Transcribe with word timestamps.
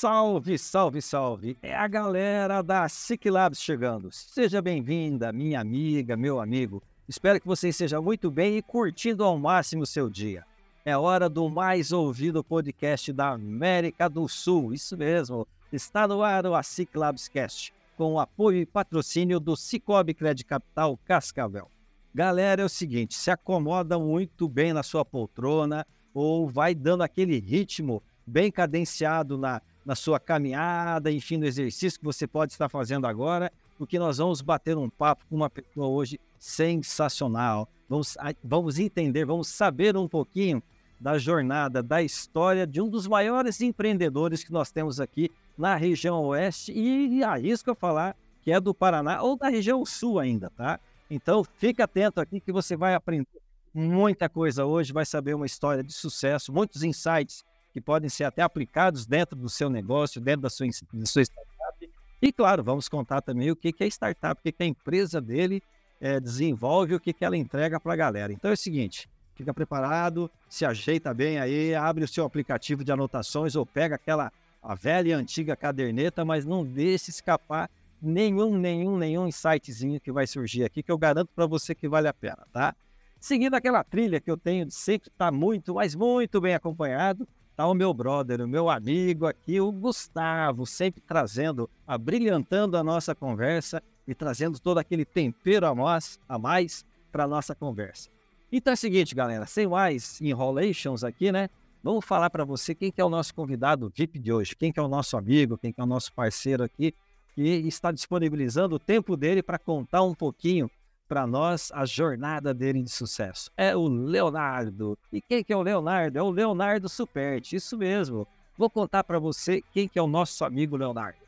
Salve, 0.00 0.56
salve, 0.56 1.02
salve! 1.02 1.58
É 1.60 1.76
a 1.76 1.86
galera 1.86 2.62
da 2.62 2.88
SIC 2.88 3.28
Labs 3.28 3.60
chegando. 3.60 4.10
Seja 4.10 4.62
bem-vinda, 4.62 5.30
minha 5.30 5.60
amiga, 5.60 6.16
meu 6.16 6.40
amigo. 6.40 6.82
Espero 7.06 7.38
que 7.38 7.46
você 7.46 7.68
esteja 7.68 8.00
muito 8.00 8.30
bem 8.30 8.56
e 8.56 8.62
curtindo 8.62 9.22
ao 9.22 9.38
máximo 9.38 9.82
o 9.82 9.86
seu 9.86 10.08
dia. 10.08 10.42
É 10.86 10.96
hora 10.96 11.28
do 11.28 11.50
mais 11.50 11.92
ouvido 11.92 12.42
podcast 12.42 13.12
da 13.12 13.32
América 13.32 14.08
do 14.08 14.26
Sul. 14.26 14.72
Isso 14.72 14.96
mesmo, 14.96 15.46
está 15.70 16.08
no 16.08 16.22
ar 16.22 16.46
o 16.46 16.54
ASIC 16.54 16.96
Labs 16.96 17.28
Cast, 17.28 17.70
com 17.94 18.14
o 18.14 18.20
apoio 18.20 18.56
e 18.56 18.64
patrocínio 18.64 19.38
do 19.38 19.54
Cicobi 19.54 20.14
Credit 20.14 20.46
Capital 20.46 20.98
Cascavel. 21.04 21.70
Galera, 22.14 22.62
é 22.62 22.64
o 22.64 22.70
seguinte, 22.70 23.12
se 23.14 23.30
acomoda 23.30 23.98
muito 23.98 24.48
bem 24.48 24.72
na 24.72 24.82
sua 24.82 25.04
poltrona 25.04 25.86
ou 26.14 26.48
vai 26.48 26.74
dando 26.74 27.02
aquele 27.02 27.38
ritmo 27.38 28.02
bem 28.26 28.50
cadenciado 28.50 29.36
na, 29.36 29.60
na 29.90 29.96
sua 29.96 30.20
caminhada, 30.20 31.10
enfim, 31.10 31.36
no 31.36 31.44
exercício 31.44 31.98
que 31.98 32.04
você 32.04 32.24
pode 32.24 32.52
estar 32.52 32.68
fazendo 32.68 33.08
agora, 33.08 33.50
porque 33.76 33.98
nós 33.98 34.18
vamos 34.18 34.40
bater 34.40 34.78
um 34.78 34.88
papo 34.88 35.24
com 35.28 35.34
uma 35.34 35.50
pessoa 35.50 35.88
hoje 35.88 36.20
sensacional. 36.38 37.68
Vamos, 37.88 38.16
vamos 38.44 38.78
entender, 38.78 39.24
vamos 39.24 39.48
saber 39.48 39.96
um 39.96 40.06
pouquinho 40.06 40.62
da 41.00 41.18
jornada, 41.18 41.82
da 41.82 42.00
história 42.00 42.68
de 42.68 42.80
um 42.80 42.88
dos 42.88 43.08
maiores 43.08 43.60
empreendedores 43.60 44.44
que 44.44 44.52
nós 44.52 44.70
temos 44.70 45.00
aqui 45.00 45.28
na 45.58 45.74
região 45.74 46.22
oeste 46.26 46.70
e 46.72 47.24
arrisco 47.24 47.72
a 47.72 47.74
falar 47.74 48.16
que 48.42 48.52
é 48.52 48.60
do 48.60 48.72
Paraná 48.72 49.20
ou 49.20 49.36
da 49.36 49.48
região 49.48 49.84
sul 49.84 50.20
ainda, 50.20 50.50
tá? 50.50 50.78
Então, 51.10 51.42
fique 51.42 51.82
atento 51.82 52.20
aqui 52.20 52.38
que 52.38 52.52
você 52.52 52.76
vai 52.76 52.94
aprender 52.94 53.26
muita 53.74 54.28
coisa 54.28 54.64
hoje, 54.64 54.92
vai 54.92 55.04
saber 55.04 55.34
uma 55.34 55.46
história 55.46 55.82
de 55.82 55.92
sucesso, 55.92 56.52
muitos 56.52 56.84
insights 56.84 57.44
que 57.72 57.80
podem 57.80 58.08
ser 58.08 58.24
até 58.24 58.42
aplicados 58.42 59.06
dentro 59.06 59.36
do 59.36 59.48
seu 59.48 59.70
negócio, 59.70 60.20
dentro 60.20 60.42
da 60.42 60.50
sua, 60.50 60.66
da 60.92 61.06
sua 61.06 61.22
startup. 61.22 61.90
E, 62.22 62.32
claro, 62.32 62.62
vamos 62.62 62.88
contar 62.88 63.22
também 63.22 63.50
o 63.50 63.56
que, 63.56 63.72
que 63.72 63.84
é 63.84 63.86
startup, 63.86 64.38
o 64.38 64.42
que, 64.42 64.52
que 64.52 64.62
a 64.62 64.66
empresa 64.66 65.20
dele 65.20 65.62
é, 66.00 66.18
desenvolve, 66.20 66.94
o 66.94 67.00
que, 67.00 67.12
que 67.12 67.24
ela 67.24 67.36
entrega 67.36 67.78
para 67.80 67.92
a 67.92 67.96
galera. 67.96 68.32
Então 68.32 68.50
é 68.50 68.54
o 68.54 68.56
seguinte, 68.56 69.08
fica 69.34 69.54
preparado, 69.54 70.30
se 70.48 70.64
ajeita 70.64 71.14
bem 71.14 71.38
aí, 71.38 71.74
abre 71.74 72.04
o 72.04 72.08
seu 72.08 72.24
aplicativo 72.24 72.84
de 72.84 72.92
anotações 72.92 73.56
ou 73.56 73.64
pega 73.64 73.94
aquela 73.94 74.32
a 74.62 74.74
velha 74.74 75.08
e 75.08 75.12
antiga 75.12 75.56
caderneta, 75.56 76.24
mas 76.24 76.44
não 76.44 76.64
deixe 76.64 77.10
escapar 77.10 77.70
nenhum, 78.00 78.56
nenhum, 78.58 78.98
nenhum 78.98 79.26
insightzinho 79.26 80.00
que 80.00 80.12
vai 80.12 80.26
surgir 80.26 80.64
aqui, 80.64 80.82
que 80.82 80.92
eu 80.92 80.98
garanto 80.98 81.30
para 81.34 81.46
você 81.46 81.74
que 81.74 81.88
vale 81.88 82.08
a 82.08 82.14
pena, 82.14 82.46
tá? 82.52 82.74
Seguindo 83.18 83.54
aquela 83.54 83.84
trilha 83.84 84.20
que 84.20 84.30
eu 84.30 84.36
tenho 84.36 84.66
de 84.66 84.74
sempre 84.74 85.08
estar 85.08 85.26
tá 85.26 85.32
muito, 85.32 85.74
mas 85.74 85.94
muito 85.94 86.40
bem 86.40 86.54
acompanhado, 86.54 87.28
Tá 87.60 87.66
o 87.66 87.74
meu 87.74 87.92
brother, 87.92 88.40
o 88.40 88.48
meu 88.48 88.70
amigo 88.70 89.26
aqui, 89.26 89.60
o 89.60 89.70
Gustavo, 89.70 90.64
sempre 90.64 90.98
trazendo, 91.02 91.68
abrilhantando 91.86 92.74
a 92.74 92.82
nossa 92.82 93.14
conversa 93.14 93.82
e 94.08 94.14
trazendo 94.14 94.58
todo 94.58 94.78
aquele 94.78 95.04
tempero 95.04 95.66
a 95.66 95.74
mais, 95.74 96.18
a 96.26 96.38
mais 96.38 96.86
para 97.12 97.24
a 97.24 97.28
nossa 97.28 97.54
conversa. 97.54 98.08
Então 98.50 98.70
é 98.70 98.74
o 98.74 98.78
seguinte, 98.78 99.14
galera, 99.14 99.44
sem 99.44 99.66
mais 99.66 100.18
enrolations 100.22 101.04
aqui, 101.04 101.30
né? 101.30 101.50
Vamos 101.82 102.02
falar 102.02 102.30
para 102.30 102.46
você 102.46 102.74
quem 102.74 102.90
que 102.90 102.98
é 102.98 103.04
o 103.04 103.10
nosso 103.10 103.34
convidado 103.34 103.92
VIP 103.94 104.18
de 104.18 104.32
hoje, 104.32 104.56
quem 104.56 104.72
que 104.72 104.80
é 104.80 104.82
o 104.82 104.88
nosso 104.88 105.14
amigo, 105.18 105.58
quem 105.58 105.70
que 105.70 105.82
é 105.82 105.84
o 105.84 105.86
nosso 105.86 106.14
parceiro 106.14 106.64
aqui, 106.64 106.94
que 107.34 107.42
está 107.42 107.92
disponibilizando 107.92 108.76
o 108.76 108.78
tempo 108.78 109.18
dele 109.18 109.42
para 109.42 109.58
contar 109.58 110.02
um 110.02 110.14
pouquinho 110.14 110.70
para 111.10 111.26
nós 111.26 111.72
a 111.74 111.84
jornada 111.84 112.54
dele 112.54 112.84
de 112.84 112.90
sucesso. 112.90 113.50
É 113.56 113.76
o 113.76 113.88
Leonardo. 113.88 114.96
E 115.12 115.20
quem 115.20 115.42
que 115.42 115.52
é 115.52 115.56
o 115.56 115.62
Leonardo? 115.62 116.16
É 116.16 116.22
o 116.22 116.30
Leonardo 116.30 116.88
Superti, 116.88 117.56
isso 117.56 117.76
mesmo. 117.76 118.28
Vou 118.56 118.70
contar 118.70 119.02
para 119.02 119.18
você 119.18 119.60
quem 119.72 119.88
que 119.88 119.98
é 119.98 120.02
o 120.02 120.06
nosso 120.06 120.44
amigo 120.44 120.76
Leonardo. 120.76 121.18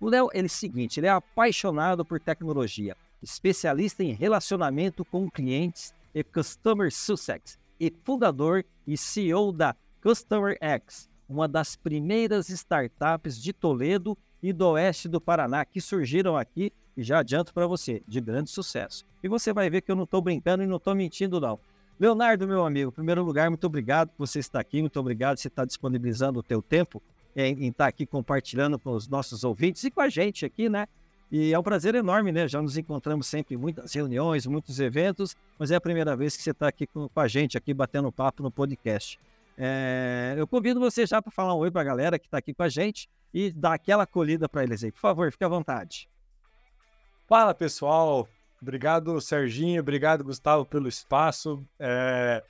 O 0.00 0.08
Léo, 0.08 0.28
ele 0.34 0.46
é 0.46 0.50
o 0.50 0.50
seguinte, 0.50 0.98
ele 0.98 1.06
é 1.06 1.10
apaixonado 1.10 2.04
por 2.04 2.18
tecnologia, 2.18 2.96
especialista 3.22 4.02
em 4.02 4.12
relacionamento 4.12 5.04
com 5.04 5.30
clientes 5.30 5.94
e 6.12 6.24
Customer 6.24 6.92
Success, 6.92 7.56
e 7.78 7.94
fundador 8.02 8.64
e 8.84 8.96
CEO 8.96 9.52
da 9.52 9.76
Customer 10.02 10.58
X, 10.60 11.08
uma 11.28 11.46
das 11.46 11.76
primeiras 11.76 12.48
startups 12.48 13.40
de 13.40 13.52
Toledo 13.52 14.18
e 14.42 14.52
do 14.52 14.70
oeste 14.70 15.08
do 15.08 15.20
Paraná 15.20 15.64
que 15.64 15.80
surgiram 15.80 16.36
aqui 16.36 16.72
e 16.98 17.02
já 17.04 17.20
adianto 17.20 17.54
para 17.54 17.64
você, 17.64 18.02
de 18.08 18.20
grande 18.20 18.50
sucesso. 18.50 19.06
E 19.22 19.28
você 19.28 19.52
vai 19.52 19.70
ver 19.70 19.82
que 19.82 19.92
eu 19.92 19.94
não 19.94 20.02
estou 20.02 20.20
brincando 20.20 20.64
e 20.64 20.66
não 20.66 20.78
estou 20.78 20.96
mentindo, 20.96 21.40
não. 21.40 21.56
Leonardo, 21.98 22.44
meu 22.46 22.66
amigo, 22.66 22.90
em 22.90 22.92
primeiro 22.92 23.22
lugar, 23.22 23.48
muito 23.48 23.64
obrigado 23.64 24.08
por 24.08 24.26
você 24.26 24.40
estar 24.40 24.58
aqui, 24.58 24.80
muito 24.80 24.98
obrigado 24.98 25.36
por 25.36 25.42
você 25.42 25.46
estar 25.46 25.64
disponibilizando 25.64 26.40
o 26.40 26.42
teu 26.42 26.60
tempo 26.60 27.00
em, 27.36 27.66
em 27.66 27.68
estar 27.68 27.86
aqui 27.86 28.04
compartilhando 28.04 28.80
com 28.80 28.90
os 28.90 29.06
nossos 29.06 29.44
ouvintes 29.44 29.84
e 29.84 29.92
com 29.92 30.00
a 30.00 30.08
gente 30.08 30.44
aqui, 30.44 30.68
né? 30.68 30.88
E 31.30 31.54
é 31.54 31.58
um 31.58 31.62
prazer 31.62 31.94
enorme, 31.94 32.32
né? 32.32 32.48
Já 32.48 32.60
nos 32.60 32.76
encontramos 32.76 33.28
sempre 33.28 33.54
em 33.54 33.58
muitas 33.58 33.92
reuniões, 33.92 34.44
muitos 34.44 34.80
eventos, 34.80 35.36
mas 35.56 35.70
é 35.70 35.76
a 35.76 35.80
primeira 35.80 36.16
vez 36.16 36.36
que 36.36 36.42
você 36.42 36.50
está 36.50 36.66
aqui 36.66 36.84
com, 36.84 37.08
com, 37.08 37.20
a 37.20 37.28
gente, 37.28 37.56
aqui 37.56 37.72
batendo 37.72 38.10
papo 38.10 38.42
no 38.42 38.50
podcast. 38.50 39.20
É, 39.56 40.34
eu 40.36 40.48
convido 40.48 40.80
você 40.80 41.06
já 41.06 41.22
para 41.22 41.30
falar 41.30 41.54
um 41.54 41.58
oi 41.58 41.70
para 41.70 41.82
a 41.82 41.84
galera 41.84 42.18
que 42.18 42.26
está 42.26 42.38
aqui 42.38 42.52
com 42.52 42.64
a 42.64 42.68
gente 42.68 43.08
e 43.32 43.52
dar 43.52 43.74
aquela 43.74 44.02
acolhida 44.02 44.48
para 44.48 44.64
eles 44.64 44.82
aí. 44.82 44.90
Por 44.90 45.00
favor, 45.00 45.30
fique 45.30 45.44
à 45.44 45.48
vontade. 45.48 46.08
Fala 47.28 47.52
pessoal, 47.52 48.26
obrigado 48.58 49.20
Serginho, 49.20 49.82
obrigado 49.82 50.24
Gustavo 50.24 50.64
pelo 50.64 50.88
espaço. 50.88 51.62
É, 51.78 52.42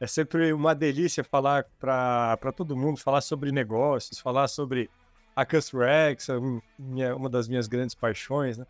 é 0.00 0.06
sempre 0.08 0.52
uma 0.52 0.74
delícia 0.74 1.22
falar 1.22 1.64
para 1.78 2.52
todo 2.52 2.76
mundo, 2.76 2.98
falar 2.98 3.20
sobre 3.20 3.52
negócios, 3.52 4.18
falar 4.18 4.48
sobre 4.48 4.90
a 5.36 5.46
CustomerX, 5.46 6.30
uma 7.16 7.30
das 7.30 7.46
minhas 7.46 7.68
grandes 7.68 7.94
paixões, 7.94 8.58
né? 8.58 8.66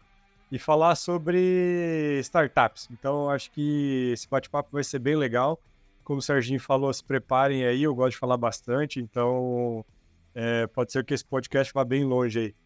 E 0.53 0.59
falar 0.59 0.97
sobre 0.97 2.19
startups. 2.21 2.87
Então, 2.91 3.31
acho 3.31 3.51
que 3.51 4.11
esse 4.13 4.29
bate-papo 4.29 4.69
vai 4.71 4.85
ser 4.85 4.99
bem 4.99 5.17
legal. 5.17 5.59
Como 6.05 6.19
o 6.19 6.23
Serginho 6.23 6.61
falou, 6.61 6.93
se 6.93 7.03
preparem 7.03 7.65
aí, 7.65 7.85
eu 7.85 7.95
gosto 7.95 8.11
de 8.11 8.19
falar 8.19 8.37
bastante, 8.37 9.01
então 9.01 9.83
é, 10.35 10.67
pode 10.67 10.93
ser 10.93 11.03
que 11.07 11.15
esse 11.15 11.25
podcast 11.25 11.73
vá 11.73 11.87
bem 11.87 12.05
longe 12.05 12.39
aí. 12.39 12.64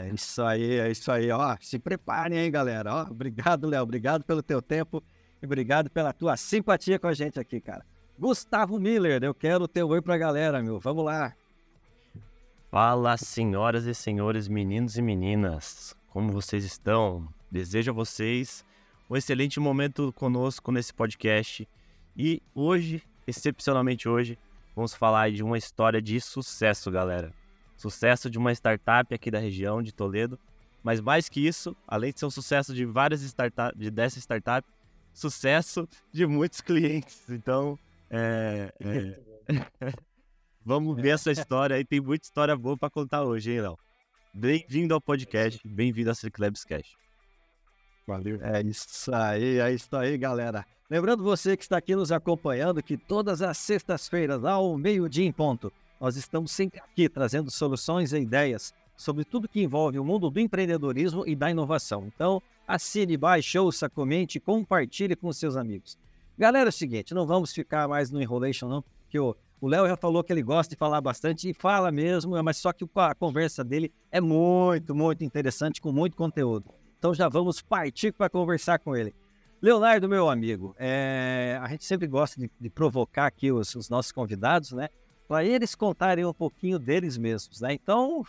É 0.00 0.14
isso 0.14 0.42
aí, 0.42 0.78
é 0.78 0.90
isso 0.90 1.12
aí. 1.12 1.30
Ó, 1.30 1.56
se 1.60 1.78
preparem 1.78 2.38
aí, 2.38 2.50
galera. 2.50 2.94
Ó, 2.94 3.10
obrigado, 3.10 3.66
Léo. 3.66 3.82
Obrigado 3.82 4.24
pelo 4.24 4.42
teu 4.42 4.62
tempo 4.62 5.02
e 5.42 5.46
obrigado 5.46 5.90
pela 5.90 6.12
tua 6.12 6.36
simpatia 6.36 6.98
com 6.98 7.06
a 7.06 7.12
gente 7.12 7.38
aqui, 7.38 7.60
cara. 7.60 7.84
Gustavo 8.18 8.78
Miller, 8.78 9.22
eu 9.22 9.34
quero 9.34 9.64
o 9.64 9.68
teu 9.68 9.88
oi 9.88 10.00
pra 10.00 10.16
galera, 10.16 10.62
meu. 10.62 10.78
Vamos 10.80 11.04
lá. 11.04 11.34
Fala, 12.70 13.16
senhoras 13.16 13.84
e 13.84 13.94
senhores, 13.94 14.48
meninos 14.48 14.96
e 14.96 15.02
meninas. 15.02 15.94
Como 16.08 16.32
vocês 16.32 16.64
estão? 16.64 17.28
Desejo 17.50 17.90
a 17.90 17.94
vocês 17.94 18.64
um 19.10 19.16
excelente 19.16 19.58
momento 19.58 20.12
conosco 20.12 20.70
nesse 20.70 20.94
podcast. 20.94 21.68
E 22.16 22.40
hoje, 22.54 23.02
excepcionalmente 23.26 24.08
hoje, 24.08 24.38
vamos 24.74 24.94
falar 24.94 25.32
de 25.32 25.42
uma 25.42 25.58
história 25.58 26.00
de 26.00 26.20
sucesso, 26.20 26.90
galera 26.92 27.39
sucesso 27.80 28.28
de 28.28 28.36
uma 28.36 28.52
startup 28.52 29.12
aqui 29.14 29.30
da 29.30 29.38
região 29.38 29.82
de 29.82 29.92
Toledo. 29.92 30.38
Mas 30.82 31.00
mais 31.00 31.28
que 31.28 31.46
isso, 31.46 31.74
além 31.86 32.12
de 32.12 32.20
ser 32.20 32.26
um 32.26 32.30
sucesso 32.30 32.74
de 32.74 32.84
várias 32.84 33.22
startups, 33.22 33.78
de 33.78 33.90
dessa 33.90 34.18
startup, 34.18 34.66
sucesso 35.12 35.88
de 36.12 36.26
muitos 36.26 36.60
clientes. 36.60 37.28
Então, 37.30 37.78
é, 38.10 38.72
é... 38.80 39.20
vamos 40.64 40.96
ver 41.00 41.10
essa 41.10 41.32
história 41.32 41.76
aí. 41.76 41.84
Tem 41.84 42.00
muita 42.00 42.26
história 42.26 42.56
boa 42.56 42.76
para 42.76 42.90
contar 42.90 43.24
hoje, 43.24 43.52
hein, 43.52 43.62
Léo? 43.62 43.78
Bem-vindo 44.32 44.94
ao 44.94 45.00
podcast, 45.00 45.60
bem-vindo 45.66 46.10
ao 46.10 46.14
Circlebs 46.14 46.64
Cash. 46.64 46.94
Valeu. 48.06 48.38
É 48.42 48.62
isso 48.62 49.14
aí, 49.14 49.58
é 49.58 49.72
isso 49.72 49.94
aí, 49.96 50.16
galera. 50.16 50.64
Lembrando 50.88 51.22
você 51.22 51.56
que 51.56 51.62
está 51.62 51.78
aqui 51.78 51.94
nos 51.96 52.12
acompanhando 52.12 52.82
que 52.82 52.96
todas 52.96 53.42
as 53.42 53.56
sextas-feiras, 53.58 54.44
ao 54.44 54.76
meio-dia 54.76 55.24
em 55.24 55.32
ponto, 55.32 55.72
nós 56.00 56.16
estamos 56.16 56.50
sempre 56.50 56.80
aqui 56.80 57.08
trazendo 57.08 57.50
soluções 57.50 58.12
e 58.12 58.18
ideias 58.18 58.72
sobre 58.96 59.24
tudo 59.24 59.48
que 59.48 59.62
envolve 59.62 59.98
o 59.98 60.04
mundo 60.04 60.30
do 60.30 60.40
empreendedorismo 60.40 61.24
e 61.26 61.36
da 61.36 61.50
inovação. 61.50 62.06
Então, 62.06 62.42
assine, 62.66 63.16
baixe, 63.16 63.58
ouça, 63.58 63.88
comente 63.88 64.40
compartilhe 64.40 65.14
com 65.14 65.32
seus 65.32 65.56
amigos. 65.56 65.98
Galera, 66.38 66.68
é 66.68 66.70
o 66.70 66.72
seguinte, 66.72 67.14
não 67.14 67.26
vamos 67.26 67.52
ficar 67.52 67.86
mais 67.86 68.10
no 68.10 68.20
enrolation 68.20 68.68
não, 68.68 68.82
porque 68.82 69.18
o 69.18 69.36
Léo 69.62 69.86
já 69.86 69.96
falou 69.96 70.24
que 70.24 70.32
ele 70.32 70.42
gosta 70.42 70.74
de 70.74 70.78
falar 70.78 71.00
bastante 71.02 71.50
e 71.50 71.52
fala 71.52 71.92
mesmo, 71.92 72.42
mas 72.42 72.56
só 72.56 72.72
que 72.72 72.88
a 72.94 73.14
conversa 73.14 73.62
dele 73.62 73.92
é 74.10 74.20
muito, 74.20 74.94
muito 74.94 75.22
interessante, 75.22 75.82
com 75.82 75.92
muito 75.92 76.16
conteúdo. 76.16 76.72
Então 76.98 77.12
já 77.12 77.28
vamos 77.28 77.60
partir 77.60 78.12
para 78.12 78.30
conversar 78.30 78.78
com 78.78 78.96
ele. 78.96 79.14
Leonardo, 79.60 80.08
meu 80.08 80.30
amigo, 80.30 80.74
é, 80.78 81.58
a 81.60 81.68
gente 81.68 81.84
sempre 81.84 82.06
gosta 82.06 82.40
de, 82.40 82.50
de 82.58 82.70
provocar 82.70 83.26
aqui 83.26 83.52
os, 83.52 83.74
os, 83.74 83.90
nossos 83.90 84.10
convidados, 84.10 84.72
né? 84.72 84.88
Para 85.30 85.44
eles 85.44 85.76
contarem 85.76 86.24
um 86.24 86.34
pouquinho 86.34 86.76
deles 86.76 87.16
mesmos, 87.16 87.60
né? 87.60 87.72
Então, 87.72 88.26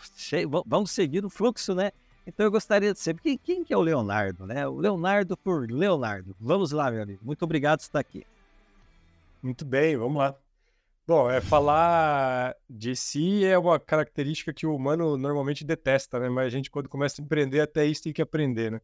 vamos 0.64 0.92
seguir 0.92 1.24
o 1.24 1.28
fluxo, 1.28 1.74
né? 1.74 1.90
Então 2.24 2.46
eu 2.46 2.50
gostaria 2.52 2.92
de 2.92 3.00
saber 3.00 3.20
quem, 3.20 3.36
quem 3.36 3.64
que 3.64 3.74
é 3.74 3.76
o 3.76 3.80
Leonardo, 3.80 4.46
né? 4.46 4.68
O 4.68 4.76
Leonardo 4.76 5.36
por 5.36 5.68
Leonardo. 5.68 6.36
Vamos 6.38 6.70
lá, 6.70 6.92
meu 6.92 7.02
amigo. 7.02 7.18
Muito 7.24 7.42
obrigado 7.42 7.80
por 7.80 7.86
estar 7.86 7.98
aqui. 7.98 8.24
Muito 9.42 9.64
bem, 9.64 9.96
vamos 9.96 10.16
lá. 10.16 10.32
Bom, 11.04 11.28
é 11.28 11.40
falar 11.40 12.54
de 12.70 12.94
si 12.94 13.44
é 13.44 13.58
uma 13.58 13.80
característica 13.80 14.52
que 14.52 14.64
o 14.64 14.72
humano 14.72 15.16
normalmente 15.16 15.64
detesta, 15.64 16.20
né? 16.20 16.28
Mas 16.28 16.46
a 16.46 16.50
gente, 16.50 16.70
quando 16.70 16.88
começa 16.88 17.20
a 17.20 17.24
empreender, 17.24 17.62
até 17.62 17.84
isso 17.84 18.04
tem 18.04 18.12
que 18.12 18.22
aprender, 18.22 18.70
né? 18.70 18.80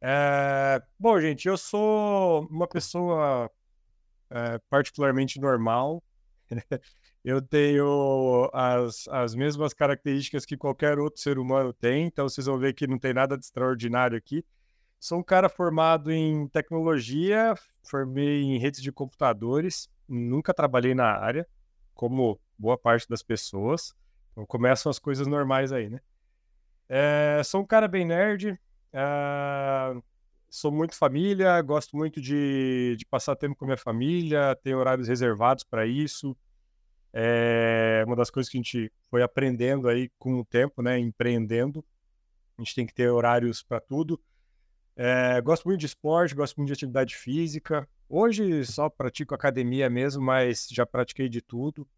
É... 0.00 0.82
Bom, 0.98 1.20
gente, 1.20 1.46
eu 1.46 1.56
sou 1.56 2.48
uma 2.50 2.66
pessoa 2.66 3.48
é, 4.28 4.58
particularmente 4.68 5.40
normal. 5.40 6.02
eu 7.28 7.42
tenho 7.42 8.48
as, 8.54 9.06
as 9.08 9.34
mesmas 9.34 9.74
características 9.74 10.46
que 10.46 10.56
qualquer 10.56 10.98
outro 10.98 11.20
ser 11.20 11.38
humano 11.38 11.74
tem, 11.74 12.06
então 12.06 12.26
vocês 12.26 12.46
vão 12.46 12.58
ver 12.58 12.72
que 12.72 12.86
não 12.86 12.98
tem 12.98 13.12
nada 13.12 13.36
de 13.36 13.44
extraordinário 13.44 14.16
aqui. 14.16 14.42
Sou 14.98 15.18
um 15.18 15.22
cara 15.22 15.46
formado 15.50 16.10
em 16.10 16.48
tecnologia, 16.48 17.54
formei 17.82 18.42
em 18.42 18.58
redes 18.58 18.80
de 18.80 18.90
computadores, 18.90 19.90
nunca 20.08 20.54
trabalhei 20.54 20.94
na 20.94 21.04
área, 21.04 21.46
como 21.92 22.40
boa 22.58 22.78
parte 22.78 23.06
das 23.06 23.22
pessoas. 23.22 23.94
Então 24.32 24.46
começam 24.46 24.88
as 24.88 24.98
coisas 24.98 25.26
normais 25.26 25.70
aí, 25.70 25.90
né? 25.90 26.00
É, 26.88 27.42
sou 27.44 27.60
um 27.60 27.66
cara 27.66 27.86
bem 27.86 28.06
nerd, 28.06 28.58
é, 28.90 30.00
sou 30.48 30.72
muito 30.72 30.94
família, 30.94 31.60
gosto 31.60 31.94
muito 31.94 32.22
de, 32.22 32.96
de, 32.98 33.04
passar 33.04 33.36
tempo 33.36 33.54
com 33.54 33.66
minha 33.66 33.76
família, 33.76 34.56
tenho 34.62 34.78
horários 34.78 35.08
reservados 35.08 35.62
para 35.62 35.86
isso. 35.86 36.34
É 37.12 38.04
uma 38.06 38.16
das 38.16 38.30
coisas 38.30 38.50
que 38.50 38.58
a 38.58 38.60
gente 38.60 38.92
foi 39.10 39.22
aprendendo 39.22 39.88
aí 39.88 40.10
com 40.18 40.40
o 40.40 40.44
tempo, 40.44 40.82
né? 40.82 40.98
Empreendendo. 40.98 41.84
A 42.56 42.62
gente 42.62 42.74
tem 42.74 42.86
que 42.86 42.94
ter 42.94 43.08
horários 43.08 43.62
para 43.62 43.80
tudo. 43.80 44.20
É, 44.96 45.40
gosto 45.40 45.66
muito 45.66 45.80
de 45.80 45.86
esporte, 45.86 46.34
gosto 46.34 46.56
muito 46.56 46.68
de 46.68 46.74
atividade 46.74 47.16
física. 47.16 47.88
Hoje 48.08 48.64
só 48.64 48.88
pratico 48.88 49.34
academia 49.34 49.88
mesmo, 49.88 50.22
mas 50.22 50.66
já 50.70 50.84
pratiquei 50.84 51.28
de 51.28 51.40
tudo. 51.40 51.88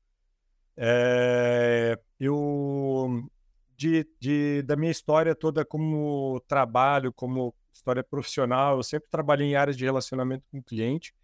É, 0.77 1.99
eu 2.19 3.29
de, 3.77 4.07
de, 4.21 4.63
da 4.63 4.77
minha 4.77 4.91
história 4.93 5.35
toda 5.35 5.65
como 5.65 6.39
trabalho, 6.47 7.13
como 7.13 7.55
história 7.73 8.05
profissional, 8.05 8.77
eu 8.77 8.83
sempre 8.83 9.09
trabalhei 9.09 9.49
em 9.49 9.57
áreas 9.57 9.77
de 9.77 9.87
relacionamento 9.87 10.45
com 10.51 10.63
cliente. 10.63 11.15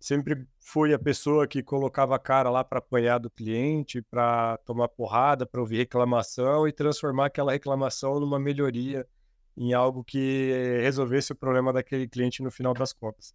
Sempre 0.00 0.46
fui 0.58 0.94
a 0.94 0.98
pessoa 0.98 1.46
que 1.46 1.62
colocava 1.62 2.16
a 2.16 2.18
cara 2.18 2.48
lá 2.48 2.64
para 2.64 2.78
apanhar 2.78 3.18
do 3.18 3.30
cliente, 3.30 4.00
para 4.00 4.56
tomar 4.64 4.88
porrada, 4.88 5.44
para 5.44 5.60
ouvir 5.60 5.76
reclamação 5.76 6.66
e 6.66 6.72
transformar 6.72 7.26
aquela 7.26 7.52
reclamação 7.52 8.18
numa 8.18 8.38
melhoria 8.38 9.06
em 9.54 9.74
algo 9.74 10.02
que 10.02 10.80
resolvesse 10.80 11.32
o 11.32 11.36
problema 11.36 11.70
daquele 11.70 12.08
cliente 12.08 12.42
no 12.42 12.50
final 12.50 12.72
das 12.72 12.94
contas. 12.94 13.34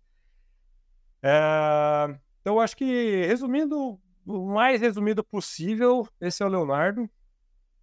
É... 1.21 2.17
Então, 2.41 2.59
acho 2.59 2.75
que, 2.75 3.25
resumindo, 3.27 3.99
o 4.25 4.45
mais 4.47 4.81
resumido 4.81 5.23
possível, 5.23 6.07
esse 6.19 6.41
é 6.41 6.45
o 6.47 6.49
Leonardo. 6.49 7.07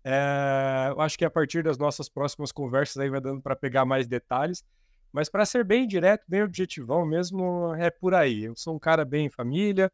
É... 0.03 0.93
Acho 0.99 1.17
que 1.17 1.25
a 1.25 1.31
partir 1.31 1.63
das 1.63 1.79
nossas 1.79 2.09
próximas 2.09 2.51
conversas 2.51 2.97
aí 2.97 3.09
vai 3.09 3.21
dando 3.21 3.41
para 3.41 3.55
pegar 3.55 3.85
mais 3.85 4.09
detalhes. 4.09 4.65
Mas 5.13 5.29
para 5.29 5.45
ser 5.45 5.65
bem 5.65 5.87
direto, 5.87 6.25
bem 6.27 6.43
objetivão 6.43 7.05
mesmo, 7.05 7.75
é 7.75 7.91
por 7.91 8.15
aí. 8.15 8.45
Eu 8.45 8.57
sou 8.57 8.75
um 8.75 8.79
cara 8.79 9.05
bem 9.05 9.29
família, 9.29 9.93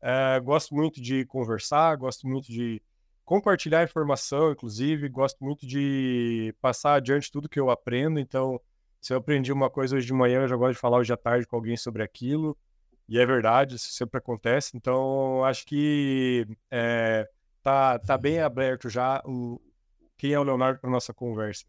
é... 0.00 0.38
gosto 0.40 0.74
muito 0.74 1.00
de 1.00 1.24
conversar, 1.24 1.96
gosto 1.96 2.28
muito 2.28 2.52
de 2.52 2.82
compartilhar 3.24 3.84
informação, 3.84 4.52
inclusive, 4.52 5.08
gosto 5.08 5.44
muito 5.44 5.66
de 5.66 6.54
passar 6.62 6.94
adiante 6.94 7.30
tudo 7.30 7.48
que 7.48 7.60
eu 7.60 7.70
aprendo. 7.70 8.18
Então, 8.18 8.60
se 9.00 9.12
eu 9.12 9.18
aprendi 9.18 9.52
uma 9.52 9.70
coisa 9.70 9.96
hoje 9.96 10.06
de 10.06 10.12
manhã, 10.14 10.40
eu 10.42 10.48
já 10.48 10.56
gosto 10.56 10.74
de 10.74 10.80
falar 10.80 10.98
hoje 10.98 11.12
à 11.12 11.16
tarde 11.16 11.46
com 11.46 11.56
alguém 11.56 11.76
sobre 11.76 12.02
aquilo. 12.02 12.56
E 13.08 13.18
é 13.18 13.24
verdade, 13.26 13.76
isso 13.76 13.92
sempre 13.92 14.18
acontece. 14.18 14.76
Então, 14.76 15.44
acho 15.44 15.66
que 15.66 16.46
é, 16.70 17.28
tá, 17.62 17.98
tá 17.98 18.18
bem 18.18 18.40
aberto 18.40 18.88
já 18.88 19.22
o, 19.24 19.60
quem 20.16 20.32
é 20.32 20.38
o 20.38 20.42
Leonardo 20.42 20.80
para 20.80 20.90
nossa 20.90 21.14
conversa. 21.14 21.64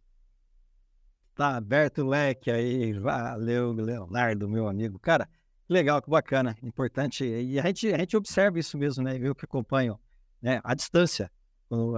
Tá 1.39 1.56
aberto 1.56 2.01
o 2.01 2.06
leque 2.09 2.51
aí. 2.51 2.91
Valeu, 2.91 3.71
Leonardo, 3.71 4.50
meu 4.50 4.68
amigo. 4.68 5.00
Cara, 5.00 5.25
que 5.65 5.71
legal, 5.71 6.01
que 6.01 6.09
bacana, 6.09 6.57
importante. 6.62 7.24
E 7.24 7.57
a 7.57 7.65
gente, 7.65 7.94
a 7.94 7.97
gente 7.97 8.18
observa 8.18 8.59
isso 8.59 8.77
mesmo, 8.77 9.06
né? 9.06 9.18
Viu 9.18 9.33
que 9.33 9.45
acompanham 9.45 9.97
né? 10.41 10.59
a 10.62 10.75
distância 10.75 11.31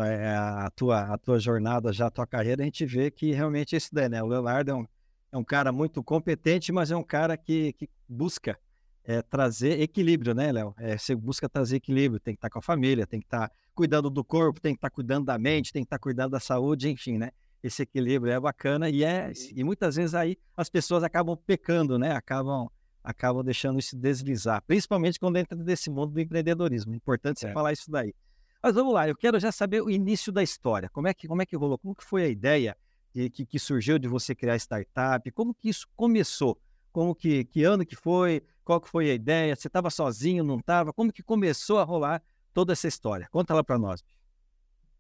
é, 0.06 0.36
a, 0.36 0.70
tua, 0.76 1.12
a 1.12 1.18
tua 1.18 1.40
jornada, 1.40 1.92
já 1.92 2.06
a 2.06 2.12
tua 2.12 2.28
carreira, 2.28 2.62
a 2.62 2.66
gente 2.66 2.86
vê 2.86 3.10
que 3.10 3.32
realmente 3.32 3.74
é 3.74 3.80
isso 3.80 3.90
daí, 3.92 4.08
né? 4.08 4.22
O 4.22 4.28
Leonardo 4.28 4.70
é 4.70 4.76
um, 4.76 4.86
é 5.32 5.38
um 5.40 5.44
cara 5.44 5.72
muito 5.72 6.04
competente, 6.04 6.72
mas 6.72 6.92
é 6.92 6.96
um 6.96 7.04
cara 7.04 7.36
que, 7.36 7.74
que 7.74 7.90
busca 8.08 8.60
é, 9.04 9.24
trazer 9.24 9.82
equilíbrio, 9.82 10.36
né, 10.36 10.52
Léo? 10.52 10.76
É, 10.78 11.00
você 11.00 11.16
busca 11.16 11.50
trazer 11.50 11.78
equilíbrio, 11.78 12.20
tem 12.20 12.36
que 12.36 12.38
estar 12.38 12.52
com 12.52 12.60
a 12.60 12.62
família, 12.62 13.08
tem 13.08 13.20
que 13.20 13.26
estar 13.26 13.52
cuidando 13.74 14.08
do 14.08 14.24
corpo, 14.24 14.62
tem 14.62 14.76
que 14.76 14.78
estar 14.78 14.92
cuidando 14.92 15.26
da 15.26 15.40
mente, 15.40 15.74
tem 15.74 15.82
que 15.82 15.88
estar 15.88 15.98
cuidando 15.98 16.34
da 16.34 16.40
saúde, 16.40 16.92
enfim, 16.92 17.18
né? 17.18 17.32
Esse 17.64 17.84
equilíbrio 17.84 18.34
é 18.34 18.40
bacana 18.40 18.90
e 18.90 19.04
é 19.04 19.32
e 19.56 19.64
muitas 19.64 19.96
vezes 19.96 20.16
aí 20.16 20.38
as 20.58 20.70
pessoas 20.70 21.04
acabam 21.04 21.38
pecando, 21.38 22.00
né? 22.00 22.12
Acabam 22.12 22.68
acabam 23.04 23.44
deixando 23.44 23.80
isso 23.80 23.96
deslizar, 23.98 24.64
principalmente 24.66 25.20
quando 25.20 25.38
entra 25.38 25.58
nesse 25.58 25.90
mundo 25.90 26.14
do 26.14 26.20
empreendedorismo. 26.20 26.94
É 26.94 26.96
importante 26.96 27.40
você 27.40 27.48
é. 27.48 27.54
falar 27.54 27.74
isso 27.74 27.90
daí. 27.90 28.14
Mas 28.62 28.76
vamos 28.76 28.94
lá, 28.94 29.08
eu 29.08 29.16
quero 29.16 29.40
já 29.40 29.52
saber 29.52 29.82
o 29.82 29.90
início 29.90 30.32
da 30.32 30.44
história. 30.44 30.88
Como 30.90 31.08
é 31.08 31.14
que, 31.14 31.28
como 31.28 31.42
é 31.42 31.46
que 31.46 31.56
rolou? 31.56 31.80
Como 31.80 31.96
que 31.96 32.04
foi 32.04 32.24
a 32.24 32.28
ideia 32.28 32.78
de, 33.14 33.30
que, 33.30 33.46
que 33.46 33.58
surgiu 33.58 33.98
de 33.98 34.08
você 34.08 34.36
criar 34.36 34.56
startup? 34.58 35.30
Como 35.32 35.54
que 35.54 35.70
isso 35.70 35.88
começou? 35.96 36.60
Como 36.92 37.16
que, 37.16 37.44
que 37.46 37.64
ano 37.64 37.86
que 37.86 37.96
foi? 37.96 38.44
Qual 38.64 38.80
que 38.80 38.88
foi 38.88 39.10
a 39.10 39.14
ideia? 39.14 39.56
Você 39.56 39.68
estava 39.68 39.90
sozinho, 39.90 40.44
não 40.44 40.60
estava? 40.60 40.94
Como 40.94 41.12
que 41.12 41.24
começou 41.24 41.80
a 41.80 41.84
rolar 41.84 42.22
toda 42.54 42.74
essa 42.74 42.88
história? 42.88 43.28
Conta 43.32 43.54
lá 43.54 43.64
para 43.64 43.80
nós. 43.80 44.04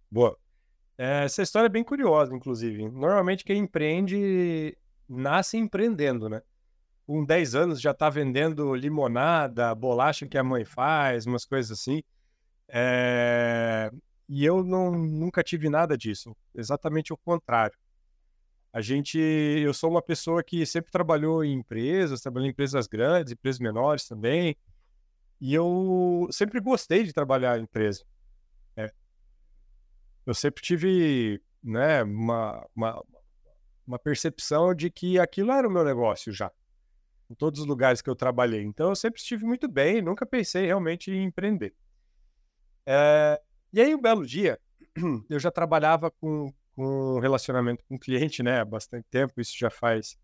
Boa. 0.09 0.37
É, 1.03 1.23
essa 1.23 1.41
história 1.41 1.65
é 1.65 1.69
bem 1.69 1.83
curiosa, 1.83 2.31
inclusive. 2.31 2.87
Normalmente 2.87 3.43
quem 3.43 3.57
empreende 3.57 4.77
nasce 5.09 5.57
empreendendo, 5.57 6.29
né? 6.29 6.43
Com 7.07 7.25
10 7.25 7.55
anos 7.55 7.81
já 7.81 7.89
está 7.89 8.07
vendendo 8.07 8.75
limonada, 8.75 9.73
bolacha 9.73 10.27
que 10.27 10.37
a 10.37 10.43
mãe 10.43 10.63
faz, 10.63 11.25
umas 11.25 11.43
coisas 11.43 11.71
assim. 11.71 12.03
É... 12.67 13.89
E 14.29 14.45
eu 14.45 14.63
não, 14.63 14.91
nunca 14.91 15.41
tive 15.41 15.69
nada 15.69 15.97
disso, 15.97 16.37
exatamente 16.53 17.11
o 17.11 17.17
contrário. 17.17 17.75
A 18.71 18.79
gente, 18.79 19.17
eu 19.17 19.73
sou 19.73 19.89
uma 19.89 20.03
pessoa 20.03 20.43
que 20.43 20.63
sempre 20.67 20.91
trabalhou 20.91 21.43
em 21.43 21.53
empresas, 21.53 22.21
trabalhei 22.21 22.49
em 22.49 22.51
empresas 22.51 22.85
grandes, 22.85 23.33
empresas 23.33 23.59
menores 23.59 24.07
também, 24.07 24.55
e 25.41 25.51
eu 25.51 26.27
sempre 26.29 26.59
gostei 26.59 27.03
de 27.03 27.11
trabalhar 27.11 27.57
em 27.57 27.63
empresa. 27.63 28.05
Eu 30.25 30.33
sempre 30.33 30.61
tive, 30.61 31.41
né, 31.63 32.03
uma, 32.03 32.67
uma, 32.75 33.03
uma 33.85 33.99
percepção 33.99 34.73
de 34.73 34.89
que 34.89 35.19
aquilo 35.19 35.51
era 35.51 35.67
o 35.67 35.71
meu 35.71 35.83
negócio 35.83 36.31
já, 36.31 36.51
em 37.29 37.35
todos 37.35 37.59
os 37.59 37.65
lugares 37.65 38.01
que 38.01 38.09
eu 38.09 38.15
trabalhei. 38.15 38.63
Então 38.63 38.89
eu 38.89 38.95
sempre 38.95 39.19
estive 39.19 39.45
muito 39.45 39.67
bem, 39.67 40.01
nunca 40.01 40.25
pensei 40.25 40.65
realmente 40.65 41.11
em 41.11 41.23
empreender. 41.23 41.73
É, 42.85 43.41
e 43.73 43.81
aí, 43.81 43.95
um 43.95 44.01
belo 44.01 44.25
dia, 44.25 44.59
eu 45.29 45.39
já 45.39 45.49
trabalhava 45.49 46.11
com, 46.11 46.53
com 46.75 47.19
relacionamento 47.19 47.83
com 47.87 47.97
cliente, 47.97 48.43
né? 48.43 48.59
Há 48.59 48.65
bastante 48.65 49.05
tempo, 49.09 49.39
isso 49.39 49.57
já 49.57 49.69
faz 49.69 50.17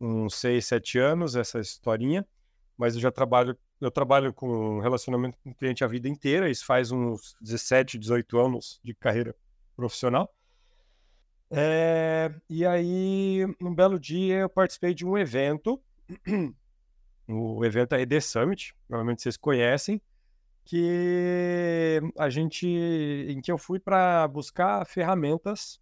uns 0.00 0.34
6, 0.36 0.64
7 0.66 0.98
anos, 0.98 1.34
essa 1.34 1.58
historinha. 1.58 2.26
Mas 2.76 2.94
eu 2.94 3.00
já 3.00 3.10
trabalho, 3.10 3.56
eu 3.80 3.90
trabalho 3.90 4.32
com 4.32 4.80
relacionamento 4.80 5.38
com 5.42 5.54
cliente 5.54 5.84
a 5.84 5.86
vida 5.86 6.08
inteira, 6.08 6.50
isso 6.50 6.64
faz 6.66 6.90
uns 6.90 7.36
17, 7.40 7.98
18 7.98 8.38
anos 8.38 8.80
de 8.82 8.94
carreira 8.94 9.34
profissional. 9.76 10.34
É, 11.50 12.34
e 12.50 12.66
aí, 12.66 13.44
um 13.60 13.74
belo 13.74 13.98
dia, 13.98 14.38
eu 14.38 14.48
participei 14.48 14.92
de 14.92 15.06
um 15.06 15.16
evento, 15.16 15.80
o 17.28 17.64
evento 17.64 17.94
é 17.94 18.00
ED 18.00 18.20
Summit, 18.20 18.74
provavelmente 18.88 19.22
vocês 19.22 19.36
conhecem, 19.36 20.02
que 20.64 22.00
a 22.18 22.30
gente 22.30 22.66
em 22.66 23.40
que 23.40 23.52
eu 23.52 23.58
fui 23.58 23.78
para 23.78 24.26
buscar 24.26 24.84
ferramentas 24.86 25.78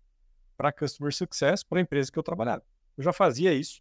para 0.57 0.73
customer 0.73 1.15
success 1.15 1.63
para 1.63 1.79
a 1.79 1.83
empresa 1.83 2.11
que 2.11 2.19
eu 2.19 2.23
trabalhava. 2.23 2.63
Eu 2.97 3.05
já 3.05 3.13
fazia 3.13 3.55
isso. 3.55 3.81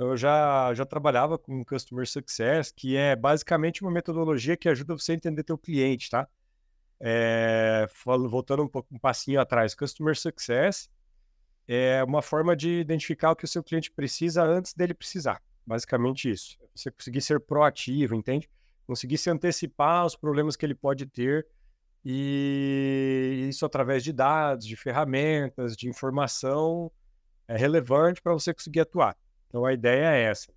Eu 0.00 0.16
já, 0.16 0.72
já 0.72 0.86
trabalhava 0.86 1.36
com 1.36 1.62
customer 1.62 2.08
success, 2.08 2.72
que 2.72 2.96
é 2.96 3.14
basicamente 3.14 3.82
uma 3.82 3.90
metodologia 3.90 4.56
que 4.56 4.66
ajuda 4.66 4.96
você 4.96 5.12
a 5.12 5.14
entender 5.14 5.44
teu 5.44 5.58
cliente, 5.58 6.08
tá? 6.08 6.26
É, 6.98 7.86
voltando 8.28 8.62
um, 8.62 8.68
pouco, 8.68 8.94
um 8.94 8.98
passinho 8.98 9.38
atrás, 9.38 9.74
customer 9.74 10.16
success 10.16 10.90
é 11.68 12.02
uma 12.02 12.22
forma 12.22 12.56
de 12.56 12.80
identificar 12.80 13.30
o 13.30 13.36
que 13.36 13.44
o 13.44 13.48
seu 13.48 13.62
cliente 13.62 13.90
precisa 13.90 14.42
antes 14.42 14.72
dele 14.72 14.94
precisar. 14.94 15.42
Basicamente 15.66 16.30
isso. 16.30 16.58
Você 16.74 16.90
conseguir 16.90 17.20
ser 17.20 17.38
proativo, 17.38 18.14
entende? 18.14 18.48
Conseguir 18.86 19.18
se 19.18 19.28
antecipar 19.28 20.00
aos 20.00 20.16
problemas 20.16 20.56
que 20.56 20.64
ele 20.64 20.74
pode 20.74 21.04
ter 21.04 21.46
e 22.02 23.46
isso 23.50 23.66
através 23.66 24.02
de 24.02 24.14
dados, 24.14 24.66
de 24.66 24.76
ferramentas, 24.76 25.76
de 25.76 25.88
informação 25.88 26.90
é 27.46 27.56
relevante 27.56 28.22
para 28.22 28.32
você 28.32 28.54
conseguir 28.54 28.80
atuar. 28.80 29.14
Então 29.50 29.66
a 29.66 29.72
ideia 29.72 30.14
é 30.14 30.22
essa. 30.22 30.52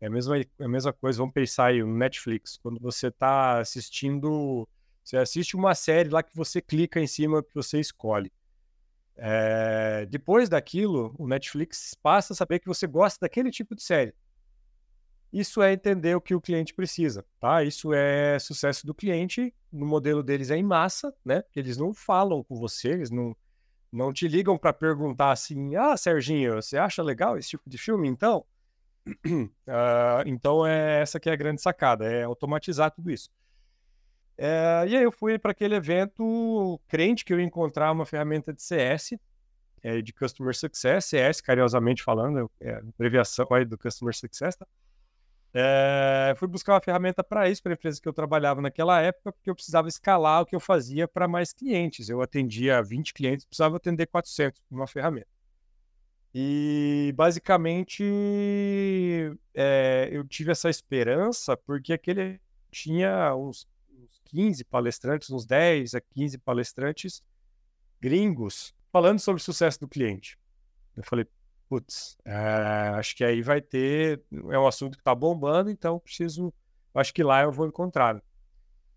É 0.00 0.08
a 0.08 0.10
mesma, 0.10 0.38
é 0.38 0.44
a 0.58 0.68
mesma 0.68 0.92
coisa, 0.92 1.18
vamos 1.18 1.32
pensar 1.32 1.66
aí 1.66 1.80
no 1.82 1.96
Netflix. 1.96 2.58
Quando 2.58 2.80
você 2.80 3.06
está 3.06 3.60
assistindo, 3.60 4.68
você 5.02 5.16
assiste 5.16 5.56
uma 5.56 5.74
série 5.74 6.08
lá 6.08 6.22
que 6.22 6.36
você 6.36 6.60
clica 6.60 7.00
em 7.00 7.06
cima 7.06 7.42
que 7.42 7.54
você 7.54 7.78
escolhe. 7.78 8.30
É, 9.16 10.04
depois 10.10 10.48
daquilo, 10.48 11.14
o 11.16 11.28
Netflix 11.28 11.94
passa 12.02 12.32
a 12.32 12.36
saber 12.36 12.58
que 12.58 12.66
você 12.66 12.86
gosta 12.88 13.20
daquele 13.20 13.50
tipo 13.52 13.74
de 13.74 13.82
série. 13.82 14.12
Isso 15.32 15.62
é 15.62 15.72
entender 15.72 16.14
o 16.16 16.20
que 16.20 16.34
o 16.34 16.40
cliente 16.40 16.74
precisa, 16.74 17.24
tá? 17.40 17.62
Isso 17.62 17.92
é 17.92 18.38
sucesso 18.38 18.86
do 18.86 18.94
cliente. 18.94 19.54
No 19.72 19.86
modelo 19.86 20.22
deles 20.22 20.50
é 20.50 20.56
em 20.56 20.62
massa, 20.62 21.14
né? 21.24 21.44
Eles 21.54 21.76
não 21.76 21.94
falam 21.94 22.42
com 22.42 22.56
você, 22.56 22.90
eles 22.90 23.10
não, 23.10 23.36
não 23.94 24.12
te 24.12 24.26
ligam 24.28 24.58
para 24.58 24.72
perguntar 24.72 25.30
assim: 25.30 25.76
ah, 25.76 25.96
Serginho, 25.96 26.54
você 26.54 26.76
acha 26.76 27.02
legal 27.02 27.38
esse 27.38 27.50
tipo 27.50 27.68
de 27.68 27.78
filme 27.78 28.08
então? 28.08 28.44
Uh, 29.06 29.50
então 30.26 30.66
é 30.66 31.00
essa 31.00 31.20
que 31.20 31.28
é 31.28 31.32
a 31.32 31.36
grande 31.36 31.62
sacada, 31.62 32.04
é 32.04 32.24
automatizar 32.24 32.90
tudo 32.90 33.10
isso. 33.10 33.30
É, 34.36 34.84
e 34.88 34.96
aí 34.96 35.02
eu 35.04 35.12
fui 35.12 35.38
para 35.38 35.52
aquele 35.52 35.76
evento 35.76 36.80
crente 36.88 37.24
que 37.24 37.32
eu 37.32 37.38
ia 37.38 37.46
encontrar 37.46 37.92
uma 37.92 38.04
ferramenta 38.04 38.52
de 38.52 38.62
CS, 38.62 39.12
é, 39.80 40.02
de 40.02 40.12
Customer 40.12 40.54
Success, 40.56 41.04
CS, 41.04 41.40
carinhosamente 41.40 42.02
falando, 42.02 42.50
é 42.60 42.74
abreviação 42.74 43.46
aí 43.52 43.64
do 43.64 43.78
Customer 43.78 44.14
Success, 44.14 44.56
tá? 44.56 44.66
É, 45.56 46.34
fui 46.36 46.48
buscar 46.48 46.74
uma 46.74 46.80
ferramenta 46.80 47.22
para 47.22 47.48
isso, 47.48 47.62
para 47.62 47.72
a 47.72 47.74
empresa 47.74 48.00
que 48.00 48.08
eu 48.08 48.12
trabalhava 48.12 48.60
naquela 48.60 49.00
época, 49.00 49.30
porque 49.30 49.48
eu 49.48 49.54
precisava 49.54 49.86
escalar 49.86 50.42
o 50.42 50.46
que 50.46 50.56
eu 50.56 50.58
fazia 50.58 51.06
para 51.06 51.28
mais 51.28 51.52
clientes. 51.52 52.08
Eu 52.08 52.20
atendia 52.20 52.82
20 52.82 53.14
clientes, 53.14 53.44
precisava 53.44 53.76
atender 53.76 54.06
400 54.06 54.60
com 54.68 54.74
uma 54.74 54.88
ferramenta. 54.88 55.28
E 56.34 57.14
basicamente 57.16 58.02
é, 59.54 60.08
eu 60.10 60.26
tive 60.26 60.50
essa 60.50 60.68
esperança 60.68 61.56
porque 61.56 61.92
aquele 61.92 62.40
tinha 62.72 63.32
uns, 63.36 63.68
uns 63.96 64.20
15 64.24 64.64
palestrantes, 64.64 65.30
uns 65.30 65.46
10 65.46 65.94
a 65.94 66.00
15 66.00 66.38
palestrantes 66.38 67.22
gringos 68.00 68.74
falando 68.90 69.20
sobre 69.20 69.40
o 69.40 69.44
sucesso 69.44 69.78
do 69.78 69.86
cliente. 69.86 70.36
Eu 70.96 71.04
falei, 71.04 71.28
putz, 71.68 72.16
é, 72.24 72.34
acho 72.96 73.16
que 73.16 73.24
aí 73.24 73.42
vai 73.42 73.60
ter. 73.60 74.22
É 74.50 74.58
um 74.58 74.66
assunto 74.66 74.96
que 74.96 75.00
está 75.00 75.14
bombando, 75.14 75.70
então 75.70 75.98
preciso. 75.98 76.52
Acho 76.94 77.12
que 77.12 77.22
lá 77.22 77.42
eu 77.42 77.52
vou 77.52 77.66
encontrar. 77.66 78.22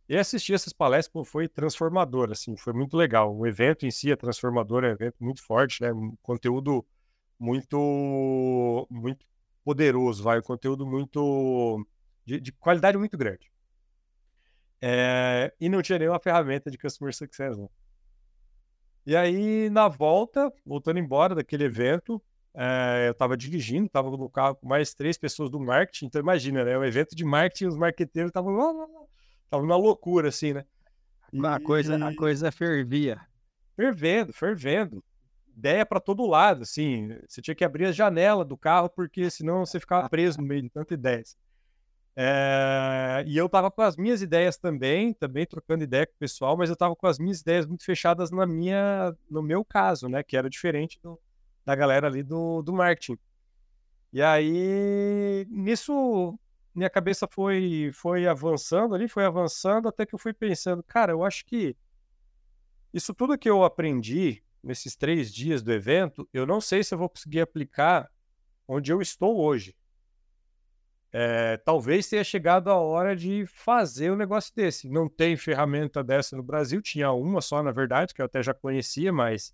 E 0.10 0.16
assistir 0.16 0.54
essas 0.54 0.72
palestras 0.72 1.12
pô, 1.12 1.24
foi 1.26 1.48
transformador, 1.50 2.32
assim, 2.32 2.56
foi 2.56 2.74
muito 2.74 2.96
legal. 2.96 3.36
O 3.36 3.46
evento 3.46 3.86
em 3.86 3.92
si 3.92 4.12
é 4.12 4.16
transformador, 4.16 4.84
é 4.84 4.90
um 4.90 4.92
evento 4.92 5.16
muito 5.20 5.44
forte, 5.44 5.82
né? 5.82 5.92
Um 5.92 6.16
conteúdo 6.22 6.86
muito 7.40 8.88
muito 8.90 9.26
poderoso, 9.64 10.24
vai, 10.24 10.40
um 10.40 10.42
conteúdo 10.44 10.86
muito 10.86 11.86
de, 12.26 12.40
de 12.40 12.52
qualidade 12.54 12.98
muito 12.98 13.18
grande. 13.18 13.52
É, 14.82 15.54
e 15.60 15.68
não 15.68 15.82
tinha 15.82 16.00
nenhuma 16.00 16.20
ferramenta 16.20 16.72
de 16.72 16.78
customer 16.78 17.14
success. 17.14 17.58
Não. 17.58 17.70
E 19.06 19.16
aí, 19.16 19.70
na 19.70 19.88
volta, 19.88 20.52
voltando 20.66 21.00
embora 21.00 21.34
daquele 21.34 21.64
evento, 21.64 22.22
eu 23.06 23.12
estava 23.12 23.38
dirigindo, 23.38 23.86
estava 23.86 24.10
no 24.10 24.30
carro 24.30 24.56
com 24.56 24.68
mais 24.68 24.94
três 24.94 25.18
pessoas 25.18 25.50
do 25.50 25.60
marketing. 25.60 26.08
Então, 26.08 26.20
imagina, 26.20 26.64
né? 26.64 26.78
O 26.78 26.84
evento 26.84 27.16
de 27.16 27.24
marketing, 27.24 27.68
os 27.68 27.78
marqueteiros 27.78 28.30
estavam 28.30 28.90
uma 29.52 29.76
loucura, 29.76 30.30
assim, 30.30 30.54
né? 30.54 30.66
E, 31.32 31.46
a, 31.46 31.60
coisa, 31.60 32.04
a 32.04 32.16
coisa 32.16 32.52
fervia. 32.52 33.20
Fervendo, 33.76 34.34
fervendo 34.34 35.04
ideia 35.56 35.86
para 35.86 36.00
todo 36.00 36.26
lado, 36.26 36.64
assim. 36.64 37.16
Você 37.28 37.42
tinha 37.42 37.54
que 37.54 37.64
abrir 37.64 37.86
a 37.86 37.92
janela 37.92 38.44
do 38.44 38.58
carro, 38.58 38.90
porque 38.90 39.30
senão 39.30 39.66
você 39.66 39.80
ficava 39.80 40.10
preso 40.10 40.40
no 40.40 40.48
meio 40.48 40.64
de 40.64 40.70
tanta 40.70 40.94
ideias. 40.94 41.38
É... 42.16 43.24
E 43.28 43.38
eu 43.38 43.48
tava 43.48 43.70
com 43.70 43.84
as 43.84 43.96
minhas 43.96 44.24
ideias 44.24 44.58
também, 44.58 45.14
também 45.14 45.46
trocando 45.46 45.84
ideia 45.84 46.08
com 46.08 46.14
o 46.14 46.20
pessoal, 46.20 46.58
mas 46.58 46.72
eu 46.72 46.76
tava 46.76 46.96
com 46.96 47.06
as 47.06 47.20
minhas 47.20 47.42
ideias 47.42 47.68
muito 47.68 47.86
fechadas 47.86 48.32
na 48.32 48.48
minha, 48.48 49.16
no 49.30 49.44
meu 49.44 49.64
caso, 49.64 50.10
né? 50.10 50.24
Que 50.24 50.36
era 50.36 50.50
diferente 50.50 51.00
do, 51.04 51.20
da 51.68 51.76
galera 51.76 52.08
ali 52.08 52.24
do, 52.24 52.62
do 52.62 52.72
marketing. 52.72 53.20
E 54.14 54.22
aí, 54.22 55.46
nisso, 55.50 56.40
minha 56.74 56.90
cabeça 56.90 57.28
foi, 57.30 57.92
foi 57.94 58.26
avançando 58.26 58.96
ali, 58.96 59.10
foi 59.10 59.26
avançando, 59.26 59.90
até 59.90 60.06
que 60.06 60.16
eu 60.16 60.20
fui 60.20 60.32
pensando, 60.32 60.82
cara, 60.82 61.12
eu 61.12 61.26
acho 61.26 61.46
que 61.46 61.76
isso 62.94 63.14
tudo 63.14 63.38
que 63.38 63.50
eu 63.50 63.66
aprendi 63.66 64.42
nesses 64.64 64.96
três 64.96 65.34
dias 65.34 65.62
do 65.62 65.74
evento, 65.74 66.26
eu 66.32 66.46
não 66.46 66.62
sei 66.62 66.86
se 66.86 66.94
eu 66.94 66.98
vou 66.98 67.10
conseguir 67.10 67.42
aplicar 67.42 68.10
onde 68.66 68.90
eu 68.94 69.02
estou 69.02 69.38
hoje. 69.38 69.76
É, 71.12 71.58
talvez 71.58 72.08
tenha 72.08 72.24
chegado 72.24 72.70
a 72.70 72.78
hora 72.78 73.14
de 73.14 73.46
fazer 73.46 74.10
um 74.10 74.16
negócio 74.16 74.56
desse. 74.56 74.88
Não 74.88 75.10
tem 75.10 75.36
ferramenta 75.36 76.02
dessa 76.02 76.38
no 76.38 76.44
Brasil, 76.44 76.82
tinha 76.82 77.12
uma 77.12 77.42
só, 77.42 77.62
na 77.62 77.74
verdade, 77.74 78.14
que 78.14 78.22
eu 78.22 78.26
até 78.26 78.42
já 78.42 78.54
conhecia, 78.54 79.12
mas 79.12 79.54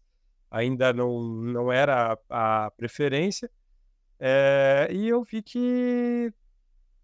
ainda 0.54 0.94
não, 0.94 1.20
não 1.24 1.72
era 1.72 2.18
a, 2.30 2.66
a 2.66 2.72
preferência. 2.72 3.50
É, 4.20 4.88
e 4.92 5.10
eu 5.10 5.24
vi 5.24 5.42
que 5.42 6.32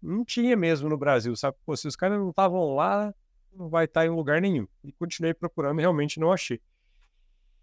não 0.00 0.24
tinha 0.24 0.56
mesmo 0.56 0.88
no 0.88 0.96
Brasil, 0.96 1.34
sabe? 1.34 1.58
Pô, 1.66 1.76
se 1.76 1.88
os 1.88 1.96
caras 1.96 2.18
não 2.18 2.30
estavam 2.30 2.76
lá, 2.76 3.12
não 3.52 3.68
vai 3.68 3.86
estar 3.86 4.06
em 4.06 4.08
lugar 4.08 4.40
nenhum. 4.40 4.68
E 4.84 4.92
continuei 4.92 5.34
procurando 5.34 5.80
e 5.80 5.82
realmente 5.82 6.20
não 6.20 6.32
achei. 6.32 6.60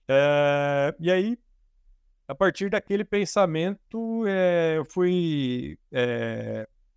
É, 0.10 0.94
e 1.00 1.10
aí, 1.10 1.39
a 2.27 2.36
partir 2.36 2.70
daquele 2.70 3.06
pensamento, 3.06 4.25
é, 4.27 4.77
eu 4.77 4.84
fui 4.84 5.79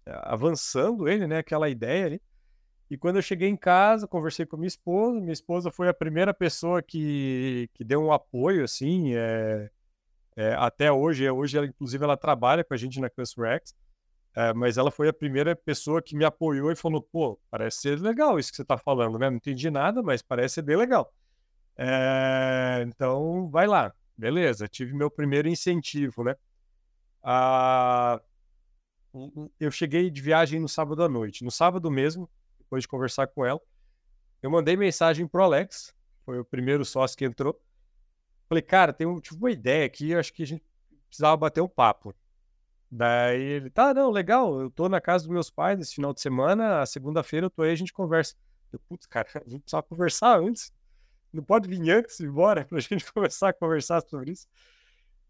avançando 0.05 1.09
ele, 1.09 1.29
né? 1.29 1.39
Aquela 1.39 1.69
ideia 1.69 2.07
ali. 2.07 2.23
E 2.91 2.99
quando 2.99 3.17
eu 3.17 3.23
cheguei 3.23 3.49
em 3.49 3.57
casa, 3.57 4.09
conversei 4.09 4.45
com 4.45 4.57
minha 4.57 4.67
esposa. 4.67 5.21
Minha 5.21 5.33
esposa 5.33 5.71
foi 5.71 5.89
a 5.89 5.95
primeira 5.95 6.35
pessoa 6.35 6.83
que, 6.83 7.71
que 7.73 7.85
deu 7.85 8.03
um 8.03 8.13
apoio, 8.13 8.65
assim, 8.65 9.15
é, 9.15 9.71
é, 10.37 10.55
até 10.55 10.91
hoje. 10.91 11.31
Hoje, 11.31 11.57
ela, 11.57 11.67
inclusive, 11.67 12.03
ela 12.03 12.17
trabalha 12.17 12.65
com 12.65 12.75
a 12.75 12.77
gente 12.77 13.01
na 13.01 13.09
CustomerX. 13.09 13.75
É, 14.35 14.53
mas 14.53 14.77
ela 14.77 14.91
foi 14.91 15.09
a 15.09 15.13
primeira 15.13 15.55
pessoa 15.57 16.03
que 16.03 16.17
me 16.17 16.25
apoiou 16.25 16.71
e 16.73 16.77
falou: 16.77 17.03
pô, 17.03 17.39
parece 17.49 17.81
ser 17.81 18.01
legal 18.01 18.39
isso 18.39 18.51
que 18.51 18.57
você 18.57 18.63
está 18.63 18.77
falando, 18.77 19.19
né? 19.19 19.31
Não 19.31 19.37
entendi 19.37 19.71
nada, 19.71 20.03
mas 20.03 20.23
parece 20.23 20.57
ser 20.57 20.63
bem 20.63 20.77
legal. 20.77 21.13
É, 21.77 22.85
então, 22.87 23.49
vai 23.51 23.67
lá. 23.67 23.93
Beleza, 24.17 24.69
tive 24.69 24.95
meu 24.95 25.11
primeiro 25.11 25.49
incentivo, 25.49 26.25
né? 26.25 26.35
Ah, 27.23 28.21
eu 29.59 29.71
cheguei 29.71 30.11
de 30.11 30.21
viagem 30.21 30.61
no 30.61 30.69
sábado 30.69 31.03
à 31.03 31.09
noite. 31.09 31.45
No 31.45 31.51
sábado 31.51 31.91
mesmo, 31.91 32.29
depois 32.71 32.83
de 32.83 32.89
conversar 32.89 33.27
com 33.27 33.45
ela, 33.45 33.61
eu 34.43 34.50
mandei 34.50 34.77
mensagem 34.77 35.27
pro 35.27 35.43
Alex, 35.43 35.93
foi 36.25 36.39
o 36.39 36.45
primeiro 36.45 36.85
sócio 36.85 37.19
que 37.19 37.25
entrou. 37.25 37.61
Falei, 38.49 38.62
cara, 38.62 38.93
tem 38.93 39.07
tive 39.21 39.37
uma 39.37 39.50
ideia 39.50 39.85
aqui, 39.85 40.15
acho 40.15 40.33
que 40.33 40.45
a 40.45 40.47
gente 40.47 40.65
precisava 41.09 41.37
bater 41.37 41.61
um 41.61 41.69
papo. 41.69 42.15
Daí 42.91 43.41
ele, 43.41 43.71
tá, 43.71 43.93
não, 43.93 44.11
legal, 44.11 44.61
eu 44.61 44.71
tô 44.71 44.89
na 44.89 45.00
casa 45.00 45.25
dos 45.25 45.33
meus 45.33 45.50
pais 45.50 45.79
nesse 45.79 45.95
final 45.95 46.12
de 46.12 46.21
semana, 46.21 46.87
segunda-feira 46.87 47.47
eu 47.47 47.50
tô 47.50 47.62
aí, 47.62 47.73
a 47.73 47.77
gente 47.77 47.93
conversa. 47.93 48.35
Eu, 48.73 48.79
putz, 48.89 49.07
cara, 49.07 49.29
a 49.45 49.49
gente 49.49 49.62
precisava 49.62 49.83
conversar 49.83 50.39
antes 50.39 50.73
não 51.33 51.43
pode 51.43 51.69
vir 51.69 51.91
antes 51.91 52.21
embora 52.21 52.65
para 52.65 52.79
a 52.79 52.81
gente 52.81 53.11
começar 53.12 53.50
a 53.50 53.53
conversar 53.53 54.03
sobre 54.03 54.33
isso. 54.33 54.47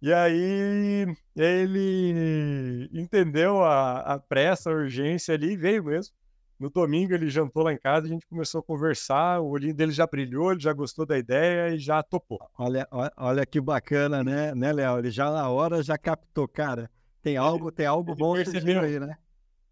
E 0.03 0.13
aí 0.13 1.07
ele 1.37 2.89
entendeu 2.93 3.63
a, 3.63 4.15
a 4.15 4.19
pressa, 4.19 4.71
a 4.71 4.75
urgência 4.75 5.35
ali 5.35 5.53
e 5.53 5.57
veio 5.57 5.85
mesmo. 5.85 6.15
No 6.61 6.69
domingo 6.69 7.15
ele 7.15 7.31
jantou 7.31 7.63
lá 7.63 7.73
em 7.73 7.79
casa, 7.79 8.05
a 8.05 8.09
gente 8.11 8.27
começou 8.27 8.59
a 8.59 8.63
conversar, 8.63 9.41
o 9.41 9.49
olhinho 9.49 9.75
dele 9.75 9.93
já 9.93 10.07
brilhou, 10.07 10.53
ele 10.53 10.61
já 10.61 10.75
gostou 10.75 11.07
da 11.07 11.17
ideia 11.17 11.75
e 11.75 11.79
já 11.79 12.03
topou. 12.03 12.39
Olha, 12.59 12.87
olha 13.17 13.47
que 13.47 13.59
bacana, 13.59 14.23
né, 14.23 14.55
né, 14.55 14.71
Léo? 14.71 14.99
Ele 14.99 15.11
já 15.11 15.31
na 15.31 15.49
hora 15.49 15.83
já 15.83 15.97
captou, 15.97 16.47
cara. 16.47 16.91
Tem 17.23 17.39
algo, 17.39 17.73
tem 17.73 17.87
algo 17.89 18.15
bom 18.15 18.35
percebeu 18.35 18.83
aí, 18.83 19.01
né? 19.01 19.17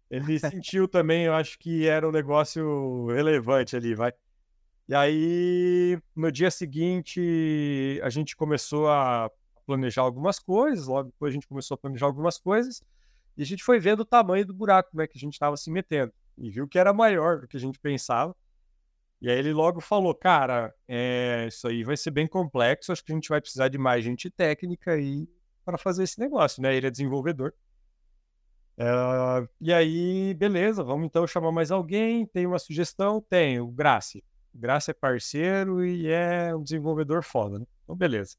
Ele 0.09 0.39
sentiu 0.39 0.87
também, 0.87 1.25
eu 1.25 1.35
acho 1.35 1.59
que 1.59 1.87
era 1.87 2.09
um 2.09 2.11
negócio 2.11 3.05
relevante 3.13 3.75
ali, 3.75 3.93
vai. 3.93 4.11
E 4.87 4.95
aí, 4.95 5.99
no 6.15 6.31
dia 6.31 6.49
seguinte, 6.49 8.01
a 8.01 8.09
gente 8.09 8.35
começou 8.35 8.89
a 8.89 9.29
planejar 9.63 10.01
algumas 10.01 10.39
coisas, 10.39 10.87
logo 10.87 11.11
depois 11.11 11.29
a 11.29 11.35
gente 11.35 11.47
começou 11.47 11.75
a 11.75 11.77
planejar 11.77 12.07
algumas 12.07 12.39
coisas, 12.39 12.81
e 13.37 13.43
a 13.43 13.45
gente 13.45 13.63
foi 13.63 13.79
vendo 13.79 13.99
o 13.99 14.05
tamanho 14.05 14.43
do 14.43 14.55
buraco 14.55 14.89
né, 14.97 15.05
que 15.05 15.15
a 15.15 15.21
gente 15.21 15.33
estava 15.33 15.55
se 15.55 15.69
metendo, 15.69 16.11
e 16.39 16.49
viu 16.49 16.67
que 16.67 16.79
era 16.79 16.93
maior 16.93 17.41
do 17.41 17.47
que 17.47 17.57
a 17.57 17.59
gente 17.59 17.79
pensava. 17.79 18.35
E 19.21 19.29
aí 19.29 19.37
ele 19.37 19.51
logo 19.51 19.81
falou, 19.81 20.15
cara, 20.15 20.73
é, 20.87 21.45
isso 21.47 21.67
aí 21.67 21.83
vai 21.83 21.97
ser 21.97 22.11
bem 22.11 22.27
complexo, 22.27 22.91
acho 22.91 23.03
que 23.03 23.11
a 23.11 23.15
gente 23.15 23.27
vai 23.27 23.41
precisar 23.41 23.67
de 23.67 23.77
mais 23.77 24.03
gente 24.03 24.29
técnica 24.29 24.93
aí 24.93 25.27
para 25.65 25.77
fazer 25.77 26.03
esse 26.03 26.19
negócio, 26.19 26.61
né? 26.61 26.75
Ele 26.75 26.87
é 26.87 26.91
desenvolvedor. 26.91 27.53
Uh, 28.77 29.45
e 29.59 29.73
aí, 29.73 30.33
beleza, 30.35 30.81
vamos 30.81 31.05
então 31.05 31.27
chamar 31.27 31.51
mais 31.51 31.69
alguém. 31.69 32.25
Tem 32.25 32.45
uma 32.45 32.57
sugestão? 32.57 33.21
Tem, 33.21 33.59
o 33.59 33.67
Grace. 33.67 34.23
O 34.53 34.57
Grace 34.57 34.89
é 34.89 34.93
parceiro 34.93 35.83
e 35.83 36.07
é 36.07 36.55
um 36.55 36.63
desenvolvedor 36.63 37.21
foda, 37.21 37.59
né? 37.59 37.65
Então, 37.83 37.95
beleza. 37.95 38.37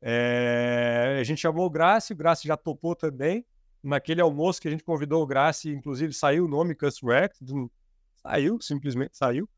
É, 0.00 1.18
a 1.20 1.22
gente 1.22 1.40
chamou 1.40 1.66
o 1.66 1.70
Grace, 1.70 2.14
o 2.14 2.16
Grace 2.16 2.48
já 2.48 2.56
topou 2.56 2.96
também. 2.96 3.44
Naquele 3.82 4.20
almoço 4.20 4.60
que 4.60 4.68
a 4.68 4.70
gente 4.70 4.84
convidou 4.84 5.22
o 5.22 5.26
Grace, 5.26 5.68
inclusive 5.68 6.12
saiu 6.12 6.44
o 6.44 6.48
nome 6.48 6.74
Custom 6.74 7.08
saiu, 8.22 8.60
simplesmente 8.60 9.16
saiu. 9.16 9.48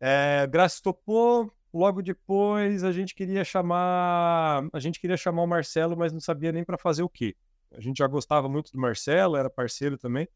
É, 0.00 0.46
Grace 0.46 0.82
topou. 0.82 1.52
Logo 1.72 2.00
depois 2.00 2.82
a 2.82 2.92
gente 2.92 3.14
queria 3.14 3.44
chamar, 3.44 4.66
a 4.72 4.80
gente 4.80 4.98
queria 4.98 5.18
chamar 5.18 5.42
o 5.42 5.46
Marcelo, 5.46 5.96
mas 5.96 6.12
não 6.12 6.20
sabia 6.20 6.50
nem 6.50 6.64
para 6.64 6.78
fazer 6.78 7.02
o 7.02 7.08
quê. 7.08 7.36
A 7.72 7.80
gente 7.80 7.98
já 7.98 8.06
gostava 8.06 8.48
muito 8.48 8.72
do 8.72 8.80
Marcelo, 8.80 9.36
era 9.36 9.50
parceiro 9.50 9.98
também. 9.98 10.26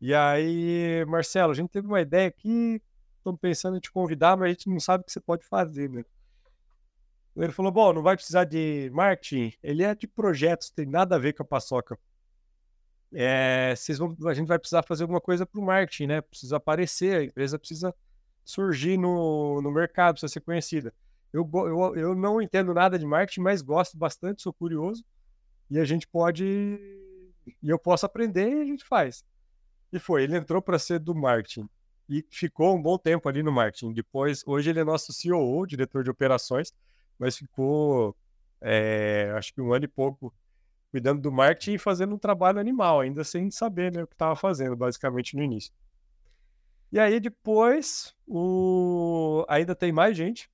E 0.00 0.14
aí, 0.14 1.04
Marcelo, 1.06 1.50
a 1.50 1.54
gente 1.54 1.70
teve 1.70 1.88
uma 1.88 2.00
ideia 2.00 2.28
aqui, 2.28 2.80
estamos 3.16 3.40
pensando 3.40 3.76
em 3.76 3.80
te 3.80 3.90
convidar, 3.90 4.36
mas 4.36 4.46
a 4.46 4.52
gente 4.52 4.68
não 4.68 4.78
sabe 4.78 5.02
o 5.02 5.04
que 5.04 5.12
você 5.12 5.20
pode 5.20 5.44
fazer, 5.44 5.90
né? 5.90 6.04
Ele 7.42 7.52
falou: 7.52 7.70
Bom, 7.72 7.92
não 7.92 8.02
vai 8.02 8.16
precisar 8.16 8.44
de 8.44 8.90
marketing, 8.92 9.52
ele 9.62 9.82
é 9.82 9.94
de 9.94 10.06
projetos, 10.06 10.70
tem 10.70 10.86
nada 10.86 11.16
a 11.16 11.18
ver 11.18 11.32
com 11.32 11.42
a 11.42 11.46
paçoca. 11.46 11.98
É, 13.12 13.74
vocês 13.74 13.98
vão, 13.98 14.14
a 14.26 14.34
gente 14.34 14.48
vai 14.48 14.58
precisar 14.58 14.82
fazer 14.82 15.04
alguma 15.04 15.20
coisa 15.20 15.46
para 15.46 15.60
o 15.60 15.64
marketing, 15.64 16.06
né? 16.06 16.20
Precisa 16.20 16.56
aparecer, 16.56 17.16
a 17.16 17.24
empresa 17.24 17.58
precisa 17.58 17.94
surgir 18.44 18.98
no, 18.98 19.62
no 19.62 19.70
mercado, 19.70 20.14
precisa 20.14 20.32
ser 20.32 20.40
conhecida. 20.40 20.92
Eu, 21.32 21.48
eu, 21.54 21.96
eu 21.96 22.14
não 22.14 22.40
entendo 22.40 22.72
nada 22.74 22.98
de 22.98 23.06
marketing, 23.06 23.40
mas 23.40 23.62
gosto 23.62 23.96
bastante, 23.96 24.42
sou 24.42 24.52
curioso 24.52 25.04
e 25.70 25.78
a 25.78 25.84
gente 25.84 26.06
pode. 26.06 26.44
E 27.62 27.68
eu 27.68 27.78
posso 27.78 28.04
aprender 28.06 28.50
e 28.50 28.60
a 28.60 28.64
gente 28.64 28.84
faz. 28.84 29.24
E 29.92 29.98
foi, 29.98 30.22
ele 30.22 30.36
entrou 30.36 30.60
para 30.60 30.78
ser 30.78 30.98
do 30.98 31.14
marketing 31.14 31.68
e 32.08 32.24
ficou 32.30 32.74
um 32.74 32.82
bom 32.82 32.98
tempo 32.98 33.28
ali 33.28 33.42
no 33.42 33.52
marketing. 33.52 33.92
Depois, 33.92 34.42
hoje 34.46 34.70
ele 34.70 34.80
é 34.80 34.84
nosso 34.84 35.12
CEO, 35.12 35.66
diretor 35.66 36.02
de 36.02 36.10
operações, 36.10 36.72
mas 37.18 37.36
ficou, 37.36 38.16
é, 38.60 39.32
acho 39.36 39.52
que 39.52 39.60
um 39.60 39.72
ano 39.72 39.84
e 39.84 39.88
pouco 39.88 40.32
cuidando 40.90 41.20
do 41.20 41.30
marketing 41.30 41.74
e 41.74 41.78
fazendo 41.78 42.14
um 42.14 42.18
trabalho 42.18 42.58
animal, 42.58 43.00
ainda 43.00 43.22
sem 43.22 43.50
saber 43.50 43.92
né, 43.92 44.02
o 44.02 44.06
que 44.06 44.14
estava 44.14 44.34
fazendo, 44.34 44.76
basicamente 44.76 45.36
no 45.36 45.42
início. 45.42 45.72
E 46.90 46.98
aí 46.98 47.20
depois, 47.20 48.14
o... 48.26 49.44
ainda 49.48 49.74
tem 49.74 49.92
mais 49.92 50.16
gente. 50.16 50.50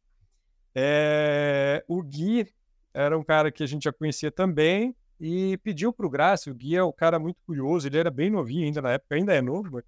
É... 0.74 1.84
O 1.86 2.02
Gui 2.02 2.52
era 2.92 3.16
um 3.16 3.22
cara 3.22 3.52
que 3.52 3.62
a 3.62 3.66
gente 3.66 3.84
já 3.84 3.92
conhecia 3.92 4.30
também, 4.30 4.96
e 5.20 5.56
pediu 5.58 5.92
para 5.92 6.06
o 6.06 6.10
Graça, 6.10 6.50
o 6.50 6.54
Gui 6.54 6.76
é 6.76 6.82
um 6.84 6.92
cara 6.92 7.18
muito 7.18 7.38
curioso, 7.46 7.86
ele 7.86 7.98
era 7.98 8.10
bem 8.10 8.30
novinho 8.30 8.64
ainda 8.64 8.82
na 8.82 8.92
época, 8.92 9.14
ainda 9.14 9.32
é 9.32 9.40
novo, 9.40 9.70
mas 9.72 9.84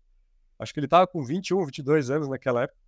acho 0.58 0.72
que 0.72 0.80
ele 0.80 0.86
estava 0.86 1.06
com 1.06 1.22
21, 1.22 1.64
22 1.66 2.10
anos 2.10 2.28
naquela 2.28 2.62
época. 2.62 2.78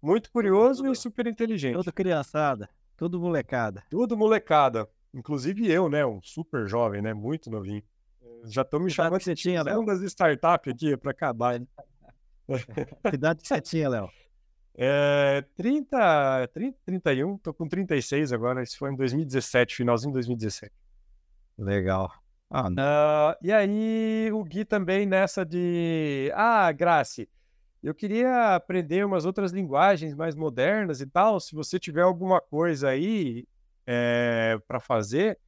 Muito 0.00 0.30
curioso 0.30 0.86
e 0.86 0.94
super 0.94 1.26
inteligente. 1.26 1.74
Toda 1.74 1.90
criançada, 1.90 2.68
tudo 2.98 3.20
molecada. 3.20 3.84
Tudo 3.88 4.16
molecada. 4.16 4.88
Inclusive 5.14 5.70
eu, 5.70 5.88
né? 5.88 6.04
Um 6.04 6.20
super 6.20 6.68
jovem, 6.68 7.00
né? 7.00 7.14
Muito 7.14 7.48
novinho. 7.48 7.82
Já 8.44 8.62
estão 8.62 8.80
me 8.80 8.90
chamando 8.90 9.18
que 9.18 9.24
você 9.24 9.36
tinha, 9.36 9.62
Léo? 9.62 9.86
das 9.86 10.02
startups 10.02 10.74
aqui 10.74 10.96
para 10.96 11.12
acabar. 11.12 11.60
Né? 11.60 11.66
Que 13.08 13.14
idade 13.14 13.40
que 13.40 13.48
você 13.48 13.60
tinha, 13.60 13.88
Léo? 13.88 14.10
É, 14.80 15.44
30, 15.56 16.50
30, 16.54 16.78
31, 16.86 17.36
tô 17.38 17.52
com 17.52 17.66
36 17.66 18.32
agora. 18.32 18.62
Isso 18.62 18.78
foi 18.78 18.92
em 18.92 18.96
2017, 18.96 19.74
finalzinho 19.74 20.12
de 20.12 20.18
2017. 20.18 20.72
Legal. 21.58 22.12
Ah, 22.48 22.68
uh, 22.68 23.44
e 23.44 23.50
aí, 23.50 24.30
o 24.32 24.44
Gui 24.44 24.64
também 24.64 25.04
nessa 25.04 25.44
de. 25.44 26.30
Ah, 26.32 26.70
Grace, 26.70 27.28
eu 27.82 27.94
queria 27.94 28.54
aprender 28.54 29.04
umas 29.04 29.24
outras 29.24 29.52
linguagens 29.52 30.14
mais 30.14 30.34
modernas 30.34 31.00
e 31.00 31.06
tal. 31.06 31.38
Se 31.38 31.54
você 31.54 31.78
tiver 31.78 32.02
alguma 32.02 32.40
coisa 32.40 32.88
aí 32.88 33.46
é, 33.86 34.54
eh, 34.54 34.58
para 34.66 34.80
fazer 34.80 35.38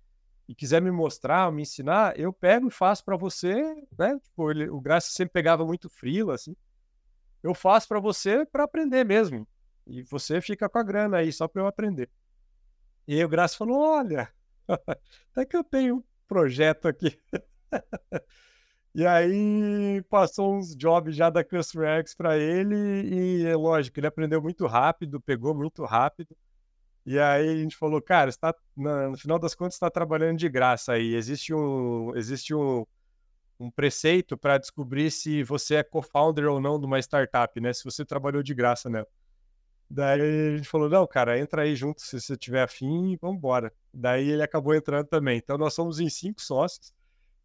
e 0.48 0.54
quiser 0.54 0.80
me 0.80 0.90
mostrar, 0.90 1.50
me 1.52 1.62
ensinar, 1.62 2.18
eu 2.18 2.32
pego 2.32 2.68
e 2.68 2.70
faço 2.70 3.04
para 3.04 3.16
você, 3.16 3.54
né? 3.98 4.18
Tipo, 4.22 4.50
ele, 4.50 4.68
o 4.68 4.80
Grace 4.80 5.12
sempre 5.12 5.32
pegava 5.32 5.64
muito 5.64 5.88
frila, 5.88 6.34
assim. 6.34 6.56
Eu 7.42 7.54
faço 7.54 7.88
para 7.88 8.00
você 8.00 8.44
para 8.46 8.64
aprender 8.64 9.04
mesmo. 9.04 9.46
E 9.86 10.02
você 10.02 10.40
fica 10.40 10.68
com 10.68 10.78
a 10.78 10.82
grana 10.82 11.18
aí 11.18 11.32
só 11.32 11.48
para 11.48 11.62
eu 11.62 11.66
aprender. 11.66 12.10
E 13.08 13.14
aí 13.14 13.24
o 13.24 13.28
Grace 13.28 13.56
falou: 13.56 13.80
Olha, 13.80 14.32
até 15.32 15.44
que 15.44 15.56
eu 15.56 15.64
tenho 15.64 15.96
um 15.96 16.04
projeto 16.28 16.86
aqui. 16.86 17.18
e 18.94 19.06
aí 19.06 20.02
passou 20.08 20.54
uns 20.56 20.74
jobs 20.74 21.14
já 21.14 21.30
da 21.30 21.44
Customer 21.44 21.88
X 22.00 22.14
para 22.14 22.36
ele 22.36 22.74
e 22.74 23.46
é 23.46 23.54
lógico, 23.54 23.98
ele 24.00 24.06
aprendeu 24.06 24.42
muito 24.42 24.66
rápido, 24.66 25.20
pegou 25.20 25.54
muito 25.54 25.84
rápido. 25.84 26.36
E 27.06 27.18
aí 27.18 27.48
a 27.48 27.56
gente 27.56 27.76
falou, 27.76 28.02
cara, 28.02 28.28
está 28.30 28.54
no 28.76 29.16
final 29.16 29.38
das 29.38 29.54
contas 29.54 29.74
está 29.74 29.90
trabalhando 29.90 30.38
de 30.38 30.48
graça 30.48 30.92
aí. 30.92 31.14
Existe 31.14 31.54
um 31.54 32.14
existe 32.16 32.54
um, 32.54 32.84
um 33.58 33.70
preceito 33.70 34.36
para 34.36 34.58
descobrir 34.58 35.10
se 35.10 35.42
você 35.44 35.76
é 35.76 35.82
co-founder 35.82 36.46
ou 36.50 36.60
não 36.60 36.78
de 36.78 36.86
uma 36.86 36.98
startup, 36.98 37.60
né? 37.60 37.72
Se 37.72 37.84
você 37.84 38.04
trabalhou 38.04 38.42
de 38.42 38.54
graça 38.54 38.90
nela. 38.90 39.06
Daí 39.88 40.20
a 40.20 40.56
gente 40.56 40.68
falou, 40.68 40.88
não, 40.88 41.04
cara, 41.06 41.38
entra 41.38 41.62
aí 41.62 41.74
junto 41.74 42.00
se 42.00 42.20
você 42.20 42.36
tiver 42.36 42.62
afim 42.62 43.12
e 43.12 43.16
vamos 43.16 43.38
embora. 43.38 43.72
Daí 43.92 44.30
ele 44.30 44.42
acabou 44.42 44.74
entrando 44.74 45.06
também. 45.08 45.38
Então 45.38 45.58
nós 45.58 45.74
somos 45.74 45.98
em 45.98 46.08
cinco 46.08 46.40
sócios, 46.40 46.94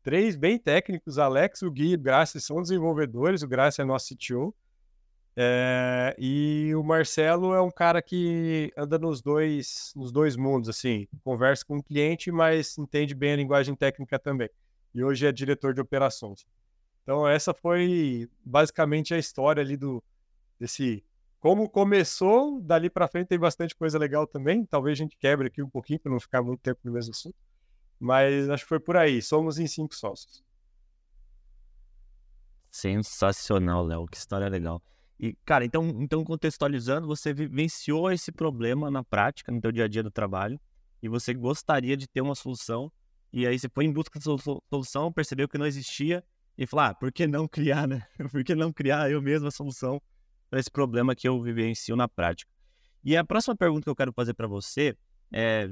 três 0.06 0.36
bem 0.36 0.60
técnicos, 0.60 1.18
Alex, 1.18 1.64
o 1.64 1.72
Gui 1.72 1.94
e 1.94 1.96
o 1.96 2.00
Graça 2.00 2.40
são 2.40 2.62
desenvolvedores, 2.62 3.42
o 3.42 3.48
Graça 3.48 3.82
é 3.82 3.86
nosso 3.86 4.16
CTO. 4.16 4.56
É, 5.36 6.16
e 6.20 6.74
o 6.76 6.84
Marcelo 6.84 7.56
é 7.56 7.60
um 7.60 7.72
cara 7.72 8.04
que 8.04 8.72
anda 8.78 9.00
nos 9.00 9.20
dois, 9.20 9.92
nos 9.96 10.12
dois 10.12 10.38
mundos, 10.38 10.70
assim, 10.70 11.08
conversa 11.24 11.66
com 11.66 11.78
o 11.78 11.84
cliente, 11.84 12.32
mas 12.32 12.78
entende 12.78 13.16
bem 13.16 13.34
a 13.34 13.36
linguagem 13.36 13.76
técnica 13.76 14.20
também. 14.20 14.48
E 14.94 15.04
hoje 15.04 15.26
é 15.26 15.32
diretor 15.32 15.74
de 15.74 15.82
operações. 15.82 16.46
Então 17.02 17.28
essa 17.28 17.52
foi 17.52 18.30
basicamente 18.46 19.12
a 19.12 19.18
história 19.18 19.62
ali 19.62 19.76
do 19.76 20.04
desse 20.60 21.04
como 21.40 21.68
começou, 21.68 22.62
dali 22.62 22.92
para 22.92 23.08
frente 23.08 23.28
tem 23.28 23.40
bastante 23.40 23.76
coisa 23.76 23.98
legal 23.98 24.26
também. 24.28 24.66
Talvez 24.66 24.98
a 24.98 25.02
gente 25.04 25.18
quebre 25.18 25.48
aqui 25.48 25.64
um 25.64 25.70
pouquinho 25.70 26.00
para 26.00 26.12
não 26.12 26.20
ficar 26.20 26.44
muito 26.44 26.62
tempo 26.62 26.80
no 26.84 26.92
mesmo 26.92 27.12
assunto. 27.12 27.36
Mas 28.00 28.50
acho 28.50 28.64
que 28.64 28.70
foi 28.70 28.80
por 28.80 28.98
aí. 28.98 29.22
Somos 29.22 29.58
em 29.58 29.68
cinco 29.68 29.96
sócios. 29.96 30.44
Sensacional, 32.70 33.86
Léo. 33.86 34.06
Que 34.06 34.18
história 34.18 34.50
legal. 34.50 34.82
E, 35.20 35.34
cara, 35.46 35.64
então, 35.64 35.88
então 36.00 36.24
contextualizando, 36.24 37.08
você 37.08 37.34
vivenciou 37.34 38.12
esse 38.12 38.32
problema 38.32 38.92
na 38.92 39.04
prática, 39.04 39.52
no 39.52 39.62
teu 39.62 39.72
dia 39.72 39.86
a 39.86 39.88
dia 39.88 40.04
do 40.04 40.12
trabalho, 40.12 40.60
e 41.02 41.08
você 41.08 41.34
gostaria 41.34 41.96
de 41.96 42.08
ter 42.08 42.22
uma 42.22 42.36
solução, 42.36 42.92
e 43.32 43.48
aí 43.48 43.58
você 43.58 43.70
foi 43.70 43.86
em 43.86 43.94
busca 43.94 44.20
de 44.20 44.26
solução, 44.26 45.12
percebeu 45.14 45.48
que 45.48 45.58
não 45.58 45.66
existia, 45.66 46.24
e 46.58 46.68
falou, 46.68 46.86
ah, 46.86 46.94
por 46.94 47.12
que 47.12 47.28
não 47.28 47.48
criar, 47.48 47.88
né? 47.88 48.06
Por 48.32 48.44
que 48.44 48.56
não 48.56 48.72
criar 48.72 49.12
eu 49.12 49.22
mesmo 49.22 49.48
a 49.48 49.52
solução 49.52 50.02
para 50.50 50.60
esse 50.60 50.72
problema 50.72 51.16
que 51.16 51.28
eu 51.28 51.42
vivencio 51.42 51.96
na 51.96 52.08
prática. 52.08 52.50
E 53.04 53.16
a 53.18 53.24
próxima 53.24 53.56
pergunta 53.56 53.84
que 53.84 53.90
eu 53.90 53.96
quero 53.96 54.14
fazer 54.14 54.34
para 54.34 54.48
você 54.48 54.98
é 55.32 55.70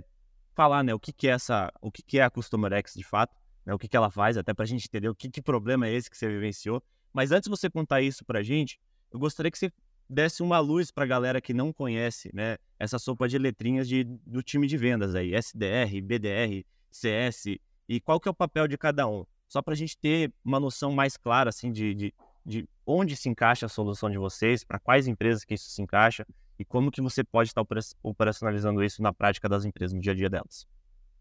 falar, 0.54 0.84
né, 0.84 0.94
o 0.94 1.00
que, 1.00 1.12
que 1.12 1.28
é 1.28 1.32
essa, 1.32 1.72
o 1.82 1.92
que, 1.92 2.02
que 2.02 2.20
é 2.20 2.24
a 2.24 2.30
Customer 2.30 2.72
de 2.96 3.04
fato, 3.04 3.36
né, 3.66 3.74
o 3.74 3.80
que, 3.80 3.88
que 3.88 3.98
ela 3.98 4.10
faz, 4.10 4.38
até 4.38 4.54
para 4.54 4.64
a 4.64 4.68
gente 4.68 4.88
entender 4.88 5.10
o 5.10 5.16
que, 5.16 5.30
que 5.30 5.42
problema 5.42 5.88
é 5.88 5.94
esse 5.94 6.10
que 6.10 6.18
você 6.18 6.28
vivenciou. 6.28 6.84
Mas 7.12 7.32
antes 7.32 7.44
de 7.44 7.50
você 7.50 7.70
contar 7.70 8.02
isso 8.02 8.26
para 8.26 8.40
a 8.40 8.44
gente, 8.44 8.80
eu 9.12 9.20
gostaria 9.20 9.52
que 9.52 9.58
você 9.58 9.72
desse 10.10 10.44
uma 10.44 10.60
luz 10.60 10.92
para 10.92 11.06
a 11.06 11.08
galera 11.08 11.42
que 11.42 11.54
não 11.54 11.72
conhece, 11.72 12.30
né, 12.34 12.58
essa 12.78 13.00
sopa 13.00 13.28
de 13.28 13.38
letrinhas 13.38 13.88
de, 13.88 14.04
do 14.04 14.44
time 14.44 14.68
de 14.68 14.78
vendas 14.78 15.16
aí, 15.16 15.34
SDR, 15.34 16.02
BDR, 16.04 16.66
CS, 16.92 17.58
e 17.88 18.00
qual 18.00 18.20
que 18.20 18.28
é 18.28 18.32
o 18.32 18.36
papel 18.36 18.68
de 18.68 18.78
cada 18.78 19.08
um, 19.08 19.26
só 19.48 19.62
para 19.62 19.74
a 19.74 19.78
gente 19.78 19.98
ter 19.98 20.32
uma 20.44 20.60
noção 20.60 20.92
mais 20.92 21.18
clara, 21.18 21.50
assim, 21.50 21.72
de, 21.72 21.94
de 21.94 22.14
de 22.46 22.68
onde 22.86 23.16
se 23.16 23.30
encaixa 23.30 23.66
a 23.66 23.70
solução 23.70 24.10
de 24.10 24.18
vocês, 24.18 24.64
para 24.64 24.80
quais 24.80 25.08
empresas 25.08 25.44
que 25.44 25.54
isso 25.54 25.70
se 25.70 25.82
encaixa 25.82 26.26
e 26.58 26.66
como 26.66 26.92
que 26.92 27.02
você 27.02 27.24
pode 27.24 27.50
estar 27.50 27.64
operacionalizando 28.02 28.84
isso 28.84 29.02
na 29.02 29.12
prática 29.12 29.50
das 29.50 29.66
empresas, 29.66 29.94
no 29.94 30.02
dia 30.02 30.12
a 30.12 30.16
dia 30.16 30.30
delas. 30.30 30.68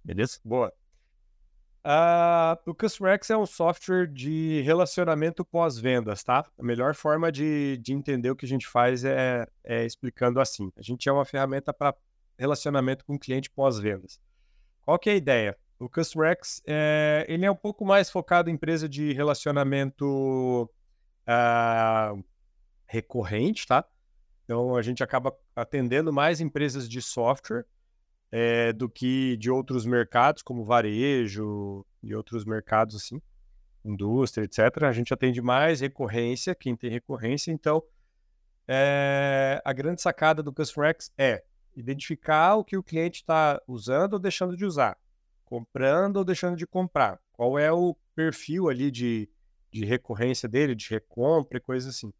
Beleza? 0.04 0.38
Boa. 0.44 0.72
Uh, 1.84 2.70
o 2.70 2.74
CustomerX 2.74 3.30
é 3.30 3.36
um 3.36 3.44
software 3.44 4.06
de 4.06 4.60
relacionamento 4.62 5.44
pós-vendas, 5.44 6.22
tá? 6.22 6.46
A 6.56 6.62
melhor 6.62 6.94
forma 6.94 7.32
de, 7.32 7.76
de 7.78 7.92
entender 7.92 8.30
o 8.30 8.36
que 8.36 8.46
a 8.46 8.48
gente 8.48 8.68
faz 8.68 9.04
é, 9.04 9.46
é 9.64 9.84
explicando 9.84 10.40
assim. 10.40 10.70
A 10.76 10.82
gente 10.82 11.08
é 11.08 11.12
uma 11.12 11.24
ferramenta 11.24 11.72
para 11.72 11.94
relacionamento 12.38 13.04
com 13.04 13.14
o 13.14 13.18
cliente 13.18 13.50
pós-vendas. 13.50 14.20
Qual 14.82 14.98
que 14.98 15.10
é 15.10 15.14
a 15.14 15.16
ideia? 15.16 15.58
O 15.78 15.88
CustomerX 15.88 16.62
é, 16.66 17.26
ele 17.28 17.44
é 17.44 17.50
um 17.50 17.56
pouco 17.56 17.84
mais 17.84 18.08
focado 18.08 18.48
em 18.48 18.52
empresa 18.54 18.88
de 18.88 19.12
relacionamento 19.12 20.70
uh, 21.26 22.24
recorrente, 22.86 23.66
tá? 23.66 23.84
Então, 24.52 24.76
a 24.76 24.82
gente 24.82 25.02
acaba 25.02 25.34
atendendo 25.56 26.12
mais 26.12 26.38
empresas 26.38 26.86
de 26.86 27.00
software 27.00 27.64
é, 28.30 28.70
do 28.70 28.86
que 28.86 29.34
de 29.38 29.50
outros 29.50 29.86
mercados, 29.86 30.42
como 30.42 30.62
varejo 30.62 31.86
e 32.02 32.14
outros 32.14 32.44
mercados 32.44 32.94
assim, 32.96 33.18
indústria, 33.82 34.44
etc. 34.44 34.82
A 34.82 34.92
gente 34.92 35.14
atende 35.14 35.40
mais 35.40 35.80
recorrência, 35.80 36.54
quem 36.54 36.76
tem 36.76 36.90
recorrência. 36.90 37.50
Então, 37.50 37.82
é, 38.68 39.58
a 39.64 39.72
grande 39.72 40.02
sacada 40.02 40.42
do 40.42 40.52
Customer 40.52 40.90
X 40.90 41.10
é 41.16 41.42
identificar 41.74 42.56
o 42.56 42.62
que 42.62 42.76
o 42.76 42.82
cliente 42.82 43.22
está 43.22 43.58
usando 43.66 44.12
ou 44.12 44.18
deixando 44.18 44.54
de 44.54 44.66
usar, 44.66 44.98
comprando 45.46 46.18
ou 46.18 46.24
deixando 46.26 46.58
de 46.58 46.66
comprar. 46.66 47.18
Qual 47.32 47.58
é 47.58 47.72
o 47.72 47.96
perfil 48.14 48.68
ali 48.68 48.90
de, 48.90 49.30
de 49.72 49.86
recorrência 49.86 50.46
dele, 50.46 50.74
de 50.74 50.90
recompra 50.90 51.56
e 51.56 51.62
coisas 51.62 51.96
assim. 51.96 52.12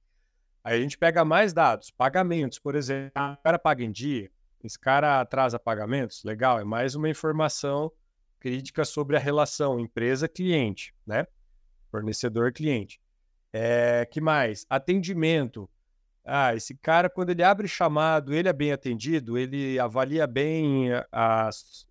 Aí 0.64 0.78
a 0.78 0.82
gente 0.82 0.96
pega 0.96 1.24
mais 1.24 1.52
dados, 1.52 1.90
pagamentos, 1.90 2.58
por 2.58 2.74
exemplo. 2.74 3.10
O 3.10 3.42
cara 3.42 3.58
paga 3.58 3.82
em 3.82 3.90
dia, 3.90 4.30
esse 4.62 4.78
cara 4.78 5.20
atrasa 5.20 5.58
pagamentos, 5.58 6.22
legal, 6.22 6.60
é 6.60 6.64
mais 6.64 6.94
uma 6.94 7.08
informação 7.08 7.90
crítica 8.38 8.84
sobre 8.84 9.16
a 9.16 9.20
relação 9.20 9.78
empresa-cliente, 9.78 10.94
né? 11.06 11.26
Fornecedor-cliente. 11.90 13.00
É, 13.52 14.06
que 14.06 14.20
mais? 14.20 14.64
Atendimento. 14.70 15.68
Ah, 16.24 16.54
esse 16.54 16.76
cara, 16.76 17.10
quando 17.10 17.30
ele 17.30 17.42
abre 17.42 17.66
chamado, 17.66 18.32
ele 18.32 18.48
é 18.48 18.52
bem 18.52 18.72
atendido, 18.72 19.36
ele 19.36 19.78
avalia 19.78 20.26
bem 20.26 20.90
as, 21.10 21.86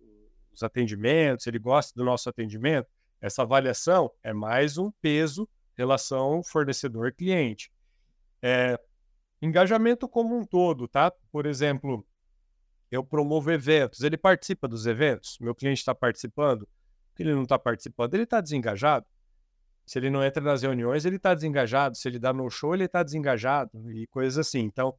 os 0.52 0.62
atendimentos, 0.62 1.46
ele 1.46 1.58
gosta 1.58 1.92
do 1.94 2.04
nosso 2.04 2.28
atendimento. 2.28 2.88
Essa 3.20 3.42
avaliação 3.42 4.10
é 4.22 4.32
mais 4.32 4.78
um 4.78 4.90
peso 4.90 5.48
relação 5.76 6.42
fornecedor-cliente. 6.42 7.70
É, 8.42 8.78
engajamento 9.40 10.08
como 10.08 10.36
um 10.36 10.44
todo, 10.44 10.88
tá? 10.88 11.12
Por 11.30 11.46
exemplo, 11.46 12.04
eu 12.90 13.04
promovo 13.04 13.50
eventos, 13.50 14.00
ele 14.02 14.16
participa 14.16 14.66
dos 14.68 14.86
eventos, 14.86 15.38
meu 15.40 15.54
cliente 15.54 15.78
está 15.78 15.94
participando, 15.94 16.68
ele 17.18 17.34
não 17.34 17.42
está 17.42 17.58
participando, 17.58 18.14
ele 18.14 18.24
está 18.24 18.40
desengajado. 18.40 19.06
Se 19.84 19.98
ele 19.98 20.10
não 20.10 20.24
entra 20.24 20.42
nas 20.42 20.62
reuniões, 20.62 21.04
ele 21.04 21.16
está 21.16 21.34
desengajado. 21.34 21.96
Se 21.96 22.08
ele 22.08 22.18
dá 22.18 22.32
no 22.32 22.48
show, 22.48 22.74
ele 22.74 22.84
está 22.84 23.02
desengajado 23.02 23.70
e 23.90 24.06
coisas 24.06 24.38
assim. 24.38 24.60
Então, 24.60 24.94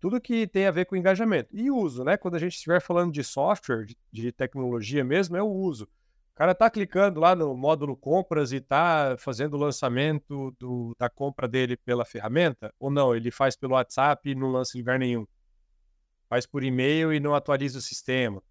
tudo 0.00 0.20
que 0.20 0.46
tem 0.46 0.66
a 0.66 0.70
ver 0.70 0.84
com 0.86 0.96
engajamento. 0.96 1.56
E 1.56 1.70
uso, 1.70 2.04
né? 2.04 2.16
Quando 2.16 2.34
a 2.34 2.38
gente 2.38 2.54
estiver 2.54 2.80
falando 2.80 3.12
de 3.12 3.22
software, 3.22 3.86
de 4.12 4.32
tecnologia 4.32 5.04
mesmo, 5.04 5.36
é 5.36 5.42
o 5.42 5.48
uso. 5.48 5.88
Cara 6.36 6.52
está 6.52 6.68
clicando 6.68 7.18
lá 7.18 7.34
no 7.34 7.56
módulo 7.56 7.96
compras 7.96 8.52
e 8.52 8.56
está 8.56 9.16
fazendo 9.18 9.54
o 9.54 9.56
lançamento 9.56 10.54
do, 10.58 10.94
da 10.98 11.08
compra 11.08 11.48
dele 11.48 11.78
pela 11.78 12.04
ferramenta? 12.04 12.74
Ou 12.78 12.90
não? 12.90 13.16
Ele 13.16 13.30
faz 13.30 13.56
pelo 13.56 13.72
WhatsApp 13.72 14.28
e 14.28 14.34
não 14.34 14.52
lança 14.52 14.76
em 14.76 14.80
lugar 14.82 14.98
nenhum. 14.98 15.26
Faz 16.28 16.44
por 16.44 16.62
e-mail 16.62 17.10
e 17.10 17.18
não 17.18 17.34
atualiza 17.34 17.78
o 17.78 17.80
sistema. 17.80 18.42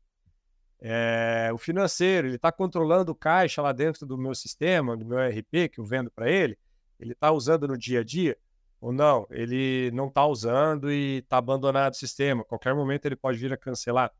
É, 0.81 1.51
o 1.53 1.59
financeiro, 1.59 2.27
ele 2.27 2.37
está 2.37 2.51
controlando 2.51 3.11
o 3.11 3.15
caixa 3.15 3.61
lá 3.61 3.71
dentro 3.71 4.03
do 4.03 4.17
meu 4.17 4.33
sistema, 4.33 4.97
do 4.97 5.05
meu 5.05 5.19
RP 5.19 5.69
que 5.71 5.79
eu 5.79 5.85
vendo 5.85 6.09
para 6.09 6.27
ele, 6.27 6.57
ele 6.99 7.11
está 7.11 7.31
usando 7.31 7.67
no 7.67 7.77
dia 7.77 7.99
a 7.99 8.03
dia 8.03 8.35
ou 8.81 8.91
não? 8.91 9.27
Ele 9.29 9.91
não 9.91 10.07
está 10.07 10.25
usando 10.25 10.91
e 10.91 11.17
está 11.17 11.37
abandonado 11.37 11.93
o 11.93 11.97
sistema. 11.97 12.43
Qualquer 12.45 12.73
momento 12.73 13.05
ele 13.05 13.15
pode 13.15 13.37
vir 13.37 13.53
a 13.53 13.57
cancelar. 13.57 14.11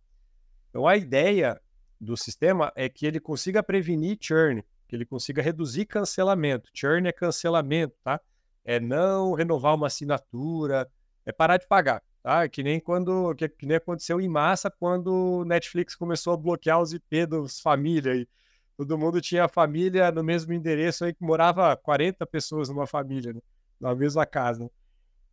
Então 0.70 0.88
a 0.88 0.96
ideia 0.96 1.60
do 2.00 2.16
sistema 2.18 2.72
é 2.76 2.90
que 2.90 3.06
ele 3.06 3.20
consiga 3.20 3.64
prevenir 3.64 4.18
churn, 4.20 4.64
que 4.88 4.96
ele 4.96 5.06
consiga 5.06 5.42
reduzir 5.42 5.86
cancelamento. 5.86 6.70
Churn 6.74 7.08
é 7.08 7.12
cancelamento, 7.12 7.96
tá? 8.04 8.20
É 8.64 8.80
não 8.80 9.34
renovar 9.34 9.76
uma 9.76 9.88
assinatura, 9.88 10.90
é 11.26 11.32
parar 11.32 11.58
de 11.58 11.68
pagar. 11.68 12.02
Tá? 12.22 12.50
Que 12.50 12.64
nem 12.64 12.80
quando 12.80 13.36
que, 13.36 13.48
que 13.48 13.66
nem 13.68 13.78
aconteceu 13.78 14.20
em 14.20 14.28
massa 14.28 14.72
quando 14.72 15.44
Netflix 15.46 15.96
começou 15.96 16.34
a 16.34 16.38
bloquear 16.38 16.82
os 16.82 16.92
IP 16.92 17.28
dos 17.28 17.60
famílias. 17.60 18.18
E 18.18 18.28
todo 18.76 18.98
mundo 18.98 19.22
tinha 19.22 19.48
família 19.48 20.12
no 20.12 20.24
mesmo 20.24 20.52
endereço 20.52 21.06
aí 21.06 21.14
que 21.14 21.24
morava 21.24 21.76
40 21.78 22.26
pessoas 22.26 22.68
numa 22.68 22.88
família, 22.88 23.32
né? 23.32 23.40
na 23.80 23.94
mesma 23.94 24.26
casa. 24.26 24.70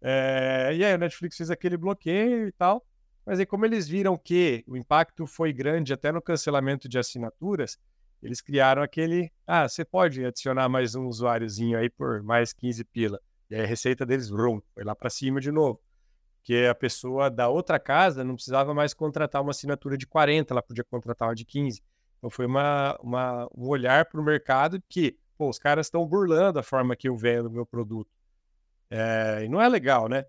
É, 0.02 0.72
e 0.74 0.84
aí 0.84 0.94
o 0.94 0.98
Netflix 0.98 1.36
fez 1.36 1.50
aquele 1.50 1.76
bloqueio 1.76 2.48
e 2.48 2.52
tal. 2.52 2.84
Mas 3.24 3.38
aí, 3.38 3.46
como 3.46 3.64
eles 3.64 3.88
viram 3.88 4.18
que 4.18 4.64
o 4.66 4.76
impacto 4.76 5.26
foi 5.26 5.52
grande 5.52 5.92
até 5.92 6.10
no 6.10 6.20
cancelamento 6.20 6.88
de 6.88 6.98
assinaturas, 6.98 7.78
eles 8.22 8.40
criaram 8.40 8.82
aquele. 8.82 9.30
Ah, 9.46 9.68
você 9.68 9.84
pode 9.84 10.24
adicionar 10.24 10.68
mais 10.68 10.94
um 10.94 11.06
usuáriozinho 11.06 11.78
aí 11.78 11.88
por 11.88 12.22
mais 12.22 12.52
15 12.52 12.84
pila. 12.84 13.20
E 13.48 13.54
aí 13.54 13.62
a 13.62 13.66
receita 13.66 14.04
deles, 14.06 14.28
vrum, 14.28 14.60
foi 14.74 14.84
lá 14.84 14.94
para 14.94 15.10
cima 15.10 15.40
de 15.40 15.50
novo 15.52 15.80
que 16.42 16.66
a 16.66 16.74
pessoa 16.74 17.30
da 17.30 17.48
outra 17.48 17.78
casa 17.78 18.24
não 18.24 18.34
precisava 18.34 18.74
mais 18.74 18.92
contratar 18.92 19.40
uma 19.40 19.52
assinatura 19.52 19.96
de 19.96 20.06
40, 20.06 20.52
ela 20.52 20.62
podia 20.62 20.84
contratar 20.84 21.28
uma 21.28 21.34
de 21.34 21.44
15. 21.44 21.82
Então 22.18 22.30
foi 22.30 22.46
uma, 22.46 22.98
uma 23.00 23.48
um 23.56 23.68
olhar 23.68 24.04
para 24.06 24.20
o 24.20 24.24
mercado 24.24 24.82
que, 24.88 25.16
pô, 25.38 25.48
os 25.48 25.58
caras 25.58 25.86
estão 25.86 26.06
burlando 26.06 26.58
a 26.58 26.62
forma 26.62 26.96
que 26.96 27.08
eu 27.08 27.16
vendo 27.16 27.46
o 27.46 27.50
meu 27.50 27.64
produto. 27.64 28.10
É, 28.90 29.44
e 29.44 29.48
não 29.48 29.60
é 29.60 29.68
legal, 29.68 30.08
né? 30.08 30.26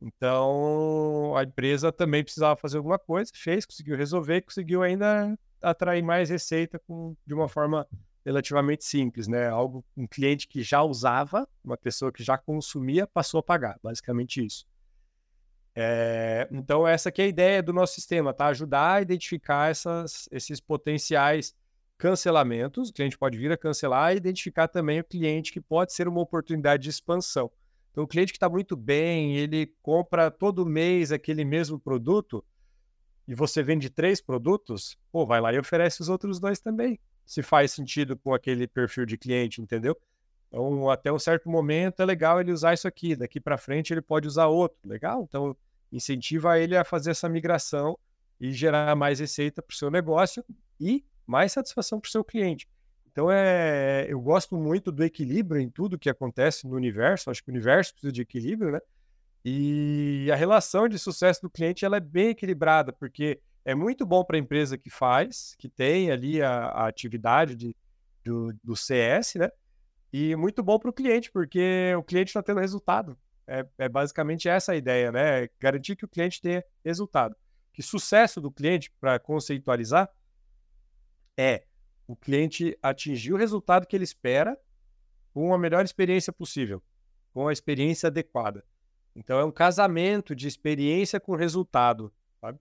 Então 0.00 1.34
a 1.36 1.42
empresa 1.42 1.90
também 1.90 2.22
precisava 2.22 2.56
fazer 2.56 2.78
alguma 2.78 2.98
coisa, 2.98 3.30
fez, 3.34 3.64
conseguiu 3.64 3.96
resolver, 3.96 4.42
conseguiu 4.42 4.82
ainda 4.82 5.38
atrair 5.62 6.02
mais 6.02 6.28
receita 6.28 6.78
com, 6.78 7.16
de 7.26 7.34
uma 7.34 7.48
forma 7.48 7.86
relativamente 8.24 8.84
simples, 8.84 9.28
né? 9.28 9.48
Algo 9.48 9.84
um 9.96 10.06
cliente 10.06 10.48
que 10.48 10.62
já 10.62 10.82
usava, 10.82 11.48
uma 11.64 11.76
pessoa 11.76 12.12
que 12.12 12.24
já 12.24 12.36
consumia, 12.36 13.06
passou 13.06 13.38
a 13.38 13.42
pagar, 13.42 13.78
basicamente 13.82 14.44
isso. 14.44 14.66
É, 15.78 16.48
então, 16.50 16.88
essa 16.88 17.10
aqui 17.10 17.20
é 17.20 17.26
a 17.26 17.28
ideia 17.28 17.62
do 17.62 17.72
nosso 17.72 17.94
sistema, 17.94 18.32
tá? 18.32 18.46
Ajudar 18.46 18.94
a 18.94 19.02
identificar 19.02 19.70
essas, 19.70 20.28
esses 20.32 20.58
potenciais 20.58 21.54
cancelamentos. 21.98 22.88
O 22.88 22.92
cliente 22.92 23.16
pode 23.16 23.38
vir 23.38 23.52
a 23.52 23.56
cancelar 23.56 24.12
e 24.12 24.16
identificar 24.16 24.68
também 24.68 25.00
o 25.00 25.04
cliente 25.04 25.52
que 25.52 25.60
pode 25.60 25.92
ser 25.92 26.08
uma 26.08 26.20
oportunidade 26.20 26.82
de 26.84 26.90
expansão. 26.90 27.50
Então, 27.96 28.04
o 28.04 28.06
cliente 28.06 28.30
que 28.30 28.36
está 28.36 28.46
muito 28.46 28.76
bem, 28.76 29.38
ele 29.38 29.72
compra 29.80 30.30
todo 30.30 30.66
mês 30.66 31.10
aquele 31.10 31.46
mesmo 31.46 31.80
produto 31.80 32.44
e 33.26 33.34
você 33.34 33.62
vende 33.62 33.88
três 33.88 34.20
produtos, 34.20 34.98
pô, 35.10 35.24
vai 35.24 35.40
lá 35.40 35.50
e 35.54 35.58
oferece 35.58 36.02
os 36.02 36.10
outros 36.10 36.38
dois 36.38 36.60
também. 36.60 37.00
Se 37.24 37.42
faz 37.42 37.72
sentido 37.72 38.14
com 38.14 38.34
aquele 38.34 38.66
perfil 38.66 39.06
de 39.06 39.16
cliente, 39.16 39.62
entendeu? 39.62 39.96
Então, 40.48 40.90
até 40.90 41.10
um 41.10 41.18
certo 41.18 41.48
momento 41.48 42.00
é 42.00 42.04
legal 42.04 42.38
ele 42.38 42.52
usar 42.52 42.74
isso 42.74 42.86
aqui. 42.86 43.16
Daqui 43.16 43.40
para 43.40 43.56
frente 43.56 43.94
ele 43.94 44.02
pode 44.02 44.28
usar 44.28 44.48
outro. 44.48 44.76
Legal? 44.84 45.24
Então, 45.26 45.56
incentiva 45.90 46.60
ele 46.60 46.76
a 46.76 46.84
fazer 46.84 47.12
essa 47.12 47.30
migração 47.30 47.98
e 48.38 48.52
gerar 48.52 48.94
mais 48.94 49.20
receita 49.20 49.62
para 49.62 49.72
o 49.72 49.76
seu 49.76 49.90
negócio 49.90 50.44
e 50.78 51.02
mais 51.26 51.50
satisfação 51.52 51.98
para 51.98 52.08
o 52.08 52.12
seu 52.12 52.22
cliente. 52.22 52.68
Então, 53.16 53.32
é, 53.32 54.04
eu 54.10 54.20
gosto 54.20 54.58
muito 54.58 54.92
do 54.92 55.02
equilíbrio 55.02 55.58
em 55.58 55.70
tudo 55.70 55.98
que 55.98 56.10
acontece 56.10 56.68
no 56.68 56.76
universo. 56.76 57.30
Acho 57.30 57.42
que 57.42 57.48
o 57.48 57.54
universo 57.54 57.94
precisa 57.94 58.12
de 58.12 58.20
equilíbrio, 58.20 58.72
né? 58.72 58.80
E 59.42 60.28
a 60.30 60.36
relação 60.36 60.86
de 60.86 60.98
sucesso 60.98 61.40
do 61.40 61.48
cliente 61.48 61.82
ela 61.82 61.96
é 61.96 62.00
bem 62.00 62.28
equilibrada, 62.28 62.92
porque 62.92 63.40
é 63.64 63.74
muito 63.74 64.04
bom 64.04 64.22
para 64.22 64.36
a 64.36 64.38
empresa 64.38 64.76
que 64.76 64.90
faz, 64.90 65.54
que 65.58 65.66
tem 65.66 66.10
ali 66.10 66.42
a, 66.42 66.66
a 66.66 66.88
atividade 66.88 67.56
de, 67.56 67.74
do, 68.22 68.52
do 68.62 68.76
CS, 68.76 69.36
né? 69.36 69.50
E 70.12 70.36
muito 70.36 70.62
bom 70.62 70.78
para 70.78 70.90
o 70.90 70.92
cliente, 70.92 71.32
porque 71.32 71.94
o 71.96 72.02
cliente 72.02 72.28
está 72.28 72.42
tendo 72.42 72.60
resultado. 72.60 73.16
É, 73.46 73.66
é, 73.78 73.88
basicamente 73.88 74.46
essa 74.46 74.72
a 74.72 74.76
ideia, 74.76 75.10
né? 75.10 75.48
Garantir 75.58 75.96
que 75.96 76.04
o 76.04 76.08
cliente 76.08 76.38
tenha 76.38 76.62
resultado. 76.84 77.34
Que 77.72 77.82
sucesso 77.82 78.42
do 78.42 78.50
cliente, 78.52 78.92
para 79.00 79.18
conceitualizar, 79.18 80.06
é 81.34 81.64
o 82.06 82.14
cliente 82.14 82.78
atingir 82.82 83.32
o 83.32 83.36
resultado 83.36 83.86
que 83.86 83.96
ele 83.96 84.04
espera 84.04 84.58
com 85.32 85.52
a 85.52 85.58
melhor 85.58 85.84
experiência 85.84 86.32
possível, 86.32 86.82
com 87.32 87.48
a 87.48 87.52
experiência 87.52 88.06
adequada. 88.06 88.64
Então 89.14 89.38
é 89.38 89.44
um 89.44 89.50
casamento 89.50 90.34
de 90.34 90.46
experiência 90.46 91.18
com 91.18 91.34
resultado. 91.34 92.12
Sabe? 92.40 92.58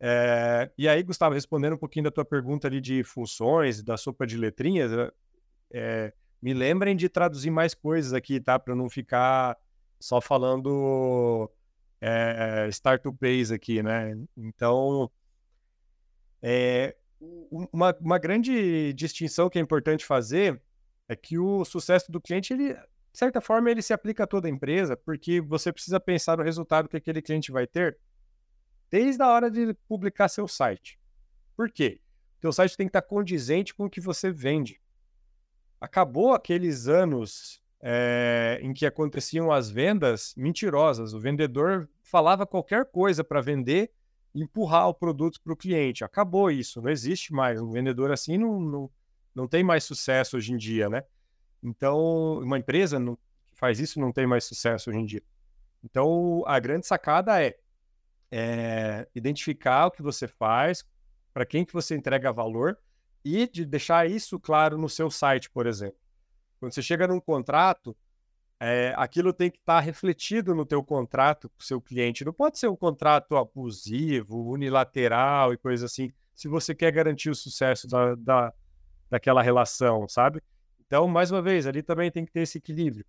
É, 0.00 0.70
e 0.76 0.88
aí, 0.88 1.02
Gustavo, 1.02 1.34
respondendo 1.34 1.74
um 1.74 1.78
pouquinho 1.78 2.04
da 2.04 2.10
tua 2.10 2.24
pergunta 2.24 2.66
ali 2.66 2.80
de 2.80 3.04
funções, 3.04 3.82
da 3.82 3.96
sopa 3.96 4.26
de 4.26 4.36
letrinhas, 4.36 4.90
é, 5.72 6.12
me 6.42 6.52
lembrem 6.52 6.96
de 6.96 7.08
traduzir 7.08 7.50
mais 7.50 7.74
coisas 7.74 8.12
aqui, 8.12 8.40
tá? 8.40 8.58
Para 8.58 8.74
não 8.74 8.90
ficar 8.90 9.56
só 10.00 10.20
falando 10.20 11.50
é, 12.00 12.68
startup 12.70 13.16
base 13.18 13.54
aqui, 13.54 13.82
né? 13.82 14.14
Então, 14.36 15.10
é, 16.42 16.94
uma, 17.50 17.96
uma 18.00 18.18
grande 18.18 18.92
distinção 18.94 19.48
que 19.48 19.58
é 19.58 19.62
importante 19.62 20.04
fazer 20.04 20.60
é 21.08 21.14
que 21.14 21.38
o 21.38 21.64
sucesso 21.64 22.10
do 22.10 22.20
cliente, 22.20 22.52
ele, 22.52 22.74
de 22.74 22.78
certa 23.18 23.40
forma, 23.40 23.70
ele 23.70 23.82
se 23.82 23.92
aplica 23.92 24.24
a 24.24 24.26
toda 24.26 24.48
a 24.48 24.50
empresa, 24.50 24.96
porque 24.96 25.40
você 25.40 25.72
precisa 25.72 26.00
pensar 26.00 26.36
no 26.36 26.42
resultado 26.42 26.88
que 26.88 26.96
aquele 26.96 27.20
cliente 27.22 27.52
vai 27.52 27.66
ter 27.66 27.98
desde 28.90 29.22
a 29.22 29.28
hora 29.28 29.50
de 29.50 29.74
publicar 29.88 30.28
seu 30.28 30.48
site. 30.48 30.98
Por 31.56 31.70
quê? 31.70 32.00
Seu 32.40 32.52
site 32.52 32.76
tem 32.76 32.86
que 32.86 32.90
estar 32.90 33.02
condizente 33.02 33.74
com 33.74 33.86
o 33.86 33.90
que 33.90 34.00
você 34.00 34.30
vende. 34.30 34.80
Acabou 35.80 36.32
aqueles 36.32 36.88
anos 36.88 37.62
é, 37.80 38.58
em 38.62 38.72
que 38.72 38.86
aconteciam 38.86 39.52
as 39.52 39.70
vendas 39.70 40.34
mentirosas. 40.36 41.12
O 41.12 41.20
vendedor 41.20 41.88
falava 42.02 42.46
qualquer 42.46 42.86
coisa 42.86 43.22
para 43.22 43.40
vender 43.40 43.90
empurrar 44.34 44.88
o 44.88 44.94
produto 44.94 45.40
para 45.42 45.52
o 45.52 45.56
cliente. 45.56 46.04
Acabou 46.04 46.50
isso, 46.50 46.82
não 46.82 46.90
existe 46.90 47.32
mais. 47.32 47.60
Um 47.60 47.70
vendedor 47.70 48.10
assim 48.10 48.36
não, 48.36 48.60
não, 48.60 48.90
não 49.34 49.48
tem 49.48 49.62
mais 49.62 49.84
sucesso 49.84 50.36
hoje 50.36 50.52
em 50.52 50.56
dia, 50.56 50.88
né? 50.88 51.04
Então, 51.62 52.40
uma 52.40 52.58
empresa 52.58 52.98
não, 52.98 53.16
que 53.16 53.56
faz 53.56 53.78
isso 53.78 54.00
não 54.00 54.12
tem 54.12 54.26
mais 54.26 54.44
sucesso 54.44 54.90
hoje 54.90 54.98
em 54.98 55.06
dia. 55.06 55.22
Então, 55.82 56.42
a 56.46 56.58
grande 56.58 56.86
sacada 56.86 57.42
é, 57.42 57.56
é 58.30 59.08
identificar 59.14 59.86
o 59.86 59.90
que 59.90 60.02
você 60.02 60.26
faz, 60.26 60.84
para 61.32 61.46
quem 61.46 61.64
que 61.64 61.72
você 61.72 61.94
entrega 61.94 62.32
valor 62.32 62.78
e 63.24 63.46
de 63.48 63.64
deixar 63.64 64.08
isso 64.08 64.38
claro 64.38 64.76
no 64.76 64.88
seu 64.88 65.10
site, 65.10 65.50
por 65.50 65.66
exemplo. 65.66 65.98
Quando 66.60 66.72
você 66.72 66.82
chega 66.82 67.06
num 67.06 67.20
contrato, 67.20 67.96
é, 68.60 68.94
aquilo 68.96 69.32
tem 69.32 69.50
que 69.50 69.58
estar 69.58 69.76
tá 69.76 69.80
refletido 69.80 70.54
no 70.54 70.64
teu 70.64 70.82
contrato 70.82 71.48
com 71.48 71.60
o 71.60 71.64
seu 71.64 71.80
cliente. 71.80 72.24
Não 72.24 72.32
pode 72.32 72.58
ser 72.58 72.68
um 72.68 72.76
contrato 72.76 73.36
abusivo, 73.36 74.50
unilateral 74.50 75.52
e 75.52 75.58
coisa 75.58 75.86
assim, 75.86 76.12
se 76.34 76.48
você 76.48 76.74
quer 76.74 76.90
garantir 76.92 77.30
o 77.30 77.34
sucesso 77.34 77.86
da, 77.86 78.14
da, 78.14 78.52
daquela 79.10 79.42
relação, 79.42 80.08
sabe? 80.08 80.42
Então, 80.86 81.06
mais 81.08 81.30
uma 81.30 81.42
vez, 81.42 81.66
ali 81.66 81.82
também 81.82 82.10
tem 82.10 82.24
que 82.24 82.32
ter 82.32 82.40
esse 82.40 82.58
equilíbrio. 82.58 83.04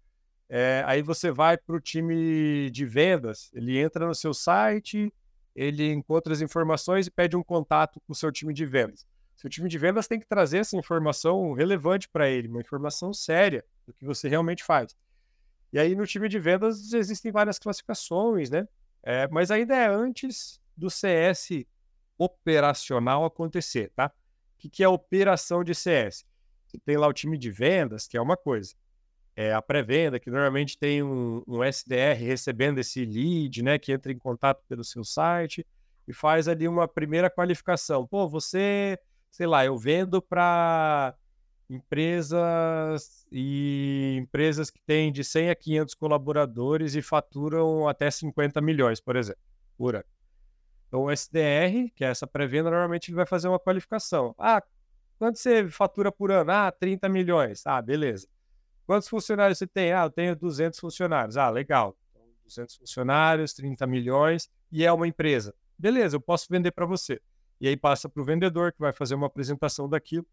É, 0.48 0.84
aí 0.86 1.02
você 1.02 1.32
vai 1.32 1.58
para 1.58 1.76
o 1.76 1.80
time 1.80 2.70
de 2.70 2.86
vendas, 2.86 3.50
ele 3.54 3.78
entra 3.80 4.06
no 4.06 4.14
seu 4.14 4.34
site, 4.34 5.12
ele 5.56 5.92
encontra 5.92 6.34
as 6.34 6.42
informações 6.42 7.08
e 7.08 7.12
pede 7.12 7.36
um 7.36 7.44
contato 7.44 8.00
com 8.02 8.14
o 8.14 8.16
seu 8.16 8.32
time 8.32 8.54
de 8.54 8.66
vendas. 8.66 9.06
Seu 9.36 9.50
time 9.50 9.68
de 9.68 9.78
vendas 9.78 10.08
tem 10.08 10.20
que 10.20 10.28
trazer 10.28 10.60
essa 10.60 10.78
informação 10.78 11.54
relevante 11.54 12.08
para 12.08 12.30
ele, 12.30 12.48
uma 12.48 12.62
informação 12.62 13.14
séria 13.14 13.66
do 13.86 13.94
que 13.94 14.06
você 14.06 14.30
realmente 14.30 14.64
faz. 14.64 14.96
E 15.76 15.80
aí 15.80 15.94
no 15.94 16.08
time 16.08 16.30
de 16.30 16.40
vendas 16.40 16.94
existem 16.94 17.34
várias 17.34 17.60
classificações, 17.60 18.50
né? 18.50 18.66
É, 19.04 19.28
mas 19.28 19.52
ainda 19.52 19.76
é 19.76 19.86
antes 19.86 20.58
do 20.74 20.90
CS 20.90 21.66
operacional 22.18 23.26
acontecer, 23.26 23.92
tá? 23.94 24.08
O 24.08 24.58
que, 24.58 24.70
que 24.70 24.82
é 24.86 24.88
operação 24.88 25.66
de 25.66 25.76
CS? 25.76 26.24
Você 26.66 26.78
tem 26.78 26.96
lá 26.96 27.06
o 27.06 27.12
time 27.12 27.38
de 27.38 27.52
vendas, 27.52 28.08
que 28.08 28.16
é 28.16 28.22
uma 28.22 28.38
coisa 28.38 28.74
é, 29.36 29.54
a 29.54 29.62
pré-venda, 29.62 30.18
que 30.18 30.32
normalmente 30.32 30.78
tem 30.78 31.04
um, 31.04 31.44
um, 31.46 31.62
SDR 31.62 32.24
recebendo 32.24 32.80
esse 32.80 33.04
lead, 33.04 33.62
né, 33.62 33.78
que 33.78 33.92
entra 33.92 34.14
em 34.14 34.18
contato 34.18 34.64
pelo 34.70 34.82
seu 34.82 35.04
site 35.04 35.68
e 36.08 36.14
faz 36.14 36.48
ali 36.48 36.70
uma 36.70 36.88
primeira 36.88 37.30
qualificação. 37.30 38.08
Pô, 38.08 38.30
você, 38.30 38.98
sei 39.30 39.46
lá, 39.46 39.66
eu 39.66 39.78
vendo 39.78 40.22
para 40.22 41.14
empresas 41.70 43.26
e 43.32 44.18
empresas 44.20 44.70
que 44.70 44.80
têm 44.82 45.12
de 45.12 45.24
100 45.24 45.50
a 45.50 45.56
500 45.56 45.96
colaboradores 45.96 46.96
e 46.96 47.02
faturam 47.02 47.88
até 47.88 48.10
50 48.10 48.62
milhões, 48.62 49.00
por 49.00 49.16
exemplo, 49.16 49.42
por 49.78 49.96
ano. 49.96 50.06
Então, 50.88 51.04
o 51.04 51.12
SDR, 51.12 51.92
que 51.96 52.06
é 52.06 52.10
essa 52.10 52.28
pré-venda, 52.28 52.70
normalmente 52.70 53.10
ele 53.10 53.16
vai 53.16 53.26
fazer 53.26 53.48
uma 53.48 53.60
qualificação. 53.60 54.36
Ah, 54.38 54.64
quanto 55.18 55.40
você 55.40 55.68
fatura 55.70 56.12
por 56.12 56.32
ano? 56.32 56.52
Ah, 56.52 56.72
30 56.72 57.10
milhões. 57.10 57.66
Ah, 57.66 57.82
beleza. 57.82 58.28
Quantos 58.86 59.08
funcionários 59.08 59.58
você 59.58 59.68
tem? 59.68 59.92
Ah, 59.92 60.04
eu 60.04 60.12
tenho 60.12 60.36
200 60.36 60.80
funcionários. 60.80 61.38
Ah, 61.38 61.50
legal. 61.50 61.98
200 62.46 62.76
então, 62.76 62.86
funcionários, 62.86 63.54
30 63.54 63.88
milhões 63.88 64.50
e 64.72 64.86
é 64.86 64.92
uma 64.92 65.08
empresa. 65.08 65.54
Beleza, 65.78 66.16
eu 66.16 66.22
posso 66.22 66.48
vender 66.50 66.72
para 66.72 66.86
você. 66.86 67.20
E 67.60 67.68
aí 67.68 67.76
passa 67.76 68.08
para 68.08 68.22
o 68.22 68.26
vendedor 68.26 68.72
que 68.72 68.80
vai 68.80 68.94
fazer 68.94 69.16
uma 69.16 69.28
apresentação 69.28 69.90
daquilo. 69.90 70.26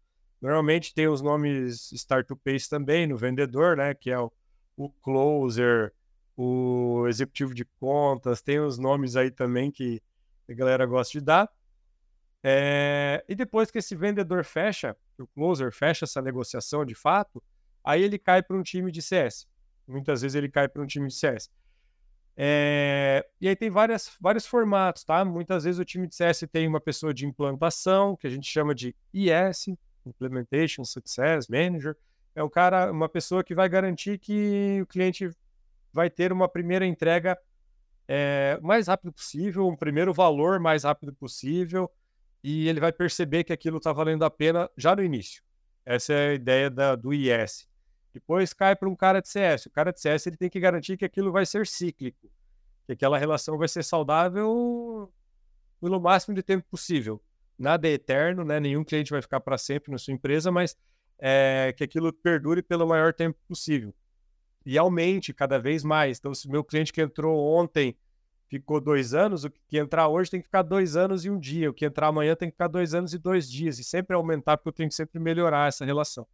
Normalmente 0.43 0.93
tem 0.93 1.07
os 1.07 1.21
nomes 1.21 1.89
startup 1.93 2.37
também 2.69 3.07
no 3.07 3.15
vendedor, 3.15 3.77
né? 3.77 3.93
Que 3.93 4.11
é 4.11 4.19
o, 4.19 4.29
o 4.75 4.89
closer, 4.89 5.93
o 6.35 7.05
executivo 7.07 7.53
de 7.55 7.63
contas, 7.79 8.41
tem 8.41 8.59
os 8.59 8.77
nomes 8.77 9.15
aí 9.15 9.31
também 9.31 9.71
que 9.71 10.03
a 10.49 10.53
galera 10.53 10.85
gosta 10.85 11.17
de 11.17 11.23
dar. 11.23 11.49
É... 12.43 13.23
E 13.29 13.35
depois 13.35 13.71
que 13.71 13.77
esse 13.77 13.95
vendedor 13.95 14.43
fecha, 14.43 14.97
o 15.17 15.25
closer 15.27 15.71
fecha 15.71 16.03
essa 16.03 16.21
negociação 16.21 16.83
de 16.83 16.93
fato, 16.93 17.41
aí 17.81 18.03
ele 18.03 18.19
cai 18.19 18.43
para 18.43 18.57
um 18.57 18.63
time 18.63 18.91
de 18.91 19.01
CS. 19.01 19.47
Muitas 19.87 20.23
vezes 20.23 20.35
ele 20.35 20.49
cai 20.49 20.67
para 20.67 20.83
um 20.83 20.85
time 20.85 21.07
de 21.07 21.15
CS. 21.15 21.49
É... 22.35 23.25
E 23.39 23.47
aí 23.47 23.55
tem 23.55 23.69
várias, 23.69 24.11
vários 24.19 24.45
formatos, 24.45 25.05
tá? 25.05 25.23
Muitas 25.23 25.63
vezes 25.63 25.79
o 25.79 25.85
time 25.85 26.05
de 26.05 26.15
CS 26.15 26.43
tem 26.51 26.67
uma 26.67 26.81
pessoa 26.81 27.13
de 27.13 27.25
implantação, 27.25 28.17
que 28.17 28.27
a 28.27 28.29
gente 28.29 28.45
chama 28.45 28.75
de 28.75 28.93
IS, 29.13 29.67
Implementation 30.05 30.83
Success 30.83 31.47
Manager. 31.47 31.95
É 32.35 32.43
um 32.43 32.49
cara, 32.49 32.91
uma 32.91 33.07
pessoa 33.07 33.43
que 33.43 33.53
vai 33.53 33.69
garantir 33.69 34.17
que 34.17 34.79
o 34.81 34.87
cliente 34.87 35.29
vai 35.91 36.09
ter 36.09 36.31
uma 36.31 36.49
primeira 36.49 36.85
entrega 36.85 37.37
é, 38.07 38.57
o 38.61 38.65
mais 38.65 38.87
rápido 38.87 39.13
possível, 39.13 39.67
um 39.67 39.75
primeiro 39.75 40.13
valor 40.13 40.59
mais 40.59 40.83
rápido 40.83 41.13
possível, 41.13 41.89
e 42.43 42.67
ele 42.67 42.79
vai 42.79 42.91
perceber 42.91 43.43
que 43.43 43.53
aquilo 43.53 43.77
está 43.77 43.93
valendo 43.93 44.23
a 44.23 44.29
pena 44.29 44.69
já 44.77 44.95
no 44.95 45.03
início. 45.03 45.43
Essa 45.85 46.13
é 46.13 46.29
a 46.29 46.33
ideia 46.33 46.69
da, 46.69 46.95
do 46.95 47.13
IS. 47.13 47.67
Depois 48.13 48.53
cai 48.53 48.75
para 48.75 48.89
um 48.89 48.95
cara 48.95 49.21
de 49.21 49.29
CS. 49.29 49.65
O 49.65 49.71
cara 49.71 49.91
de 49.91 49.99
CS 49.99 50.27
ele 50.27 50.37
tem 50.37 50.49
que 50.49 50.59
garantir 50.59 50.97
que 50.97 51.05
aquilo 51.05 51.31
vai 51.31 51.45
ser 51.45 51.65
cíclico, 51.65 52.29
que 52.85 52.93
aquela 52.93 53.17
relação 53.17 53.57
vai 53.57 53.67
ser 53.67 53.83
saudável 53.83 55.11
pelo 55.81 55.99
máximo 55.99 56.35
de 56.35 56.43
tempo 56.43 56.65
possível. 56.69 57.21
Nada 57.63 57.87
é 57.87 57.93
eterno, 57.93 58.43
né? 58.43 58.59
Nenhum 58.59 58.83
cliente 58.83 59.11
vai 59.11 59.21
ficar 59.21 59.39
para 59.39 59.57
sempre 59.57 59.89
na 59.89 59.97
sua 59.97 60.13
empresa, 60.13 60.51
mas 60.51 60.75
é, 61.17 61.73
que 61.77 61.83
aquilo 61.83 62.11
perdure 62.11 62.61
pelo 62.61 62.85
maior 62.85 63.13
tempo 63.13 63.39
possível 63.47 63.93
e 64.65 64.77
aumente 64.77 65.33
cada 65.33 65.57
vez 65.57 65.81
mais. 65.81 66.19
Então, 66.19 66.33
se 66.33 66.49
meu 66.49 66.61
cliente 66.61 66.91
que 66.91 67.01
entrou 67.01 67.39
ontem 67.39 67.97
ficou 68.49 68.81
dois 68.81 69.13
anos, 69.13 69.45
o 69.45 69.49
que 69.49 69.77
entrar 69.77 70.09
hoje 70.09 70.29
tem 70.29 70.41
que 70.41 70.45
ficar 70.45 70.61
dois 70.61 70.97
anos 70.97 71.23
e 71.23 71.29
um 71.29 71.39
dia, 71.39 71.69
o 71.69 71.73
que 71.73 71.85
entrar 71.85 72.07
amanhã 72.07 72.35
tem 72.35 72.49
que 72.49 72.53
ficar 72.53 72.67
dois 72.67 72.93
anos 72.93 73.13
e 73.13 73.17
dois 73.17 73.49
dias, 73.49 73.79
e 73.79 73.83
sempre 73.83 74.13
aumentar, 74.13 74.57
porque 74.57 74.69
eu 74.69 74.73
tenho 74.73 74.89
que 74.89 74.95
sempre 74.95 75.17
melhorar 75.17 75.69
essa 75.69 75.85
relação. 75.85 76.27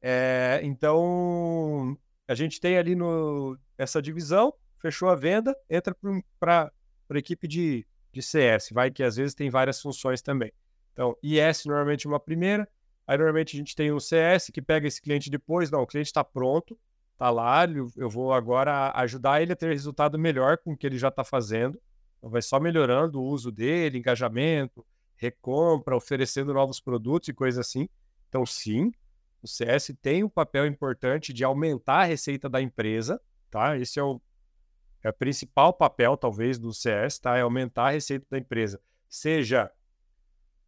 É, 0.00 0.60
então, 0.62 1.96
a 2.26 2.34
gente 2.34 2.58
tem 2.58 2.78
ali 2.78 2.94
no, 2.94 3.58
essa 3.76 4.00
divisão, 4.00 4.54
fechou 4.78 5.10
a 5.10 5.14
venda, 5.14 5.54
entra 5.68 5.94
para 6.38 6.72
a 7.10 7.18
equipe 7.18 7.46
de, 7.46 7.86
de 8.12 8.22
CS, 8.22 8.70
vai 8.72 8.90
que 8.90 9.02
às 9.02 9.16
vezes 9.16 9.34
tem 9.34 9.50
várias 9.50 9.80
funções 9.80 10.20
também. 10.22 10.52
Então, 10.92 11.16
IS 11.22 11.64
normalmente 11.64 12.06
é 12.06 12.10
uma 12.10 12.20
primeira, 12.20 12.68
aí 13.06 13.16
normalmente 13.16 13.56
a 13.56 13.58
gente 13.58 13.74
tem 13.74 13.92
um 13.92 14.00
CS 14.00 14.50
que 14.52 14.60
pega 14.60 14.86
esse 14.86 15.00
cliente 15.00 15.30
depois, 15.30 15.70
não, 15.70 15.82
o 15.82 15.86
cliente 15.86 16.08
está 16.08 16.24
pronto, 16.24 16.78
está 17.12 17.30
lá, 17.30 17.64
eu 17.96 18.08
vou 18.08 18.32
agora 18.32 18.92
ajudar 18.96 19.42
ele 19.42 19.52
a 19.52 19.56
ter 19.56 19.68
resultado 19.68 20.18
melhor 20.18 20.58
com 20.58 20.72
o 20.72 20.76
que 20.76 20.86
ele 20.86 20.98
já 20.98 21.08
está 21.08 21.22
fazendo, 21.22 21.80
então 22.18 22.30
vai 22.30 22.42
só 22.42 22.58
melhorando 22.58 23.20
o 23.20 23.24
uso 23.24 23.50
dele, 23.50 23.98
engajamento, 23.98 24.84
recompra, 25.16 25.96
oferecendo 25.96 26.54
novos 26.54 26.80
produtos 26.80 27.28
e 27.28 27.34
coisas 27.34 27.66
assim. 27.66 27.88
Então, 28.28 28.46
sim, 28.46 28.92
o 29.42 29.48
CS 29.48 29.94
tem 30.00 30.24
um 30.24 30.28
papel 30.28 30.66
importante 30.66 31.32
de 31.32 31.44
aumentar 31.44 32.00
a 32.00 32.04
receita 32.04 32.48
da 32.48 32.60
empresa, 32.60 33.20
tá? 33.50 33.76
Esse 33.76 33.98
é 33.98 34.02
o, 34.02 34.20
é 35.02 35.08
o 35.08 35.12
principal 35.12 35.72
papel, 35.72 36.16
talvez, 36.16 36.58
do 36.58 36.72
CS, 36.72 37.18
tá? 37.18 37.36
É 37.36 37.40
aumentar 37.40 37.88
a 37.88 37.90
receita 37.90 38.26
da 38.30 38.38
empresa. 38.38 38.80
Seja 39.08 39.70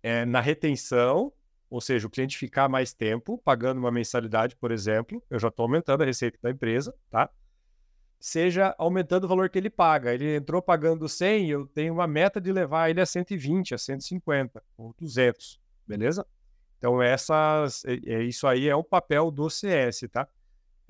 é, 0.03 0.25
na 0.25 0.41
retenção, 0.41 1.33
ou 1.69 1.81
seja, 1.81 2.07
o 2.07 2.11
cliente 2.11 2.37
ficar 2.37 2.69
mais 2.69 2.93
tempo 2.93 3.39
pagando 3.39 3.79
uma 3.79 3.91
mensalidade, 3.91 4.57
por 4.57 4.71
exemplo, 4.71 5.23
eu 5.31 5.39
já 5.39 5.49
estou 5.49 5.65
aumentando 5.65 6.03
a 6.03 6.07
receita 6.07 6.39
da 6.43 6.51
empresa, 6.51 6.95
tá? 7.11 7.31
Seja 8.19 8.75
aumentando 8.79 9.25
o 9.25 9.29
valor 9.29 9.49
que 9.51 9.59
ele 9.59 9.71
paga. 9.71 10.15
Ele 10.15 10.37
entrou 10.37 10.63
pagando 10.63 11.09
100, 11.09 11.51
eu 11.51 11.67
tenho 11.67 11.93
uma 11.93 12.07
meta 12.07 12.41
de 12.41 12.53
levar 12.53 12.89
ele 12.89 13.01
a 13.01 13.07
120, 13.07 13.75
a 13.75 13.79
150 13.79 14.63
ou 14.77 14.95
200, 14.99 15.61
beleza? 15.87 16.27
Então, 16.79 17.01
essas, 17.01 17.85
é, 17.85 18.23
isso 18.23 18.47
aí 18.47 18.69
é 18.69 18.75
o 18.75 18.83
papel 18.83 19.31
do 19.31 19.49
CS, 19.49 20.09
tá? 20.11 20.29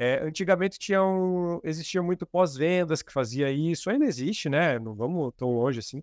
É, 0.05 0.21
antigamente 0.21 0.81
tinha 0.81 1.01
um, 1.01 1.61
existia 1.63 2.03
muito 2.03 2.27
pós-vendas 2.27 3.03
que 3.03 3.13
fazia 3.13 3.53
isso, 3.53 3.89
ainda 3.89 4.05
existe, 4.05 4.49
né? 4.49 4.77
Não 4.77 4.97
vamos 4.97 5.33
tão 5.37 5.53
longe 5.53 5.79
assim. 5.79 6.03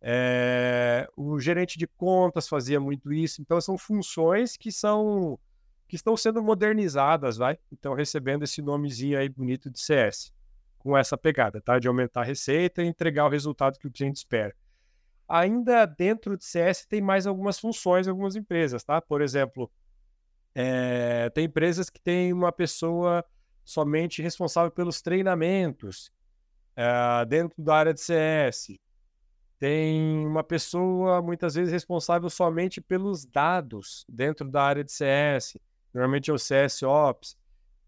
É, 0.00 1.06
o 1.14 1.38
gerente 1.38 1.76
de 1.78 1.86
contas 1.86 2.48
fazia 2.48 2.80
muito 2.80 3.12
isso, 3.12 3.42
então 3.42 3.60
são 3.60 3.76
funções 3.76 4.56
que 4.56 4.72
são 4.72 5.38
que 5.86 5.96
estão 5.96 6.16
sendo 6.16 6.42
modernizadas, 6.42 7.36
vai? 7.36 7.58
Então 7.70 7.92
recebendo 7.92 8.42
esse 8.42 8.62
nomezinho 8.62 9.18
aí 9.18 9.28
bonito 9.28 9.70
de 9.70 9.80
CS, 9.80 10.32
com 10.78 10.96
essa 10.96 11.18
pegada, 11.18 11.60
tá? 11.60 11.78
De 11.78 11.88
aumentar 11.88 12.22
a 12.22 12.24
receita 12.24 12.82
e 12.82 12.86
entregar 12.86 13.26
o 13.26 13.28
resultado 13.28 13.78
que 13.78 13.86
o 13.86 13.92
cliente 13.92 14.16
espera 14.16 14.56
ainda 15.28 15.84
dentro 15.84 16.38
de 16.38 16.44
CS 16.44 16.86
tem 16.86 17.02
mais 17.02 17.26
algumas 17.26 17.58
funções 17.58 18.08
algumas 18.08 18.34
empresas, 18.34 18.82
tá? 18.82 18.98
Por 19.02 19.20
exemplo, 19.20 19.70
é, 20.58 21.28
tem 21.28 21.44
empresas 21.44 21.90
que 21.90 22.00
têm 22.00 22.32
uma 22.32 22.50
pessoa 22.50 23.22
somente 23.62 24.22
responsável 24.22 24.70
pelos 24.70 25.02
treinamentos 25.02 26.10
é, 26.74 27.26
dentro 27.26 27.62
da 27.62 27.74
área 27.76 27.92
de 27.92 28.00
CS. 28.00 28.78
Tem 29.58 30.26
uma 30.26 30.42
pessoa 30.42 31.20
muitas 31.20 31.54
vezes 31.56 31.70
responsável 31.70 32.30
somente 32.30 32.80
pelos 32.80 33.26
dados 33.26 34.06
dentro 34.08 34.50
da 34.50 34.62
área 34.62 34.82
de 34.82 34.92
CS. 34.92 35.58
Normalmente 35.92 36.30
é 36.30 36.32
o 36.32 36.38
CS 36.38 36.82
Ops. 36.82 37.36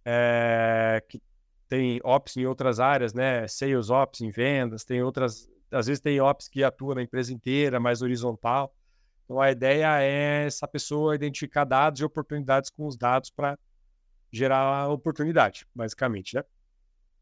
é, 0.04 1.02
que 1.08 1.22
tem 1.70 2.00
ops 2.04 2.36
em 2.36 2.46
outras 2.46 2.80
áreas, 2.80 3.14
né? 3.14 3.46
Sales 3.48 3.88
ops 3.90 4.20
em 4.20 4.30
vendas, 4.30 4.84
tem 4.84 5.02
outras, 5.02 5.48
às 5.70 5.86
vezes 5.86 6.00
tem 6.00 6.20
ops 6.20 6.48
que 6.48 6.64
atua 6.64 6.94
na 6.94 7.02
empresa 7.02 7.32
inteira, 7.32 7.80
mais 7.80 8.02
horizontal. 8.02 8.74
Então 9.28 9.38
a 9.38 9.50
ideia 9.50 10.00
é 10.00 10.46
essa 10.46 10.66
pessoa 10.66 11.14
identificar 11.14 11.66
dados 11.66 12.00
e 12.00 12.04
oportunidades 12.04 12.70
com 12.70 12.86
os 12.86 12.96
dados 12.96 13.28
para 13.28 13.58
gerar 14.32 14.88
oportunidade, 14.88 15.66
basicamente, 15.74 16.34
né? 16.34 16.42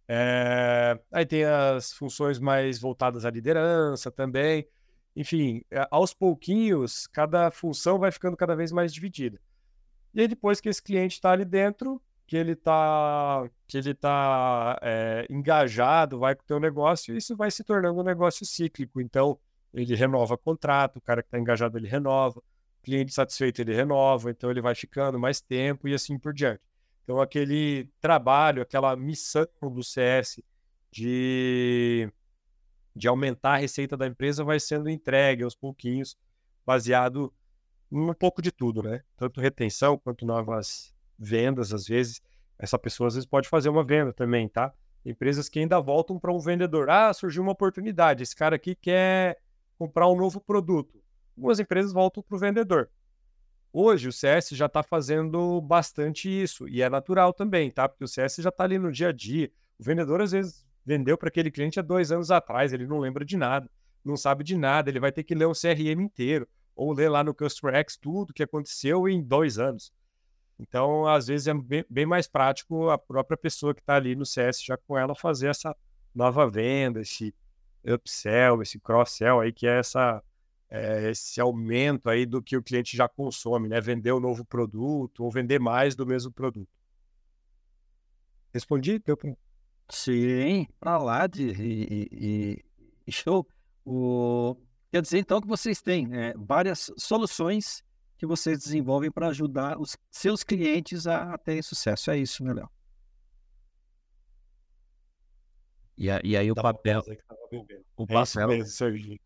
É... 0.07 1.01
Aí 1.11 1.27
tem 1.27 1.43
as 1.43 1.93
funções 1.93 2.39
mais 2.39 2.79
voltadas 2.79 3.25
à 3.25 3.31
liderança 3.31 4.09
também. 4.09 4.69
Enfim, 5.17 5.63
é, 5.69 5.85
aos 5.91 6.15
pouquinhos, 6.15 7.09
cada 7.09 7.51
função 7.51 7.99
vai 7.99 8.13
ficando 8.13 8.37
cada 8.37 8.55
vez 8.55 8.71
mais 8.71 8.95
dividida. 8.95 9.41
E 10.15 10.21
aí, 10.21 10.29
depois 10.29 10.61
que 10.61 10.69
esse 10.69 10.83
cliente 10.83 11.15
está 11.15 11.33
ali 11.33 11.45
dentro, 11.45 12.01
que 12.27 12.37
ele 12.37 12.53
está 12.53 13.49
que 13.67 13.79
ele 13.79 13.95
tá, 13.95 14.79
é, 14.81 15.27
engajado, 15.29 16.21
vai 16.21 16.37
com 16.37 16.43
o 16.43 16.47
teu 16.47 16.61
negócio, 16.61 17.17
isso 17.17 17.35
vai 17.37 17.51
se 17.51 17.65
tornando 17.65 17.99
um 17.99 18.05
negócio 18.05 18.47
cíclico. 18.47 19.01
Então, 19.01 19.39
ele 19.81 19.95
renova 19.95 20.37
contrato, 20.37 20.97
o 20.97 21.01
cara 21.01 21.23
que 21.23 21.29
está 21.29 21.39
engajado, 21.39 21.77
ele 21.79 21.89
renova, 21.89 22.43
cliente 22.83 23.13
satisfeito, 23.13 23.61
ele 23.61 23.75
renova, 23.75 24.31
então 24.31 24.51
ele 24.51 24.61
vai 24.61 24.75
ficando 24.75 25.19
mais 25.19 25.41
tempo 25.41 25.87
e 25.87 25.95
assim 25.95 26.19
por 26.19 26.33
diante. 26.33 26.63
Então, 27.05 27.21
aquele 27.21 27.89
trabalho, 28.01 28.63
aquela 28.63 28.97
missão 28.97 29.47
do 29.63 29.83
CS 29.85 30.41
de 30.91 32.11
de 32.97 33.07
aumentar 33.07 33.53
a 33.53 33.57
receita 33.59 33.95
da 33.95 34.07
empresa 34.07 34.43
vai 34.43 34.59
sendo 34.59 34.89
entregue 34.89 35.45
aos 35.45 35.55
pouquinhos, 35.55 36.17
baseado 36.65 37.31
um 37.93 38.15
pouco 38.15 38.41
de 38.41 38.51
tudo, 38.51 38.83
né? 38.83 39.03
Tanto 39.19 39.39
retenção 39.39 39.99
quanto 39.99 40.25
novas 40.25 40.95
vendas, 41.19 41.75
às 41.75 41.87
vezes. 41.87 42.23
Essa 42.59 42.79
pessoa 42.79 43.09
às 43.09 43.15
vezes 43.15 43.29
pode 43.29 43.51
fazer 43.51 43.69
uma 43.69 43.85
venda 43.85 44.15
também, 44.15 44.49
tá? 44.49 44.73
Empresas 45.05 45.47
que 45.49 45.59
ainda 45.59 45.79
voltam 45.79 46.19
para 46.19 46.33
um 46.33 46.41
vendedor. 46.41 46.89
Ah, 46.89 47.13
surgiu 47.13 47.43
uma 47.43 47.53
oportunidade. 47.53 48.23
Esse 48.23 48.35
cara 48.35 48.57
aqui 48.57 48.75
quer 48.75 49.39
comprar 49.79 50.09
um 50.09 50.17
novo 50.17 50.41
produto. 50.41 51.03
Algumas 51.37 51.61
empresas 51.61 51.93
voltam 51.93 52.23
para 52.23 52.37
o 52.37 52.39
vendedor. 52.39 52.91
Hoje 53.73 54.09
o 54.09 54.13
CS 54.13 54.51
já 54.53 54.67
está 54.67 54.83
fazendo 54.83 55.61
bastante 55.61 56.29
isso 56.31 56.67
e 56.67 56.81
é 56.81 56.89
natural 56.89 57.33
também, 57.33 57.71
tá? 57.71 57.89
Porque 57.89 58.05
o 58.05 58.09
CS 58.09 58.37
já 58.37 58.49
está 58.49 58.65
ali 58.65 58.79
no 58.79 58.91
dia 58.91 59.09
a 59.09 59.13
dia. 59.13 59.53
O 59.79 59.85
vendedor 59.85 60.23
às 60.23 60.33
vezes 60.33 60.67
vendeu 60.85 61.19
para 61.19 61.29
aquele 61.29 61.51
cliente 61.51 61.79
há 61.79 61.83
dois 61.83 62.11
anos 62.11 62.31
atrás, 62.31 62.73
ele 62.73 62.87
não 62.87 62.99
lembra 62.99 63.25
de 63.25 63.37
nada, 63.37 63.71
não 64.05 64.17
sabe 64.17 64.45
de 64.45 64.57
nada, 64.57 64.89
ele 64.89 65.01
vai 65.01 65.13
ter 65.13 65.25
que 65.25 65.35
ler 65.35 65.47
o 65.47 65.53
CRM 65.53 66.01
inteiro, 66.01 66.49
ou 66.75 66.93
ler 66.93 67.11
lá 67.11 67.25
no 67.25 67.35
Customer 67.35 67.75
X 67.75 67.97
tudo 67.97 68.33
que 68.33 68.43
aconteceu 68.43 69.09
em 69.09 69.23
dois 69.23 69.59
anos. 69.59 69.93
Então, 70.59 71.07
às 71.07 71.27
vezes, 71.27 71.49
é 71.49 71.55
bem, 71.89 72.07
mais 72.07 72.27
prático 72.27 72.89
a 72.89 72.97
própria 72.97 73.37
pessoa 73.37 73.75
que 73.75 73.81
está 73.81 73.97
ali 73.97 74.15
no 74.15 74.25
CS 74.25 74.63
já 74.63 74.77
com 74.77 74.97
ela 74.97 75.15
fazer 75.15 75.49
essa 75.49 75.77
nova 76.15 76.49
venda, 76.49 77.01
esse 77.01 77.35
upsell, 77.87 78.63
esse 78.63 78.79
cross-sell 78.79 79.41
aí, 79.41 79.53
que 79.53 79.67
é 79.67 79.79
essa, 79.79 80.23
é, 80.69 81.11
esse 81.11 81.41
aumento 81.41 82.09
aí 82.09 82.27
do 82.27 82.43
que 82.43 82.57
o 82.57 82.63
cliente 82.63 82.97
já 82.97 83.09
consome, 83.09 83.69
né? 83.69 83.81
Vender 83.81 84.13
o 84.13 84.19
um 84.19 84.21
novo 84.21 84.45
produto 84.45 85.25
ou 85.25 85.31
vender 85.31 85.61
mais 85.61 85.95
do 85.95 86.07
mesmo 86.07 86.33
produto. 86.33 86.69
Respondi? 88.53 88.99
Para 88.99 89.15
Sim, 89.89 90.67
para 90.81 90.99
lá 90.99 91.27
de 91.27 91.51
e, 91.51 92.65
e, 93.07 93.13
show. 93.13 93.47
O, 93.85 94.57
quer 94.91 95.01
dizer 95.01 95.19
então 95.19 95.41
que 95.41 95.47
vocês 95.47 95.81
têm 95.81 96.09
é, 96.13 96.35
várias 96.37 96.91
soluções 96.97 97.85
que 98.19 98.27
vocês 98.27 98.59
desenvolvem 98.59 99.11
para 99.11 99.29
ajudar 99.29 99.79
os 99.79 99.97
seus 100.11 100.43
clientes 100.43 101.07
a, 101.07 101.35
a 101.35 101.39
terem 101.39 101.63
sucesso. 101.63 102.11
É 102.11 102.19
isso, 102.19 102.43
né, 102.43 102.53
Léo? 102.53 102.69
E, 105.97 106.09
e 106.25 106.37
aí 106.37 106.51
o 106.51 106.55
papel. 106.55 107.03
O 107.97 108.05
é 108.05 108.07
papel, 108.07 108.49
mesmo, 108.49 109.19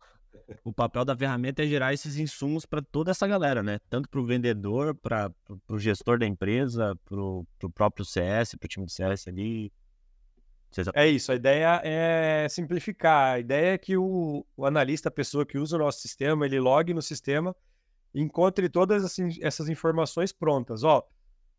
o 0.63 0.73
papel 0.73 1.05
da 1.05 1.15
ferramenta 1.15 1.63
é 1.63 1.67
gerar 1.67 1.93
esses 1.93 2.17
insumos 2.17 2.65
para 2.65 2.81
toda 2.81 3.11
essa 3.11 3.27
galera, 3.27 3.61
né? 3.61 3.79
Tanto 3.89 4.09
para 4.09 4.19
o 4.19 4.25
vendedor, 4.25 4.95
para 4.95 5.31
o 5.67 5.77
gestor 5.77 6.19
da 6.19 6.25
empresa, 6.25 6.97
para 7.05 7.19
o 7.19 7.45
próprio 7.73 8.05
CS, 8.05 8.55
para 8.55 8.65
o 8.65 8.69
time 8.69 8.85
do 8.85 8.91
CS 8.91 9.27
ali. 9.27 9.71
É 10.93 11.05
isso, 11.05 11.33
a 11.33 11.35
ideia 11.35 11.81
é 11.83 12.47
simplificar. 12.47 13.35
A 13.35 13.39
ideia 13.39 13.73
é 13.73 13.77
que 13.77 13.97
o, 13.97 14.45
o, 14.55 14.65
analista, 14.65 15.09
a 15.09 15.11
pessoa 15.11 15.45
que 15.45 15.57
usa 15.57 15.75
o 15.75 15.79
nosso 15.79 15.99
sistema, 15.99 16.45
ele 16.45 16.61
logue 16.61 16.93
no 16.93 17.01
sistema, 17.01 17.53
encontre 18.15 18.69
todas 18.69 19.03
assim, 19.03 19.29
essas 19.41 19.67
informações 19.67 20.31
prontas. 20.31 20.83
Ó, 20.83 21.05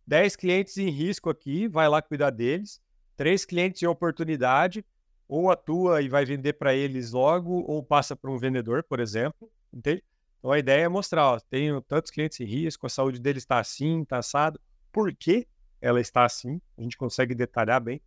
10 0.07 0.37
clientes 0.37 0.79
em 0.79 0.89
risco 0.89 1.29
aqui, 1.29 1.69
vai 1.69 1.89
lá 1.89 2.01
cuidar 2.01 2.31
deles. 2.31 2.81
Três 3.15 3.45
clientes 3.45 3.83
em 3.83 3.87
oportunidade, 3.87 4.83
ou 5.33 5.51
atua 5.51 6.03
e 6.03 6.11
vai 6.11 6.27
vender 6.27 6.53
para 6.53 6.75
eles 6.75 7.13
logo, 7.13 7.65
ou 7.67 7.83
passa 7.83 8.15
para 8.15 8.31
um 8.31 8.37
vendedor, 8.37 8.83
por 8.83 9.01
exemplo. 9.01 9.51
Entende? 9.73 10.05
Então 10.39 10.53
a 10.53 10.59
ideia 10.59 10.83
é 10.83 10.89
mostrar, 10.89 11.27
ó, 11.27 11.41
tenho 11.41 11.81
tantos 11.81 12.11
clientes 12.11 12.39
em 12.39 12.45
risco, 12.45 12.85
a 12.85 12.91
saúde 12.91 13.19
deles 13.19 13.43
está 13.43 13.59
assim, 13.59 14.03
está 14.03 14.19
assado. 14.19 14.61
Por 14.93 15.15
que 15.15 15.49
ela 15.81 16.03
está 16.03 16.27
assim? 16.27 16.61
A 16.77 16.83
gente 16.83 16.99
consegue 16.99 17.35
detalhar 17.35 17.81
bem. 17.81 17.99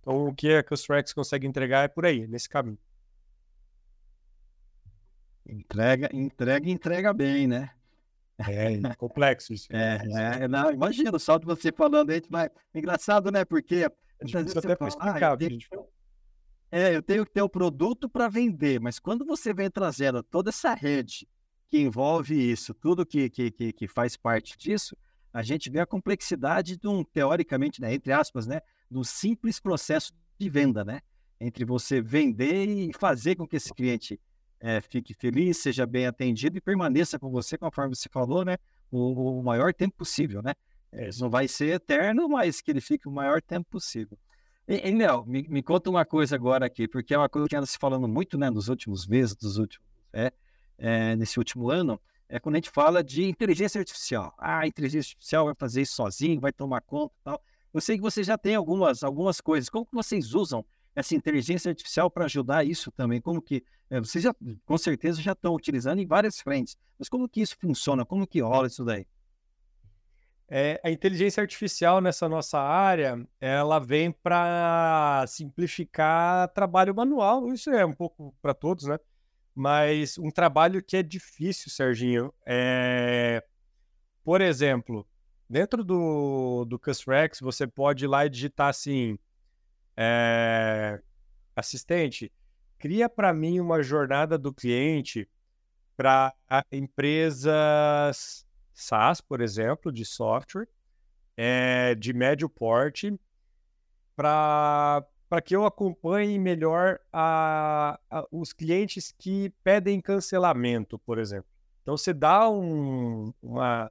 Então, 0.00 0.26
o 0.26 0.34
que 0.34 0.52
a 0.54 0.64
Custrex 0.64 1.12
consegue 1.12 1.46
entregar 1.46 1.84
é 1.84 1.88
por 1.88 2.04
aí, 2.04 2.26
nesse 2.26 2.48
caminho. 2.48 2.78
Entrega, 5.46 6.10
entrega, 6.12 6.68
entrega 6.68 7.12
bem, 7.12 7.46
né? 7.46 7.70
É, 8.38 8.74
é 8.74 8.94
complexo 8.96 9.52
isso. 9.52 9.68
É, 9.70 10.00
é, 10.42 10.48
não, 10.48 10.72
imagina, 10.72 11.16
só 11.16 11.38
de 11.38 11.46
você 11.46 11.70
falando 11.70 12.10
aí, 12.10 12.20
mas 12.28 12.50
engraçado, 12.74 13.30
né? 13.30 13.44
Porque 13.44 13.86
a 14.20 14.26
gente 14.26 14.58
até 14.58 14.74
fala, 14.74 14.88
explicar, 14.88 15.32
ah, 15.32 15.36
tenho, 15.36 15.60
é, 16.72 16.96
eu 16.96 17.02
tenho 17.02 17.26
que 17.26 17.32
ter 17.32 17.42
o 17.42 17.48
produto 17.50 18.08
para 18.08 18.28
vender, 18.28 18.80
mas 18.80 18.98
quando 18.98 19.26
você 19.26 19.52
vem 19.52 19.70
trazendo 19.70 20.22
toda 20.22 20.48
essa 20.48 20.72
rede 20.72 21.28
que 21.68 21.78
envolve 21.78 22.34
isso, 22.34 22.72
tudo 22.72 23.04
que, 23.04 23.28
que, 23.28 23.50
que, 23.50 23.72
que 23.74 23.86
faz 23.86 24.16
parte 24.16 24.56
disso, 24.56 24.96
a 25.34 25.42
gente 25.42 25.68
vê 25.68 25.80
a 25.80 25.86
complexidade 25.86 26.78
de 26.78 26.88
um, 26.88 27.04
teoricamente, 27.04 27.78
né, 27.78 27.92
entre 27.92 28.10
aspas, 28.10 28.46
né, 28.46 28.60
do 28.90 29.04
simples 29.04 29.60
processo 29.60 30.14
de 30.38 30.48
venda, 30.48 30.82
né? 30.82 31.00
Entre 31.38 31.64
você 31.64 32.00
vender 32.00 32.66
e 32.66 32.92
fazer 32.94 33.36
com 33.36 33.46
que 33.46 33.56
esse 33.56 33.72
cliente 33.74 34.18
é, 34.60 34.80
fique 34.80 35.12
feliz, 35.12 35.58
seja 35.58 35.84
bem 35.84 36.06
atendido 36.06 36.56
e 36.56 36.60
permaneça 36.60 37.18
com 37.18 37.30
você, 37.30 37.58
conforme 37.58 37.94
você 37.94 38.08
falou, 38.08 38.44
né? 38.44 38.56
O, 38.90 39.40
o 39.40 39.42
maior 39.42 39.74
tempo 39.74 39.96
possível, 39.96 40.42
né? 40.42 40.54
É, 40.90 41.10
não 41.18 41.28
vai 41.28 41.48
ser 41.48 41.74
eterno, 41.74 42.28
mas 42.28 42.60
que 42.60 42.70
ele 42.70 42.80
fique 42.80 43.08
o 43.08 43.12
maior 43.12 43.42
tempo 43.42 43.68
possível. 43.70 44.18
E, 44.68 44.88
e 44.88 44.96
Léo, 44.96 45.24
me, 45.26 45.46
me, 45.48 45.62
conta 45.62 45.90
uma 45.90 46.04
coisa 46.04 46.36
agora 46.36 46.66
aqui, 46.66 46.86
porque 46.86 47.14
é 47.14 47.18
uma 47.18 47.28
coisa 47.28 47.48
que 47.48 47.56
anda 47.56 47.66
se 47.66 47.78
falando 47.78 48.06
muito, 48.06 48.38
né, 48.38 48.48
nos 48.48 48.68
últimos 48.68 49.06
meses, 49.06 49.34
dos 49.34 49.58
últimos, 49.58 49.86
é, 50.12 50.32
é, 50.78 51.16
nesse 51.16 51.38
último 51.38 51.70
ano, 51.70 52.00
é 52.28 52.38
quando 52.38 52.54
a 52.54 52.58
gente 52.58 52.70
fala 52.70 53.02
de 53.02 53.24
inteligência 53.24 53.78
artificial. 53.78 54.32
Ah, 54.38 54.60
a 54.60 54.66
inteligência 54.66 55.10
artificial 55.10 55.46
vai 55.46 55.54
fazer 55.54 55.82
isso 55.82 55.94
sozinho, 55.94 56.40
vai 56.40 56.52
tomar 56.52 56.80
conta 56.80 57.14
e 57.20 57.24
tal. 57.24 57.42
Eu 57.74 57.80
sei 57.80 57.96
que 57.96 58.02
você 58.02 58.22
já 58.22 58.38
tem 58.38 58.54
algumas, 58.54 59.02
algumas 59.02 59.40
coisas. 59.40 59.68
Como 59.68 59.84
que 59.84 59.94
vocês 59.94 60.34
usam 60.34 60.64
essa 60.94 61.14
inteligência 61.14 61.70
artificial 61.70 62.10
para 62.10 62.24
ajudar 62.24 62.64
isso 62.64 62.90
também? 62.92 63.20
Como 63.20 63.42
que 63.42 63.62
é, 63.90 64.00
vocês 64.00 64.24
já, 64.24 64.34
com 64.64 64.78
certeza 64.78 65.20
já 65.20 65.32
estão 65.32 65.54
utilizando 65.54 65.98
em 66.00 66.06
várias 66.06 66.40
frentes, 66.40 66.76
mas 66.98 67.08
como 67.08 67.28
que 67.28 67.42
isso 67.42 67.56
funciona? 67.60 68.04
Como 68.04 68.26
que 68.26 68.40
rola 68.40 68.66
isso 68.66 68.84
daí? 68.84 69.06
É, 70.54 70.78
a 70.84 70.90
inteligência 70.90 71.40
artificial 71.40 72.00
nessa 72.02 72.28
nossa 72.28 72.60
área, 72.60 73.26
ela 73.40 73.78
vem 73.78 74.12
para 74.12 75.24
simplificar 75.26 76.48
trabalho 76.48 76.94
manual. 76.94 77.50
Isso 77.52 77.70
é 77.70 77.86
um 77.86 77.92
pouco 77.94 78.34
para 78.42 78.52
todos, 78.52 78.84
né? 78.84 78.98
Mas 79.54 80.18
um 80.18 80.30
trabalho 80.30 80.82
que 80.82 80.96
é 80.96 81.02
difícil, 81.02 81.70
Serginho. 81.70 82.34
É... 82.44 83.42
Por 84.22 84.42
exemplo, 84.42 85.06
Dentro 85.52 85.84
do, 85.84 86.64
do 86.64 86.78
Cusrex, 86.78 87.38
você 87.40 87.66
pode 87.66 88.06
ir 88.06 88.08
lá 88.08 88.24
e 88.24 88.30
digitar 88.30 88.70
assim: 88.70 89.18
é, 89.94 90.98
assistente, 91.54 92.32
cria 92.78 93.06
para 93.06 93.34
mim 93.34 93.60
uma 93.60 93.82
jornada 93.82 94.38
do 94.38 94.50
cliente 94.50 95.28
para 95.94 96.32
empresas 96.72 98.46
SaaS, 98.82 99.20
por 99.20 99.40
exemplo, 99.40 99.92
de 99.92 100.04
software, 100.04 100.68
é, 101.36 101.94
de 101.94 102.12
médio 102.12 102.48
porte, 102.48 103.18
para 104.14 105.06
que 105.44 105.56
eu 105.56 105.64
acompanhe 105.64 106.38
melhor 106.38 106.98
a, 107.12 107.98
a, 108.10 108.26
os 108.30 108.52
clientes 108.52 109.14
que 109.16 109.50
pedem 109.64 110.00
cancelamento, 110.00 110.98
por 110.98 111.18
exemplo. 111.18 111.50
Então, 111.82 111.96
você 111.96 112.12
dá 112.12 112.48
um, 112.48 113.32
uma 113.42 113.90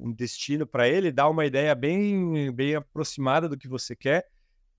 um 0.00 0.10
destino 0.12 0.66
para 0.66 0.88
ele, 0.88 1.12
dá 1.12 1.28
uma 1.28 1.44
ideia 1.44 1.74
bem, 1.74 2.50
bem 2.52 2.74
aproximada 2.74 3.48
do 3.48 3.56
que 3.56 3.68
você 3.68 3.94
quer, 3.94 4.28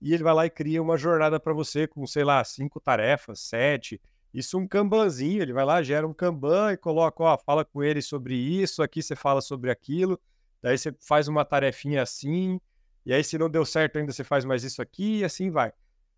e 0.00 0.12
ele 0.12 0.22
vai 0.22 0.34
lá 0.34 0.46
e 0.46 0.50
cria 0.50 0.82
uma 0.82 0.96
jornada 0.96 1.38
para 1.38 1.52
você 1.52 1.86
com, 1.86 2.04
sei 2.06 2.24
lá, 2.24 2.42
cinco 2.42 2.80
tarefas, 2.80 3.38
sete. 3.38 4.00
Isso 4.32 4.58
um 4.58 4.66
Kanbanzinho, 4.66 5.42
ele 5.42 5.52
vai 5.52 5.64
lá, 5.64 5.82
gera 5.82 6.06
um 6.06 6.14
Kanban 6.14 6.72
e 6.72 6.76
coloca, 6.76 7.22
ó, 7.22 7.38
fala 7.38 7.64
com 7.64 7.82
ele 7.82 8.00
sobre 8.00 8.34
isso, 8.34 8.82
aqui 8.82 9.02
você 9.02 9.14
fala 9.14 9.40
sobre 9.42 9.70
aquilo, 9.70 10.18
daí 10.62 10.78
você 10.78 10.94
faz 11.00 11.28
uma 11.28 11.44
tarefinha 11.44 12.02
assim, 12.02 12.58
E 13.04 13.12
aí, 13.12 13.22
se 13.24 13.36
não 13.36 13.50
deu 13.50 13.64
certo 13.66 13.98
ainda, 13.98 14.12
você 14.12 14.24
faz 14.24 14.44
mais 14.44 14.62
isso 14.62 14.80
aqui 14.80 15.18
e 15.18 15.24
assim 15.24 15.50
vai. 15.50 15.72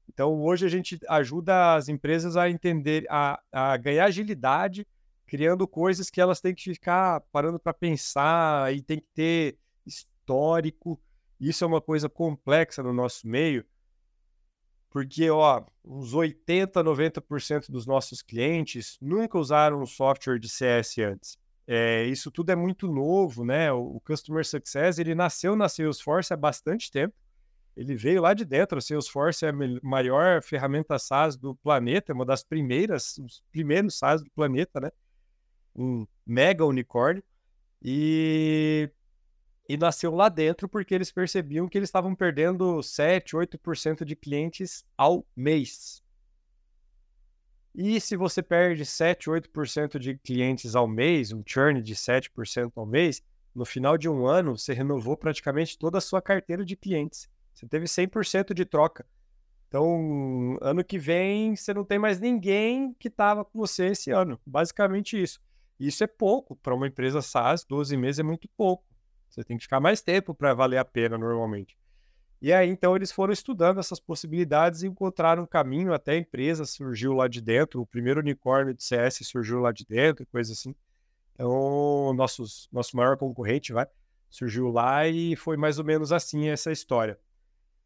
Então, 0.09 0.43
hoje 0.43 0.67
a 0.67 0.69
gente 0.69 0.99
ajuda 1.09 1.75
as 1.75 1.89
empresas 1.89 2.37
a 2.37 2.49
entender, 2.51 3.07
a, 3.09 3.41
a 3.51 3.77
ganhar 3.77 4.05
agilidade, 4.05 4.87
criando 5.27 5.67
coisas 5.67 6.11
que 6.11 6.21
elas 6.21 6.41
têm 6.41 6.55
que 6.55 6.63
ficar 6.63 7.21
parando 7.33 7.59
para 7.59 7.73
pensar 7.73 8.75
e 8.75 8.83
tem 8.83 8.99
que 8.99 9.09
ter 9.15 9.59
histórico. 9.87 11.01
Isso 11.41 11.65
é 11.65 11.67
uma 11.67 11.81
coisa 11.81 12.09
complexa 12.09 12.83
no 12.83 12.93
nosso 12.93 13.27
meio, 13.27 13.65
porque 14.95 15.29
ó, 15.29 15.65
uns 15.85 16.15
80, 16.15 16.85
90% 16.85 17.69
dos 17.69 17.85
nossos 17.85 18.23
clientes 18.23 18.97
nunca 19.03 19.37
usaram 19.37 19.83
um 19.83 19.87
software 19.87 20.39
de 20.39 20.49
CS 20.49 20.99
antes. 20.99 21.37
É, 21.67 22.05
isso 22.05 22.31
tudo 22.31 22.51
é 22.51 22.55
muito 22.55 22.87
novo, 22.87 23.45
né? 23.45 23.73
O, 23.73 23.97
o 23.97 24.01
Customer 24.01 24.47
Success 24.47 25.01
ele 25.01 25.13
nasceu 25.13 25.57
na 25.57 25.69
Salesforce 25.69 26.33
há 26.33 26.37
bastante 26.37 26.93
tempo. 26.93 27.13
Ele 27.77 27.97
veio 27.97 28.23
lá 28.23 28.35
de 28.35 28.45
dentro. 28.45 28.79
A 28.79 28.81
Salesforce 28.81 29.45
é 29.45 29.49
a 29.49 29.53
maior 29.83 30.41
ferramenta 30.45 30.97
SaaS 30.97 31.37
do 31.37 31.57
planeta, 31.57 32.13
é 32.13 32.15
uma 32.15 32.25
das 32.25 32.45
primeiras, 32.45 33.19
os 33.19 33.43
primeiros 33.51 33.99
SaaS 33.99 34.23
do 34.23 34.31
planeta, 34.31 34.79
né? 34.79 34.93
Um 35.75 36.07
mega 36.25 36.65
unicórnio. 36.65 37.25
E 37.83 38.89
e 39.69 39.77
nasceu 39.77 40.15
lá 40.15 40.29
dentro 40.29 40.69
porque 40.69 40.95
eles 40.95 41.11
percebiam 41.11 41.69
que 41.69 41.79
eles 41.79 41.89
estavam 41.89 42.15
perdendo 42.15 42.83
7, 42.83 43.35
8% 43.37 44.05
de 44.05 44.15
clientes 44.15 44.85
ao 44.97 45.27
mês. 45.35 46.03
E 47.75 48.01
se 48.01 48.17
você 48.17 48.43
perde 48.43 48.85
7, 48.85 49.29
8% 49.29 49.99
de 49.99 50.17
clientes 50.19 50.77
ao 50.77 50.87
mês, 50.87 51.33
um 51.33 51.43
churn 51.45 51.83
de 51.83 51.95
7% 51.95 52.71
ao 52.77 52.87
mês, 52.87 53.23
no 53.55 53.65
final 53.65 53.99
de 53.99 54.09
um 54.09 54.27
ano 54.27 54.57
você 54.57 54.73
renovou 54.73 55.17
praticamente 55.17 55.79
toda 55.79 55.99
a 55.99 56.01
sua 56.01 56.23
carteira 56.23 56.65
de 56.65 56.77
clientes. 56.77 57.29
Você 57.53 57.67
teve 57.67 57.87
100% 57.87 58.53
de 58.53 58.65
troca. 58.65 59.07
Então, 59.69 60.57
ano 60.61 60.85
que 60.85 60.99
vem, 60.99 61.57
você 61.57 61.75
não 61.75 61.85
tem 61.85 61.99
mais 61.99 62.21
ninguém 62.21 62.95
que 62.95 63.09
estava 63.09 63.45
com 63.45 63.59
você 63.59 63.87
esse 63.87 64.11
ano. 64.13 64.39
Basicamente 64.47 65.21
isso. 65.21 65.41
Isso 65.81 66.05
é 66.05 66.07
pouco. 66.07 66.55
Para 66.55 66.75
uma 66.75 66.87
empresa 66.87 67.21
SaaS, 67.21 67.65
12 67.65 67.97
meses 67.97 68.21
é 68.21 68.23
muito 68.23 68.49
pouco. 68.57 68.85
Você 69.35 69.43
tem 69.43 69.57
que 69.57 69.65
ficar 69.65 69.81
mais 69.81 70.01
tempo 70.01 70.33
para 70.33 70.55
valer 70.55 70.79
a 70.79 70.85
pena 70.85 71.19
normalmente. 71.19 71.77
E 72.41 72.53
aí, 72.53 72.69
então, 72.69 72.95
eles 72.95 73.11
foram 73.11 73.33
estudando 73.33 73.81
essas 73.81 73.99
possibilidades 73.99 74.83
e 74.83 74.87
encontraram 74.87 75.43
um 75.43 75.47
caminho 75.47 75.93
até 75.93 76.13
a 76.13 76.19
empresa 76.19 76.65
surgiu 76.65 77.13
lá 77.13 77.27
de 77.27 77.41
dentro, 77.41 77.81
o 77.81 77.87
primeiro 77.87 78.21
unicórnio 78.21 78.75
de 78.75 78.85
CS 78.85 79.21
surgiu 79.23 79.61
lá 79.61 79.73
de 79.73 79.85
dentro, 79.85 80.27
coisa 80.27 80.53
assim. 80.53 80.75
Então, 81.35 82.13
nossos, 82.15 82.69
nosso 82.71 82.97
maior 82.97 83.17
concorrente, 83.17 83.73
vai, 83.73 83.87
surgiu 84.31 84.69
lá 84.71 85.09
e 85.09 85.35
foi 85.35 85.57
mais 85.57 85.79
ou 85.79 85.85
menos 85.85 86.13
assim 86.13 86.49
essa 86.49 86.71
história. 86.71 87.19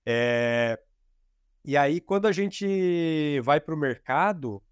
É... 0.04 0.78
E 1.64 1.76
aí, 1.76 2.00
quando 2.00 2.26
a 2.26 2.32
gente 2.32 3.40
vai 3.42 3.60
para 3.60 3.74
o 3.74 3.78
mercado 3.78 4.62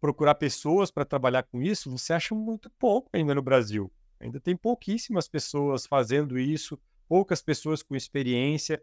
procurar 0.00 0.34
pessoas 0.34 0.90
para 0.90 1.04
trabalhar 1.04 1.44
com 1.44 1.62
isso, 1.62 1.90
você 1.90 2.12
acha 2.12 2.34
muito 2.34 2.70
pouco 2.70 3.10
ainda 3.12 3.34
no 3.34 3.42
Brasil. 3.42 3.92
Ainda 4.20 4.40
tem 4.40 4.56
pouquíssimas 4.56 5.28
pessoas 5.28 5.86
fazendo 5.86 6.38
isso, 6.38 6.78
poucas 7.08 7.42
pessoas 7.42 7.82
com 7.82 7.94
experiência. 7.94 8.82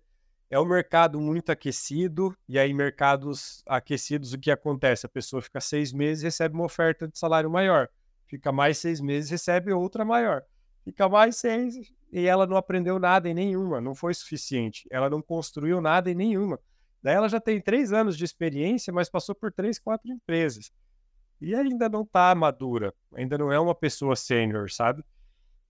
É 0.50 0.60
um 0.60 0.66
mercado 0.66 1.20
muito 1.20 1.52
aquecido, 1.52 2.36
e 2.48 2.60
aí, 2.60 2.74
mercados 2.74 3.64
aquecidos, 3.66 4.34
o 4.34 4.40
que 4.40 4.52
acontece? 4.52 5.06
A 5.06 5.10
pessoa 5.10 5.42
fica 5.42 5.60
seis 5.60 5.92
meses 5.92 6.24
recebe 6.24 6.54
uma 6.56 6.66
oferta 6.66 7.08
de 7.08 7.18
salário 7.18 7.50
maior. 7.50 7.90
Fica 8.28 8.52
mais 8.52 8.78
seis 8.78 9.02
meses 9.02 9.30
recebe 9.30 9.72
outra 9.72 10.06
maior. 10.06 10.44
Fica 10.84 11.08
mais 11.08 11.38
seis 11.38 11.76
e 12.12 12.28
ela 12.28 12.46
não 12.46 12.58
aprendeu 12.58 13.00
nada 13.00 13.28
em 13.28 13.34
nenhuma, 13.34 13.82
não 13.82 13.96
foi 13.96 14.14
suficiente. 14.14 14.88
Ela 14.92 15.10
não 15.10 15.22
construiu 15.22 15.82
nada 15.82 16.12
em 16.12 16.16
nenhuma. 16.16 16.60
Daí 17.02 17.16
ela 17.16 17.28
já 17.28 17.40
tem 17.40 17.60
três 17.60 17.92
anos 17.92 18.18
de 18.18 18.24
experiência, 18.24 18.94
mas 18.94 19.10
passou 19.10 19.34
por 19.34 19.52
três, 19.52 19.80
quatro 19.80 20.12
empresas. 20.12 20.72
E 21.42 21.54
ainda 21.56 21.90
não 21.90 22.04
está 22.04 22.34
madura, 22.36 22.94
ainda 23.14 23.38
não 23.38 23.52
é 23.52 23.60
uma 23.60 23.76
pessoa 23.76 24.16
sênior, 24.16 24.72
sabe? 24.72 25.04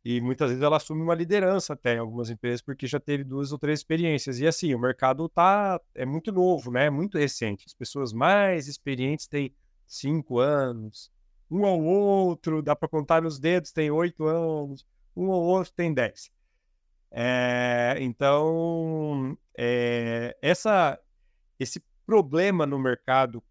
E 0.06 0.20
muitas 0.20 0.50
vezes 0.50 0.62
ela 0.62 0.78
assume 0.78 1.02
uma 1.02 1.16
liderança 1.16 1.74
até 1.74 1.96
em 1.96 2.00
algumas 2.00 2.30
empresas 2.30 2.62
porque 2.62 2.86
já 2.86 3.00
teve 3.00 3.24
duas 3.24 3.54
ou 3.54 3.58
três 3.58 3.80
experiências. 3.80 4.40
E 4.40 4.46
assim, 4.46 4.74
o 4.76 4.80
mercado 4.80 5.30
tá 5.30 5.80
é 5.96 6.06
muito 6.06 6.32
novo, 6.32 6.72
né? 6.72 6.88
É 6.88 6.90
muito 6.90 7.18
recente. 7.18 7.66
As 7.66 7.74
pessoas 7.74 8.12
mais 8.12 8.68
experientes 8.68 9.28
têm 9.28 9.56
cinco 9.88 10.40
anos, 10.40 11.10
um 11.50 11.62
ou 11.62 11.84
outro, 11.84 12.62
dá 12.62 12.76
para 12.76 12.90
contar 12.90 13.22
nos 13.22 13.40
dedos, 13.40 13.72
tem 13.72 13.90
oito 13.92 14.26
anos, 14.26 14.86
um 15.16 15.30
ou 15.30 15.42
outro 15.42 15.72
tem 15.74 15.94
dez. 15.94 16.30
É, 17.10 17.96
então, 18.00 19.38
é, 19.58 20.36
essa, 20.42 21.00
esse 21.60 21.82
problema 22.06 22.66
no 22.66 22.80
mercado 22.80 23.42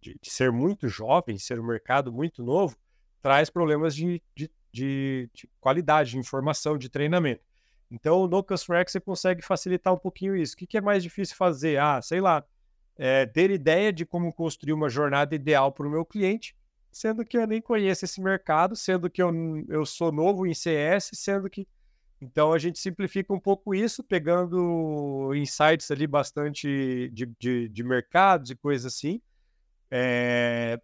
de, 0.00 0.18
de 0.20 0.30
ser 0.30 0.50
muito 0.50 0.88
jovem, 0.88 1.38
ser 1.38 1.60
um 1.60 1.66
mercado 1.66 2.12
muito 2.12 2.42
novo, 2.42 2.76
traz 3.24 3.48
problemas 3.48 3.96
de, 3.96 4.22
de, 4.36 4.50
de, 4.70 5.30
de 5.32 5.48
qualidade, 5.58 6.10
de 6.10 6.18
informação, 6.18 6.76
de 6.76 6.90
treinamento. 6.90 7.42
Então, 7.90 8.26
no 8.26 8.44
Customer 8.44 8.84
você 8.86 9.00
consegue 9.00 9.40
facilitar 9.40 9.94
um 9.94 9.98
pouquinho 9.98 10.36
isso. 10.36 10.52
O 10.52 10.58
que, 10.58 10.66
que 10.66 10.76
é 10.76 10.80
mais 10.82 11.02
difícil 11.02 11.34
fazer? 11.34 11.80
Ah, 11.80 12.02
sei 12.02 12.20
lá, 12.20 12.44
é, 12.98 13.24
ter 13.24 13.50
ideia 13.50 13.90
de 13.90 14.04
como 14.04 14.30
construir 14.30 14.74
uma 14.74 14.90
jornada 14.90 15.34
ideal 15.34 15.72
para 15.72 15.88
o 15.88 15.90
meu 15.90 16.04
cliente, 16.04 16.54
sendo 16.92 17.24
que 17.24 17.38
eu 17.38 17.46
nem 17.46 17.62
conheço 17.62 18.04
esse 18.04 18.20
mercado, 18.20 18.76
sendo 18.76 19.08
que 19.08 19.22
eu, 19.22 19.32
eu 19.68 19.86
sou 19.86 20.12
novo 20.12 20.46
em 20.46 20.52
CS, 20.52 21.12
sendo 21.14 21.48
que. 21.48 21.66
Então, 22.20 22.52
a 22.52 22.58
gente 22.58 22.78
simplifica 22.78 23.32
um 23.32 23.40
pouco 23.40 23.74
isso, 23.74 24.04
pegando 24.04 25.32
insights 25.34 25.90
ali 25.90 26.06
bastante 26.06 27.10
de, 27.10 27.32
de, 27.38 27.70
de 27.70 27.82
mercados 27.82 28.50
e 28.50 28.54
coisas 28.54 28.92
assim. 28.92 29.18
É, 29.90 30.78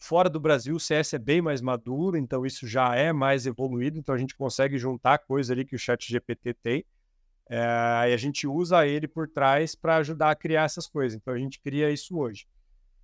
Fora 0.00 0.30
do 0.30 0.40
Brasil, 0.40 0.74
o 0.74 0.80
CS 0.80 1.12
é 1.12 1.18
bem 1.18 1.42
mais 1.42 1.60
maduro, 1.60 2.16
então 2.16 2.46
isso 2.46 2.66
já 2.66 2.96
é 2.96 3.12
mais 3.12 3.44
evoluído, 3.44 3.98
então 3.98 4.14
a 4.14 4.18
gente 4.18 4.34
consegue 4.34 4.78
juntar 4.78 5.18
coisa 5.18 5.52
ali 5.52 5.62
que 5.62 5.76
o 5.76 5.78
Chat 5.78 6.10
GPT 6.10 6.54
tem, 6.54 6.86
é, 7.46 7.56
e 8.08 8.14
a 8.14 8.16
gente 8.16 8.46
usa 8.46 8.86
ele 8.86 9.06
por 9.06 9.28
trás 9.28 9.74
para 9.74 9.96
ajudar 9.96 10.30
a 10.30 10.34
criar 10.34 10.64
essas 10.64 10.88
coisas. 10.88 11.18
Então 11.18 11.34
a 11.34 11.38
gente 11.38 11.60
cria 11.60 11.90
isso 11.90 12.16
hoje. 12.16 12.48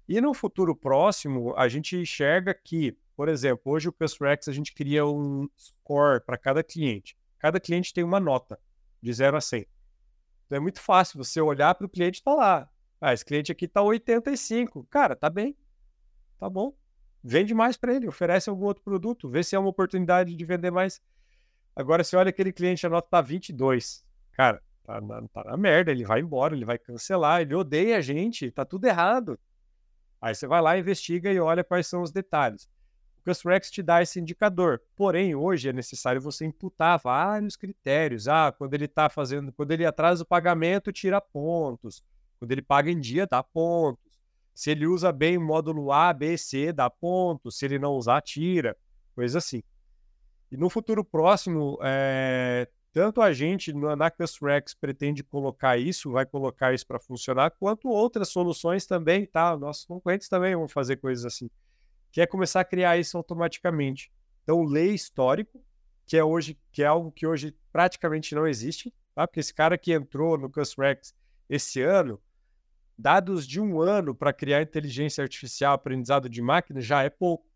E 0.09 0.23
no 0.23 0.33
futuro 0.33 0.75
próximo, 0.75 1.55
a 1.55 1.69
gente 1.69 1.97
enxerga 1.97 2.55
que, 2.55 2.97
por 3.15 3.29
exemplo, 3.29 3.73
hoje 3.73 3.91
o 3.91 3.93
CustomerX 3.93 4.49
a 4.49 4.53
gente 4.53 4.73
cria 4.73 5.05
um 5.05 5.47
score 5.59 6.25
para 6.25 6.39
cada 6.39 6.65
cliente. 6.65 7.15
Cada 7.39 7.61
cliente 7.61 7.93
tem 7.93 8.05
uma 8.05 8.19
nota 8.19 8.59
de 9.03 9.13
0 9.13 9.37
a 9.37 9.41
100. 9.41 9.67
Então 10.47 10.57
é 10.57 10.61
muito 10.61 10.81
fácil 10.81 11.23
você 11.23 11.43
olhar 11.43 11.75
para 11.75 11.87
o 11.87 11.91
cliente 11.91 12.21
e 12.21 12.23
falar: 12.23 12.73
ah, 12.99 13.13
esse 13.13 13.25
cliente 13.25 13.53
aqui 13.53 13.67
está 13.67 13.83
85. 13.83 14.85
Cara, 14.85 15.15
tá 15.15 15.29
bem. 15.29 15.55
Tá 16.39 16.49
bom 16.49 16.75
vende 17.27 17.53
mais 17.53 17.77
para 17.77 17.93
ele, 17.93 18.07
oferece 18.07 18.49
algum 18.49 18.67
outro 18.67 18.85
produto, 18.85 19.29
vê 19.29 19.43
se 19.43 19.57
é 19.57 19.59
uma 19.59 19.69
oportunidade 19.69 20.35
de 20.35 20.45
vender 20.45 20.71
mais. 20.71 21.01
Agora, 21.75 22.05
se 22.05 22.15
olha 22.15 22.31
aquele 22.31 22.53
cliente, 22.53 22.87
a 22.87 22.89
nota 22.89 23.09
tá 23.11 23.21
22. 23.21 24.05
Cara, 24.33 24.63
tá 24.85 25.01
na, 25.01 25.27
tá 25.29 25.45
na 25.45 25.57
merda, 25.57 25.91
ele 25.91 26.05
vai 26.05 26.21
embora, 26.21 26.55
ele 26.55 26.65
vai 26.65 26.79
cancelar, 26.79 27.43
ele 27.43 27.55
odeia 27.55 27.99
a 27.99 28.01
gente, 28.01 28.51
tá 28.53 28.65
tudo 28.65 28.87
errado. 28.87 29.39
Aí 30.21 30.35
você 30.35 30.47
vai 30.47 30.63
lá, 30.63 30.79
investiga 30.79 31.33
e 31.33 31.41
olha 31.41 31.65
quais 31.65 31.89
são 31.89 32.01
os 32.01 32.13
detalhes. 32.13 32.69
O 33.21 33.25
CustomerX 33.29 33.73
te 33.73 33.83
dá 33.83 34.01
esse 34.01 34.21
indicador. 34.21 34.81
Porém, 34.95 35.35
hoje 35.35 35.69
é 35.69 35.73
necessário 35.73 36.21
você 36.21 36.47
imputar 36.47 36.99
vários 36.99 37.57
critérios. 37.57 38.29
Ah, 38.29 38.55
quando 38.57 38.73
ele 38.75 38.85
está 38.85 39.11
fazendo, 39.11 39.53
quando 39.53 39.73
ele 39.73 39.85
atrasa 39.85 40.23
o 40.23 40.27
pagamento, 40.27 40.93
tira 40.93 41.21
pontos. 41.21 42.05
Quando 42.39 42.53
ele 42.53 42.63
paga 42.63 42.89
em 42.89 43.01
dia, 43.01 43.27
dá 43.27 43.43
pontos. 43.43 44.06
Se 44.57 44.71
ele 44.71 44.87
usa 44.87 45.13
bem 45.13 45.37
o 45.37 45.41
módulo 45.43 45.93
A, 45.93 46.11
B, 46.15 46.39
C, 46.39 46.73
dá 46.73 46.89
ponto. 46.89 47.51
Se 47.51 47.67
ele 47.67 47.79
não 47.79 47.93
usar, 47.93 48.23
tira. 48.23 48.75
Coisa 49.15 49.37
assim. 49.37 49.63
E 50.51 50.57
no 50.57 50.71
futuro 50.71 51.05
próximo, 51.05 51.79
é, 51.83 52.67
tanto 52.91 53.21
a 53.21 53.35
gente 53.35 53.75
na 53.75 54.11
Rex 54.43 54.73
pretende 54.73 55.23
colocar 55.23 55.77
isso, 55.77 56.11
vai 56.11 56.25
colocar 56.25 56.73
isso 56.73 56.87
para 56.87 56.99
funcionar, 56.99 57.51
quanto 57.51 57.89
outras 57.89 58.31
soluções 58.31 58.87
também, 58.87 59.27
tá? 59.27 59.55
Nossos 59.59 59.85
concorrentes 59.85 60.27
também 60.27 60.57
vão 60.57 60.67
fazer 60.67 60.97
coisas 60.97 61.27
assim. 61.27 61.51
Que 62.11 62.23
é 62.23 62.27
começar 62.27 62.61
a 62.61 62.65
criar 62.65 62.97
isso 62.97 63.19
automaticamente. 63.19 64.11
Então, 64.43 64.65
lei 64.65 64.95
histórico, 64.95 65.63
que 66.07 66.17
é 66.17 66.25
hoje, 66.25 66.59
que 66.73 66.83
é 66.83 66.87
algo 66.87 67.13
que 67.13 67.27
hoje 67.27 67.55
praticamente 67.71 68.35
não 68.35 68.47
existe, 68.47 68.91
tá? 69.15 69.27
Porque 69.27 69.41
esse 69.41 69.53
cara 69.53 69.77
que 69.77 69.93
entrou 69.93 70.39
no 70.39 70.51
Rex 70.79 71.15
esse 71.47 71.83
ano, 71.83 72.19
dados 72.99 73.47
de 73.47 73.61
um 73.61 73.81
ano 73.81 74.15
para 74.15 74.33
criar 74.33 74.63
inteligência 74.63 75.23
artificial, 75.23 75.75
aprendizado 75.75 76.29
de 76.29 76.41
máquina, 76.41 76.81
já 76.81 77.03
é 77.03 77.11
pouco. 77.11 77.47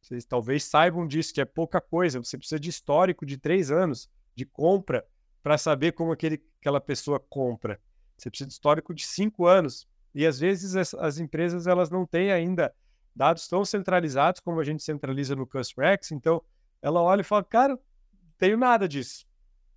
Vocês 0.00 0.24
talvez 0.24 0.64
saibam 0.64 1.06
disso, 1.06 1.34
que 1.34 1.40
é 1.40 1.44
pouca 1.44 1.80
coisa. 1.80 2.18
Você 2.18 2.38
precisa 2.38 2.58
de 2.58 2.70
histórico 2.70 3.26
de 3.26 3.36
três 3.36 3.70
anos 3.70 4.10
de 4.34 4.46
compra 4.46 5.06
para 5.42 5.58
saber 5.58 5.92
como 5.92 6.12
aquele, 6.12 6.42
aquela 6.60 6.80
pessoa 6.80 7.20
compra. 7.20 7.80
Você 8.16 8.30
precisa 8.30 8.48
de 8.48 8.54
histórico 8.54 8.94
de 8.94 9.04
cinco 9.04 9.46
anos. 9.46 9.86
E 10.14 10.26
às 10.26 10.40
vezes 10.40 10.74
as, 10.74 10.94
as 10.94 11.18
empresas 11.18 11.66
elas 11.66 11.90
não 11.90 12.06
têm 12.06 12.32
ainda 12.32 12.74
dados 13.14 13.46
tão 13.46 13.64
centralizados 13.64 14.40
como 14.40 14.60
a 14.60 14.64
gente 14.64 14.82
centraliza 14.82 15.36
no 15.36 15.46
CustomerX. 15.46 16.12
Então 16.12 16.42
ela 16.80 17.02
olha 17.02 17.20
e 17.20 17.24
fala, 17.24 17.44
cara, 17.44 17.78
tenho 18.38 18.56
nada 18.56 18.88
disso. 18.88 19.26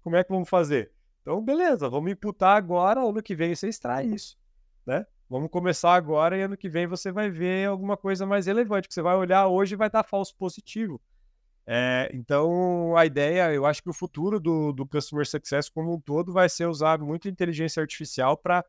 como 0.01 0.15
é 0.15 0.23
que 0.23 0.31
vamos 0.31 0.49
fazer? 0.49 0.91
Então, 1.21 1.41
beleza, 1.41 1.89
vamos 1.89 2.11
imputar 2.11 2.57
agora, 2.57 3.01
ano 3.01 3.23
que 3.23 3.35
vem 3.35 3.55
você 3.55 3.69
extrai 3.69 4.07
isso, 4.07 4.37
né? 4.85 5.05
Vamos 5.29 5.49
começar 5.49 5.93
agora 5.95 6.37
e 6.37 6.41
ano 6.41 6.57
que 6.57 6.69
vem 6.69 6.85
você 6.85 7.11
vai 7.11 7.29
ver 7.29 7.67
alguma 7.67 7.97
coisa 7.97 8.25
mais 8.25 8.45
relevante, 8.45 8.87
que 8.87 8.93
você 8.93 9.01
vai 9.01 9.15
olhar 9.15 9.47
hoje 9.47 9.73
e 9.73 9.77
vai 9.77 9.89
dar 9.89 10.03
falso 10.03 10.35
positivo. 10.37 11.01
É, 11.65 12.11
então, 12.13 12.95
a 12.97 13.05
ideia, 13.05 13.53
eu 13.53 13.65
acho 13.65 13.81
que 13.81 13.89
o 13.89 13.93
futuro 13.93 14.39
do, 14.39 14.73
do 14.73 14.85
Customer 14.85 15.25
Success 15.25 15.69
como 15.69 15.93
um 15.93 15.99
todo 15.99 16.33
vai 16.33 16.49
ser 16.49 16.67
usar 16.67 16.99
muito 16.99 17.29
inteligência 17.29 17.81
artificial 17.81 18.37
para 18.37 18.63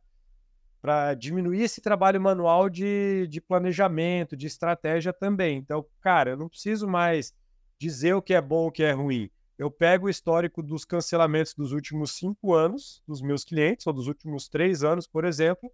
para 0.81 1.15
diminuir 1.15 1.63
esse 1.63 1.81
trabalho 1.81 2.21
manual 2.21 2.69
de, 2.69 3.27
de 3.31 3.41
planejamento, 3.41 4.37
de 4.37 4.47
estratégia 4.47 5.15
também. 5.15 5.57
Então, 5.57 5.87
cara, 6.03 6.33
eu 6.33 6.37
não 6.37 6.47
preciso 6.47 6.87
mais 6.87 7.33
dizer 7.79 8.13
o 8.13 8.21
que 8.21 8.35
é 8.35 8.41
bom, 8.43 8.67
o 8.67 8.71
que 8.71 8.83
é 8.83 8.93
ruim. 8.93 9.31
Eu 9.57 9.71
pego 9.71 10.09
o 10.09 10.11
histórico 10.11 10.63
dos 10.63 10.85
cancelamentos 10.85 11.55
dos 11.55 11.73
últimos 11.73 12.13
cinco 12.13 12.53
anos 12.53 13.03
dos 13.09 13.23
meus 13.23 13.45
clientes, 13.45 13.87
ou 13.87 13.95
dos 13.95 14.09
últimos 14.09 14.47
três 14.47 14.85
anos, 14.85 15.07
por 15.07 15.25
exemplo, 15.25 15.73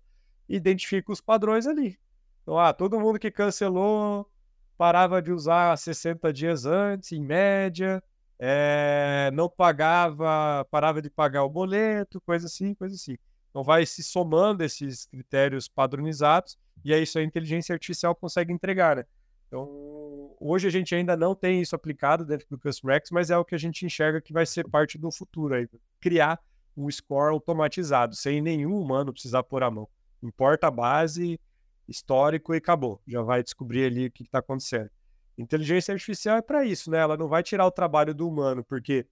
identifico 0.51 1.13
os 1.13 1.21
padrões 1.21 1.67
ali. 1.67 1.99
Então, 2.43 2.59
ah, 2.59 2.73
todo 2.73 2.99
mundo 2.99 3.19
que 3.19 3.31
cancelou 3.31 4.29
parava 4.77 5.23
de 5.23 5.31
usar 5.31 5.77
60 5.77 6.33
dias 6.33 6.67
antes, 6.67 7.13
em 7.13 7.23
média, 7.23 8.03
é, 8.39 9.31
não 9.35 9.49
pagava, 9.49 10.67
parava 10.71 11.01
de 11.01 11.11
pagar 11.11 11.45
o 11.45 11.51
boleto, 11.51 12.21
coisa 12.23 12.47
assim, 12.47 12.75
coisa 12.75 12.95
assim. 12.95 13.17
Então 13.51 13.63
vai 13.63 13.85
se 13.85 14.03
somando 14.03 14.65
esses 14.65 15.07
critérios 15.07 15.69
padronizados 15.69 16.57
e 16.85 16.95
é 16.95 16.99
isso 16.99 17.19
a 17.19 17.23
inteligência 17.23 17.75
artificial 17.75 18.15
consegue 18.15 18.53
entregar, 18.53 18.97
né? 18.97 19.05
Então, 19.47 20.35
hoje 20.41 20.69
a 20.69 20.71
gente 20.71 20.95
ainda 20.95 21.17
não 21.17 21.35
tem 21.35 21.61
isso 21.61 21.75
aplicado 21.75 22.25
dentro 22.25 22.47
do 22.49 22.59
CustomRex, 22.59 23.11
mas 23.11 23.31
é 23.31 23.37
o 23.37 23.45
que 23.45 23.55
a 23.55 23.59
gente 23.59 23.85
enxerga 23.85 24.21
que 24.21 24.33
vai 24.33 24.47
ser 24.47 24.67
parte 24.69 24.97
do 24.97 25.11
futuro 25.11 25.55
aí, 25.55 25.69
criar 26.01 26.41
um 26.77 26.89
score 26.91 27.33
automatizado, 27.33 28.15
sem 28.15 28.41
nenhum 28.41 28.81
humano 28.81 29.13
precisar 29.13 29.43
pôr 29.43 29.63
a 29.63 29.71
mão. 29.71 29.89
Importa 30.23 30.69
a 30.69 30.71
base, 30.71 31.41
histórico 31.89 32.55
e 32.55 32.59
acabou. 32.59 33.01
Já 33.07 33.23
vai 33.23 33.43
descobrir 33.43 33.85
ali 33.85 34.07
o 34.07 34.11
que 34.11 34.23
está 34.23 34.39
acontecendo. 34.39 34.91
Inteligência 35.37 35.93
artificial 35.93 36.37
é 36.37 36.43
para 36.43 36.65
isso, 36.65 36.91
né? 36.91 36.99
Ela 36.99 37.17
não 37.17 37.29
vai 37.29 37.43
tirar 37.43 37.67
o 37.67 37.71
trabalho 37.71 38.15
do 38.15 38.29
humano, 38.29 38.63
porque 38.63 39.07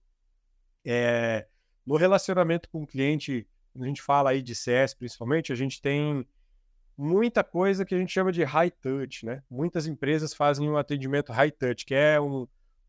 é, 0.85 1.47
no 1.85 1.97
relacionamento 1.97 2.69
com 2.69 2.83
o 2.83 2.87
cliente 2.87 3.47
quando 3.73 3.85
a 3.85 3.87
gente 3.87 4.01
fala 4.01 4.31
aí 4.31 4.41
de 4.41 4.55
CS 4.55 4.93
principalmente, 4.93 5.53
a 5.53 5.55
gente 5.55 5.81
tem 5.81 6.27
muita 6.97 7.43
coisa 7.43 7.85
que 7.85 7.95
a 7.95 7.97
gente 7.97 8.11
chama 8.11 8.31
de 8.31 8.43
high 8.43 8.71
touch, 8.71 9.25
né? 9.25 9.41
Muitas 9.49 9.87
empresas 9.87 10.33
fazem 10.33 10.69
um 10.69 10.77
atendimento 10.77 11.31
high 11.31 11.51
touch, 11.51 11.85
que 11.85 11.95
é 11.95 12.19
um, 12.19 12.45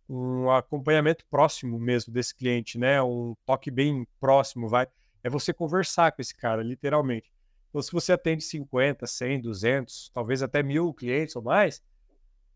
um 0.09 0.51
acompanhamento 0.51 1.25
próximo 1.31 1.79
mesmo 1.79 2.13
desse 2.13 2.35
cliente, 2.35 2.77
né? 2.77 3.01
Um 3.03 3.37
toque 3.47 3.71
bem 3.71 4.07
próximo, 4.19 4.69
vai. 4.69 4.89
É 5.23 5.31
você 5.31 5.53
conversar 5.53 6.11
com 6.13 6.21
esse 6.21 6.35
cara, 6.35 6.63
literalmente. 6.63 7.31
Então, 7.71 7.81
se 7.81 7.93
você 7.93 8.13
atende 8.13 8.43
50, 8.43 9.07
100, 9.07 9.41
200, 9.41 10.11
talvez 10.13 10.43
até 10.43 10.63
mil 10.63 10.93
clientes 10.93 11.35
ou 11.37 11.43
mais, 11.43 11.81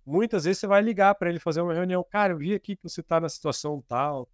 muitas 0.04 0.44
vezes 0.44 0.58
você 0.58 0.66
vai 0.66 0.82
ligar 0.82 1.14
para 1.14 1.30
ele 1.30 1.38
fazer 1.38 1.60
uma 1.60 1.72
reunião. 1.72 2.04
Cara, 2.04 2.32
eu 2.32 2.38
vi 2.38 2.52
aqui 2.52 2.76
que 2.76 2.82
você 2.82 3.00
está 3.00 3.20
na 3.20 3.28
situação 3.28 3.82
tal. 3.88 4.28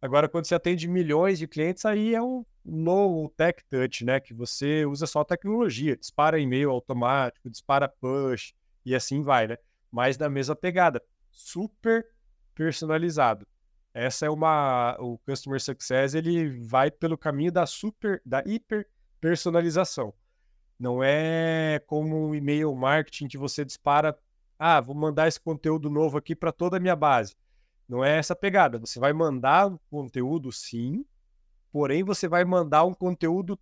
Agora, 0.00 0.28
quando 0.28 0.46
você 0.46 0.54
atende 0.54 0.86
milhões 0.86 1.38
de 1.38 1.48
clientes, 1.48 1.84
aí 1.84 2.14
é 2.14 2.22
um 2.22 2.44
no 2.64 3.28
Tech 3.36 3.62
Touch, 3.68 4.04
né? 4.04 4.20
Que 4.20 4.34
você 4.34 4.84
usa 4.84 5.06
só 5.06 5.24
tecnologia, 5.24 5.96
dispara 5.96 6.38
e-mail 6.38 6.70
automático, 6.70 7.50
dispara 7.50 7.88
push 7.88 8.52
e 8.84 8.94
assim 8.94 9.22
vai, 9.22 9.46
né? 9.46 9.56
Mas 9.90 10.18
na 10.18 10.28
mesma 10.28 10.54
pegada, 10.54 11.02
super 11.30 12.06
personalizado. 12.54 13.46
Essa 13.94 14.26
é 14.26 14.30
uma 14.30 14.96
o 15.00 15.18
Customer 15.18 15.60
Success, 15.60 16.14
ele 16.14 16.60
vai 16.60 16.90
pelo 16.90 17.16
caminho 17.16 17.52
da 17.52 17.66
super 17.66 18.22
da 18.24 18.42
hiper 18.46 18.88
personalização. 19.22 20.12
Não 20.76 21.02
é 21.02 21.80
como 21.86 22.26
um 22.26 22.34
e-mail 22.34 22.74
marketing 22.74 23.28
que 23.28 23.38
você 23.38 23.64
dispara, 23.64 24.18
ah, 24.58 24.80
vou 24.80 24.96
mandar 24.96 25.28
esse 25.28 25.40
conteúdo 25.40 25.88
novo 25.88 26.18
aqui 26.18 26.34
para 26.34 26.50
toda 26.50 26.76
a 26.76 26.80
minha 26.80 26.96
base. 26.96 27.36
Não 27.88 28.04
é 28.04 28.18
essa 28.18 28.34
pegada. 28.34 28.80
Você 28.80 28.98
vai 28.98 29.12
mandar 29.12 29.68
o 29.68 29.78
conteúdo 29.88 30.50
sim, 30.50 31.04
porém 31.70 32.02
você 32.02 32.26
vai 32.26 32.44
mandar 32.44 32.84
um 32.84 32.92
conteúdo 32.92 33.56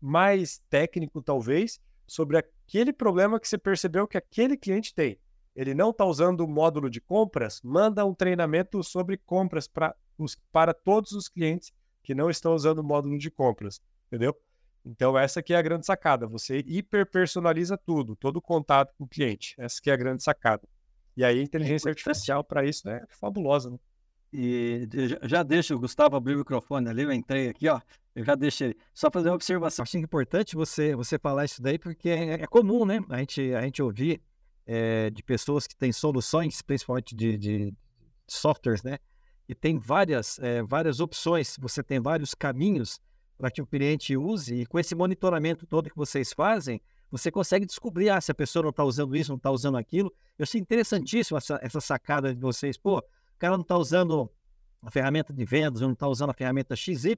mais 0.00 0.62
técnico, 0.70 1.20
talvez, 1.20 1.78
sobre 2.06 2.38
aquele 2.38 2.92
problema 2.92 3.38
que 3.38 3.46
você 3.46 3.58
percebeu 3.58 4.08
que 4.08 4.16
aquele 4.16 4.56
cliente 4.56 4.94
tem. 4.94 5.18
Ele 5.54 5.74
não 5.74 5.90
está 5.90 6.06
usando 6.06 6.40
o 6.40 6.48
módulo 6.48 6.88
de 6.88 7.00
compras, 7.00 7.60
manda 7.62 8.06
um 8.06 8.14
treinamento 8.14 8.82
sobre 8.82 9.18
compras 9.18 9.68
pra, 9.68 9.94
os, 10.16 10.34
para 10.50 10.72
todos 10.72 11.12
os 11.12 11.28
clientes 11.28 11.72
que 12.02 12.14
não 12.14 12.30
estão 12.30 12.54
usando 12.54 12.78
o 12.78 12.84
módulo 12.84 13.18
de 13.18 13.30
compras, 13.30 13.82
entendeu? 14.06 14.34
Então 14.84 15.16
essa 15.18 15.42
que 15.42 15.54
é 15.54 15.56
a 15.56 15.62
grande 15.62 15.86
sacada, 15.86 16.26
você 16.26 16.62
hiperpersonaliza 16.66 17.78
tudo, 17.78 18.14
todo 18.14 18.36
o 18.36 18.42
contato 18.42 18.94
com 18.98 19.04
o 19.04 19.08
cliente. 19.08 19.54
Essa 19.58 19.80
que 19.80 19.90
é 19.90 19.94
a 19.94 19.96
grande 19.96 20.22
sacada. 20.22 20.68
E 21.16 21.24
aí 21.24 21.40
a 21.40 21.42
inteligência 21.42 21.88
artificial 21.88 22.44
para 22.44 22.64
isso 22.64 22.88
é 22.88 23.04
fabulosa, 23.08 23.70
né? 23.70 23.78
E 24.36 24.88
já 25.22 25.44
deixa 25.44 25.76
o 25.76 25.78
Gustavo 25.78 26.16
abrir 26.16 26.34
o 26.34 26.38
microfone 26.38 26.88
ali, 26.88 27.02
eu 27.02 27.12
entrei 27.12 27.48
aqui, 27.48 27.68
ó. 27.68 27.80
Eu 28.16 28.24
já 28.24 28.34
deixei. 28.34 28.76
Só 28.92 29.08
fazer 29.10 29.28
uma 29.28 29.36
observação. 29.36 29.84
Acho 29.84 29.96
importante 29.96 30.56
você, 30.56 30.94
você 30.94 31.18
falar 31.18 31.44
isso 31.44 31.62
daí, 31.62 31.78
porque 31.78 32.10
é, 32.10 32.32
é 32.42 32.46
comum, 32.46 32.84
né? 32.84 33.00
A 33.10 33.18
gente, 33.18 33.54
a 33.54 33.62
gente 33.62 33.80
ouvir 33.80 34.20
é, 34.66 35.08
de 35.10 35.22
pessoas 35.22 35.68
que 35.68 35.76
têm 35.76 35.92
soluções, 35.92 36.62
principalmente 36.62 37.14
de, 37.14 37.38
de 37.38 37.74
softwares, 38.26 38.82
né? 38.82 38.98
E 39.48 39.54
tem 39.54 39.78
várias, 39.78 40.38
é, 40.40 40.62
várias 40.62 41.00
opções, 41.00 41.56
você 41.60 41.82
tem 41.82 42.00
vários 42.00 42.34
caminhos 42.34 43.00
para 43.36 43.50
que 43.50 43.60
o 43.60 43.66
cliente 43.66 44.16
use, 44.16 44.54
e 44.54 44.66
com 44.66 44.78
esse 44.78 44.94
monitoramento 44.94 45.66
todo 45.66 45.90
que 45.90 45.96
vocês 45.96 46.32
fazem, 46.32 46.80
você 47.10 47.30
consegue 47.30 47.66
descobrir 47.66 48.10
ah, 48.10 48.20
se 48.20 48.30
a 48.30 48.34
pessoa 48.34 48.64
não 48.64 48.70
está 48.70 48.84
usando 48.84 49.14
isso, 49.14 49.30
não 49.30 49.36
está 49.36 49.50
usando 49.50 49.76
aquilo. 49.76 50.12
Eu 50.38 50.42
achei 50.42 50.60
interessantíssimo 50.60 51.38
essa, 51.38 51.58
essa 51.62 51.80
sacada 51.80 52.34
de 52.34 52.40
vocês. 52.40 52.76
Pô, 52.76 52.98
o 52.98 53.38
cara 53.38 53.56
não 53.56 53.62
está 53.62 53.76
usando 53.76 54.30
a 54.82 54.90
ferramenta 54.90 55.32
de 55.32 55.44
vendas, 55.44 55.80
não 55.80 55.92
está 55.92 56.08
usando 56.08 56.30
a 56.30 56.34
ferramenta 56.34 56.76
XY, 56.76 57.16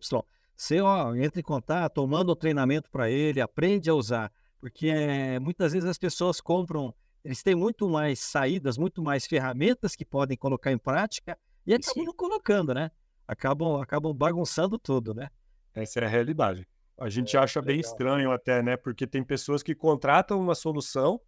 você 0.57 0.81
ó, 0.81 1.15
entra 1.15 1.41
em 1.41 1.43
contato, 1.43 2.07
manda 2.07 2.31
o 2.31 2.33
um 2.33 2.37
treinamento 2.37 2.91
para 2.91 3.11
ele, 3.11 3.41
aprende 3.41 3.91
a 3.91 3.95
usar. 3.95 4.33
Porque 4.59 4.89
é, 4.89 5.39
muitas 5.39 5.73
vezes 5.73 5.89
as 5.89 5.99
pessoas 5.99 6.41
compram, 6.41 6.95
eles 7.23 7.43
têm 7.43 7.55
muito 7.55 7.89
mais 7.89 8.21
saídas, 8.21 8.79
muito 8.79 9.03
mais 9.03 9.27
ferramentas 9.27 9.95
que 9.95 10.05
podem 10.05 10.37
colocar 10.37 10.73
em 10.73 10.79
prática 10.79 11.39
e 11.67 11.75
acabam 11.75 12.05
não 12.05 12.15
colocando, 12.15 12.73
né? 12.73 12.91
Acabam, 13.29 13.81
acabam 13.81 14.15
bagunçando 14.15 14.79
tudo, 14.79 15.13
né? 15.13 15.29
Essa 15.77 16.01
é 16.01 16.05
a 16.05 16.09
realidade. 16.09 16.67
A 16.99 17.09
gente 17.09 17.37
é, 17.37 17.41
acha 17.41 17.61
legal. 17.61 17.75
bem 17.75 17.81
estranho 17.81 18.33
até, 18.33 18.63
né? 18.63 18.77
Porque 18.77 19.07
tem 19.07 19.23
pessoas 19.23 19.63
que 19.63 19.75
contratam 19.75 20.41
uma 20.41 20.55
solução 20.55 21.21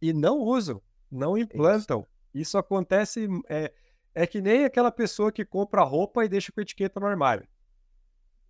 e 0.00 0.12
não 0.12 0.38
usam, 0.38 0.82
não 1.10 1.36
implantam. 1.36 2.00
Isso. 2.34 2.50
Isso 2.50 2.58
acontece. 2.58 3.26
É, 3.48 3.72
é 4.14 4.26
que 4.26 4.40
nem 4.40 4.64
aquela 4.64 4.92
pessoa 4.92 5.32
que 5.32 5.44
compra 5.44 5.82
roupa 5.82 6.24
e 6.24 6.28
deixa 6.28 6.52
com 6.52 6.60
a 6.60 6.62
etiqueta 6.62 7.00
no 7.00 7.06
armário. 7.06 7.48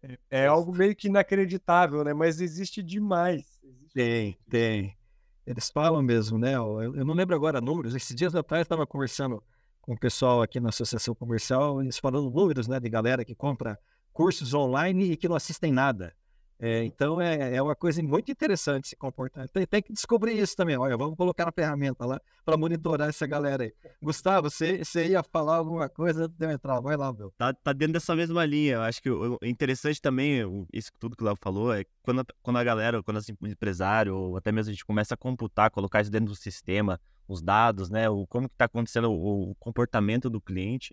É, 0.02 0.18
é 0.30 0.46
algo 0.46 0.74
meio 0.74 0.94
que 0.94 1.08
inacreditável, 1.08 2.02
né? 2.02 2.12
Mas 2.12 2.40
existe 2.40 2.82
demais. 2.82 3.58
Existe 3.62 3.94
tem, 3.94 4.38
tem. 4.50 4.98
Eles 5.46 5.70
falam 5.70 6.02
mesmo, 6.02 6.38
né? 6.38 6.56
Eu, 6.56 6.96
eu 6.96 7.04
não 7.04 7.14
lembro 7.14 7.34
agora 7.34 7.60
números. 7.60 7.94
Esses 7.94 8.14
dias 8.14 8.34
atrás 8.34 8.60
eu 8.60 8.64
estava 8.64 8.86
conversando 8.86 9.42
com 9.80 9.94
o 9.94 9.98
pessoal 9.98 10.42
aqui 10.42 10.60
na 10.60 10.68
Associação 10.68 11.14
Comercial, 11.14 11.80
eles 11.80 11.96
falando 11.98 12.30
números, 12.30 12.68
né, 12.68 12.78
de 12.78 12.90
galera 12.90 13.24
que 13.24 13.34
compra 13.34 13.78
cursos 14.12 14.54
online 14.54 15.12
e 15.12 15.16
que 15.16 15.28
não 15.28 15.36
assistem 15.36 15.72
nada. 15.72 16.14
É, 16.60 16.82
então 16.84 17.20
é, 17.20 17.54
é 17.54 17.62
uma 17.62 17.76
coisa 17.76 18.02
muito 18.02 18.32
interessante 18.32 18.88
se 18.88 18.96
comportar. 18.96 19.48
Tem, 19.48 19.64
tem, 19.64 19.80
que 19.80 19.92
descobrir 19.92 20.36
isso 20.36 20.56
também. 20.56 20.76
Olha, 20.76 20.96
vamos 20.96 21.16
colocar 21.16 21.48
a 21.48 21.52
ferramenta 21.52 22.04
lá 22.04 22.20
para 22.44 22.56
monitorar 22.56 23.08
essa 23.08 23.26
galera 23.28 23.62
aí. 23.62 23.72
Gustavo, 24.02 24.50
você, 24.50 24.84
você 24.84 25.06
ia 25.06 25.22
falar 25.22 25.56
alguma 25.56 25.88
coisa 25.88 26.24
antes 26.24 26.36
de 26.36 26.44
eu 26.44 26.50
entrar? 26.50 26.80
Vai 26.80 26.96
lá, 26.96 27.12
meu. 27.12 27.32
Tá, 27.38 27.54
tá 27.54 27.72
dentro 27.72 27.92
dessa 27.92 28.16
mesma 28.16 28.44
linha. 28.44 28.74
Eu 28.74 28.82
acho 28.82 29.00
que 29.00 29.08
o, 29.08 29.38
interessante 29.44 30.02
também, 30.02 30.40
isso 30.72 30.90
tudo 30.98 31.16
que 31.16 31.22
o 31.22 31.26
Léo 31.26 31.36
falou, 31.40 31.72
é 31.72 31.84
quando, 32.02 32.26
quando 32.42 32.56
a 32.56 32.64
galera, 32.64 33.02
quando 33.04 33.20
o 33.40 33.46
empresário, 33.46 34.16
ou 34.16 34.36
até 34.36 34.50
mesmo 34.50 34.70
a 34.70 34.72
gente 34.72 34.84
começa 34.84 35.14
a 35.14 35.16
computar, 35.16 35.70
colocar 35.70 36.00
isso 36.00 36.10
dentro 36.10 36.30
do 36.30 36.36
sistema, 36.36 37.00
os 37.28 37.40
dados, 37.40 37.88
né? 37.88 38.10
O, 38.10 38.26
como 38.26 38.48
que 38.48 38.54
está 38.56 38.64
acontecendo 38.64 39.12
o, 39.12 39.50
o 39.50 39.54
comportamento 39.54 40.28
do 40.28 40.40
cliente 40.40 40.92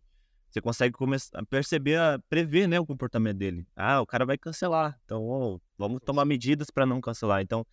você 0.56 0.62
consegue 0.62 0.94
começar 0.94 1.38
a 1.38 1.46
perceber, 1.46 1.98
a 1.98 2.18
prever 2.30 2.66
né, 2.66 2.80
o 2.80 2.86
comportamento 2.86 3.38
dele. 3.38 3.68
Ah, 3.76 4.00
o 4.00 4.06
cara 4.06 4.26
vai 4.26 4.38
cancelar, 4.38 4.98
então 5.04 5.22
oh, 5.24 5.60
vamos 5.78 6.00
tomar 6.02 6.24
medidas 6.24 6.70
para 6.70 6.86
não 6.86 7.02
cancelar. 7.02 7.42
Então, 7.42 7.68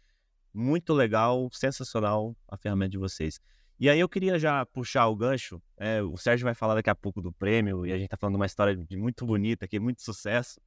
muito 0.52 0.92
legal, 0.92 1.48
sensacional 1.52 2.36
a 2.48 2.56
ferramenta 2.56 2.90
de 2.90 2.98
vocês. 2.98 3.40
E 3.78 3.88
aí 3.88 4.00
eu 4.00 4.08
queria 4.08 4.36
já 4.36 4.66
puxar 4.66 5.06
o 5.06 5.14
gancho. 5.14 5.62
É, 5.76 6.02
o 6.02 6.16
Sérgio 6.16 6.44
vai 6.44 6.54
falar 6.54 6.74
daqui 6.74 6.90
a 6.90 6.94
pouco 6.94 7.22
do 7.22 7.32
prêmio 7.32 7.86
e 7.86 7.92
a 7.92 7.96
gente 7.96 8.06
está 8.06 8.16
falando 8.16 8.34
uma 8.34 8.46
história 8.46 8.76
de 8.76 8.96
muito 8.96 9.24
bonita 9.24 9.64
aqui, 9.64 9.78
muito 9.78 10.02
sucesso. 10.02 10.60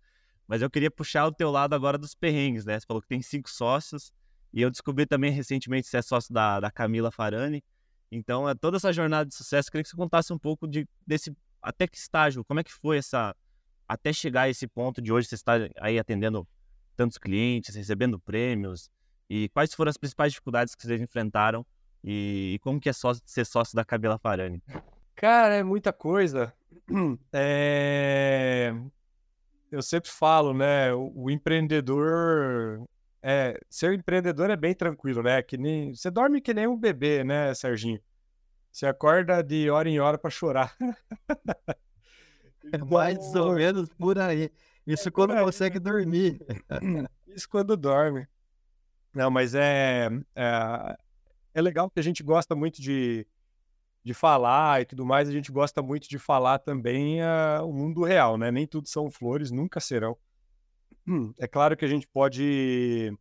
Mas 0.47 0.61
eu 0.61 0.69
queria 0.69 0.89
puxar 0.89 1.25
o 1.25 1.33
teu 1.33 1.51
lado 1.51 1.73
agora 1.73 1.97
dos 1.97 2.15
perrengues, 2.15 2.63
né? 2.65 2.79
Você 2.79 2.85
falou 2.85 3.01
que 3.01 3.09
tem 3.09 3.21
cinco 3.21 3.49
sócios 3.49 4.13
e 4.53 4.61
eu 4.61 4.71
descobri 4.71 5.05
também 5.05 5.31
recentemente 5.31 5.83
que 5.83 5.89
você 5.89 5.97
é 5.97 6.01
sócio 6.01 6.33
da, 6.33 6.61
da 6.61 6.71
Camila 6.71 7.11
Farani. 7.11 7.61
Então, 8.09 8.47
é 8.47 8.55
toda 8.55 8.77
essa 8.77 8.93
jornada 8.93 9.27
de 9.27 9.35
sucesso, 9.35 9.67
eu 9.67 9.71
queria 9.71 9.83
que 9.83 9.89
você 9.89 9.97
contasse 9.97 10.31
um 10.31 10.37
pouco 10.37 10.65
de, 10.65 10.87
desse 11.05 11.35
até 11.65 11.87
que 11.87 11.97
estágio? 11.97 12.45
Como 12.45 12.59
é 12.59 12.63
que 12.63 12.71
foi 12.71 12.97
essa 12.97 13.35
até 13.87 14.13
chegar 14.13 14.43
a 14.43 14.49
esse 14.49 14.67
ponto 14.67 15.01
de 15.01 15.11
hoje 15.11 15.27
você 15.27 15.35
está 15.35 15.53
aí 15.79 15.99
atendendo 15.99 16.47
tantos 16.95 17.17
clientes, 17.17 17.75
recebendo 17.75 18.19
prêmios, 18.19 18.89
e 19.29 19.49
quais 19.49 19.73
foram 19.73 19.89
as 19.89 19.97
principais 19.97 20.31
dificuldades 20.31 20.75
que 20.75 20.83
vocês 20.83 21.01
enfrentaram 21.01 21.65
e, 22.03 22.53
e 22.55 22.59
como 22.59 22.79
que 22.79 22.89
é 22.89 22.93
sócio, 22.93 23.21
ser 23.25 23.45
sócio 23.45 23.75
da 23.75 23.83
Cabela 23.83 24.17
Farani? 24.17 24.61
Cara, 25.15 25.55
é 25.55 25.63
muita 25.63 25.91
coisa. 25.91 26.53
É... 27.33 28.73
Eu 29.71 29.81
sempre 29.81 30.09
falo, 30.09 30.53
né? 30.53 30.93
O, 30.93 31.11
o, 31.15 31.31
empreendedor. 31.31 32.87
É, 33.21 33.59
ser 33.69 33.93
empreendedor 33.93 34.49
é 34.49 34.55
bem 34.55 34.73
tranquilo, 34.73 35.23
né? 35.23 35.41
Que 35.41 35.57
nem... 35.57 35.93
Você 35.93 36.11
dorme 36.11 36.39
que 36.39 36.53
nem 36.53 36.67
um 36.67 36.77
bebê, 36.77 37.23
né, 37.23 37.53
Serginho? 37.53 37.99
Você 38.75 38.87
acorda 38.87 39.41
de 39.41 39.69
hora 39.69 39.87
em 39.87 40.01
hora 40.01 40.17
para 40.17 40.29
chorar. 40.29 40.75
É 42.73 42.77
mais 42.79 43.33
ou 43.33 43.53
menos 43.53 43.87
por 43.93 44.19
aí. 44.19 44.51
Isso 44.85 45.09
quando 45.11 45.33
consegue 45.33 45.79
dormir. 45.79 46.41
Isso 47.25 47.47
quando 47.47 47.77
dorme. 47.77 48.27
Não, 49.13 49.31
mas 49.31 49.55
é, 49.55 50.09
é, 50.35 50.97
é 51.53 51.61
legal 51.61 51.89
que 51.89 52.01
a 52.01 52.03
gente 52.03 52.21
gosta 52.21 52.53
muito 52.53 52.81
de, 52.81 53.25
de 54.03 54.13
falar 54.13 54.81
e 54.81 54.85
tudo 54.85 55.05
mais, 55.05 55.29
a 55.29 55.31
gente 55.31 55.53
gosta 55.53 55.81
muito 55.81 56.09
de 56.09 56.19
falar 56.19 56.59
também 56.59 57.21
uh, 57.21 57.63
o 57.63 57.71
mundo 57.71 58.03
real, 58.03 58.37
né? 58.37 58.51
Nem 58.51 58.67
tudo 58.67 58.89
são 58.89 59.09
flores, 59.09 59.51
nunca 59.51 59.79
serão. 59.79 60.17
Hum, 61.07 61.33
é 61.39 61.47
claro 61.47 61.77
que 61.77 61.85
a 61.85 61.87
gente 61.87 62.07
pode, 62.07 63.17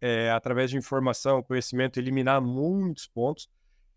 é, 0.00 0.30
através 0.30 0.70
de 0.70 0.76
informação, 0.76 1.42
conhecimento, 1.42 1.98
eliminar 1.98 2.40
muitos 2.40 3.08
pontos, 3.08 3.48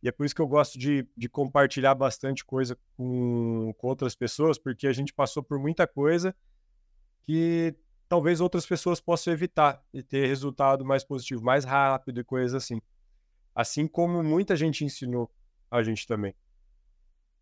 e 0.02 0.08
é 0.08 0.12
por 0.12 0.26
isso 0.26 0.36
que 0.36 0.41
eu 0.41 0.48
gosto 0.48 0.78
de, 0.78 1.08
de 1.16 1.28
compartilhar 1.28 1.95
bastante 1.95 2.45
coisa 2.45 2.78
com, 2.95 3.74
com 3.78 3.88
outras 3.88 4.16
pessoas, 4.16 4.58
porque 4.58 4.88
a 4.88 4.93
gente 4.93 5.14
passou 5.14 5.41
por 5.41 5.60
muita 5.60 5.88
coisa 5.88 6.36
que 7.24 7.76
talvez 8.08 8.39
outras 8.39 8.66
pessoas 8.66 9.00
possam 9.00 9.34
evitar 9.34 9.84
e 9.93 10.04
ter 10.04 10.28
resultado 10.28 10.86
mais 10.86 11.04
positivo, 11.04 11.43
mais 11.43 11.66
rápido 11.66 12.22
e 12.22 12.24
coisas 12.24 12.54
assim. 12.54 12.82
Assim 13.54 13.88
como 13.88 14.24
muita 14.24 14.56
gente 14.56 14.86
ensinou 14.86 15.30
a 15.70 15.82
gente 15.82 16.06
também. 16.06 16.34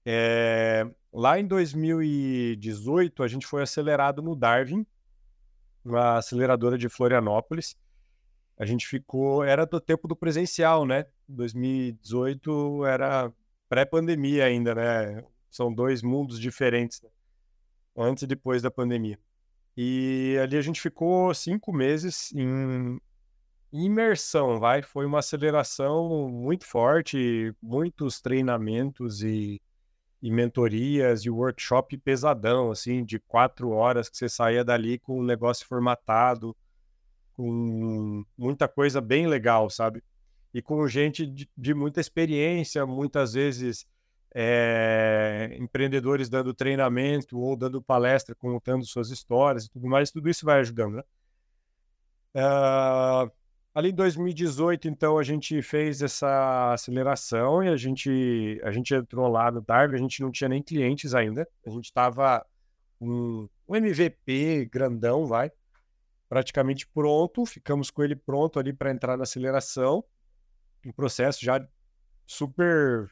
É, 0.06 0.88
lá 1.12 1.40
em 1.40 1.46
2018, 1.46 3.22
a 3.22 3.28
gente 3.28 3.46
foi 3.46 3.64
acelerado 3.64 4.22
no 4.22 4.36
Darwin, 4.36 4.86
uma 5.84 6.18
aceleradora 6.18 6.78
de 6.78 6.88
Florianópolis. 6.88 7.76
A 8.58 8.66
gente 8.66 8.88
ficou, 8.88 9.44
era 9.44 9.66
do 9.66 9.82
tempo 9.82 10.08
do 10.08 10.16
presencial, 10.16 10.86
né? 10.86 11.06
2018 11.28 12.86
era 12.86 13.32
pré-pandemia 13.68 14.46
ainda, 14.46 14.74
né? 14.74 15.24
São 15.50 15.74
dois 15.74 16.02
mundos 16.02 16.40
diferentes, 16.40 17.02
né? 17.02 17.10
antes 17.98 18.24
e 18.24 18.28
depois 18.28 18.62
da 18.62 18.72
pandemia. 18.72 19.20
E 19.76 20.38
ali 20.42 20.58
a 20.58 20.62
gente 20.62 20.80
ficou 20.82 21.34
cinco 21.34 21.74
meses 21.74 22.32
em 22.34 22.98
imersão, 23.74 24.60
vai. 24.60 24.82
Foi 24.82 25.06
uma 25.06 25.20
aceleração 25.20 26.30
muito 26.30 26.66
forte, 26.66 27.54
muitos 27.62 28.22
treinamentos 28.22 29.22
e, 29.22 29.62
e 30.22 30.32
mentorias 30.32 31.26
e 31.26 31.30
workshop 31.30 31.98
pesadão, 31.98 32.72
assim, 32.72 33.04
de 33.04 33.20
quatro 33.20 33.72
horas 33.72 34.10
que 34.10 34.18
você 34.18 34.30
saía 34.30 34.64
dali 34.64 34.98
com 34.98 35.20
o 35.20 35.24
negócio 35.24 35.68
formatado, 35.68 36.56
com 37.36 38.24
muita 38.38 38.68
coisa 38.68 39.02
bem 39.02 39.28
legal, 39.28 39.70
sabe? 39.70 40.04
E 40.54 40.62
com 40.62 40.88
gente 40.88 41.26
de, 41.26 41.50
de 41.58 41.74
muita 41.74 42.00
experiência, 42.00 42.86
muitas 42.86 43.34
vezes 43.34 43.86
é, 44.34 45.56
empreendedores 45.60 46.30
dando 46.30 46.54
treinamento 46.54 47.38
ou 47.38 47.56
dando 47.56 47.82
palestra, 47.82 48.36
contando 48.36 48.86
suas 48.86 49.10
histórias 49.10 49.66
e 49.66 49.70
tudo 49.70 49.88
mais, 49.88 50.12
tudo 50.12 50.30
isso 50.30 50.46
vai 50.46 50.60
ajudando, 50.60 50.96
né? 50.96 51.04
Uh, 52.36 53.32
Ali 53.76 53.90
em 53.90 53.94
2018, 53.94 54.88
então, 54.88 55.18
a 55.18 55.24
gente 55.24 55.62
fez 55.62 56.02
essa 56.02 56.72
aceleração 56.72 57.62
e 57.62 57.68
a 57.68 57.76
gente, 57.76 58.58
a 58.64 58.72
gente 58.72 58.96
entrou 58.96 59.28
lá 59.28 59.52
no 59.52 59.60
Darwin, 59.60 59.96
a 59.96 59.98
gente 59.98 60.22
não 60.22 60.32
tinha 60.32 60.48
nem 60.48 60.64
clientes 60.64 61.14
ainda, 61.14 61.46
a 61.68 61.70
gente 61.70 61.84
estava 61.84 62.46
um, 63.02 63.50
um 63.68 63.76
MVP 63.76 64.70
grandão, 64.72 65.26
vai, 65.26 65.52
praticamente 66.28 66.88
pronto, 66.88 67.46
ficamos 67.46 67.90
com 67.90 68.04
ele 68.04 68.16
pronto 68.16 68.60
ali 68.60 68.74
para 68.74 68.92
entrar 68.92 69.18
na 69.18 69.24
aceleração, 69.24 70.04
um 70.86 70.92
processo 70.92 71.44
já 71.44 71.66
super 72.26 73.10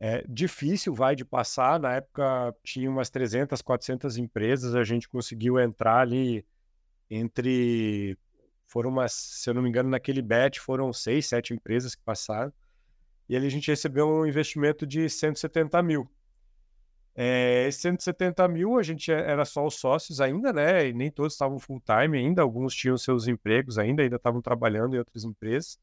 é, 0.00 0.24
difícil, 0.28 0.94
vai, 0.94 1.14
de 1.14 1.24
passar, 1.24 1.78
na 1.78 1.94
época 1.94 2.54
tinha 2.62 2.90
umas 2.90 3.10
300, 3.10 3.62
400 3.62 4.16
empresas, 4.16 4.74
a 4.74 4.84
gente 4.84 5.08
conseguiu 5.08 5.58
entrar 5.60 6.00
ali 6.00 6.44
entre 7.10 8.18
foram 8.66 8.88
umas, 8.88 9.12
se 9.12 9.50
eu 9.50 9.54
não 9.54 9.60
me 9.60 9.68
engano, 9.68 9.90
naquele 9.90 10.22
bet 10.22 10.58
foram 10.58 10.90
seis, 10.94 11.26
sete 11.26 11.52
empresas 11.52 11.94
que 11.94 12.02
passaram. 12.02 12.50
E 13.28 13.36
ali 13.36 13.46
a 13.46 13.50
gente 13.50 13.70
recebeu 13.70 14.08
um 14.08 14.26
investimento 14.26 14.86
de 14.86 15.10
170 15.10 15.82
mil. 15.82 16.10
É, 17.14 17.68
170 17.70 18.48
mil, 18.48 18.78
a 18.78 18.82
gente 18.82 19.12
era 19.12 19.44
só 19.44 19.66
os 19.66 19.74
sócios 19.74 20.20
ainda, 20.20 20.52
né? 20.52 20.88
E 20.88 20.92
nem 20.92 21.10
todos 21.10 21.34
estavam 21.34 21.58
full 21.58 21.80
time 21.80 22.18
ainda, 22.18 22.42
alguns 22.42 22.74
tinham 22.74 22.96
seus 22.96 23.26
empregos 23.28 23.78
ainda, 23.78 24.02
ainda 24.02 24.16
estavam 24.16 24.40
trabalhando 24.40 24.94
em 24.94 24.98
outras 24.98 25.24
empresas. 25.24 25.78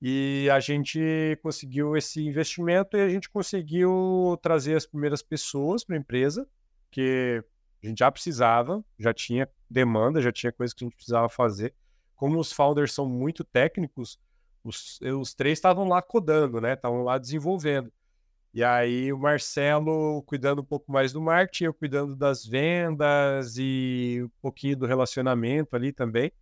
E 0.00 0.48
a 0.52 0.60
gente 0.60 1.38
conseguiu 1.42 1.96
esse 1.96 2.20
investimento 2.24 2.96
e 2.96 3.00
a 3.00 3.08
gente 3.08 3.30
conseguiu 3.30 4.38
trazer 4.42 4.76
as 4.76 4.86
primeiras 4.86 5.22
pessoas 5.22 5.84
para 5.84 5.96
a 5.96 5.98
empresa, 5.98 6.46
que 6.90 7.42
a 7.82 7.86
gente 7.86 7.98
já 7.98 8.12
precisava, 8.12 8.84
já 8.98 9.12
tinha 9.12 9.48
demanda, 9.68 10.20
já 10.20 10.30
tinha 10.30 10.52
coisa 10.52 10.74
que 10.74 10.84
a 10.84 10.86
gente 10.86 10.96
precisava 10.96 11.28
fazer 11.28 11.74
como 12.16 12.40
os 12.40 12.50
founders 12.50 12.92
são 12.92 13.06
muito 13.06 13.44
técnicos, 13.44 14.18
os, 14.64 14.98
os 15.00 15.34
três 15.34 15.58
estavam 15.58 15.86
lá 15.86 16.02
codando, 16.02 16.60
né? 16.60 16.72
Estavam 16.72 17.04
lá 17.04 17.18
desenvolvendo. 17.18 17.92
E 18.56 18.64
aí 18.64 19.12
o 19.12 19.18
Marcelo 19.18 20.22
cuidando 20.22 20.62
um 20.62 20.64
pouco 20.64 20.90
mais 20.90 21.12
do 21.12 21.20
marketing, 21.20 21.64
eu 21.64 21.74
cuidando 21.74 22.16
das 22.16 22.46
vendas 22.46 23.58
e 23.58 24.22
um 24.24 24.30
pouquinho 24.40 24.78
do 24.78 24.86
relacionamento 24.86 25.76
ali 25.76 25.92
também, 25.92 26.32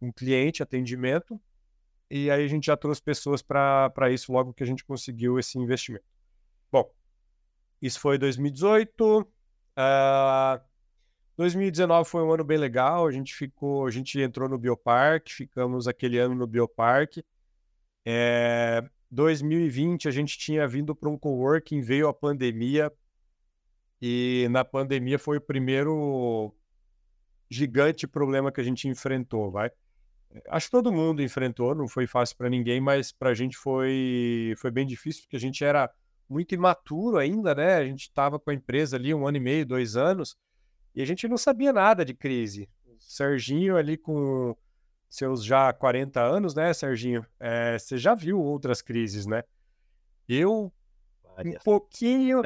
com 0.00 0.10
cliente, 0.10 0.62
atendimento. 0.62 1.38
E 2.10 2.30
aí 2.30 2.42
a 2.42 2.48
gente 2.48 2.64
já 2.64 2.78
trouxe 2.78 3.02
pessoas 3.02 3.42
para 3.42 4.10
isso 4.10 4.32
logo 4.32 4.54
que 4.54 4.62
a 4.62 4.66
gente 4.66 4.82
conseguiu 4.82 5.38
esse 5.38 5.58
investimento. 5.58 6.06
Bom, 6.72 6.90
isso 7.82 8.00
foi 8.00 8.16
2018. 8.16 9.20
Uh, 9.20 10.64
2019 11.36 12.08
foi 12.08 12.22
um 12.22 12.32
ano 12.32 12.42
bem 12.42 12.56
legal, 12.56 13.06
a 13.06 13.12
gente 13.12 13.34
ficou, 13.34 13.86
a 13.86 13.90
gente 13.90 14.18
entrou 14.18 14.48
no 14.48 14.56
Bioparque, 14.56 15.34
ficamos 15.34 15.86
aquele 15.86 16.18
ano 16.18 16.34
no 16.34 16.46
Bioparque. 16.46 17.22
É, 18.02 18.82
2020 19.10 20.08
a 20.08 20.10
gente 20.10 20.38
tinha 20.38 20.66
vindo 20.66 20.94
para 20.94 21.08
um 21.08 21.18
coworking, 21.18 21.80
veio 21.80 22.08
a 22.08 22.14
pandemia 22.14 22.92
e 24.00 24.46
na 24.50 24.64
pandemia 24.64 25.18
foi 25.18 25.38
o 25.38 25.40
primeiro 25.40 26.54
gigante 27.50 28.06
problema 28.06 28.52
que 28.52 28.60
a 28.60 28.64
gente 28.64 28.86
enfrentou, 28.86 29.50
vai. 29.50 29.70
Acho 30.48 30.66
que 30.66 30.72
todo 30.72 30.92
mundo 30.92 31.22
enfrentou, 31.22 31.74
não 31.74 31.88
foi 31.88 32.06
fácil 32.06 32.36
para 32.36 32.50
ninguém, 32.50 32.80
mas 32.80 33.10
para 33.10 33.30
a 33.30 33.34
gente 33.34 33.56
foi 33.56 34.54
foi 34.58 34.70
bem 34.70 34.86
difícil 34.86 35.22
porque 35.22 35.36
a 35.36 35.40
gente 35.40 35.64
era 35.64 35.90
muito 36.28 36.54
imaturo 36.54 37.16
ainda, 37.16 37.54
né? 37.54 37.76
A 37.76 37.84
gente 37.84 38.02
estava 38.02 38.38
com 38.38 38.50
a 38.50 38.54
empresa 38.54 38.96
ali 38.96 39.14
um 39.14 39.26
ano 39.26 39.38
e 39.38 39.40
meio, 39.40 39.64
dois 39.64 39.96
anos 39.96 40.36
e 40.94 41.02
a 41.02 41.04
gente 41.06 41.28
não 41.28 41.38
sabia 41.38 41.72
nada 41.72 42.04
de 42.04 42.12
crise. 42.12 42.68
O 42.86 42.96
Serginho 42.98 43.76
ali 43.76 43.96
com 43.96 44.56
seus 45.08 45.44
já 45.44 45.72
40 45.72 46.20
anos, 46.20 46.54
né, 46.54 46.72
Serginho? 46.72 47.24
É, 47.40 47.78
você 47.78 47.96
já 47.96 48.14
viu 48.14 48.40
outras 48.40 48.82
crises, 48.82 49.26
né? 49.26 49.42
Eu, 50.28 50.72
várias. 51.22 51.54
um 51.54 51.58
pouquinho... 51.64 52.42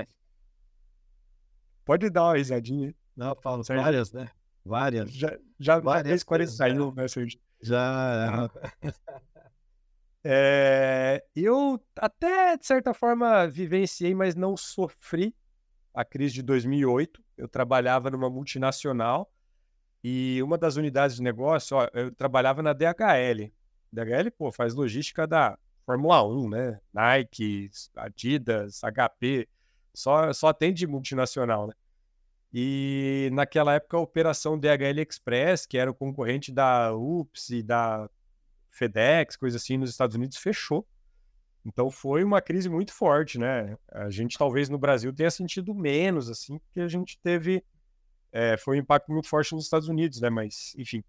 Pode 1.85 2.09
dar 2.11 2.25
uma 2.25 2.37
risadinha. 2.37 2.95
Não, 3.17 3.35
Paulo, 3.35 3.65
Serginho. 3.65 3.85
várias, 3.85 4.13
né? 4.13 4.31
Várias. 4.65 5.11
Já, 5.13 5.37
já 5.59 5.81
várias 5.81 6.23
41, 6.23 6.95
né, 6.95 7.09
Serginho? 7.09 7.43
Já. 7.61 8.49
É, 10.25 11.25
eu 11.35 11.85
até, 11.97 12.57
de 12.57 12.65
certa 12.65 12.95
forma, 12.95 13.47
vivenciei, 13.49 14.15
mas 14.15 14.37
não 14.37 14.57
sofri 14.57 15.35
a 15.93 16.05
crise 16.05 16.35
de 16.35 16.43
2008. 16.43 17.21
Eu 17.37 17.49
trabalhava 17.49 18.09
numa 18.09 18.31
multinacional 18.31 19.29
e 20.03 20.43
uma 20.43 20.59
das 20.59 20.77
unidades 20.77 21.17
de 21.17 21.23
negócio, 21.23 21.77
ó, 21.77 21.89
eu 21.93 22.13
trabalhava 22.13 22.63
na 22.63 22.73
DHL. 22.73 23.53
DHL, 23.93 24.31
pô, 24.37 24.51
faz 24.51 24.75
logística 24.75 25.27
da 25.27 25.59
Fórmula 25.87 26.27
1, 26.27 26.49
né? 26.49 26.81
Nike, 26.93 27.71
Adidas, 27.95 28.81
HP, 28.83 29.49
só, 29.95 30.33
só 30.33 30.49
atende 30.49 30.87
multinacional, 30.87 31.67
né? 31.67 31.75
E 32.53 33.31
naquela 33.33 33.75
época 33.75 33.97
a 33.97 34.01
operação 34.01 34.59
DHL 34.59 35.01
Express, 35.09 35.67
que 35.67 35.79
era 35.79 35.91
o 35.91 35.95
concorrente 35.95 36.53
da 36.53 36.95
UPS 36.95 37.51
e 37.51 37.63
da 37.63 38.11
FedEx, 38.71 39.37
coisa 39.37 39.57
assim, 39.57 39.79
nos 39.79 39.91
Estados 39.91 40.17
Unidos, 40.17 40.37
fechou. 40.37 40.87
Então 41.65 41.91
foi 41.91 42.25
uma 42.25 42.43
crise 42.43 42.69
muito 42.69 42.93
forte, 42.93 43.39
né? 43.39 43.77
A 43.91 44.11
gente 44.11 44.37
talvez 44.37 44.69
no 44.69 44.79
Brasil 44.79 45.13
tenha 45.13 45.31
sentido 45.31 45.75
menos, 45.75 46.29
assim, 46.29 46.59
porque 46.59 46.81
a 46.81 46.89
gente 46.89 47.19
teve 47.21 47.65
É, 48.33 48.57
foi 48.57 48.77
um 48.77 48.81
impacto 48.81 49.13
muito 49.13 49.29
forte 49.29 49.55
nos 49.55 49.65
Estados 49.65 49.89
Unidos, 49.89 50.21
né? 50.21 50.31
Mas, 50.31 50.75
enfim, 50.77 51.05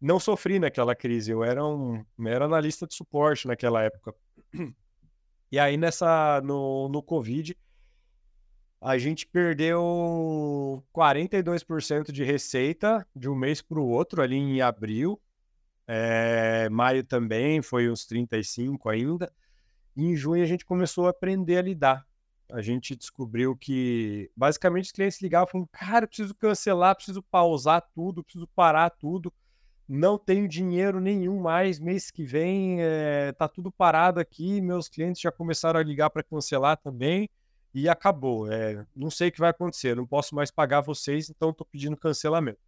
não 0.00 0.18
sofri 0.18 0.58
naquela 0.58 0.94
crise. 0.94 1.30
Eu 1.30 1.44
era 1.44 1.64
um 1.64 2.04
era 2.26 2.46
analista 2.46 2.86
de 2.86 2.94
suporte 2.94 3.46
naquela 3.46 3.82
época. 3.82 4.14
E 5.52 5.58
aí 5.58 5.76
nessa 5.76 6.40
no, 6.44 6.88
no 6.88 7.02
Covid 7.02 7.58
a 8.80 8.96
gente 8.96 9.26
perdeu 9.26 10.82
42% 10.94 12.12
de 12.12 12.22
receita 12.24 13.06
de 13.14 13.28
um 13.28 13.34
mês 13.34 13.60
para 13.60 13.78
o 13.78 13.86
outro 13.86 14.22
ali 14.22 14.36
em 14.36 14.62
abril. 14.62 15.20
É, 15.86 16.68
maio 16.70 17.04
também 17.04 17.60
foi 17.60 17.90
uns 17.90 18.06
35 18.06 18.88
ainda. 18.88 19.30
E 19.96 20.04
em 20.04 20.16
junho 20.16 20.42
a 20.42 20.46
gente 20.46 20.64
começou 20.64 21.06
a 21.06 21.10
aprender 21.10 21.58
a 21.58 21.62
lidar. 21.62 22.06
A 22.52 22.60
gente 22.62 22.96
descobriu 22.96 23.56
que 23.56 24.30
basicamente 24.36 24.86
os 24.86 24.92
clientes 24.92 25.20
ligavam 25.20 25.48
falavam: 25.48 25.68
"Cara, 25.72 26.06
preciso 26.06 26.34
cancelar, 26.34 26.96
preciso 26.96 27.22
pausar 27.22 27.82
tudo, 27.94 28.22
preciso 28.24 28.46
parar 28.48 28.90
tudo" 28.90 29.32
não 29.92 30.16
tenho 30.16 30.46
dinheiro 30.46 31.00
nenhum 31.00 31.40
mais 31.40 31.80
mês 31.80 32.12
que 32.12 32.24
vem, 32.24 32.80
é, 32.80 33.32
tá 33.32 33.48
tudo 33.48 33.72
parado 33.72 34.20
aqui, 34.20 34.60
meus 34.60 34.88
clientes 34.88 35.20
já 35.20 35.32
começaram 35.32 35.80
a 35.80 35.82
ligar 35.82 36.08
para 36.10 36.22
cancelar 36.22 36.76
também 36.76 37.28
e 37.74 37.88
acabou. 37.88 38.50
É, 38.50 38.86
não 38.94 39.10
sei 39.10 39.30
o 39.30 39.32
que 39.32 39.40
vai 39.40 39.50
acontecer, 39.50 39.96
não 39.96 40.06
posso 40.06 40.32
mais 40.32 40.48
pagar 40.48 40.80
vocês, 40.80 41.28
então 41.28 41.50
estou 41.50 41.66
pedindo 41.66 41.96
cancelamento. 41.96 42.60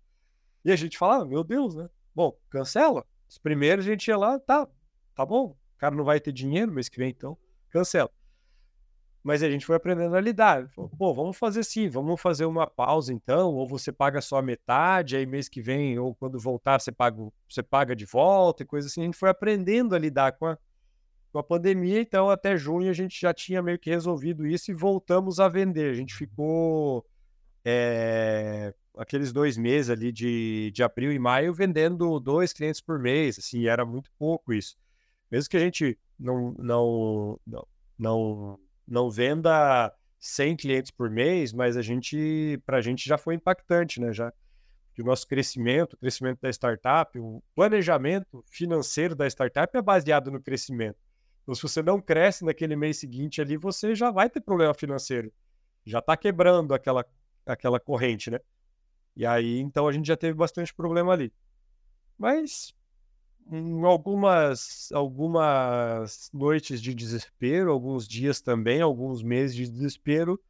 E 0.65 0.73
a 0.73 0.77
gente 0.77 0.99
fala, 0.99 1.23
ah, 1.23 1.25
meu 1.25 1.45
Deus, 1.45 1.77
né? 1.77 1.89
Bom, 2.13 2.37
cancela. 2.51 3.07
Os 3.29 3.39
primeiros 3.39 3.87
a 3.87 3.89
gente 3.89 4.09
ia 4.09 4.17
lá, 4.17 4.41
tá, 4.41 4.67
tá 5.15 5.25
bom, 5.25 5.57
o 5.77 5.79
cara 5.79 5.95
não 5.95 6.03
vai 6.03 6.19
ter 6.19 6.33
dinheiro 6.33 6.73
mês 6.73 6.89
que 6.89 6.99
vem, 6.99 7.11
então 7.11 7.39
cancela. 7.71 8.11
Mas 9.23 9.43
a 9.43 9.49
gente 9.49 9.65
foi 9.65 9.77
aprendendo 9.77 10.17
a 10.17 10.21
lidar. 10.21 10.69
Pô, 10.75 11.15
vamos 11.15 11.37
fazer 11.37 11.61
assim, 11.61 11.89
vamos 11.89 12.21
fazer 12.21 12.45
uma 12.45 12.67
pausa 12.67 13.13
então, 13.13 13.55
ou 13.55 13.67
você 13.67 13.93
paga 13.93 14.21
só 14.21 14.39
a 14.39 14.43
metade, 14.43 15.17
aí 15.17 15.25
mês 15.25 15.49
que 15.49 15.63
vem, 15.63 15.99
ou 15.99 16.15
quando 16.15 16.41
voltar, 16.41 16.81
você 16.81 16.91
paga, 16.91 17.23
você 17.49 17.63
paga 17.63 17.95
de 17.95 18.05
volta 18.05 18.63
e 18.63 18.67
coisa 18.67 18.89
assim. 18.89 19.03
A 19.03 19.05
gente 19.05 19.17
foi 19.17 19.31
aprendendo 19.31 19.95
a 19.95 19.99
lidar 19.99 20.33
com 20.33 20.47
a, 20.47 20.59
com 21.33 21.39
a 21.39 21.43
pandemia, 21.43 22.01
então 22.01 22.31
até 22.31 22.57
junho 22.57 22.91
a 22.91 22.93
gente 22.93 23.21
já 23.21 23.33
tinha 23.33 23.63
meio 23.63 23.79
que 23.79 23.91
resolvido 23.91 24.45
isso 24.45 24.73
e 24.73 24.75
voltamos 24.75 25.39
a 25.39 25.49
vender. 25.49 25.93
A 25.93 25.95
gente 25.95 26.15
ficou 26.15 27.07
é, 27.65 28.75
aqueles 28.97 29.33
dois 29.33 29.57
meses 29.57 29.89
ali 29.89 30.11
de, 30.11 30.73
de 30.75 30.83
abril 30.83 31.13
e 31.13 31.19
maio 31.19 31.55
vendendo 31.55 32.19
dois 32.19 32.53
clientes 32.53 32.81
por 32.81 32.99
mês, 32.99 33.39
assim, 33.39 33.67
era 33.67 33.85
muito 33.85 34.11
pouco 34.19 34.53
isso. 34.53 34.77
Mesmo 35.31 35.49
que 35.49 35.57
a 35.57 35.61
gente 35.61 35.99
não, 36.19 36.55
não, 36.59 37.41
não, 37.47 37.69
não 37.99 38.59
não 38.87 39.11
venda 39.11 39.93
100 40.19 40.57
clientes 40.57 40.91
por 40.91 41.11
mês, 41.11 41.53
mas 41.53 41.77
a 41.77 41.83
gente, 41.83 42.61
para 42.65 42.79
a 42.79 42.81
gente 42.81 43.09
já 43.09 43.19
foi 43.19 43.35
impactante, 43.35 44.01
né? 44.01 44.13
Já 44.13 44.33
que 44.95 45.03
o 45.03 45.05
nosso 45.05 45.27
crescimento, 45.27 45.95
o 45.95 45.97
crescimento 45.97 46.41
da 46.41 46.51
startup, 46.51 47.19
o 47.19 47.43
planejamento 47.55 48.45
financeiro 48.47 49.15
da 49.15 49.27
startup 49.27 49.77
é 49.77 49.81
baseado 49.81 50.31
no 50.31 50.41
crescimento. 50.41 50.99
Então, 51.43 51.55
se 51.55 51.63
você 51.63 51.83
não 51.83 52.01
cresce 52.01 52.45
naquele 52.45 52.77
mês 52.77 52.99
seguinte 52.99 53.41
ali, 53.41 53.57
você 53.57 53.95
já 53.95 54.11
vai 54.11 54.29
ter 54.29 54.41
problema 54.41 54.75
financeiro. 54.75 55.33
Já 55.85 55.99
está 55.99 56.17
quebrando 56.17 56.75
aquela, 56.75 57.05
aquela 57.45 57.81
corrente, 57.81 58.31
né? 58.31 58.39
E 59.17 59.27
aí, 59.27 59.59
então, 59.59 59.89
a 59.89 59.93
gente 59.93 60.07
já 60.07 60.17
teve 60.17 60.35
bastante 60.35 60.73
problema 60.73 61.13
ali. 61.13 61.33
Mas 62.17 62.75
em 63.51 63.85
algumas, 63.85 64.91
algumas 64.93 66.31
noites 66.33 66.81
de 66.81 66.95
desespero, 66.95 67.71
alguns 67.71 68.07
dias 68.07 68.41
também, 68.41 68.81
alguns 68.81 69.23
meses 69.23 69.55
de 69.55 69.69
desespero, 69.69 70.41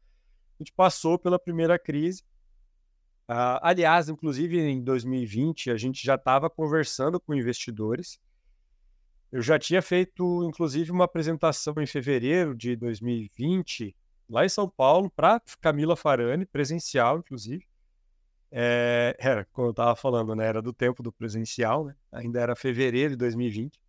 a 0.59 0.63
gente 0.63 0.73
passou 0.73 1.17
pela 1.17 1.39
primeira 1.39 1.77
crise. 1.79 2.23
Uh, 3.29 3.57
aliás, 3.61 4.09
inclusive 4.09 4.59
em 4.59 4.83
2020, 4.83 5.71
a 5.71 5.77
gente 5.77 6.05
já 6.05 6.15
estava 6.15 6.49
conversando 6.49 7.19
com 7.19 7.33
investidores. 7.33 8.19
Eu 9.31 9.41
já 9.41 9.57
tinha 9.57 9.81
feito, 9.81 10.43
inclusive, 10.43 10.91
uma 10.91 11.05
apresentação 11.05 11.73
em 11.79 11.87
fevereiro 11.87 12.55
de 12.55 12.75
2020, 12.75 13.95
lá 14.29 14.45
em 14.45 14.49
São 14.49 14.69
Paulo, 14.69 15.09
para 15.09 15.41
Camila 15.59 15.95
Farani, 15.95 16.45
presencial, 16.45 17.19
inclusive. 17.19 17.65
É, 18.55 19.15
era, 19.17 19.45
como 19.45 19.69
eu 19.69 19.71
estava 19.71 19.95
falando, 19.95 20.35
né? 20.35 20.45
Era 20.45 20.61
do 20.61 20.71
tempo 20.71 21.01
do 21.01 21.11
presencial, 21.11 21.85
né? 21.85 21.95
Ainda 22.11 22.39
era 22.39 22.55
fevereiro 22.55 23.11
de 23.11 23.15
2020. 23.17 23.79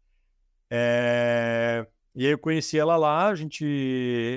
É, 0.71 1.87
e 2.15 2.25
aí 2.25 2.33
eu 2.33 2.39
conheci 2.39 2.79
ela 2.79 2.97
lá, 2.97 3.29
a 3.29 3.35
gente, 3.35 3.63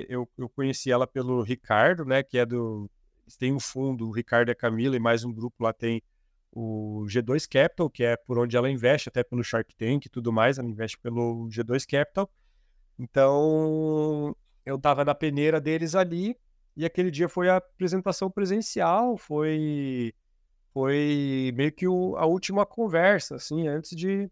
eu, 0.06 0.28
eu 0.36 0.48
conheci 0.50 0.92
ela 0.92 1.06
pelo 1.06 1.40
Ricardo, 1.42 2.04
né? 2.04 2.22
Que 2.22 2.36
é 2.36 2.44
do, 2.44 2.90
tem 3.38 3.54
um 3.54 3.58
fundo, 3.58 4.06
o 4.06 4.12
Ricardo 4.12 4.50
e 4.50 4.52
a 4.52 4.54
Camila 4.54 4.96
e 4.96 5.00
mais 5.00 5.24
um 5.24 5.32
grupo 5.32 5.64
lá 5.64 5.72
tem 5.72 6.02
o 6.52 7.06
G2 7.08 7.48
Capital, 7.48 7.88
que 7.88 8.04
é 8.04 8.14
por 8.14 8.38
onde 8.38 8.54
ela 8.54 8.70
investe, 8.70 9.08
até 9.08 9.24
pelo 9.24 9.42
Shark 9.42 9.74
Tank 9.76 10.04
e 10.04 10.10
tudo 10.10 10.30
mais, 10.30 10.58
ela 10.58 10.68
investe 10.68 10.98
pelo 10.98 11.48
G2 11.48 11.86
Capital. 11.86 12.30
Então, 12.98 14.36
eu 14.66 14.76
estava 14.76 15.06
na 15.06 15.14
peneira 15.14 15.58
deles 15.58 15.94
ali 15.94 16.36
e 16.78 16.84
aquele 16.86 17.10
dia 17.10 17.28
foi 17.28 17.48
a 17.48 17.56
apresentação 17.56 18.30
presencial, 18.30 19.16
foi 19.18 20.14
foi 20.72 21.52
meio 21.56 21.72
que 21.72 21.88
o, 21.88 22.16
a 22.16 22.24
última 22.24 22.64
conversa, 22.64 23.34
assim, 23.34 23.66
antes 23.66 23.96
de, 23.96 24.30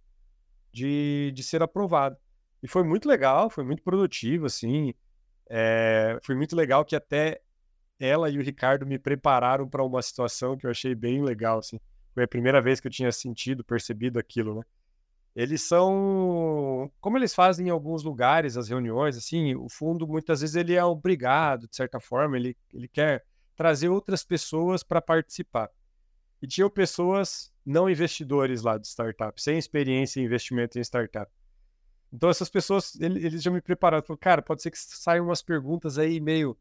de, 0.72 1.32
de, 1.34 1.42
ser 1.42 1.60
aprovado. 1.60 2.16
E 2.62 2.68
foi 2.68 2.84
muito 2.84 3.08
legal, 3.08 3.50
foi 3.50 3.64
muito 3.64 3.82
produtivo, 3.82 4.46
assim. 4.46 4.94
É, 5.50 6.20
foi 6.22 6.36
muito 6.36 6.54
legal 6.54 6.84
que 6.84 6.94
até 6.94 7.40
ela 7.98 8.30
e 8.30 8.38
o 8.38 8.42
Ricardo 8.42 8.86
me 8.86 8.96
prepararam 8.96 9.68
para 9.68 9.82
uma 9.82 10.00
situação 10.00 10.56
que 10.56 10.66
eu 10.66 10.70
achei 10.70 10.94
bem 10.94 11.24
legal, 11.24 11.58
assim. 11.58 11.80
Foi 12.14 12.22
a 12.22 12.28
primeira 12.28 12.62
vez 12.62 12.78
que 12.78 12.86
eu 12.86 12.92
tinha 12.92 13.10
sentido, 13.10 13.64
percebido 13.64 14.20
aquilo, 14.20 14.54
né? 14.54 14.62
Eles 15.36 15.62
são 15.62 16.90
como 16.98 17.18
eles 17.18 17.34
fazem 17.34 17.66
em 17.66 17.70
alguns 17.70 18.02
lugares 18.02 18.56
as 18.56 18.70
reuniões 18.70 19.18
assim 19.18 19.54
o 19.54 19.68
fundo 19.68 20.08
muitas 20.08 20.40
vezes 20.40 20.56
ele 20.56 20.74
é 20.74 20.82
obrigado 20.82 21.68
de 21.68 21.76
certa 21.76 22.00
forma 22.00 22.38
ele, 22.38 22.56
ele 22.72 22.88
quer 22.88 23.22
trazer 23.54 23.88
outras 23.88 24.22
pessoas 24.22 24.82
para 24.82 25.00
participar. 25.00 25.70
E 26.40 26.46
tinham 26.46 26.68
pessoas 26.68 27.50
não 27.64 27.88
investidores 27.88 28.62
lá 28.62 28.76
de 28.78 28.86
startup 28.86 29.40
sem 29.40 29.58
experiência 29.58 30.20
em 30.20 30.24
investimento 30.24 30.78
em 30.78 30.82
startup. 30.82 31.30
Então 32.12 32.28
essas 32.28 32.48
pessoas 32.48 32.98
eles 33.00 33.42
já 33.42 33.50
me 33.50 33.60
prepararam 33.60 34.02
falaram, 34.02 34.18
cara 34.20 34.42
pode 34.42 34.62
ser 34.62 34.70
que 34.70 34.78
saiam 34.78 35.26
umas 35.26 35.42
perguntas 35.42 35.98
aí 35.98 36.20
meio 36.20 36.56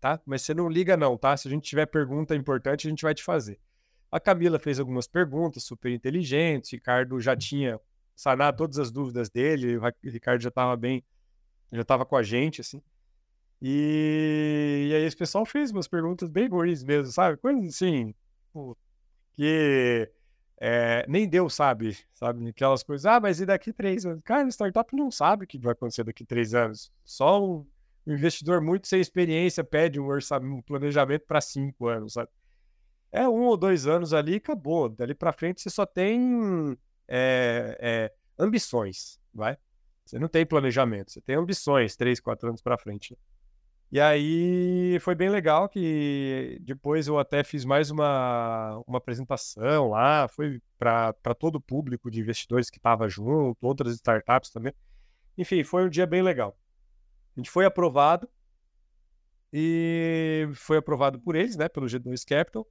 tá? 0.00 0.20
Mas 0.24 0.42
você 0.42 0.54
não 0.54 0.68
liga 0.68 0.96
não 0.96 1.16
tá? 1.16 1.36
Se 1.36 1.48
a 1.48 1.50
gente 1.50 1.68
tiver 1.68 1.86
pergunta 1.86 2.34
importante 2.34 2.86
a 2.86 2.90
gente 2.90 3.02
vai 3.02 3.14
te 3.14 3.22
fazer. 3.22 3.58
A 4.10 4.18
Camila 4.18 4.58
fez 4.58 4.80
algumas 4.80 5.06
perguntas 5.06 5.64
super 5.64 5.92
inteligentes, 5.92 6.72
Ricardo 6.72 7.20
já 7.20 7.36
tinha 7.36 7.78
sanar 8.18 8.52
todas 8.52 8.80
as 8.80 8.90
dúvidas 8.90 9.30
dele. 9.30 9.76
O 9.76 9.82
Ricardo 10.02 10.42
já 10.42 10.48
estava 10.48 10.76
bem, 10.76 11.04
já 11.72 11.82
estava 11.82 12.04
com 12.04 12.16
a 12.16 12.22
gente, 12.22 12.60
assim. 12.60 12.82
E, 13.62 14.88
e 14.90 14.94
aí 14.94 15.02
esse 15.04 15.16
pessoal 15.16 15.46
fez 15.46 15.70
umas 15.70 15.86
perguntas 15.86 16.28
bem 16.28 16.48
ruins 16.48 16.82
mesmo, 16.82 17.12
sabe? 17.12 17.36
Coisas 17.36 17.64
assim, 17.64 18.12
que 19.34 20.10
é, 20.60 21.06
nem 21.08 21.28
Deus 21.28 21.54
sabe, 21.54 21.96
sabe? 22.12 22.48
Aquelas 22.48 22.82
coisas, 22.82 23.06
ah, 23.06 23.20
mas 23.20 23.40
e 23.40 23.46
daqui 23.46 23.72
três 23.72 24.04
anos? 24.04 24.20
Cara, 24.24 24.48
startup 24.48 24.94
não 24.96 25.12
sabe 25.12 25.44
o 25.44 25.46
que 25.46 25.56
vai 25.56 25.72
acontecer 25.72 26.02
daqui 26.02 26.24
três 26.24 26.54
anos. 26.54 26.90
Só 27.04 27.44
um, 27.44 27.66
um 28.04 28.14
investidor 28.14 28.60
muito 28.60 28.88
sem 28.88 29.00
experiência 29.00 29.62
pede 29.62 30.00
um 30.00 30.06
orçamento, 30.06 30.56
um 30.56 30.62
planejamento 30.62 31.24
para 31.24 31.40
cinco 31.40 31.86
anos, 31.86 32.14
sabe? 32.14 32.30
É 33.12 33.28
um 33.28 33.44
ou 33.44 33.56
dois 33.56 33.86
anos 33.86 34.12
ali 34.12 34.34
acabou. 34.34 34.88
Dali 34.88 35.14
para 35.14 35.32
frente 35.32 35.60
você 35.60 35.70
só 35.70 35.86
tem 35.86 36.76
é, 37.08 37.76
é, 37.80 38.12
ambições, 38.38 39.18
vai? 39.32 39.56
Você 40.04 40.18
não 40.18 40.28
tem 40.28 40.46
planejamento, 40.46 41.12
você 41.12 41.20
tem 41.20 41.36
ambições, 41.36 41.96
três, 41.96 42.20
quatro 42.20 42.48
anos 42.48 42.62
para 42.62 42.78
frente. 42.78 43.12
Né? 43.12 43.18
E 43.90 44.00
aí 44.00 44.98
foi 45.00 45.14
bem 45.14 45.30
legal 45.30 45.66
que 45.66 46.58
depois 46.60 47.08
eu 47.08 47.18
até 47.18 47.42
fiz 47.42 47.64
mais 47.64 47.90
uma, 47.90 48.82
uma 48.86 48.98
apresentação 48.98 49.88
lá, 49.88 50.28
foi 50.28 50.60
para 50.78 51.34
todo 51.38 51.56
o 51.56 51.60
público 51.60 52.10
de 52.10 52.20
investidores 52.20 52.68
que 52.68 52.76
estava 52.76 53.08
junto, 53.08 53.56
outras 53.66 53.94
startups 53.94 54.50
também. 54.50 54.74
Enfim, 55.38 55.64
foi 55.64 55.86
um 55.86 55.88
dia 55.88 56.06
bem 56.06 56.20
legal. 56.20 56.58
A 57.34 57.40
gente 57.40 57.50
foi 57.50 57.64
aprovado 57.64 58.28
e 59.50 60.48
foi 60.54 60.76
aprovado 60.76 61.18
por 61.18 61.34
eles, 61.34 61.56
né, 61.56 61.68
pelo 61.68 61.86
G2 61.86 62.26
Capital. 62.26 62.66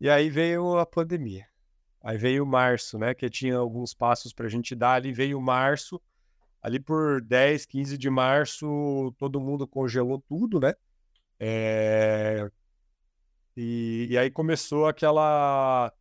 E 0.00 0.08
aí 0.08 0.30
veio 0.30 0.78
a 0.78 0.86
pandemia. 0.86 1.46
Aí 2.08 2.16
veio 2.16 2.46
março, 2.46 2.98
né? 2.98 3.12
Que 3.12 3.28
tinha 3.28 3.58
alguns 3.58 3.92
passos 3.92 4.32
para 4.32 4.46
a 4.46 4.48
gente 4.48 4.74
dar. 4.74 4.94
Ali 4.94 5.12
veio 5.12 5.38
março. 5.42 6.00
Ali 6.62 6.80
por 6.80 7.20
10, 7.20 7.66
15 7.66 7.98
de 7.98 8.08
março, 8.08 9.14
todo 9.18 9.38
mundo 9.38 9.68
congelou 9.68 10.18
tudo, 10.26 10.58
né? 10.58 10.72
É... 11.38 12.50
E, 13.54 14.06
e 14.08 14.16
aí 14.16 14.30
começou 14.30 14.86
aquela 14.86 15.92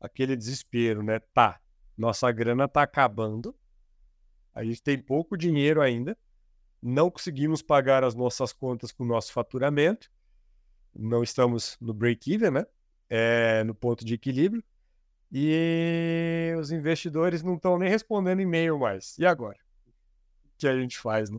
aquele 0.00 0.34
desespero, 0.34 1.04
né? 1.04 1.20
Tá, 1.32 1.60
nossa 1.96 2.32
grana 2.32 2.66
tá 2.66 2.82
acabando. 2.82 3.54
A 4.52 4.64
gente 4.64 4.82
tem 4.82 4.98
pouco 4.98 5.36
dinheiro 5.36 5.80
ainda. 5.80 6.18
Não 6.82 7.08
conseguimos 7.08 7.62
pagar 7.62 8.02
as 8.02 8.16
nossas 8.16 8.52
contas 8.52 8.90
com 8.90 9.04
o 9.04 9.06
nosso 9.06 9.32
faturamento. 9.32 10.10
Não 10.92 11.22
estamos 11.22 11.76
no 11.80 11.94
break-even, 11.94 12.50
né? 12.50 12.66
é, 13.08 13.62
no 13.64 13.74
ponto 13.74 14.04
de 14.04 14.14
equilíbrio 14.14 14.62
e 15.30 16.54
os 16.58 16.70
investidores 16.70 17.42
não 17.42 17.54
estão 17.54 17.78
nem 17.78 17.88
respondendo 17.88 18.40
e-mail 18.40 18.78
mais. 18.78 19.18
E 19.18 19.26
agora? 19.26 19.58
O 19.86 20.48
que 20.58 20.68
a 20.68 20.78
gente 20.78 20.98
faz, 20.98 21.30
né? 21.30 21.38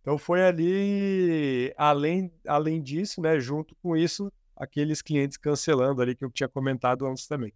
Então 0.00 0.16
foi 0.16 0.42
ali, 0.42 1.74
além, 1.76 2.32
além 2.46 2.82
disso, 2.82 3.20
né, 3.20 3.38
junto 3.38 3.74
com 3.76 3.96
isso, 3.96 4.32
aqueles 4.56 5.02
clientes 5.02 5.36
cancelando 5.36 6.00
ali 6.00 6.14
que 6.16 6.24
eu 6.24 6.30
tinha 6.30 6.48
comentado 6.48 7.06
antes 7.06 7.26
também. 7.26 7.52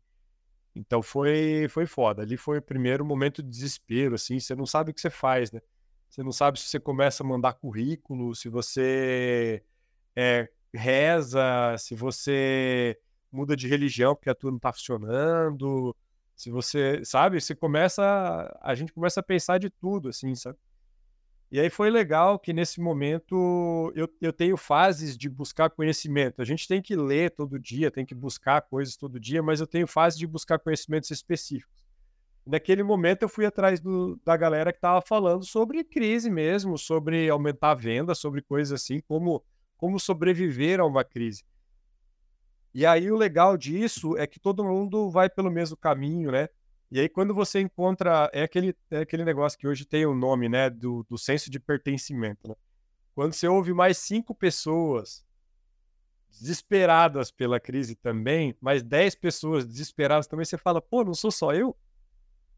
Então 0.75 1.03
foi 1.03 1.67
foi 1.69 1.87
foda. 1.87 2.23
Ali 2.23 2.37
foi 2.37 2.59
o 2.59 2.63
primeiro 2.63 3.05
momento 3.05 3.43
de 3.43 3.49
desespero, 3.49 4.15
assim, 4.15 4.39
você 4.41 4.55
não 4.55 4.67
sabe 4.67 4.91
o 4.91 4.95
que 4.95 5.01
você 5.01 5.11
faz, 5.11 5.53
né? 5.53 5.61
Você 6.11 6.23
não 6.23 6.33
sabe 6.33 6.61
se 6.61 6.67
você 6.69 6.79
começa 6.79 7.23
a 7.23 7.27
mandar 7.27 7.55
currículo, 7.55 8.35
se 8.35 8.49
você 8.49 9.63
é, 10.15 10.49
reza, 10.73 11.77
se 11.79 11.95
você 11.95 12.99
muda 13.35 13.57
de 13.57 13.69
religião 13.69 14.15
porque 14.15 14.31
a 14.31 14.35
tua 14.35 14.51
não 14.51 14.59
tá 14.59 14.73
funcionando, 14.73 15.95
se 16.37 16.51
você, 16.51 17.05
sabe, 17.05 17.41
você 17.41 17.55
começa, 17.55 18.03
a 18.61 18.75
gente 18.75 18.93
começa 18.93 19.21
a 19.21 19.23
pensar 19.23 19.59
de 19.59 19.71
tudo, 19.71 20.09
assim, 20.09 20.35
sabe? 20.35 20.59
E 21.51 21.61
aí 21.61 21.71
foi 21.71 21.89
legal 21.89 22.39
que 22.39 22.53
nesse 22.53 22.81
momento 22.81 23.93
eu, 23.95 24.09
eu 24.21 24.33
tenho 24.33 24.57
fases 24.57 25.17
de 25.17 25.29
buscar 25.29 25.71
conhecimento. 25.71 26.43
A 26.43 26.45
gente 26.45 26.67
tem 26.67 26.83
que 26.83 26.97
ler 26.97 27.31
todo 27.31 27.61
dia, 27.61 27.93
tem 27.93 28.05
que 28.05 28.15
buscar 28.15 28.61
coisas 28.63 28.97
todo 28.97 29.21
dia, 29.21 29.41
mas 29.41 29.61
eu 29.61 29.67
tenho 29.67 29.87
fases 29.87 30.19
de 30.19 30.27
buscar 30.27 30.59
conhecimentos 30.59 31.11
específicos. 31.13 31.87
Naquele 32.45 32.83
momento 32.83 33.23
eu 33.23 33.29
fui 33.29 33.47
atrás 33.47 33.79
do, 33.81 34.21
da 34.25 34.37
galera 34.37 34.73
que 34.73 34.79
estava 34.79 35.01
falando 35.01 35.45
sobre 35.45 35.85
crise 35.85 36.29
mesmo, 36.29 36.77
sobre 36.77 37.29
aumentar 37.29 37.71
a 37.71 37.75
venda, 37.75 38.15
sobre 38.15 38.43
coisas 38.43 38.83
assim, 38.83 39.01
como, 39.01 39.45
como 39.77 40.01
sobreviver 40.01 40.81
a 40.81 40.85
uma 40.85 41.05
crise. 41.05 41.45
E 42.75 42.85
aí 42.85 43.11
o 43.11 43.17
legal 43.17 43.57
disso 43.57 44.17
é 44.19 44.27
que 44.27 44.41
todo 44.41 44.65
mundo 44.65 45.09
vai 45.09 45.31
pelo 45.31 45.51
mesmo 45.51 45.77
caminho, 45.77 46.33
né? 46.33 46.49
E 46.91 47.01
aí, 47.01 47.09
quando 47.09 47.35
você 47.35 47.61
encontra. 47.61 48.31
É 48.33 48.43
aquele, 48.43 48.77
é 48.91 48.99
aquele 48.99 49.25
negócio 49.25 49.59
que 49.59 49.67
hoje 49.67 49.85
tem 49.85 50.07
o 50.07 50.15
nome, 50.15 50.49
né? 50.49 50.71
Do, 50.71 51.05
do 51.09 51.19
senso 51.19 51.51
de 51.51 51.59
pertencimento. 51.59 52.49
Né? 52.49 52.55
Quando 53.15 53.33
você 53.33 53.49
ouve 53.49 53.73
mais 53.73 53.99
cinco 53.99 54.35
pessoas 54.35 55.25
desesperadas 56.31 57.31
pela 57.31 57.61
crise 57.61 57.95
também, 57.95 58.57
mais 58.61 58.83
dez 58.83 59.15
pessoas 59.15 59.67
desesperadas 59.67 60.27
também, 60.27 60.45
você 60.45 60.59
fala, 60.59 60.81
pô, 60.81 61.05
não 61.05 61.15
sou 61.15 61.31
só 61.31 61.53
eu? 61.53 61.77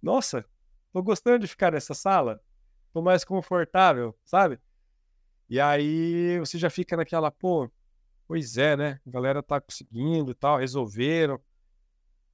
Nossa, 0.03 0.45
tô 0.93 1.03
gostando 1.03 1.41
de 1.41 1.47
ficar 1.47 1.73
nessa 1.73 1.93
sala, 1.95 2.41
tô 2.93 3.03
mais 3.03 3.23
confortável, 3.23 4.15
sabe? 4.25 4.59
E 5.49 5.61
aí 5.61 6.39
você 6.41 6.59
já 6.59 6.71
fica 6.71 6.97
naquela, 6.97 7.31
pô, 7.31 7.71
pois 8.27 8.57
é, 8.57 8.77
né? 8.77 9.01
A 9.07 9.11
galera 9.11 9.43
tá 9.43 9.61
conseguindo 9.61 10.31
e 10.31 10.35
tal, 10.35 10.59
resolveram. 10.59 11.41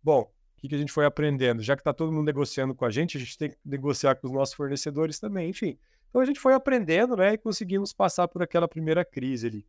Bom, 0.02 0.32
que, 0.62 0.68
que 0.68 0.74
a 0.76 0.78
gente 0.78 0.92
foi 0.92 1.04
aprendendo? 1.04 1.60
Já 1.60 1.74
que 1.74 1.80
está 1.80 1.92
todo 1.92 2.12
mundo 2.12 2.24
negociando 2.24 2.72
com 2.72 2.84
a 2.84 2.90
gente, 2.90 3.16
a 3.16 3.20
gente 3.20 3.36
tem 3.36 3.50
que 3.50 3.56
negociar 3.64 4.14
com 4.14 4.28
os 4.28 4.32
nossos 4.32 4.54
fornecedores 4.54 5.18
também, 5.18 5.50
enfim. 5.50 5.76
Então 6.08 6.22
a 6.22 6.24
gente 6.24 6.38
foi 6.38 6.54
aprendendo, 6.54 7.16
né, 7.16 7.32
e 7.32 7.38
conseguimos 7.38 7.92
passar 7.92 8.28
por 8.28 8.42
aquela 8.42 8.68
primeira 8.68 9.04
crise 9.04 9.48
ali. 9.48 9.66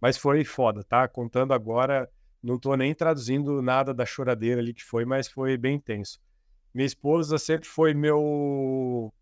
Mas 0.00 0.16
foi 0.16 0.42
foda, 0.44 0.82
tá? 0.82 1.06
Contando 1.06 1.54
agora, 1.54 2.10
não 2.42 2.56
estou 2.56 2.76
nem 2.76 2.92
traduzindo 2.92 3.62
nada 3.62 3.94
da 3.94 4.04
choradeira 4.04 4.60
ali 4.60 4.74
que 4.74 4.82
foi, 4.82 5.04
mas 5.04 5.28
foi 5.28 5.56
bem 5.56 5.76
intenso. 5.76 6.20
Minha 6.74 6.86
esposa 6.86 7.38
sempre 7.38 7.68
foi 7.68 7.94
meu 7.94 9.14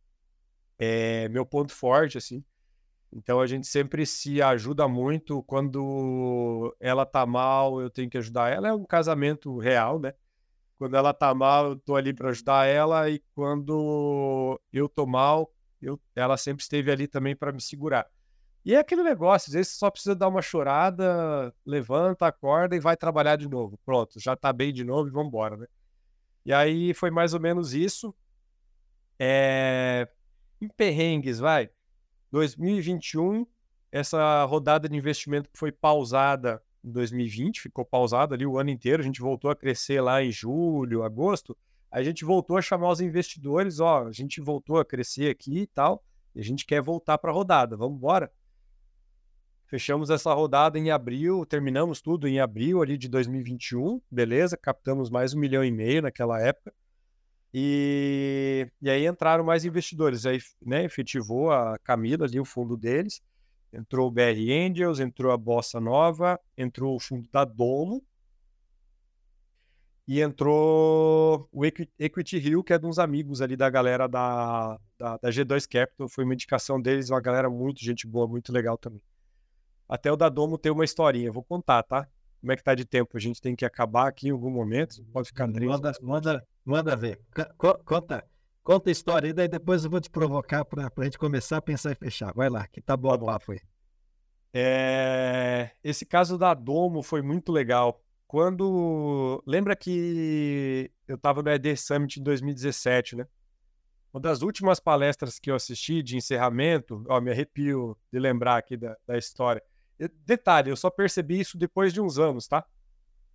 é, 0.79 1.29
meu 1.29 1.45
ponto 1.45 1.75
forte, 1.75 2.17
assim. 2.17 2.43
Então 3.13 3.41
a 3.41 3.47
gente 3.47 3.67
sempre 3.67 4.07
se 4.07 4.41
ajuda 4.41 4.87
muito. 4.87 5.43
Quando 5.43 6.75
ela 6.79 7.05
tá 7.05 7.27
mal, 7.27 7.81
eu 7.81 7.91
tenho 7.91 8.09
que 8.09 8.19
ajudar 8.19 8.53
ela. 8.53 8.69
É 8.69 8.73
um 8.73 8.85
casamento 8.85 9.59
real, 9.59 9.99
né? 9.99 10.15
Quando 10.79 10.97
ela 10.97 11.13
tá 11.13 11.35
mal, 11.35 11.71
eu 11.71 11.77
tô 11.77 11.97
ali 11.97 12.15
para 12.15 12.31
ajudar 12.31 12.67
ela 12.67 13.11
e 13.11 13.23
quando 13.35 14.59
eu 14.73 14.89
tô 14.89 15.07
mal, 15.07 15.53
eu, 15.83 16.01
ela 16.15 16.37
sempre 16.37 16.63
esteve 16.63 16.91
ali 16.91 17.07
também 17.07 17.37
para 17.37 17.53
me 17.53 17.61
segurar. 17.61 18.07
E 18.65 18.75
é 18.75 18.79
aquele 18.79 19.03
negócio, 19.03 19.51
às 19.51 19.55
vezes 19.55 19.73
você 19.73 19.79
só 19.79 19.91
precisa 19.91 20.15
dar 20.15 20.29
uma 20.29 20.43
chorada, 20.43 21.55
levanta, 21.65 22.27
acorda 22.27 22.77
e 22.77 22.81
vai 22.81 22.97
trabalhar 22.97 23.37
de 23.37 23.49
novo. 23.49 23.79
Pronto, 23.85 24.21
já 24.21 24.37
tá 24.37 24.53
bem 24.53 24.73
de 24.73 24.85
novo 24.85 25.09
e 25.09 25.11
vamos 25.11 25.29
embora, 25.29 25.57
né? 25.57 25.67
E 26.45 26.53
aí 26.53 26.95
foi 26.95 27.11
mais 27.11 27.35
ou 27.35 27.41
menos 27.41 27.75
isso. 27.75 28.15
É... 29.19 30.09
Em 30.61 30.69
perrengues, 30.69 31.39
vai. 31.39 31.71
2021, 32.31 33.47
essa 33.91 34.45
rodada 34.45 34.89
de 34.89 34.97
investimento 34.97 35.51
que 35.51 35.59
foi 35.59 35.73
pausada 35.73 36.63
em 36.85 36.91
2020, 36.91 37.61
ficou 37.61 37.85
pausado 37.85 38.35
ali 38.35 38.47
o 38.47 38.59
ano 38.59 38.71
inteiro, 38.71 39.03
a 39.03 39.05
gente 39.05 39.21
voltou 39.21 39.51
a 39.51 39.57
crescer 39.57 40.01
lá 40.01 40.23
em 40.23 40.31
julho, 40.31 41.03
agosto, 41.03 41.57
a 41.91 42.03
gente 42.03 42.25
voltou 42.25 42.57
a 42.57 42.63
chamar 42.63 42.91
os 42.91 43.01
investidores, 43.01 43.81
ó, 43.81 44.07
a 44.07 44.13
gente 44.13 44.41
voltou 44.41 44.79
a 44.79 44.85
crescer 44.85 45.29
aqui 45.29 45.61
e 45.61 45.67
tal, 45.67 46.05
e 46.35 46.41
a 46.41 46.45
gente 46.45 46.65
quer 46.65 46.81
voltar 46.81 47.19
para 47.19 47.31
a 47.31 47.35
rodada, 47.35 47.77
vamos 47.77 47.97
embora. 47.97 48.33
Fechamos 49.67 50.11
essa 50.11 50.33
rodada 50.33 50.79
em 50.79 50.91
abril, 50.91 51.45
terminamos 51.47 52.01
tudo 52.01 52.27
em 52.27 52.41
abril 52.41 52.83
ali 52.83 52.97
de 52.97 53.09
2021, 53.09 54.01
beleza, 54.11 54.57
captamos 54.57 55.11
mais 55.11 55.35
um 55.35 55.39
milhão 55.39 55.65
e 55.65 55.71
meio 55.71 56.03
naquela 56.03 56.41
época, 56.41 56.73
e, 57.53 58.69
e 58.81 58.91
aí 58.91 59.07
entraram 59.07 59.45
mais 59.45 59.65
investidores, 59.65 60.27
aí 60.27 60.39
né, 60.65 60.85
efetivou 60.85 61.51
a 61.51 61.79
Camila 61.79 62.27
ali 62.27 62.39
o 62.39 62.45
fundo 62.45 62.77
deles, 62.77 63.21
Entrou 63.73 64.09
o 64.09 64.11
BR 64.11 64.51
Angels, 64.51 64.99
entrou 64.99 65.31
a 65.31 65.37
Bossa 65.37 65.81
Nova, 65.81 66.41
entrou 66.57 66.97
o 66.97 67.01
fundo 67.01 67.29
da 67.31 67.45
Domo 67.45 68.05
e 70.09 70.21
entrou 70.21 71.49
o 71.53 71.65
Equity 71.65 72.37
Hill, 72.39 72.65
que 72.65 72.73
é 72.73 72.79
de 72.79 72.85
uns 72.85 72.99
amigos 72.99 73.41
ali 73.41 73.57
da 73.57 73.71
galera 73.71 74.09
da, 74.09 74.77
da, 74.99 75.17
da 75.19 75.31
G2 75.31 75.69
Capital. 75.69 76.09
Foi 76.09 76.25
uma 76.25 76.35
indicação 76.35 76.81
deles, 76.83 77.11
uma 77.11 77.21
galera 77.21 77.49
muito 77.49 77.81
gente 77.81 78.09
boa, 78.09 78.27
muito 78.27 78.53
legal 78.53 78.77
também. 78.77 79.01
Até 79.89 80.11
o 80.11 80.17
da 80.17 80.29
Domo 80.29 80.59
tem 80.59 80.73
uma 80.73 80.85
historinha, 80.85 81.31
vou 81.31 81.45
contar, 81.45 81.85
tá? 81.85 82.09
Como 82.41 82.53
é 82.53 82.57
que 82.57 82.65
tá 82.65 82.75
de 82.75 82.85
tempo? 82.85 83.17
A 83.17 83.21
gente 83.21 83.41
tem 83.41 83.55
que 83.55 83.65
acabar 83.65 84.09
aqui 84.09 84.29
em 84.29 84.31
algum 84.31 84.51
momento. 84.51 85.05
Pode 85.13 85.29
ficar 85.29 85.47
triste. 85.47 85.69
Manda, 85.69 85.93
manda, 86.01 86.47
manda 86.65 86.97
ver. 86.97 87.21
Conta, 87.85 88.25
Conta 88.63 88.91
a 88.91 88.93
história 88.93 89.29
e 89.29 89.33
daí 89.33 89.49
depois 89.49 89.85
eu 89.85 89.91
vou 89.91 90.01
te 90.01 90.11
provocar 90.11 90.65
para 90.65 90.91
a 90.97 91.05
gente 91.05 91.19
começar 91.19 91.57
a 91.57 91.63
pensar 91.63 91.93
e 91.93 91.95
fechar. 91.95 92.33
Vai 92.35 92.49
lá, 92.49 92.67
que 92.69 92.81
tá 92.81 92.97
bom 92.97 93.17
tá 93.17 93.37
o 93.37 93.41
foi. 93.41 93.61
É... 94.53 95.71
Esse 95.83 96.05
caso 96.05 96.37
da 96.37 96.55
Domo 96.55 97.03
foi 97.03 97.23
muito 97.23 97.53
legal. 97.53 98.03
Quando. 98.27 99.43
Lembra 99.47 99.75
que 99.75 100.91
eu 101.09 101.17
estava 101.17 101.43
no 101.43 101.51
ED 101.51 101.77
Summit 101.77 102.21
em 102.21 102.23
2017, 102.23 103.17
né? 103.17 103.27
Uma 104.13 104.21
das 104.21 104.43
últimas 104.43 104.79
palestras 104.79 105.39
que 105.39 105.51
eu 105.51 105.55
assisti 105.55 106.03
de 106.03 106.17
encerramento, 106.17 107.05
ó, 107.09 107.21
me 107.21 107.31
arrepio 107.31 107.97
de 108.13 108.19
lembrar 108.19 108.57
aqui 108.57 108.77
da, 108.77 108.97
da 109.07 109.17
história. 109.17 109.63
Detalhe, 110.25 110.71
eu 110.71 110.77
só 110.77 110.89
percebi 110.91 111.41
isso 111.41 111.59
depois 111.59 111.93
de 111.93 112.01
uns 112.01 112.19
anos, 112.19 112.49
tá? 112.49 112.65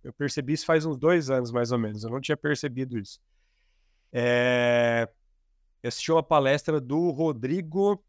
Eu 0.02 0.12
percebi 0.12 0.52
isso 0.52 0.66
faz 0.66 0.84
uns 0.84 0.96
dois 0.96 1.30
anos, 1.30 1.50
mais 1.50 1.72
ou 1.72 1.78
menos. 1.78 2.04
Eu 2.04 2.10
não 2.10 2.20
tinha 2.20 2.36
percebido 2.36 2.98
isso. 2.98 3.20
É... 4.12 5.08
Eu 5.82 5.88
assisti 5.88 6.10
uma 6.10 6.22
palestra 6.22 6.80
do 6.80 7.10
Rodrigo. 7.10 8.04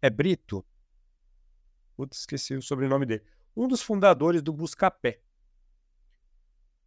É 0.00 0.10
Brito? 0.10 0.64
Putz, 1.96 2.20
esqueci 2.20 2.54
o 2.54 2.62
sobrenome 2.62 3.06
dele. 3.06 3.24
Um 3.56 3.66
dos 3.66 3.82
fundadores 3.82 4.42
do 4.42 4.52
Buscapé. 4.52 5.20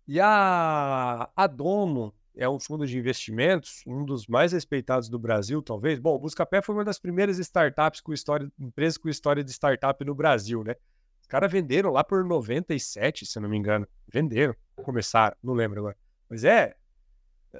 E 0.07 0.19
a, 0.19 1.29
a 1.35 1.47
Domo 1.47 2.13
é 2.41 2.49
um 2.49 2.59
fundo 2.59 2.87
de 2.87 2.97
investimentos, 2.97 3.83
um 3.85 4.03
dos 4.03 4.25
mais 4.25 4.51
respeitados 4.51 5.07
do 5.07 5.19
Brasil, 5.19 5.61
talvez. 5.61 5.99
Bom, 5.99 6.15
o 6.15 6.19
Buscapé 6.19 6.59
foi 6.59 6.73
uma 6.73 6.83
das 6.83 6.97
primeiras 6.97 7.37
startups 7.37 8.01
com 8.01 8.11
história, 8.11 8.51
empresas 8.59 8.97
com 8.97 9.07
história 9.09 9.43
de 9.43 9.51
startup 9.51 10.03
no 10.03 10.15
Brasil, 10.15 10.63
né? 10.63 10.75
Os 11.21 11.27
caras 11.27 11.51
venderam 11.51 11.91
lá 11.91 12.03
por 12.03 12.25
97, 12.25 13.27
se 13.27 13.39
não 13.39 13.47
me 13.47 13.57
engano. 13.57 13.87
Venderam, 14.11 14.55
começaram, 14.83 15.37
não 15.43 15.53
lembro 15.53 15.81
agora. 15.81 15.97
Mas 16.27 16.43
é, 16.43 16.75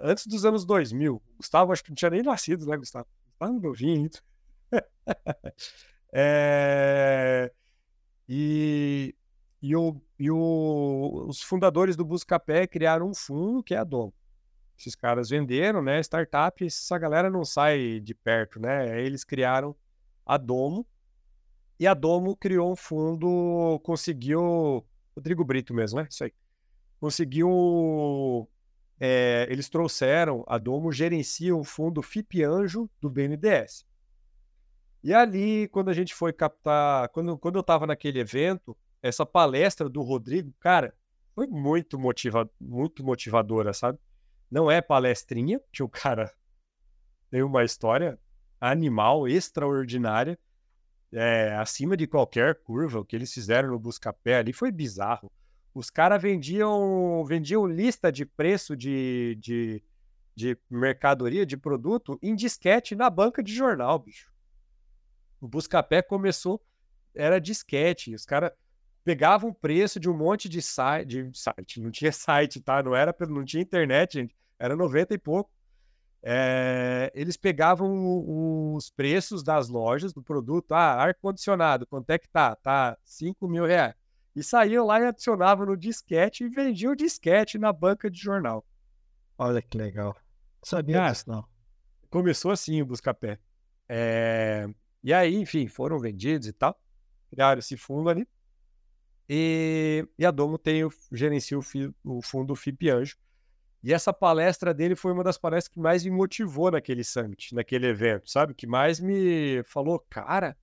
antes 0.02 0.26
dos 0.26 0.46
anos 0.46 0.66
2000. 0.66 1.22
Gustavo, 1.38 1.72
acho 1.72 1.84
que 1.84 1.92
não 1.92 1.96
tinha 1.96 2.10
nem 2.10 2.24
nascido, 2.24 2.66
né, 2.66 2.76
Gustavo? 2.76 3.06
Gustavo 3.28 3.60
novinho. 3.60 4.10
é... 6.12 7.52
E, 8.28 9.14
e, 9.62 9.76
o, 9.76 10.02
e 10.18 10.32
o, 10.32 11.26
os 11.28 11.40
fundadores 11.44 11.96
do 11.96 12.04
Buscapé 12.04 12.66
criaram 12.66 13.10
um 13.10 13.14
fundo 13.14 13.62
que 13.62 13.76
é 13.76 13.78
a 13.78 13.84
Domo. 13.84 14.12
Esses 14.82 14.96
caras 14.96 15.30
venderam, 15.30 15.82
né? 15.82 16.00
Startup, 16.00 16.66
essa 16.66 16.98
galera 16.98 17.30
não 17.30 17.46
sai 17.46 18.00
de 18.00 18.16
perto, 18.16 18.60
né? 18.60 19.00
Eles 19.00 19.24
criaram 19.24 19.76
a 20.26 20.38
Domo. 20.38 20.88
E 21.80 21.86
a 21.86 21.94
Domo 21.94 22.36
criou 22.36 22.72
um 22.72 22.76
fundo, 22.76 23.80
conseguiu. 23.84 24.86
Rodrigo 25.16 25.46
Brito 25.46 25.74
mesmo, 25.74 26.00
né? 26.00 26.08
Isso 26.10 26.24
aí. 26.24 26.34
Conseguiu 27.00 28.50
é, 29.00 29.48
eles 29.50 29.68
trouxeram, 29.68 30.44
a 30.48 30.58
Domo 30.58 30.92
gerencia 30.92 31.56
o 31.56 31.64
fundo 31.64 32.02
FIP 32.02 32.44
Anjo 32.44 32.90
do 33.02 33.10
BNDES. 33.10 33.84
E 35.04 35.12
ali, 35.14 35.68
quando 35.70 35.90
a 35.90 35.94
gente 35.94 36.14
foi 36.14 36.32
captar, 36.32 37.10
quando, 37.10 37.36
quando 37.38 37.56
eu 37.56 37.62
estava 37.62 37.88
naquele 37.88 38.20
evento, 38.20 38.78
essa 39.02 39.26
palestra 39.26 39.90
do 39.90 40.04
Rodrigo, 40.04 40.54
cara, 40.60 40.94
foi 41.34 41.48
muito, 41.48 41.98
motiva 42.00 42.48
muito 42.60 43.04
motivadora, 43.04 43.74
sabe? 43.74 43.98
Não 44.52 44.70
é 44.70 44.82
palestrinha, 44.82 45.62
que 45.72 45.82
o 45.82 45.90
cara 45.90 46.32
tem 47.30 47.42
uma 47.42 47.64
história 47.64 48.20
animal, 48.60 49.28
extraordinária, 49.28 50.38
é, 51.14 51.56
acima 51.56 51.96
de 51.96 52.06
qualquer 52.06 52.62
curva. 52.62 53.00
O 53.00 53.06
que 53.06 53.16
eles 53.16 53.34
fizeram 53.34 53.70
no 53.70 53.80
Buscapé 53.80 54.36
ali 54.36 54.54
foi 54.54 54.72
bizarro. 54.72 55.32
Os 55.74 55.90
caras 55.90 56.22
vendiam, 56.22 57.24
vendiam 57.26 57.66
lista 57.66 58.12
de 58.12 58.26
preço 58.26 58.76
de, 58.76 59.38
de, 59.40 59.82
de 60.36 60.58
mercadoria, 60.70 61.46
de 61.46 61.56
produto, 61.56 62.20
em 62.22 62.36
disquete 62.36 62.94
na 62.94 63.10
banca 63.10 63.42
de 63.42 63.54
jornal, 63.54 63.98
bicho. 63.98 64.30
O 65.40 65.48
Buscapé 65.48 66.02
começou, 66.02 66.62
era 67.16 67.40
disquete. 67.40 68.14
Os 68.14 68.26
caras 68.26 68.52
pegavam 69.04 69.50
o 69.50 69.54
preço 69.54 70.00
de 70.00 70.10
um 70.10 70.16
monte 70.16 70.48
de 70.48 70.62
site, 70.62 71.08
de 71.08 71.38
site, 71.38 71.82
não 71.82 71.90
tinha 71.90 72.12
site, 72.14 72.62
tá? 72.62 72.84
Não 72.84 72.96
era, 72.96 73.16
não 73.28 73.44
tinha 73.44 73.64
internet, 73.64 74.14
gente. 74.14 74.36
Era 74.62 74.76
90 74.76 75.16
e 75.16 75.18
pouco. 75.18 75.50
É, 76.22 77.12
eles 77.16 77.36
pegavam 77.36 78.76
os 78.76 78.92
preços 78.92 79.42
das 79.42 79.70
lojas 79.70 80.14
do 80.14 80.22
produto, 80.22 80.72
ah, 80.74 80.94
ar-condicionado, 80.94 81.88
quanto 81.88 82.12
é 82.12 82.20
que 82.20 82.30
tá? 82.30 82.56
Tá 82.56 82.96
5 83.04 83.48
mil 83.48 83.66
reais. 83.66 83.96
E 84.36 84.44
saíam 84.44 84.86
lá 84.86 85.02
e 85.02 85.06
adicionavam 85.06 85.66
no 85.66 85.76
disquete 85.76 86.44
e 86.44 86.50
vendiam 86.50 86.94
o 86.94 86.96
disquete 86.96 87.58
na 87.58 87.74
banca 87.74 88.10
de 88.10 88.20
jornal. 88.20 88.64
Olha 89.36 89.64
que 89.64 89.76
legal. 89.76 90.16
Sabia 90.64 91.10
disso, 91.10 91.28
não. 91.28 91.44
Começou 92.12 92.52
assim 92.52 92.84
o 92.84 92.86
Buscapé. 92.86 93.40
É... 93.90 94.70
E 95.04 95.12
aí, 95.12 95.36
enfim, 95.36 95.68
foram 95.68 95.98
vendidos 95.98 96.48
e 96.48 96.54
tal. 96.54 96.80
Criaram 97.32 97.58
esse 97.58 97.76
fundo 97.76 98.10
ali. 98.10 98.28
E, 99.28 100.08
e 100.20 100.26
a 100.26 100.30
Domo 100.30 100.60
tem 100.60 100.84
o, 100.84 100.92
gerencia 101.12 101.58
o, 101.58 101.64
fi... 101.64 101.92
o 102.04 102.22
fundo 102.22 102.56
FIP 102.56 102.90
Anjo. 102.92 103.18
E 103.84 103.94
essa 103.94 104.14
palestra 104.14 104.74
dele 104.74 104.96
foi 104.96 105.12
uma 105.12 105.24
das 105.24 105.38
palestras 105.38 105.74
que 105.74 105.80
mais 105.80 106.04
me 106.04 106.12
motivou 106.12 106.70
naquele 106.70 107.04
summit, 107.04 107.56
naquele 107.56 107.88
evento, 107.88 108.30
sabe? 108.30 108.54
Que 108.54 108.68
mais 108.68 109.00
me 109.00 109.64
falou, 109.64 110.00
cara, 110.08 110.56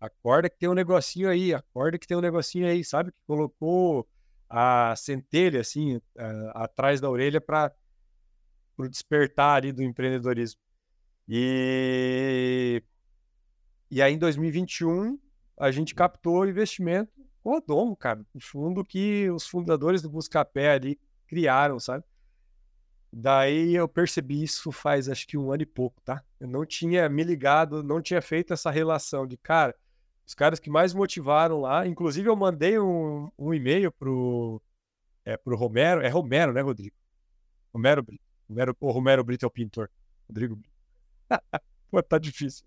acorda 0.00 0.48
que 0.48 0.56
tem 0.56 0.68
um 0.68 0.74
negocinho 0.74 1.28
aí, 1.28 1.52
acorda 1.52 1.98
que 1.98 2.06
tem 2.06 2.16
um 2.16 2.20
negocinho 2.20 2.68
aí, 2.68 2.84
sabe? 2.84 3.10
Que 3.10 3.18
colocou 3.26 4.08
a 4.48 4.94
centelha, 4.96 5.60
assim, 5.60 6.00
atrás 6.54 7.00
da 7.00 7.10
orelha 7.10 7.40
para 7.40 7.72
o 8.76 8.86
despertar 8.86 9.56
ali 9.56 9.72
do 9.72 9.82
empreendedorismo. 9.82 10.60
E, 11.28 12.82
e 13.90 14.00
aí, 14.00 14.14
em 14.14 14.18
2021, 14.18 15.18
a 15.58 15.72
gente 15.72 15.92
captou 15.94 16.46
investimento 16.46 17.10
com 17.42 17.56
o 17.56 17.60
Domo, 17.60 17.96
cara, 17.96 18.24
um 18.32 18.40
fundo 18.40 18.84
que 18.84 19.28
os 19.30 19.46
fundadores 19.46 20.02
do 20.02 20.10
Buscapé 20.10 20.72
ali 20.72 21.00
criaram, 21.26 21.80
sabe? 21.80 22.04
Daí 23.12 23.74
eu 23.74 23.86
percebi 23.86 24.42
isso 24.42 24.72
faz 24.72 25.06
acho 25.08 25.26
que 25.26 25.36
um 25.36 25.52
ano 25.52 25.62
e 25.62 25.66
pouco, 25.66 26.00
tá? 26.00 26.24
Eu 26.40 26.48
não 26.48 26.64
tinha 26.64 27.06
me 27.10 27.22
ligado, 27.22 27.82
não 27.82 28.00
tinha 28.00 28.22
feito 28.22 28.54
essa 28.54 28.70
relação 28.70 29.26
de, 29.26 29.36
cara, 29.36 29.74
os 30.26 30.34
caras 30.34 30.58
que 30.58 30.70
mais 30.70 30.94
motivaram 30.94 31.60
lá, 31.60 31.86
inclusive 31.86 32.28
eu 32.28 32.34
mandei 32.34 32.78
um, 32.78 33.30
um 33.38 33.52
e-mail 33.52 33.92
pro, 33.92 34.62
é, 35.26 35.36
pro 35.36 35.56
Romero, 35.56 36.00
é 36.00 36.08
Romero, 36.08 36.54
né, 36.54 36.62
Rodrigo? 36.62 36.96
Romero 37.72 38.02
Brito. 38.02 38.22
Romero, 38.48 38.76
o 38.80 38.90
Romero 38.90 39.24
Brito 39.24 39.44
é 39.44 39.48
o 39.48 39.50
pintor. 39.50 39.90
Rodrigo 40.26 40.56
Brito. 40.56 40.74
Pô, 41.90 42.02
tá 42.02 42.18
difícil. 42.18 42.64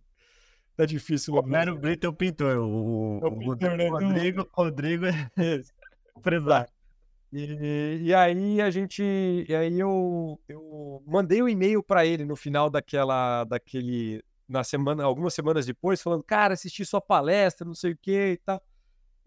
Tá 0.78 0.86
difícil. 0.86 1.34
Romero 1.34 1.76
Brito 1.76 2.06
é 2.06 2.10
o 2.10 2.14
pintor. 2.14 2.58
O, 2.58 3.20
é 3.24 3.28
o, 3.28 3.40
pintor, 3.40 3.72
o, 3.72 3.78
né? 3.78 3.90
Rodrigo, 3.90 4.50
Rodrigo 4.54 5.06
é 5.06 5.32
empresário. 6.16 6.75
E, 7.32 8.00
e, 8.04 8.14
aí 8.14 8.62
a 8.62 8.70
gente, 8.70 9.04
e 9.04 9.54
aí 9.54 9.80
eu, 9.80 10.40
eu 10.48 11.04
mandei 11.06 11.42
um 11.42 11.50
e-mail 11.50 11.84
para 11.84 12.06
ele 12.06 12.24
no 12.24 12.36
final 12.36 12.70
daquela, 12.70 13.44
daquele, 13.44 14.24
na 14.48 14.64
semana, 14.64 15.04
algumas 15.04 15.34
semanas 15.34 15.66
depois, 15.66 16.02
falando, 16.02 16.24
cara, 16.24 16.54
assisti 16.54 16.86
sua 16.86 17.02
palestra, 17.02 17.66
não 17.66 17.74
sei 17.74 17.92
o 17.92 17.98
que 17.98 18.32
e 18.32 18.38
tal. 18.38 18.62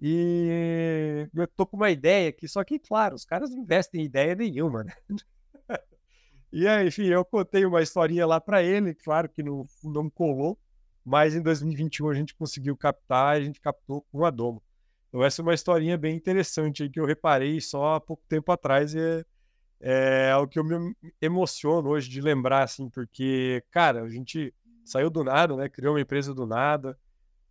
E 0.00 1.28
eu 1.34 1.46
tô 1.48 1.66
com 1.66 1.76
uma 1.76 1.90
ideia 1.90 2.28
aqui, 2.28 2.46
só 2.48 2.62
que, 2.62 2.78
claro, 2.78 3.16
os 3.16 3.24
caras 3.24 3.50
não 3.50 3.58
investem 3.58 4.02
em 4.02 4.04
ideia 4.04 4.34
nenhuma, 4.34 4.84
né? 4.84 4.94
E 6.50 6.66
aí, 6.66 6.88
enfim, 6.88 7.04
eu 7.04 7.22
contei 7.26 7.66
uma 7.66 7.82
historinha 7.82 8.26
lá 8.26 8.40
para 8.40 8.62
ele, 8.62 8.94
claro 8.94 9.28
que 9.28 9.42
não, 9.42 9.66
não 9.84 10.08
colou, 10.08 10.58
mas 11.04 11.34
em 11.34 11.42
2021 11.42 12.08
a 12.08 12.14
gente 12.14 12.34
conseguiu 12.34 12.74
captar, 12.74 13.36
a 13.36 13.40
gente 13.40 13.60
captou 13.60 14.00
com 14.10 14.24
a 14.24 14.30
Domo. 14.30 14.62
Então, 15.08 15.24
essa 15.24 15.40
é 15.40 15.42
uma 15.42 15.54
historinha 15.54 15.96
bem 15.96 16.14
interessante 16.16 16.88
que 16.88 17.00
eu 17.00 17.06
reparei 17.06 17.60
só 17.60 17.94
há 17.94 18.00
pouco 18.00 18.22
tempo 18.28 18.52
atrás 18.52 18.94
e 18.94 19.24
é, 19.80 20.28
é 20.30 20.36
o 20.36 20.46
que 20.46 20.58
eu 20.58 20.64
me 20.64 20.94
emociono 21.20 21.88
hoje 21.88 22.08
de 22.08 22.20
lembrar, 22.20 22.64
assim, 22.64 22.88
porque, 22.90 23.62
cara, 23.70 24.02
a 24.02 24.08
gente 24.08 24.54
saiu 24.84 25.08
do 25.08 25.24
nada, 25.24 25.56
né? 25.56 25.68
Criou 25.68 25.94
uma 25.94 26.00
empresa 26.00 26.34
do 26.34 26.46
nada, 26.46 26.98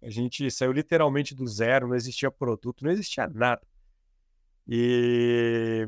a 0.01 0.10
gente 0.10 0.49
saiu 0.51 0.72
literalmente 0.72 1.34
do 1.34 1.47
zero, 1.47 1.88
não 1.88 1.95
existia 1.95 2.30
produto, 2.30 2.84
não 2.84 2.91
existia 2.91 3.28
nada. 3.28 3.62
E, 4.68 5.88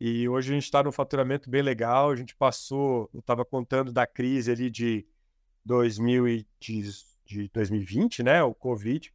e 0.00 0.28
hoje 0.28 0.50
a 0.50 0.54
gente 0.54 0.64
está 0.64 0.82
num 0.82 0.92
faturamento 0.92 1.48
bem 1.48 1.62
legal, 1.62 2.10
a 2.10 2.16
gente 2.16 2.34
passou, 2.34 3.08
eu 3.14 3.20
estava 3.20 3.44
contando 3.44 3.92
da 3.92 4.06
crise 4.06 4.50
ali 4.50 4.68
de, 4.68 5.06
2000 5.68 6.28
e 6.28 6.46
de, 6.58 6.82
de 7.26 7.48
2020, 7.52 8.22
né? 8.22 8.42
O 8.42 8.54
Covid. 8.54 9.12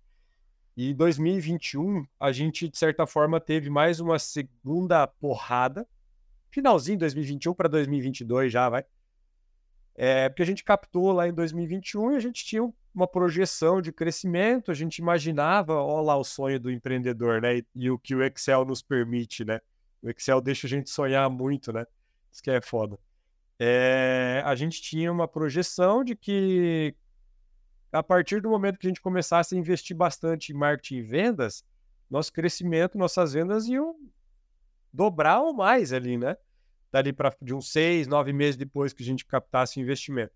E 0.75 0.93
2021, 0.93 2.05
a 2.19 2.31
gente, 2.31 2.67
de 2.67 2.77
certa 2.77 3.05
forma, 3.05 3.39
teve 3.39 3.69
mais 3.69 3.99
uma 3.99 4.17
segunda 4.17 5.05
porrada. 5.05 5.87
Finalzinho 6.49 6.97
de 6.97 7.01
2021 7.01 7.53
para 7.53 7.69
2022 7.69 8.51
já, 8.51 8.69
vai. 8.69 8.83
É, 9.95 10.27
porque 10.29 10.41
a 10.41 10.45
gente 10.45 10.63
captou 10.63 11.11
lá 11.11 11.27
em 11.27 11.33
2021 11.33 12.13
e 12.13 12.15
a 12.15 12.19
gente 12.19 12.43
tinha 12.43 12.67
uma 12.93 13.07
projeção 13.07 13.81
de 13.81 13.91
crescimento, 13.91 14.71
a 14.71 14.73
gente 14.73 14.97
imaginava, 14.97 15.75
olha 15.75 16.07
lá 16.07 16.17
o 16.17 16.23
sonho 16.23 16.59
do 16.59 16.71
empreendedor, 16.71 17.41
né? 17.41 17.57
E, 17.57 17.65
e, 17.75 17.91
o 17.91 17.99
que 17.99 18.15
o 18.15 18.23
Excel 18.23 18.65
nos 18.65 18.81
permite, 18.81 19.45
né? 19.45 19.59
O 20.01 20.09
Excel 20.09 20.41
deixa 20.41 20.65
a 20.65 20.69
gente 20.69 20.89
sonhar 20.89 21.29
muito, 21.29 21.71
né? 21.71 21.85
Isso 22.31 22.41
que 22.41 22.49
é 22.49 22.59
foda. 22.61 22.97
É, 23.59 24.41
a 24.43 24.55
gente 24.55 24.81
tinha 24.81 25.11
uma 25.11 25.27
projeção 25.27 26.03
de 26.03 26.15
que 26.15 26.95
a 27.93 28.01
partir 28.01 28.41
do 28.41 28.49
momento 28.49 28.79
que 28.79 28.87
a 28.87 28.89
gente 28.89 29.01
começasse 29.01 29.55
a 29.55 29.57
investir 29.57 29.95
bastante 29.95 30.51
em 30.51 30.55
marketing 30.55 30.95
e 30.95 31.01
vendas, 31.03 31.63
nosso 32.09 32.33
crescimento, 32.33 32.97
nossas 32.97 33.33
vendas 33.33 33.67
iam 33.67 33.95
dobrar 34.91 35.41
ou 35.41 35.53
mais 35.53 35.93
ali, 35.93 36.17
né? 36.17 36.35
Dali 36.91 37.13
para 37.13 37.35
de 37.39 37.53
uns 37.53 37.71
seis, 37.71 38.07
nove 38.07 38.33
meses 38.33 38.57
depois 38.57 38.93
que 38.93 39.03
a 39.03 39.05
gente 39.05 39.25
captasse 39.25 39.79
investimento. 39.79 40.33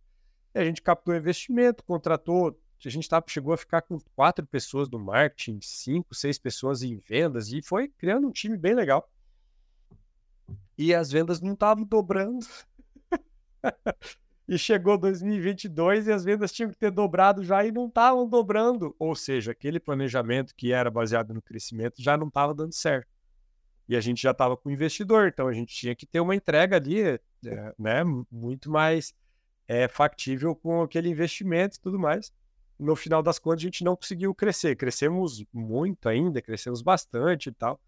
E 0.54 0.60
a 0.60 0.64
gente 0.64 0.82
captou 0.84 1.16
investimento, 1.16 1.84
contratou, 1.84 2.60
a 2.86 2.90
gente 2.90 3.10
tá, 3.10 3.24
chegou 3.28 3.54
a 3.54 3.58
ficar 3.58 3.82
com 3.82 4.00
quatro 4.16 4.46
pessoas 4.46 4.88
no 4.88 5.00
marketing, 5.00 5.60
cinco, 5.62 6.14
seis 6.14 6.38
pessoas 6.38 6.84
em 6.84 6.96
vendas, 6.96 7.52
e 7.52 7.62
foi 7.62 7.88
criando 7.88 8.28
um 8.28 8.32
time 8.32 8.56
bem 8.56 8.76
legal. 8.76 9.12
E 10.78 10.94
as 10.94 11.12
vendas 11.12 11.42
não 11.42 11.54
estavam 11.54 11.84
dobrando. 11.84 12.46
e 14.48 14.58
chegou 14.58 14.98
2022 14.98 16.08
e 16.08 16.12
as 16.12 16.24
vendas 16.24 16.54
tinham 16.54 16.70
que 16.70 16.78
ter 16.78 16.90
dobrado 16.90 17.44
já 17.44 17.66
e 17.66 17.72
não 17.72 17.88
estavam 17.88 18.28
dobrando. 18.28 18.96
Ou 18.98 19.14
seja, 19.14 19.52
aquele 19.52 19.80
planejamento 19.80 20.56
que 20.56 20.72
era 20.72 20.90
baseado 20.90 21.34
no 21.34 21.42
crescimento 21.42 22.02
já 22.02 22.16
não 22.16 22.28
estava 22.28 22.54
dando 22.54 22.74
certo. 22.74 23.10
E 23.90 23.96
a 23.96 24.02
gente 24.02 24.22
já 24.22 24.32
estava 24.32 24.56
com 24.56 24.70
o 24.70 24.72
investidor, 24.72 25.28
então 25.28 25.48
a 25.48 25.54
gente 25.54 25.76
tinha 25.76 25.96
que 25.96 26.06
ter 26.06 26.20
uma 26.20 26.36
entrega 26.36 26.78
ali, 26.78 27.02
é, 27.02 27.20
né, 27.78 28.04
muito 28.32 28.70
mais 28.70 29.14
é, 29.68 29.88
factível 29.88 30.56
com 30.56 30.82
aquele 30.82 31.10
investimento 31.10 31.78
e 31.78 31.82
tudo 31.82 32.00
mais. 32.00 32.32
No 32.80 32.96
final 32.96 33.22
das 33.22 33.40
contas, 33.40 33.60
a 33.60 33.66
gente 33.66 33.84
não 33.84 33.96
conseguiu 33.96 34.34
crescer. 34.34 34.76
Crescemos 34.76 35.44
muito 35.52 36.08
ainda, 36.08 36.42
crescemos 36.42 36.82
bastante 36.82 37.50
e 37.50 37.52
tal, 37.52 37.82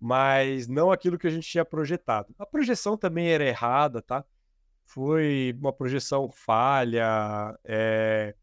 mas 0.00 0.66
não 0.66 0.90
aquilo 0.90 1.18
que 1.18 1.26
a 1.26 1.30
gente 1.30 1.48
tinha 1.48 1.64
projetado. 1.64 2.34
A 2.38 2.46
projeção 2.46 2.96
também 2.96 3.28
era 3.28 3.44
errada, 3.44 4.00
tá? 4.00 4.24
Foi 4.92 5.56
uma 5.58 5.72
projeção 5.72 6.30
falha, 6.30 7.58
é, 7.64 8.34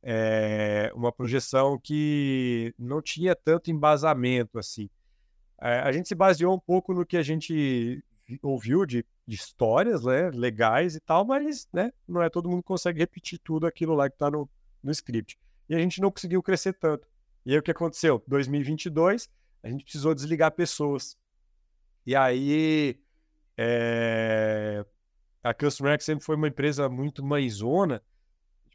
é, 0.00 0.92
uma 0.94 1.10
projeção 1.10 1.76
que 1.76 2.72
não 2.78 3.02
tinha 3.02 3.34
tanto 3.34 3.68
embasamento 3.68 4.60
assim. 4.60 4.88
É, 5.60 5.80
a 5.80 5.90
gente 5.90 6.06
se 6.06 6.14
baseou 6.14 6.54
um 6.54 6.58
pouco 6.58 6.94
no 6.94 7.04
que 7.04 7.16
a 7.16 7.22
gente 7.22 8.02
ouviu 8.40 8.86
de, 8.86 9.04
de, 9.26 9.34
histórias 9.34 10.04
né, 10.04 10.30
legais 10.30 10.94
e 10.94 11.00
tal, 11.00 11.24
mas 11.24 11.68
né, 11.72 11.92
não 12.06 12.22
é 12.22 12.30
todo 12.30 12.48
mundo 12.48 12.62
consegue 12.62 13.00
repetir 13.00 13.40
tudo 13.40 13.66
aquilo 13.66 13.94
lá 13.94 14.08
que 14.08 14.14
está 14.14 14.30
no, 14.30 14.48
no 14.82 14.92
script. 14.92 15.36
E 15.68 15.74
a 15.74 15.78
gente 15.78 16.00
não 16.00 16.12
conseguiu 16.12 16.40
crescer 16.44 16.74
tanto. 16.74 17.08
E 17.44 17.52
aí 17.52 17.58
o 17.58 17.62
que 17.62 17.72
aconteceu? 17.72 18.22
2022, 18.28 19.28
a 19.64 19.68
gente 19.68 19.82
precisou 19.82 20.14
desligar 20.14 20.52
pessoas. 20.52 21.16
E 22.06 22.14
aí, 22.14 23.00
é, 23.56 24.84
a 25.42 25.52
Customer 25.52 26.00
sempre 26.00 26.24
foi 26.24 26.36
uma 26.36 26.48
empresa 26.48 26.88
muito 26.88 27.24
mãezona. 27.24 28.02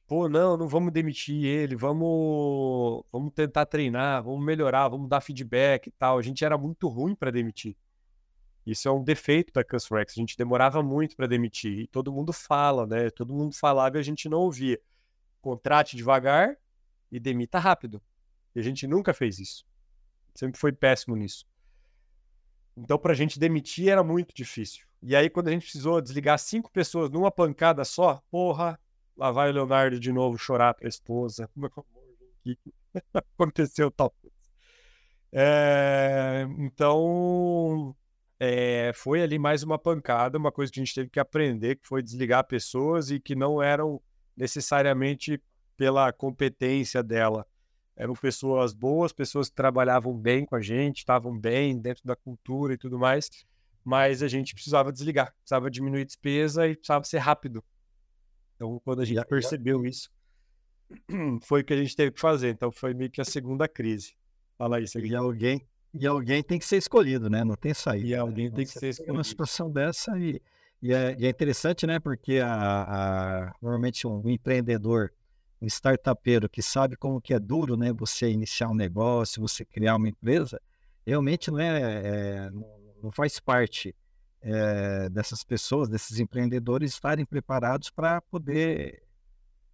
Pô, 0.06 0.30
não, 0.30 0.56
não 0.56 0.68
vamos 0.68 0.94
demitir 0.94 1.44
ele, 1.46 1.76
vamos, 1.76 3.04
vamos 3.12 3.34
tentar 3.34 3.66
treinar, 3.66 4.24
vamos 4.24 4.44
melhorar, 4.46 4.88
vamos 4.88 5.10
dar 5.10 5.20
feedback 5.22 5.88
e 5.88 5.92
tal. 5.92 6.18
A 6.18 6.22
gente 6.22 6.44
era 6.46 6.58
muito 6.58 6.88
ruim 6.88 7.14
para 7.14 7.32
demitir. 7.32 7.76
Isso 8.66 8.88
é 8.88 8.92
um 8.92 9.02
defeito 9.02 9.54
da 9.54 9.64
Cusrex. 9.64 10.14
A 10.14 10.20
gente 10.20 10.38
demorava 10.38 10.84
muito 10.84 11.16
para 11.16 11.26
demitir. 11.26 11.80
E 11.80 11.88
todo 11.88 12.12
mundo 12.12 12.34
fala, 12.34 12.86
né? 12.86 13.10
Todo 13.10 13.34
mundo 13.34 13.56
falava 13.56 13.98
e 13.98 14.00
a 14.00 14.04
gente 14.04 14.28
não 14.28 14.40
ouvia. 14.40 14.78
Contrate 15.42 15.96
devagar 15.96 16.58
e 17.10 17.18
demita 17.18 17.60
rápido. 17.60 18.02
E 18.54 18.60
a 18.60 18.64
gente 18.64 18.86
nunca 18.86 19.14
fez 19.14 19.40
isso. 19.40 19.66
Sempre 20.36 20.60
foi 20.60 20.74
péssimo 20.74 21.16
nisso. 21.16 21.46
Então, 22.76 23.00
para 23.00 23.14
a 23.14 23.16
gente 23.16 23.40
demitir 23.40 23.88
era 23.88 24.04
muito 24.04 24.36
difícil. 24.36 24.86
E 25.10 25.16
aí, 25.16 25.30
quando 25.30 25.48
a 25.48 25.52
gente 25.52 25.62
precisou 25.62 26.02
desligar 26.02 26.38
cinco 26.38 26.70
pessoas 26.70 27.10
numa 27.10 27.32
pancada 27.32 27.86
só, 27.86 28.22
porra, 28.30 28.78
lá 29.16 29.32
vai 29.32 29.50
o 29.50 29.54
Leonardo 29.54 29.98
de 29.98 30.12
novo 30.12 30.38
chorar 30.38 30.74
para 30.74 30.86
a 30.86 30.90
esposa. 30.90 31.50
Amor, 31.56 31.72
que 32.44 32.60
aconteceu 33.14 33.90
tal 33.90 34.10
coisa. 34.10 34.36
É, 35.32 36.46
então, 36.60 37.96
é, 38.38 38.92
foi 38.94 39.22
ali 39.22 39.40
mais 39.40 39.64
uma 39.64 39.80
pancada, 39.80 40.38
uma 40.38 40.52
coisa 40.52 40.74
que 40.74 40.82
a 40.82 40.84
gente 40.84 40.94
teve 40.94 41.10
que 41.10 41.22
aprender, 41.22 41.78
que 41.78 41.88
foi 41.88 42.04
desligar 42.04 42.46
pessoas 42.46 43.10
e 43.10 43.18
que 43.18 43.34
não 43.34 43.64
eram 43.64 44.02
necessariamente 44.36 45.42
pela 45.78 46.12
competência 46.12 47.02
dela. 47.02 47.48
Eram 47.96 48.14
pessoas 48.14 48.74
boas, 48.74 49.14
pessoas 49.14 49.48
que 49.48 49.56
trabalhavam 49.56 50.14
bem 50.14 50.46
com 50.46 50.58
a 50.58 50.62
gente, 50.62 50.98
estavam 50.98 51.40
bem 51.40 51.80
dentro 51.80 52.04
da 52.04 52.16
cultura 52.18 52.74
e 52.74 52.78
tudo 52.78 53.00
mais, 53.00 53.30
mas 53.88 54.22
a 54.22 54.28
gente 54.28 54.54
precisava 54.54 54.92
desligar, 54.92 55.34
precisava 55.40 55.72
diminuir 55.72 56.04
despesa 56.04 56.68
e 56.68 56.76
precisava 56.76 57.06
ser 57.06 57.20
rápido. 57.20 57.64
Então, 58.54 58.82
quando 58.84 59.02
a 59.02 59.06
gente 59.06 59.26
percebeu 59.26 59.86
isso, 59.86 60.10
foi 61.44 61.62
o 61.62 61.64
que 61.64 61.74
a 61.74 61.78
gente 61.78 61.96
teve 61.96 62.12
que 62.12 62.20
fazer. 62.20 62.50
Então, 62.50 62.70
foi 62.70 62.94
meio 62.94 63.10
que 63.10 63.22
a 63.22 63.24
segunda 63.24 63.66
crise. 63.66 64.14
Fala 64.58 64.76
aí, 64.76 64.86
E 64.94 65.16
alguém, 65.16 65.66
e 65.94 66.06
alguém 66.06 66.44
tem 66.44 66.60
que 66.60 66.66
ser 66.66 66.76
escolhido, 66.76 67.30
né? 67.30 67.46
Não 67.46 67.56
tem 67.56 67.74
saída. 67.74 68.06
E 68.06 68.14
alguém 68.14 68.52
tem 68.52 68.66
que 68.66 68.74
ser 68.74 68.90
escolhido. 68.90 69.14
Uma 69.14 69.24
situação 69.24 69.72
dessa 69.72 70.20
e, 70.20 70.42
e, 70.82 70.92
é, 70.92 71.16
e 71.18 71.26
é, 71.26 71.30
interessante, 71.30 71.88
né? 71.88 71.98
Porque 71.98 72.40
a, 72.40 72.52
a, 72.52 73.56
normalmente 73.62 74.06
um 74.06 74.30
empreendedor, 74.30 75.14
um 75.62 75.66
startupeiro 75.66 76.50
que 76.50 76.62
sabe 76.62 76.98
como 76.98 77.22
que 77.22 77.34
é 77.34 77.40
duro, 77.40 77.78
né? 77.78 77.94
Você 77.94 78.30
iniciar 78.30 78.68
um 78.68 78.76
negócio, 78.76 79.42
você 79.42 79.64
criar 79.64 79.96
uma 79.96 80.10
empresa, 80.10 80.62
realmente 81.06 81.50
não 81.50 81.60
é, 81.60 81.80
é 81.80 82.50
não 82.52 82.77
faz 83.12 83.40
parte 83.40 83.96
é, 84.42 85.10
dessas 85.10 85.44
pessoas, 85.44 85.90
desses 85.90 86.20
empreendedores 86.20 86.94
estarem 86.94 87.26
preparados 87.26 87.90
para 87.90 88.22
poder 88.22 89.04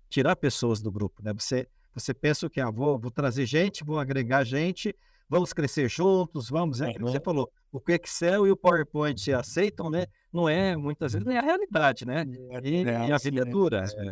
tirar 0.10 0.36
pessoas 0.36 0.82
do 0.82 0.92
grupo, 0.92 1.24
né? 1.24 1.34
Você 1.34 1.68
você 1.94 2.14
pensa 2.14 2.48
o 2.48 2.50
que? 2.50 2.60
Ah, 2.60 2.72
vou, 2.72 2.98
vou 2.98 3.12
trazer 3.12 3.46
gente, 3.46 3.84
vou 3.84 4.00
agregar 4.00 4.44
gente, 4.44 4.96
vamos 5.30 5.54
crescer 5.54 5.88
juntos, 5.90 6.50
vamos. 6.50 6.82
É, 6.82 6.92
você 6.98 7.20
falou, 7.20 7.52
o 7.72 7.80
Excel 7.88 8.48
e 8.48 8.52
o 8.52 8.58
PowerPoint 8.58 9.20
se 9.20 9.32
aceitam, 9.32 9.90
né? 9.90 10.08
Não 10.32 10.50
é, 10.50 10.76
muitas 10.76 11.14
vezes, 11.14 11.28
nem 11.28 11.38
a 11.38 11.42
realidade, 11.42 12.06
né? 12.06 12.26
É, 12.50 12.68
e, 12.68 12.88
é, 12.88 13.08
e 13.08 13.12
a 13.12 13.18
vida 13.18 13.42
é 13.42 13.46
dura. 13.46 13.86
É. 13.86 14.12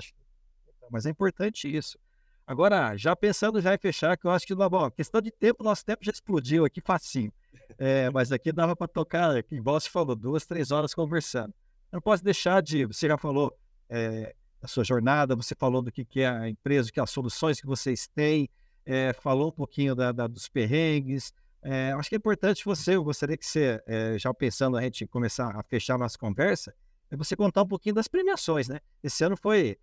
Mas 0.92 1.06
é 1.06 1.10
importante 1.10 1.76
isso. 1.76 1.98
Agora, 2.46 2.96
já 2.98 3.16
pensando 3.16 3.62
já 3.62 3.74
em 3.74 3.78
fechar, 3.78 4.18
que 4.18 4.28
eu 4.28 4.32
acho 4.32 4.46
que, 4.46 4.54
bom, 4.54 4.92
questão 4.92 5.22
de 5.22 5.32
tempo, 5.32 5.64
nosso 5.64 5.86
tempo 5.86 6.04
já 6.04 6.12
explodiu 6.12 6.66
aqui 6.66 6.82
facinho. 6.82 7.32
É, 7.78 8.10
mas 8.12 8.32
aqui 8.32 8.52
dava 8.52 8.76
para 8.76 8.88
tocar, 8.88 9.44
igual 9.52 9.80
você 9.80 9.90
falou, 9.90 10.16
duas, 10.16 10.46
três 10.46 10.72
horas 10.72 10.94
conversando. 10.94 11.54
Eu 11.92 11.98
não 11.98 12.02
posso 12.02 12.24
deixar 12.24 12.62
de, 12.62 12.86
você 12.86 13.08
já 13.08 13.18
falou, 13.18 13.58
é, 13.90 14.36
da 14.62 14.68
sua 14.68 14.84
jornada, 14.84 15.36
você 15.36 15.56
falou 15.56 15.82
do 15.82 15.92
que, 15.92 16.06
que 16.06 16.22
é 16.22 16.28
a 16.28 16.48
empresa, 16.48 16.92
que 16.92 17.00
as 17.00 17.10
soluções 17.10 17.60
que 17.60 17.66
vocês 17.66 18.08
têm, 18.08 18.50
é, 18.86 19.14
falou 19.14 19.50
um 19.50 19.52
pouquinho 19.52 19.96
da, 19.96 20.12
da 20.12 20.28
dos 20.28 20.48
perrengues. 20.48 21.34
É, 21.64 21.92
acho 21.94 22.10
que 22.10 22.16
é 22.16 22.18
importante 22.18 22.64
você, 22.64 22.96
eu 22.96 23.04
gostaria 23.04 23.36
que 23.36 23.46
você, 23.46 23.82
é, 23.86 24.18
já 24.18 24.34
pensando 24.34 24.78
a 24.78 24.82
gente 24.82 25.06
começar 25.08 25.56
a 25.56 25.64
fechar 25.64 25.98
nossa 25.98 26.18
conversa, 26.18 26.74
é 27.10 27.18
você 27.18 27.36
contar 27.36 27.64
um 27.64 27.68
pouquinho 27.68 27.96
das 27.96 28.08
premiações, 28.08 28.68
né? 28.68 28.80
Esse 29.04 29.24
ano 29.24 29.36
foi 29.36 29.78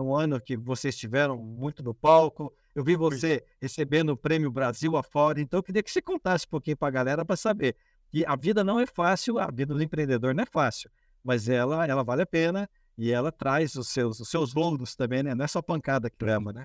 um 0.00 0.14
ano 0.14 0.40
que 0.40 0.56
vocês 0.56 0.94
estiveram 0.94 1.36
muito 1.36 1.82
no 1.82 1.92
palco, 1.92 2.54
eu 2.74 2.82
vi 2.82 2.96
você 2.96 3.44
recebendo 3.60 4.10
o 4.10 4.16
Prêmio 4.16 4.50
Brasil 4.50 4.96
afora, 4.96 5.40
então 5.40 5.58
eu 5.58 5.62
queria 5.62 5.82
que 5.82 5.90
você 5.90 6.00
contasse 6.00 6.46
um 6.46 6.50
pouquinho 6.50 6.76
para 6.76 6.88
a 6.88 6.90
galera 6.90 7.24
para 7.24 7.36
saber 7.36 7.76
que 8.10 8.24
a 8.26 8.36
vida 8.36 8.64
não 8.64 8.80
é 8.80 8.86
fácil, 8.86 9.38
a 9.38 9.50
vida 9.50 9.74
do 9.74 9.82
empreendedor 9.82 10.34
não 10.34 10.42
é 10.42 10.46
fácil, 10.46 10.90
mas 11.22 11.48
ela, 11.48 11.86
ela 11.86 12.02
vale 12.02 12.22
a 12.22 12.26
pena 12.26 12.68
e 12.96 13.10
ela 13.10 13.32
traz 13.32 13.74
os 13.74 13.88
seus, 13.88 14.20
os 14.20 14.28
seus 14.28 14.54
louros 14.54 14.94
também, 14.94 15.22
né? 15.22 15.34
Não 15.34 15.44
é 15.44 15.48
só 15.48 15.62
pancada 15.62 16.10
que 16.10 16.24
leva, 16.24 16.52
né? 16.52 16.64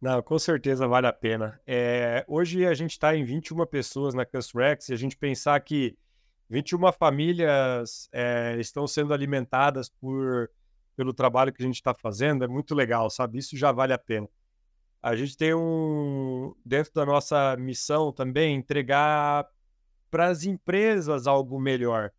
Não, 0.00 0.22
com 0.22 0.38
certeza 0.38 0.86
vale 0.86 1.06
a 1.06 1.12
pena. 1.12 1.60
É, 1.66 2.24
hoje 2.28 2.66
a 2.66 2.74
gente 2.74 2.90
está 2.90 3.16
em 3.16 3.24
21 3.24 3.64
pessoas 3.66 4.14
na 4.14 4.24
Cusrex 4.24 4.88
e 4.88 4.92
a 4.92 4.96
gente 4.96 5.16
pensar 5.16 5.58
que 5.60 5.96
21 6.50 6.92
famílias 6.92 8.08
é, 8.12 8.56
estão 8.58 8.86
sendo 8.86 9.14
alimentadas 9.14 9.88
por, 9.88 10.50
pelo 10.94 11.14
trabalho 11.14 11.52
que 11.52 11.62
a 11.62 11.66
gente 11.66 11.76
está 11.76 11.94
fazendo 11.94 12.44
é 12.44 12.48
muito 12.48 12.74
legal, 12.74 13.08
sabe? 13.08 13.38
Isso 13.38 13.56
já 13.56 13.72
vale 13.72 13.92
a 13.92 13.98
pena. 13.98 14.28
A 15.04 15.14
gente 15.14 15.36
tem 15.36 15.52
um, 15.52 16.54
dentro 16.64 16.90
da 16.94 17.04
nossa 17.04 17.54
missão 17.58 18.10
também, 18.10 18.56
entregar 18.56 19.46
para 20.10 20.28
as 20.28 20.44
empresas 20.44 21.26
algo 21.26 21.60
melhor. 21.60 22.10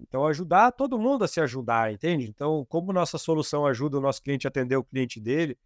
Então, 0.00 0.26
ajudar 0.26 0.72
todo 0.72 0.98
mundo 0.98 1.22
a 1.22 1.28
se 1.28 1.40
ajudar, 1.40 1.92
entende? 1.92 2.28
Então, 2.28 2.66
como 2.68 2.92
nossa 2.92 3.16
solução 3.16 3.64
ajuda 3.64 3.98
o 3.98 4.00
nosso 4.00 4.20
cliente 4.24 4.44
a 4.44 4.48
atender 4.48 4.74
o 4.74 4.82
cliente 4.82 5.20
dele, 5.20 5.56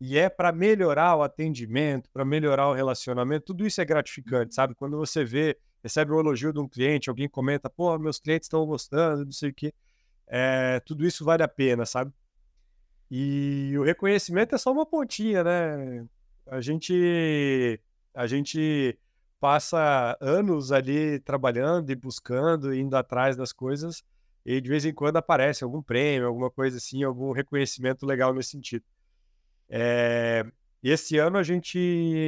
e 0.00 0.16
é 0.16 0.30
para 0.30 0.50
melhorar 0.50 1.14
o 1.14 1.22
atendimento, 1.22 2.08
para 2.10 2.24
melhorar 2.24 2.70
o 2.70 2.72
relacionamento, 2.72 3.44
tudo 3.44 3.66
isso 3.66 3.78
é 3.78 3.84
gratificante, 3.84 4.54
sabe? 4.54 4.74
Quando 4.74 4.96
você 4.96 5.26
vê, 5.26 5.58
recebe 5.84 6.10
um 6.10 6.20
elogio 6.20 6.54
de 6.54 6.58
um 6.58 6.66
cliente, 6.66 7.10
alguém 7.10 7.28
comenta, 7.28 7.68
pô, 7.68 7.98
meus 7.98 8.18
clientes 8.18 8.46
estão 8.46 8.64
gostando, 8.64 9.26
não 9.26 9.32
sei 9.32 9.50
o 9.50 9.54
quê, 9.54 9.74
é, 10.26 10.80
tudo 10.86 11.04
isso 11.06 11.22
vale 11.22 11.42
a 11.42 11.48
pena, 11.48 11.84
sabe? 11.84 12.14
E 13.14 13.76
o 13.76 13.82
reconhecimento 13.82 14.54
é 14.54 14.58
só 14.58 14.72
uma 14.72 14.86
pontinha, 14.86 15.44
né? 15.44 16.06
A 16.46 16.62
gente, 16.62 17.78
a 18.14 18.26
gente 18.26 18.98
passa 19.38 20.16
anos 20.18 20.72
ali 20.72 21.20
trabalhando 21.20 21.90
e 21.90 21.94
buscando, 21.94 22.74
indo 22.74 22.96
atrás 22.96 23.36
das 23.36 23.52
coisas, 23.52 24.02
e 24.46 24.62
de 24.62 24.68
vez 24.70 24.86
em 24.86 24.94
quando 24.94 25.18
aparece 25.18 25.62
algum 25.62 25.82
prêmio, 25.82 26.26
alguma 26.26 26.50
coisa 26.50 26.78
assim, 26.78 27.02
algum 27.02 27.32
reconhecimento 27.32 28.06
legal 28.06 28.32
nesse 28.32 28.52
sentido. 28.52 28.84
É... 29.68 30.46
Esse 30.82 31.18
ano 31.18 31.36
a 31.36 31.42
gente 31.42 31.78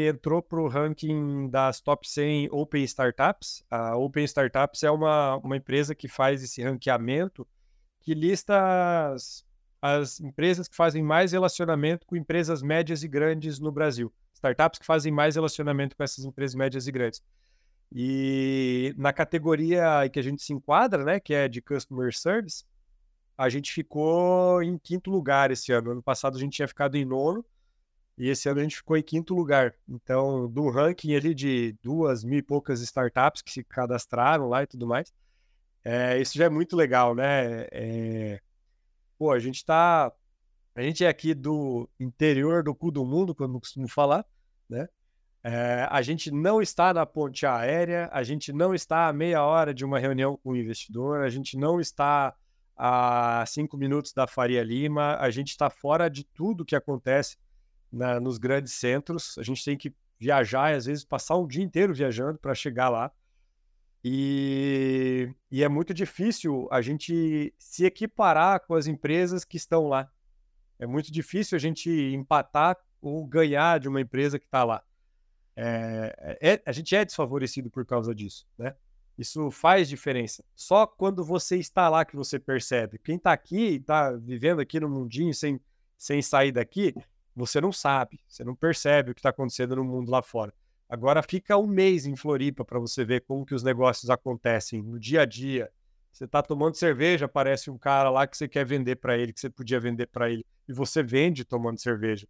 entrou 0.07 0.43
para 0.43 0.61
o 0.61 0.68
ranking 0.68 1.49
das 1.49 1.80
top 1.80 2.07
100 2.07 2.51
Open 2.53 2.85
Startups. 2.85 3.64
A 3.70 3.97
Open 3.97 4.24
Startups 4.24 4.82
é 4.82 4.91
uma, 4.91 5.37
uma 5.39 5.57
empresa 5.57 5.95
que 5.95 6.09
faz 6.09 6.43
esse 6.43 6.62
ranqueamento 6.62 7.49
que 8.03 8.12
lista 8.12 9.13
as, 9.14 9.43
as 9.87 10.21
empresas 10.21 10.67
que 10.67 10.77
fazem 10.77 11.03
mais 11.03 11.33
relacionamento 11.33 12.07
com 12.07 12.17
empresas 12.17 12.63
médias 12.63 13.03
e 13.03 13.09
grandes 13.09 13.59
no 13.59 13.71
Brasil 13.71 14.13
startups 14.45 14.79
que 14.79 14.87
fazem 14.87 15.13
mais 15.13 15.37
relacionamento 15.37 15.97
com 15.97 16.03
essas 16.03 16.25
empresas 16.25 16.55
médias 16.55 16.87
e 16.87 16.93
grandes. 16.93 17.23
E 17.93 18.95
na 18.99 19.13
categoria 19.13 20.09
que 20.13 20.19
a 20.19 20.23
gente 20.23 20.43
se 20.43 20.53
enquadra, 20.53 21.05
né, 21.05 21.21
que 21.21 21.33
é 21.33 21.49
de 21.49 21.63
Customer 21.63 22.15
Service, 22.15 22.65
a 23.39 23.49
gente 23.49 23.73
ficou 23.73 24.63
em 24.63 24.77
quinto 24.79 25.11
lugar 25.11 25.51
esse 25.51 25.73
ano. 25.73 25.93
Ano 25.93 26.03
passado 26.03 26.37
a 26.37 26.41
gente 26.41 26.55
tinha 26.55 26.69
ficado 26.69 26.97
em 26.97 27.05
nono, 27.05 27.45
e 28.17 28.29
esse 28.29 28.49
ano 28.49 28.61
a 28.61 28.63
gente 28.63 28.77
ficou 28.77 28.97
em 28.97 29.03
quinto 29.03 29.35
lugar. 29.35 29.75
Então, 29.89 30.49
do 30.49 30.69
ranking 30.69 31.15
ali 31.15 31.35
de 31.35 31.77
duas 31.83 32.23
mil 32.23 32.39
e 32.39 32.43
poucas 32.43 32.81
startups 32.81 33.43
que 33.43 33.51
se 33.51 33.65
cadastraram 33.65 34.49
lá 34.49 34.63
e 34.63 34.67
tudo 34.67 34.87
mais, 34.87 35.13
é, 35.85 36.21
isso 36.21 36.37
já 36.37 36.47
é 36.47 36.49
muito 36.49 36.77
legal, 36.77 37.15
né? 37.15 37.67
É, 37.71 38.41
pô, 39.18 39.32
a 39.32 39.38
gente 39.38 39.57
está 39.57 40.12
a 40.74 40.82
gente 40.82 41.04
é 41.04 41.08
aqui 41.08 41.34
do 41.34 41.88
interior 42.00 42.62
do 42.62 42.74
cu 42.74 42.91
do 42.91 43.04
mundo, 43.04 43.34
quando 43.34 43.61
costumo 43.61 43.86
falar, 43.86 44.26
né? 44.68 44.88
É, 45.46 45.86
a 45.91 46.03
gente 46.03 46.30
não 46.30 46.61
está 46.61 46.92
na 46.92 47.04
ponte 47.04 47.46
aérea, 47.46 48.08
a 48.12 48.22
gente 48.22 48.53
não 48.53 48.74
está 48.74 49.08
a 49.08 49.12
meia 49.12 49.45
hora 49.45 49.74
de 49.74 49.84
uma 49.84 49.99
reunião 49.99 50.38
com 50.38 50.50
o 50.50 50.57
investidor, 50.57 51.22
a 51.22 51.28
gente 51.28 51.57
não 51.57 51.78
está 51.78 52.34
a 52.76 53.45
cinco 53.46 53.76
minutos 53.76 54.12
da 54.12 54.26
Faria 54.26 54.64
Lima, 54.64 55.16
a 55.20 55.30
gente 55.30 55.50
está 55.50 55.70
fora 55.70 56.08
de 56.08 56.24
tudo 56.24 56.64
que 56.64 56.74
acontece 56.74 57.36
na, 57.92 58.18
nos 58.18 58.38
grandes 58.38 58.72
centros, 58.72 59.36
a 59.38 59.42
gente 59.42 59.62
tem 59.62 59.76
que 59.76 59.95
viajar 60.18 60.72
e 60.72 60.76
às 60.76 60.86
vezes 60.86 61.04
passar 61.04 61.36
um 61.36 61.46
dia 61.46 61.62
inteiro 61.62 61.95
viajando 61.95 62.38
para 62.38 62.54
chegar 62.54 62.88
lá. 62.88 63.12
E, 64.05 65.35
e 65.51 65.64
é 65.64 65.68
muito 65.68 65.95
difícil 65.95 66.68
a 66.71 66.83
gente 66.83 67.55
se 67.59 67.87
equiparar 67.87 68.61
com 68.61 68.75
as 68.75 68.87
empresas 68.87 69.47
que 69.47 69.57
estão 69.57 69.89
lá. 69.89 70.11
É 70.79 70.87
muito 70.87 71.11
difícil 71.11 71.57
a 71.57 71.59
gente 71.59 71.91
empatar 71.91 72.76
ou 73.01 73.26
ganhar 73.26 73.81
de 73.81 73.89
uma 73.89 74.03
empresa 74.03 74.39
que 74.39 74.45
está 74.45 74.63
lá. 74.63 74.85
É, 75.57 76.39
é, 76.41 76.63
a 76.67 76.72
gente 76.72 76.95
é 76.95 77.03
desfavorecido 77.03 77.71
por 77.71 77.87
causa 77.87 78.14
disso, 78.14 78.47
né? 78.59 78.75
Isso 79.17 79.51
faz 79.51 79.89
diferença. 79.89 80.45
Só 80.55 80.87
quando 80.87 81.25
você 81.25 81.57
está 81.57 81.89
lá 81.89 82.05
que 82.05 82.17
você 82.17 82.39
percebe. 82.39 82.99
Quem 82.99 83.17
está 83.17 83.33
aqui, 83.33 83.76
está 83.76 84.11
vivendo 84.11 84.61
aqui 84.61 84.81
no 84.81 84.89
mundinho 84.89 85.33
sem, 85.33 85.61
sem 85.97 86.21
sair 86.21 86.51
daqui, 86.51 86.93
você 87.35 87.61
não 87.61 87.72
sabe, 87.72 88.21
você 88.29 88.45
não 88.45 88.55
percebe 88.55 89.13
o 89.13 89.14
que 89.14 89.21
está 89.21 89.31
acontecendo 89.31 89.76
no 89.76 89.85
mundo 89.85 90.11
lá 90.11 90.21
fora. 90.21 90.53
Agora 90.95 91.25
fica 91.25 91.58
um 91.58 91.66
mês 91.66 92.07
em 92.07 92.14
Floripa 92.14 92.64
para 92.64 92.79
você 92.79 93.04
ver 93.04 93.22
como 93.22 93.45
que 93.45 93.53
os 93.53 93.64
negócios 93.64 94.08
acontecem 94.11 94.80
no 94.80 94.96
dia 94.96 95.22
a 95.22 95.25
dia. 95.25 95.68
Você 96.12 96.25
está 96.25 96.41
tomando 96.41 96.76
cerveja, 96.76 97.25
aparece 97.25 97.68
um 97.68 97.76
cara 97.76 98.11
lá 98.11 98.29
que 98.29 98.37
você 98.37 98.46
quer 98.46 98.64
vender 98.64 98.95
para 98.95 99.18
ele, 99.18 99.33
que 99.33 99.41
você 99.41 99.50
podia 99.50 99.80
vender 99.80 100.07
para 100.07 100.30
ele, 100.30 100.46
e 100.68 100.72
você 100.72 101.03
vende 101.03 101.45
tomando 101.45 101.80
cerveja. 101.80 102.29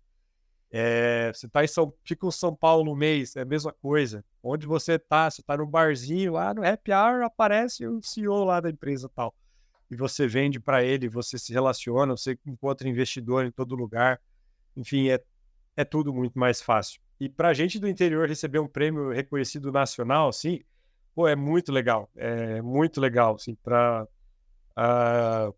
É, 0.71 1.31
você 1.31 1.47
tá 1.47 1.63
em 1.63 1.67
São, 1.67 1.93
fica 2.03 2.27
em 2.27 2.31
São 2.31 2.57
Paulo 2.57 2.91
um 2.91 2.97
mês, 2.97 3.37
é 3.37 3.43
a 3.43 3.45
mesma 3.45 3.71
coisa. 3.71 4.25
Onde 4.43 4.67
você 4.67 4.95
está, 4.95 5.31
você 5.31 5.43
está 5.43 5.59
no 5.59 5.67
barzinho 5.67 6.33
lá 6.33 6.55
no 6.55 6.67
happy 6.67 6.91
hour, 6.91 7.23
aparece 7.23 7.87
o 7.87 8.01
CEO 8.03 8.45
lá 8.45 8.61
da 8.61 8.71
empresa 8.71 9.11
tal. 9.15 9.35
E 9.91 9.95
você 9.95 10.27
vende 10.27 10.59
para 10.59 10.83
ele, 10.83 11.07
você 11.07 11.39
se 11.39 11.53
relaciona, 11.53 12.17
você 12.17 12.39
encontra 12.47 12.89
investidor 12.89 13.45
em 13.45 13.51
todo 13.51 13.75
lugar. 13.75 14.19
Enfim, 14.75 15.11
é, 15.11 15.23
é 15.77 15.85
tudo 15.85 16.15
muito 16.15 16.39
mais 16.39 16.63
fácil. 16.63 17.04
E 17.21 17.29
para 17.29 17.49
a 17.49 17.55
gente 17.55 17.79
do 17.79 17.89
interior 17.89 18.29
receber 18.29 18.59
um 18.59 18.69
prêmio 18.69 19.11
reconhecido 19.11 19.71
nacional, 19.71 20.29
assim, 20.29 20.61
pô, 21.15 21.29
é 21.29 21.37
muito 21.37 21.73
legal. 21.73 22.11
É 22.17 22.61
muito 22.61 23.01
legal, 23.01 23.37
assim, 23.37 23.55
para. 23.55 24.05
Uh, 24.05 24.09
ah, 24.77 25.53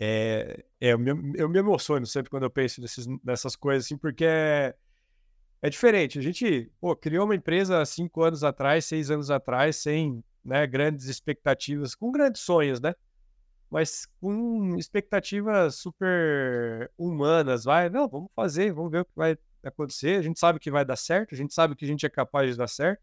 é, 0.00 0.64
é, 0.80 0.92
eu, 0.92 0.98
me, 0.98 1.10
eu 1.36 1.48
me 1.48 1.58
emociono 1.58 2.06
sempre 2.06 2.30
quando 2.30 2.44
eu 2.44 2.50
penso 2.50 2.80
nesses, 2.80 3.06
nessas 3.24 3.56
coisas, 3.56 3.86
assim, 3.86 3.96
porque 3.96 4.24
é, 4.24 4.74
é 5.60 5.68
diferente. 5.68 6.18
A 6.18 6.22
gente 6.22 6.70
pô, 6.80 6.94
criou 6.94 7.24
uma 7.24 7.34
empresa 7.34 7.84
cinco 7.84 8.22
anos 8.22 8.44
atrás, 8.44 8.84
seis 8.84 9.10
anos 9.10 9.30
atrás, 9.30 9.76
sem 9.76 10.22
né, 10.44 10.66
grandes 10.66 11.06
expectativas, 11.06 11.94
com 11.94 12.12
grandes 12.12 12.42
sonhos, 12.42 12.80
né? 12.80 12.94
Mas 13.70 14.06
com 14.20 14.76
expectativas 14.78 15.74
super 15.76 16.90
humanas, 16.96 17.64
vai, 17.64 17.90
não, 17.90 18.08
vamos 18.08 18.30
fazer, 18.34 18.72
vamos 18.72 18.90
ver 18.90 19.00
o 19.00 19.04
que 19.04 19.12
vai 19.16 19.36
acontecer. 19.62 20.18
A 20.18 20.22
gente 20.22 20.38
sabe 20.38 20.58
que 20.58 20.70
vai 20.70 20.84
dar 20.84 20.96
certo, 20.96 21.34
a 21.34 21.36
gente 21.36 21.52
sabe 21.52 21.74
que 21.74 21.84
a 21.84 21.88
gente 21.88 22.04
é 22.04 22.08
capaz 22.08 22.50
de 22.50 22.56
dar 22.56 22.68
certo. 22.68 23.02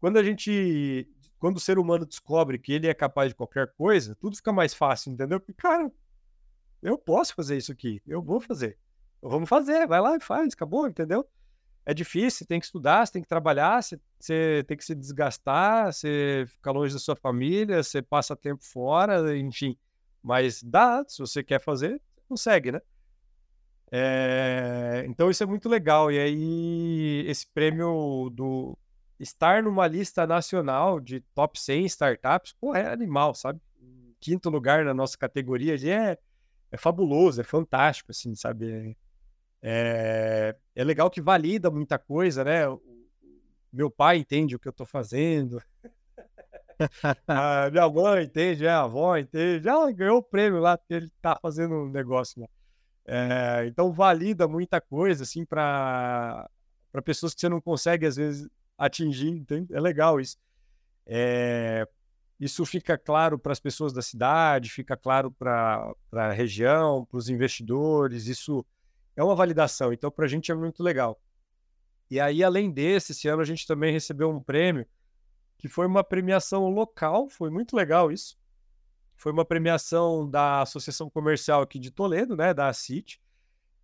Quando 0.00 0.16
a 0.16 0.22
gente, 0.22 1.08
quando 1.38 1.56
o 1.56 1.60
ser 1.60 1.78
humano 1.78 2.06
descobre 2.06 2.58
que 2.58 2.72
ele 2.72 2.86
é 2.86 2.94
capaz 2.94 3.30
de 3.30 3.34
qualquer 3.34 3.72
coisa, 3.74 4.14
tudo 4.14 4.36
fica 4.36 4.52
mais 4.52 4.74
fácil, 4.74 5.12
entendeu? 5.12 5.40
Porque, 5.40 5.54
cara, 5.54 5.90
eu 6.82 6.96
posso 6.96 7.34
fazer 7.34 7.56
isso 7.56 7.72
aqui, 7.72 8.00
eu 8.06 8.22
vou 8.22 8.40
fazer. 8.40 8.78
Vamos 9.20 9.48
fazer, 9.48 9.86
vai 9.86 10.00
lá 10.00 10.16
e 10.16 10.20
faz, 10.20 10.52
acabou, 10.54 10.86
entendeu? 10.86 11.28
É 11.84 11.92
difícil, 11.92 12.46
tem 12.46 12.60
que 12.60 12.66
estudar, 12.66 13.04
você 13.04 13.14
tem 13.14 13.22
que 13.22 13.28
trabalhar, 13.28 13.82
você, 13.82 13.98
você 14.20 14.64
tem 14.68 14.76
que 14.76 14.84
se 14.84 14.94
desgastar, 14.94 15.92
você 15.92 16.44
fica 16.46 16.70
longe 16.70 16.92
da 16.92 17.00
sua 17.00 17.16
família, 17.16 17.82
você 17.82 18.02
passa 18.02 18.36
tempo 18.36 18.62
fora, 18.62 19.36
enfim. 19.36 19.76
Mas 20.22 20.62
dá, 20.62 21.04
se 21.08 21.18
você 21.18 21.42
quer 21.42 21.60
fazer, 21.60 22.00
consegue, 22.28 22.70
né? 22.72 22.80
É, 23.90 25.04
então 25.06 25.30
isso 25.30 25.42
é 25.42 25.46
muito 25.46 25.68
legal. 25.68 26.10
E 26.12 26.18
aí, 26.18 27.24
esse 27.26 27.46
prêmio 27.46 28.30
do 28.32 28.76
estar 29.18 29.62
numa 29.62 29.86
lista 29.86 30.26
nacional 30.26 31.00
de 31.00 31.20
top 31.34 31.58
100 31.60 31.86
startups, 31.86 32.54
pô, 32.60 32.74
é 32.74 32.86
animal, 32.86 33.34
sabe? 33.34 33.60
Quinto 34.20 34.50
lugar 34.50 34.84
na 34.84 34.94
nossa 34.94 35.16
categoria 35.16 35.74
é, 35.90 36.18
é 36.70 36.76
fabuloso, 36.76 37.40
é 37.40 37.44
fantástico, 37.44 38.10
assim, 38.10 38.34
sabe? 38.34 38.96
É, 39.62 40.54
é 40.74 40.84
legal 40.84 41.10
que 41.10 41.20
valida 41.20 41.70
muita 41.70 41.98
coisa, 41.98 42.44
né? 42.44 42.62
Meu 43.72 43.90
pai 43.90 44.18
entende 44.18 44.56
o 44.56 44.58
que 44.58 44.68
eu 44.68 44.72
tô 44.72 44.86
fazendo. 44.86 45.60
a 47.26 47.70
minha 47.70 47.88
mãe 47.88 48.24
entende, 48.24 48.66
a 48.66 48.82
avó 48.82 49.16
entende. 49.16 49.68
Ela 49.68 49.90
ganhou 49.92 50.18
o 50.18 50.22
prêmio 50.22 50.60
lá, 50.60 50.78
porque 50.78 50.94
ele 50.94 51.10
tá 51.20 51.38
fazendo 51.40 51.74
um 51.74 51.90
negócio 51.90 52.40
lá. 52.40 52.48
É, 53.10 53.64
então 53.66 53.90
valida 53.90 54.46
muita 54.46 54.82
coisa, 54.82 55.22
assim, 55.22 55.42
para 55.42 56.46
pessoas 57.02 57.32
que 57.34 57.40
você 57.40 57.48
não 57.48 57.58
consegue, 57.58 58.04
às 58.04 58.16
vezes, 58.16 58.46
atingir, 58.76 59.30
entende? 59.30 59.74
É 59.74 59.80
legal 59.80 60.20
isso. 60.20 60.36
É, 61.06 61.88
isso 62.38 62.66
fica 62.66 62.98
claro 62.98 63.38
para 63.38 63.50
as 63.50 63.58
pessoas 63.58 63.94
da 63.94 64.02
cidade, 64.02 64.68
fica 64.68 64.94
claro 64.94 65.30
para 65.30 65.94
a 66.12 66.32
região, 66.32 67.06
para 67.06 67.16
os 67.16 67.30
investidores, 67.30 68.26
isso 68.26 68.64
é 69.16 69.24
uma 69.24 69.34
validação, 69.34 69.90
então 69.90 70.10
para 70.10 70.26
a 70.26 70.28
gente 70.28 70.52
é 70.52 70.54
muito 70.54 70.82
legal. 70.82 71.18
E 72.10 72.20
aí, 72.20 72.44
além 72.44 72.70
desse, 72.70 73.12
esse 73.12 73.26
ano 73.26 73.40
a 73.40 73.44
gente 73.44 73.66
também 73.66 73.90
recebeu 73.90 74.28
um 74.28 74.40
prêmio, 74.40 74.86
que 75.56 75.66
foi 75.66 75.86
uma 75.86 76.04
premiação 76.04 76.68
local, 76.68 77.26
foi 77.30 77.48
muito 77.48 77.74
legal 77.74 78.12
isso. 78.12 78.36
Foi 79.18 79.32
uma 79.32 79.44
premiação 79.44 80.30
da 80.30 80.62
Associação 80.62 81.10
Comercial 81.10 81.60
aqui 81.60 81.76
de 81.76 81.90
Toledo, 81.90 82.36
né, 82.36 82.54
da 82.54 82.72
CIT, 82.72 83.20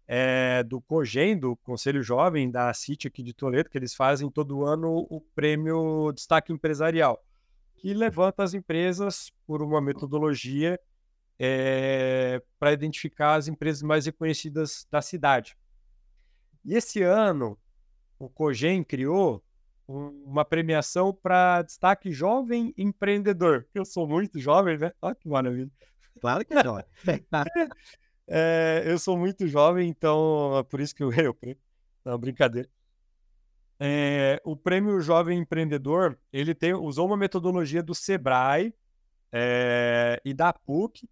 é, 0.07 0.63
do 0.63 0.81
COGEM, 0.81 1.37
do 1.37 1.57
Conselho 1.57 2.05
Jovem 2.05 2.49
da 2.49 2.73
CIT 2.73 3.09
aqui 3.09 3.21
de 3.21 3.35
Toledo, 3.35 3.69
que 3.69 3.77
eles 3.77 3.97
fazem 3.97 4.31
todo 4.31 4.65
ano 4.65 5.05
o 5.11 5.21
prêmio 5.35 6.13
Destaque 6.13 6.53
Empresarial, 6.53 7.21
que 7.75 7.93
levanta 7.93 8.45
as 8.45 8.55
empresas 8.55 9.33
por 9.45 9.61
uma 9.61 9.81
metodologia 9.81 10.79
é, 11.37 12.41
para 12.57 12.73
identificar 12.73 13.35
as 13.35 13.49
empresas 13.49 13.83
mais 13.83 14.07
reconhecidas 14.07 14.87
da 14.89 15.03
cidade. 15.03 15.57
E 16.65 16.77
esse 16.77 17.03
ano, 17.03 17.59
o 18.21 18.29
COGEM 18.29 18.85
criou 18.85 19.43
uma 19.87 20.45
premiação 20.45 21.13
para 21.13 21.63
destaque 21.63 22.11
jovem 22.11 22.73
empreendedor. 22.77 23.67
Eu 23.75 23.85
sou 23.85 24.07
muito 24.07 24.39
jovem, 24.39 24.79
né? 24.79 24.93
Olha 25.01 25.15
que 25.15 25.29
maravilha. 25.29 25.71
Claro 26.21 26.45
que 26.45 26.55
é 26.55 26.63
jovem. 26.65 26.85
é, 28.27 28.83
eu 28.87 28.99
sou 28.99 29.17
muito 29.17 29.47
jovem, 29.47 29.89
então 29.89 30.59
é 30.59 30.63
por 30.63 30.81
isso 30.81 30.95
que 30.95 31.03
eu 31.03 31.11
ganhei 31.11 31.29
o 31.29 31.35
prêmio. 31.35 31.61
Não, 32.05 32.19
brincadeira. 32.19 32.69
É, 33.79 34.41
o 34.45 34.57
prêmio 34.57 35.01
Jovem 35.01 35.39
Empreendedor, 35.39 36.19
ele 36.33 36.55
tem, 36.55 36.75
usou 36.75 37.07
uma 37.07 37.17
metodologia 37.17 37.83
do 37.83 37.95
Sebrae 37.95 38.73
é, 39.33 40.21
e 40.25 40.33
da 40.33 40.53
PUC. 40.53 41.09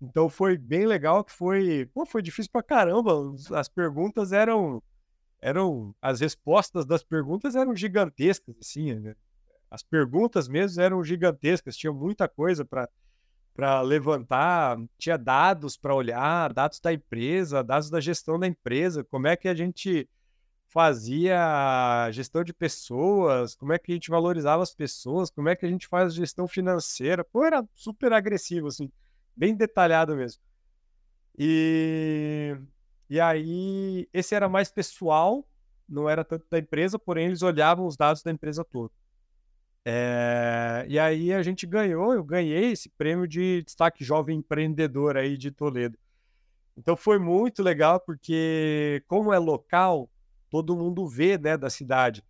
Então 0.00 0.28
foi 0.28 0.56
bem 0.56 0.86
legal 0.86 1.24
que 1.24 1.32
foi, 1.32 1.88
pô, 1.92 2.04
foi 2.06 2.22
difícil 2.22 2.50
pra 2.52 2.62
caramba. 2.62 3.12
As 3.52 3.68
perguntas 3.68 4.32
eram 4.32 4.82
eram 5.40 5.94
as 6.00 6.20
respostas 6.20 6.86
das 6.86 7.02
perguntas 7.02 7.54
eram 7.54 7.74
gigantescas, 7.74 8.56
assim, 8.60 8.94
né? 8.94 9.14
as 9.70 9.82
perguntas 9.82 10.48
mesmo 10.48 10.82
eram 10.82 11.02
gigantescas, 11.02 11.76
tinha 11.76 11.92
muita 11.92 12.28
coisa 12.28 12.64
para 12.64 12.88
para 13.54 13.80
levantar, 13.80 14.76
tinha 14.98 15.16
dados 15.16 15.78
para 15.78 15.94
olhar, 15.94 16.52
dados 16.52 16.78
da 16.78 16.92
empresa, 16.92 17.64
dados 17.64 17.88
da 17.88 18.00
gestão 18.00 18.38
da 18.38 18.46
empresa, 18.46 19.02
como 19.02 19.26
é 19.28 19.34
que 19.34 19.48
a 19.48 19.54
gente 19.54 20.06
fazia 20.68 22.10
gestão 22.12 22.44
de 22.44 22.52
pessoas, 22.52 23.54
como 23.54 23.72
é 23.72 23.78
que 23.78 23.92
a 23.92 23.94
gente 23.94 24.10
valorizava 24.10 24.62
as 24.62 24.74
pessoas, 24.74 25.30
como 25.30 25.48
é 25.48 25.56
que 25.56 25.64
a 25.64 25.68
gente 25.70 25.86
faz 25.88 26.14
gestão 26.14 26.46
financeira. 26.46 27.24
Pô, 27.24 27.46
era 27.46 27.66
super 27.74 28.12
agressivo, 28.12 28.66
assim, 28.66 28.92
bem 29.34 29.54
detalhado 29.54 30.14
mesmo. 30.14 30.42
E 31.38 32.58
e 33.08 33.20
aí, 33.20 34.08
esse 34.12 34.34
era 34.34 34.48
mais 34.48 34.70
pessoal, 34.70 35.46
não 35.88 36.08
era 36.08 36.24
tanto 36.24 36.44
da 36.50 36.58
empresa, 36.58 36.98
porém 36.98 37.26
eles 37.26 37.42
olhavam 37.42 37.86
os 37.86 37.96
dados 37.96 38.22
da 38.22 38.30
empresa 38.30 38.64
toda. 38.64 38.92
É, 39.84 40.84
e 40.88 40.98
aí 40.98 41.32
a 41.32 41.42
gente 41.44 41.64
ganhou, 41.64 42.12
eu 42.12 42.24
ganhei 42.24 42.72
esse 42.72 42.88
prêmio 42.88 43.26
de 43.26 43.62
destaque 43.62 44.02
jovem 44.04 44.38
empreendedor 44.38 45.16
aí 45.16 45.36
de 45.36 45.52
Toledo. 45.52 45.96
Então 46.76 46.96
foi 46.96 47.20
muito 47.20 47.62
legal 47.62 48.00
porque 48.00 49.00
como 49.06 49.32
é 49.32 49.38
local, 49.38 50.10
todo 50.50 50.76
mundo 50.76 51.06
vê, 51.06 51.38
né, 51.38 51.56
da 51.56 51.70
cidade. 51.70 52.24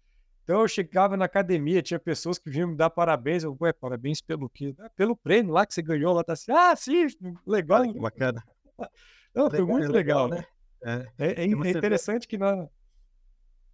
Então 0.45 0.61
eu 0.61 0.69
chegava 0.69 1.17
na 1.17 1.25
academia, 1.25 1.83
tinha 1.83 1.99
pessoas 1.99 2.39
que 2.39 2.51
vinham 2.51 2.69
me 2.69 2.77
dar 2.77 2.91
parabéns, 2.91 3.43
eu, 3.43 3.57
ué, 3.59 3.73
parabéns 3.73 4.21
pelo 4.21 4.51
quê? 4.51 4.75
Ah, 4.79 4.91
pelo 4.95 5.17
prêmio 5.17 5.53
lá 5.53 5.65
que 5.65 5.73
você 5.73 5.81
ganhou 5.81 6.13
lá, 6.13 6.23
tá 6.23 6.35
assim, 6.35 6.53
ah, 6.53 6.77
sim, 6.77 7.07
legal. 7.47 7.83
Que 7.91 7.99
bacana. 7.99 8.45
Não, 9.35 9.51
foi 9.51 9.65
muito 9.65 9.91
legal, 9.91 10.27
legal 10.27 10.29
né? 10.29 10.47
É, 10.83 11.07
é, 11.19 11.27
é, 11.33 11.45
é 11.45 11.47
interessante 11.47 12.29
que 12.29 12.39
na, 12.39 12.69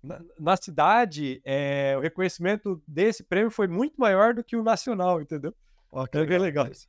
na, 0.03 0.21
na 0.39 0.57
cidade 0.57 1.41
é, 1.45 1.95
o 1.97 2.01
reconhecimento 2.01 2.83
desse 2.87 3.23
prêmio 3.23 3.51
foi 3.51 3.69
muito 3.69 3.95
maior 3.97 4.35
do 4.35 4.43
que 4.43 4.57
o 4.57 4.63
nacional, 4.63 5.21
entendeu? 5.21 5.55
Ó, 5.91 6.07
que 6.07 6.19
legal. 6.19 6.41
legal. 6.41 6.69
Isso, 6.71 6.89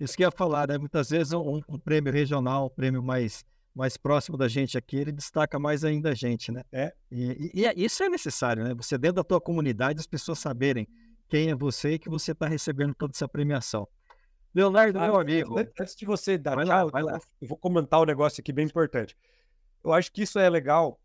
isso 0.00 0.16
que 0.16 0.24
eu 0.24 0.28
ia 0.28 0.32
falar, 0.32 0.68
né? 0.68 0.78
Muitas 0.78 1.10
vezes 1.10 1.32
um, 1.32 1.60
um, 1.68 1.78
prêmio 1.78 2.12
regional, 2.12 2.66
um 2.66 2.70
prêmio 2.70 3.02
mais, 3.02 3.44
mais 3.74 3.96
próximo 3.96 4.36
da 4.36 4.48
gente 4.48 4.76
aqui, 4.76 4.96
ele 4.96 5.12
destaca 5.12 5.58
mais 5.58 5.84
ainda 5.84 6.10
a 6.10 6.14
gente, 6.14 6.50
né? 6.50 6.62
É. 6.72 6.92
E, 7.10 7.50
e, 7.54 7.66
e 7.66 7.84
isso 7.84 8.02
é 8.02 8.08
necessário, 8.08 8.64
né? 8.64 8.74
Você 8.74 8.96
dentro 8.96 9.16
da 9.16 9.24
tua 9.24 9.40
comunidade, 9.40 10.00
as 10.00 10.06
pessoas 10.06 10.38
saberem 10.38 10.88
quem 11.28 11.50
é 11.50 11.54
você 11.54 11.92
e 11.92 11.98
que 11.98 12.08
você 12.08 12.32
está 12.32 12.46
recebendo 12.46 12.94
toda 12.94 13.12
essa 13.14 13.28
premiação. 13.28 13.86
Leonardo, 14.54 14.98
ah, 14.98 15.02
meu 15.02 15.20
amigo. 15.20 15.58
Antes 15.58 15.94
de 15.94 16.06
você 16.06 16.38
dar 16.38 16.56
vai 16.56 16.64
tchau, 16.64 16.86
lá, 16.86 16.90
vai 16.90 17.02
lá. 17.02 17.20
eu 17.40 17.48
vou 17.48 17.56
comentar 17.56 18.00
um 18.00 18.04
negócio 18.04 18.40
aqui 18.40 18.52
bem 18.52 18.64
importante. 18.64 19.16
Eu 19.82 19.92
acho 19.92 20.12
que 20.12 20.22
isso 20.22 20.38
é 20.38 20.48
legal, 20.48 21.00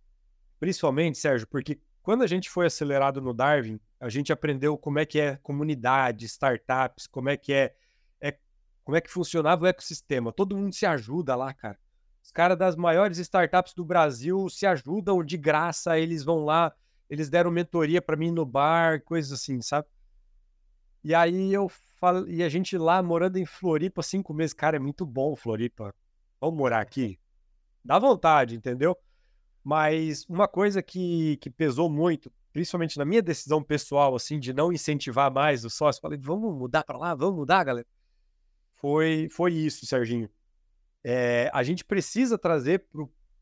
principalmente, 0.60 1.18
Sérgio, 1.18 1.48
porque 1.48 1.80
quando 2.02 2.24
a 2.24 2.28
gente 2.28 2.50
foi 2.50 2.66
acelerado 2.66 3.22
no 3.22 3.34
Darwin, 3.34 3.80
a 4.00 4.10
gente 4.10 4.34
aprendeu 4.34 4.78
como 4.78 5.00
é 5.00 5.06
que 5.06 5.20
é 5.20 5.38
comunidade, 5.38 6.26
startups, 6.26 7.08
como 7.08 7.30
é 7.30 7.38
que 7.38 7.54
é, 7.54 7.74
é 8.20 8.38
como 8.84 8.98
é 8.98 9.02
que 9.02 9.10
funcionava 9.10 9.64
o 9.64 9.68
ecossistema. 9.68 10.34
Todo 10.34 10.58
mundo 10.58 10.74
se 10.74 10.86
ajuda 10.86 11.36
lá, 11.36 11.54
cara. 11.54 11.80
Os 12.22 12.32
caras 12.32 12.58
das 12.58 12.76
maiores 12.76 13.18
startups 13.18 13.74
do 13.74 13.86
Brasil 13.86 14.50
se 14.50 14.66
ajudam 14.66 15.24
de 15.24 15.38
graça, 15.38 15.98
eles 15.98 16.24
vão 16.24 16.44
lá, 16.44 16.74
eles 17.10 17.30
deram 17.30 17.52
mentoria 17.52 18.02
para 18.02 18.18
mim 18.18 18.32
no 18.32 18.46
bar, 18.46 19.02
coisas 19.04 19.32
assim, 19.32 19.62
sabe? 19.62 19.88
E 21.04 21.14
aí 21.14 21.54
eu 21.54 21.70
falo, 22.00 22.30
e 22.30 22.42
a 22.42 22.50
gente 22.50 22.78
lá 22.78 23.04
morando 23.04 23.38
em 23.38 23.46
Floripa 23.46 24.02
cinco 24.02 24.34
meses, 24.34 24.54
cara, 24.54 24.78
é 24.78 24.80
muito 24.80 25.06
bom 25.06 25.36
Floripa. 25.36 25.94
Vamos 26.40 26.58
morar 26.58 26.80
aqui? 26.80 27.20
Dá 27.84 28.00
vontade, 28.00 28.56
entendeu? 28.56 28.98
Mas 29.64 30.26
uma 30.28 30.48
coisa 30.48 30.82
que, 30.82 31.38
que 31.38 31.50
pesou 31.50 31.90
muito, 31.90 32.32
principalmente 32.52 32.98
na 32.98 33.06
minha 33.06 33.22
decisão 33.22 33.64
pessoal, 33.64 34.16
assim, 34.16 34.40
de 34.40 34.54
não 34.54 34.72
incentivar 34.72 35.32
mais 35.32 35.64
o 35.64 35.70
sócio, 35.70 36.02
falei, 36.02 36.18
vamos 36.18 36.56
mudar 36.56 36.84
para 36.84 36.98
lá, 36.98 37.16
vamos 37.16 37.36
mudar, 37.36 37.64
galera. 37.64 37.88
Foi, 38.76 39.30
foi 39.32 39.54
isso, 39.54 39.86
Serginho. 39.86 40.30
É, 41.04 41.50
a 41.54 41.64
gente 41.64 41.84
precisa 41.84 42.38
trazer 42.38 42.86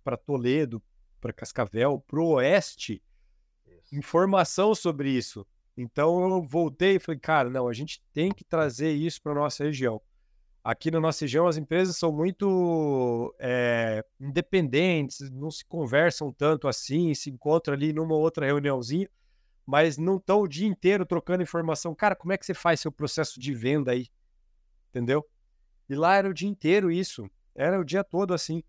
para 0.04 0.18
Toledo, 0.18 0.82
para 1.20 1.34
Cascavel, 1.34 2.04
para 2.08 2.20
o 2.20 2.34
Oeste, 2.34 3.02
informação 3.92 4.74
sobre 4.74 5.10
isso. 5.10 5.46
Então 5.78 6.22
eu 6.30 6.42
voltei 6.44 6.96
e 6.96 7.00
falei, 7.00 7.20
cara, 7.20 7.50
não, 7.50 7.68
a 7.68 7.74
gente 7.74 8.04
tem 8.14 8.32
que 8.32 8.44
trazer 8.44 8.92
isso 8.92 9.22
para 9.22 9.34
nossa 9.34 9.64
região. 9.64 10.02
Aqui 10.64 10.92
na 10.92 11.00
nossa 11.00 11.26
região 11.26 11.48
as 11.48 11.58
empresas 11.58 11.98
são 11.98 12.12
muito 12.12 13.34
é, 13.40 14.06
independentes, 14.20 15.32
não 15.32 15.50
se 15.50 15.66
conversam 15.66 16.32
tanto 16.32 16.68
assim, 16.68 17.14
se 17.16 17.32
encontram 17.32 17.74
ali 17.74 17.92
numa 17.92 18.14
outra 18.14 18.46
reuniãozinha, 18.46 19.10
mas 19.66 19.98
não 19.98 20.18
estão 20.18 20.42
o 20.42 20.48
dia 20.48 20.68
inteiro 20.68 21.04
trocando 21.04 21.42
informação. 21.42 21.96
Cara, 21.96 22.16
como 22.16 22.32
é 22.32 22.38
que 22.38 22.46
você 22.46 22.54
faz 22.54 22.80
seu 22.80 22.92
processo 22.92 23.40
de 23.40 23.54
venda 23.54 23.92
aí? 23.92 24.08
Entendeu? 24.90 25.28
E 25.90 25.96
lá 25.96 26.16
era 26.16 26.30
o 26.30 26.34
dia 26.34 26.48
inteiro 26.48 26.92
isso, 26.92 27.28
era 27.56 27.80
o 27.80 27.84
dia 27.84 28.04
todo 28.04 28.34
assim. 28.34 28.64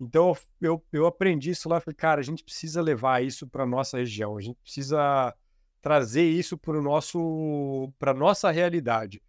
Então 0.00 0.36
eu, 0.60 0.84
eu 0.92 1.06
aprendi 1.06 1.50
isso 1.50 1.68
lá, 1.68 1.80
falei, 1.80 1.96
cara, 1.96 2.20
a 2.20 2.24
gente 2.24 2.44
precisa 2.44 2.80
levar 2.80 3.22
isso 3.22 3.48
para 3.48 3.66
nossa 3.66 3.98
região, 3.98 4.36
a 4.36 4.40
gente 4.40 4.58
precisa 4.62 5.34
trazer 5.80 6.24
isso 6.24 6.56
para 6.56 6.80
nosso 6.80 7.92
para 7.98 8.14
nossa 8.14 8.50
realidade. 8.50 9.20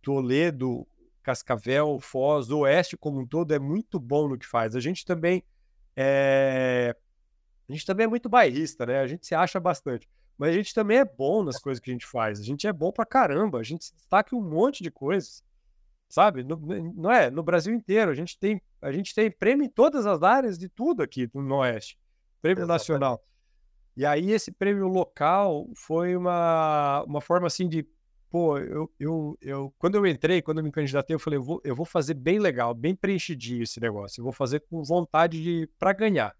Toledo, 0.00 0.86
Cascavel, 1.26 1.98
Foz, 1.98 2.50
o 2.50 2.60
Oeste 2.60 2.96
como 2.96 3.18
um 3.18 3.26
todo 3.26 3.52
é 3.52 3.58
muito 3.58 3.98
bom 3.98 4.28
no 4.28 4.38
que 4.38 4.46
faz. 4.46 4.76
A 4.76 4.80
gente 4.80 5.04
também 5.04 5.42
é 5.96 6.94
a 7.68 7.72
gente 7.72 7.84
também 7.84 8.04
é 8.04 8.08
muito 8.08 8.28
bairrista, 8.28 8.86
né? 8.86 9.00
A 9.00 9.08
gente 9.08 9.26
se 9.26 9.34
acha 9.34 9.58
bastante, 9.58 10.08
mas 10.38 10.50
a 10.50 10.52
gente 10.52 10.72
também 10.72 10.98
é 10.98 11.04
bom 11.04 11.42
nas 11.42 11.58
coisas 11.58 11.80
que 11.82 11.90
a 11.90 11.92
gente 11.92 12.06
faz. 12.06 12.38
A 12.38 12.44
gente 12.44 12.64
é 12.64 12.72
bom 12.72 12.92
pra 12.92 13.04
caramba, 13.04 13.58
a 13.58 13.64
gente 13.64 13.86
se 13.86 13.94
destaca 13.96 14.36
um 14.36 14.40
monte 14.40 14.84
de 14.84 14.90
coisas. 14.90 15.42
Sabe? 16.08 16.44
No, 16.44 16.56
não 16.94 17.10
é, 17.10 17.28
no 17.28 17.42
Brasil 17.42 17.74
inteiro, 17.74 18.12
a 18.12 18.14
gente 18.14 18.38
tem 18.38 18.62
a 18.80 18.92
gente 18.92 19.12
tem 19.12 19.28
prêmio 19.28 19.66
em 19.66 19.68
todas 19.68 20.06
as 20.06 20.22
áreas 20.22 20.56
de 20.56 20.68
tudo 20.68 21.02
aqui 21.02 21.28
no 21.34 21.56
Oeste. 21.56 21.98
Prêmio 22.40 22.62
Exatamente. 22.62 22.78
nacional. 22.78 23.24
E 23.96 24.06
aí 24.06 24.30
esse 24.30 24.52
prêmio 24.52 24.86
local 24.86 25.68
foi 25.74 26.14
uma, 26.14 27.02
uma 27.02 27.20
forma 27.20 27.48
assim 27.48 27.68
de, 27.68 27.84
pô, 28.36 28.58
eu, 28.58 28.92
eu, 29.00 29.38
eu 29.40 29.74
quando 29.78 29.94
eu 29.94 30.06
entrei, 30.06 30.42
quando 30.42 30.58
eu 30.58 30.64
me 30.64 30.70
candidatei, 30.70 31.14
eu 31.14 31.18
falei, 31.18 31.38
eu 31.38 31.42
vou, 31.42 31.58
eu 31.64 31.74
vou 31.74 31.86
fazer 31.86 32.12
bem 32.12 32.38
legal, 32.38 32.74
bem 32.74 32.94
preenchidinho 32.94 33.62
esse 33.62 33.80
negócio. 33.80 34.20
Eu 34.20 34.24
vou 34.24 34.32
fazer 34.32 34.60
com 34.68 34.82
vontade 34.84 35.42
de 35.42 35.66
para 35.78 35.94
ganhar. 35.94 36.36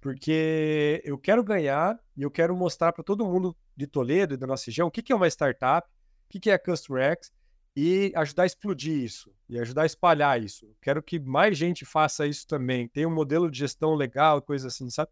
Porque 0.00 1.02
eu 1.04 1.18
quero 1.18 1.44
ganhar 1.44 2.00
e 2.16 2.22
eu 2.22 2.30
quero 2.30 2.56
mostrar 2.56 2.94
para 2.94 3.04
todo 3.04 3.26
mundo 3.26 3.54
de 3.76 3.86
Toledo 3.86 4.32
e 4.32 4.36
da 4.38 4.46
nossa 4.46 4.64
região 4.66 4.88
o 4.88 4.90
que, 4.90 5.02
que 5.02 5.12
é 5.12 5.16
uma 5.16 5.28
startup, 5.28 5.86
o 5.86 6.28
que, 6.30 6.40
que 6.40 6.48
é 6.48 6.54
a 6.54 6.58
Customer 6.58 7.02
X 7.02 7.30
e 7.76 8.10
ajudar 8.16 8.44
a 8.44 8.46
explodir 8.46 8.96
isso 8.96 9.30
e 9.50 9.58
ajudar 9.58 9.82
a 9.82 9.86
espalhar 9.86 10.42
isso. 10.42 10.74
Quero 10.80 11.02
que 11.02 11.20
mais 11.20 11.58
gente 11.58 11.84
faça 11.84 12.26
isso 12.26 12.46
também. 12.46 12.88
Tem 12.88 13.04
um 13.04 13.14
modelo 13.14 13.50
de 13.50 13.58
gestão 13.58 13.94
legal, 13.94 14.40
coisa 14.40 14.68
assim, 14.68 14.88
sabe? 14.88 15.10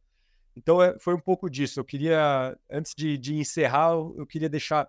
Então 0.56 0.82
é, 0.82 0.98
foi 0.98 1.14
um 1.14 1.20
pouco 1.20 1.50
disso. 1.50 1.78
Eu 1.78 1.84
queria, 1.84 2.56
antes 2.70 2.94
de, 2.96 3.18
de 3.18 3.34
encerrar, 3.34 3.90
eu 3.90 4.26
queria 4.26 4.48
deixar 4.48 4.88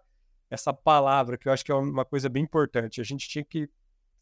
essa 0.49 0.74
palavra, 0.74 1.38
que 1.38 1.48
eu 1.48 1.53
acho 1.53 1.64
que 1.64 1.72
é 1.72 1.76
uma 1.76 2.06
coisa 2.06 2.30
bem 2.30 2.44
importante. 2.44 3.02
A 3.02 3.03
gente 3.03 3.28
tinha 3.28 3.44
que 3.44 3.69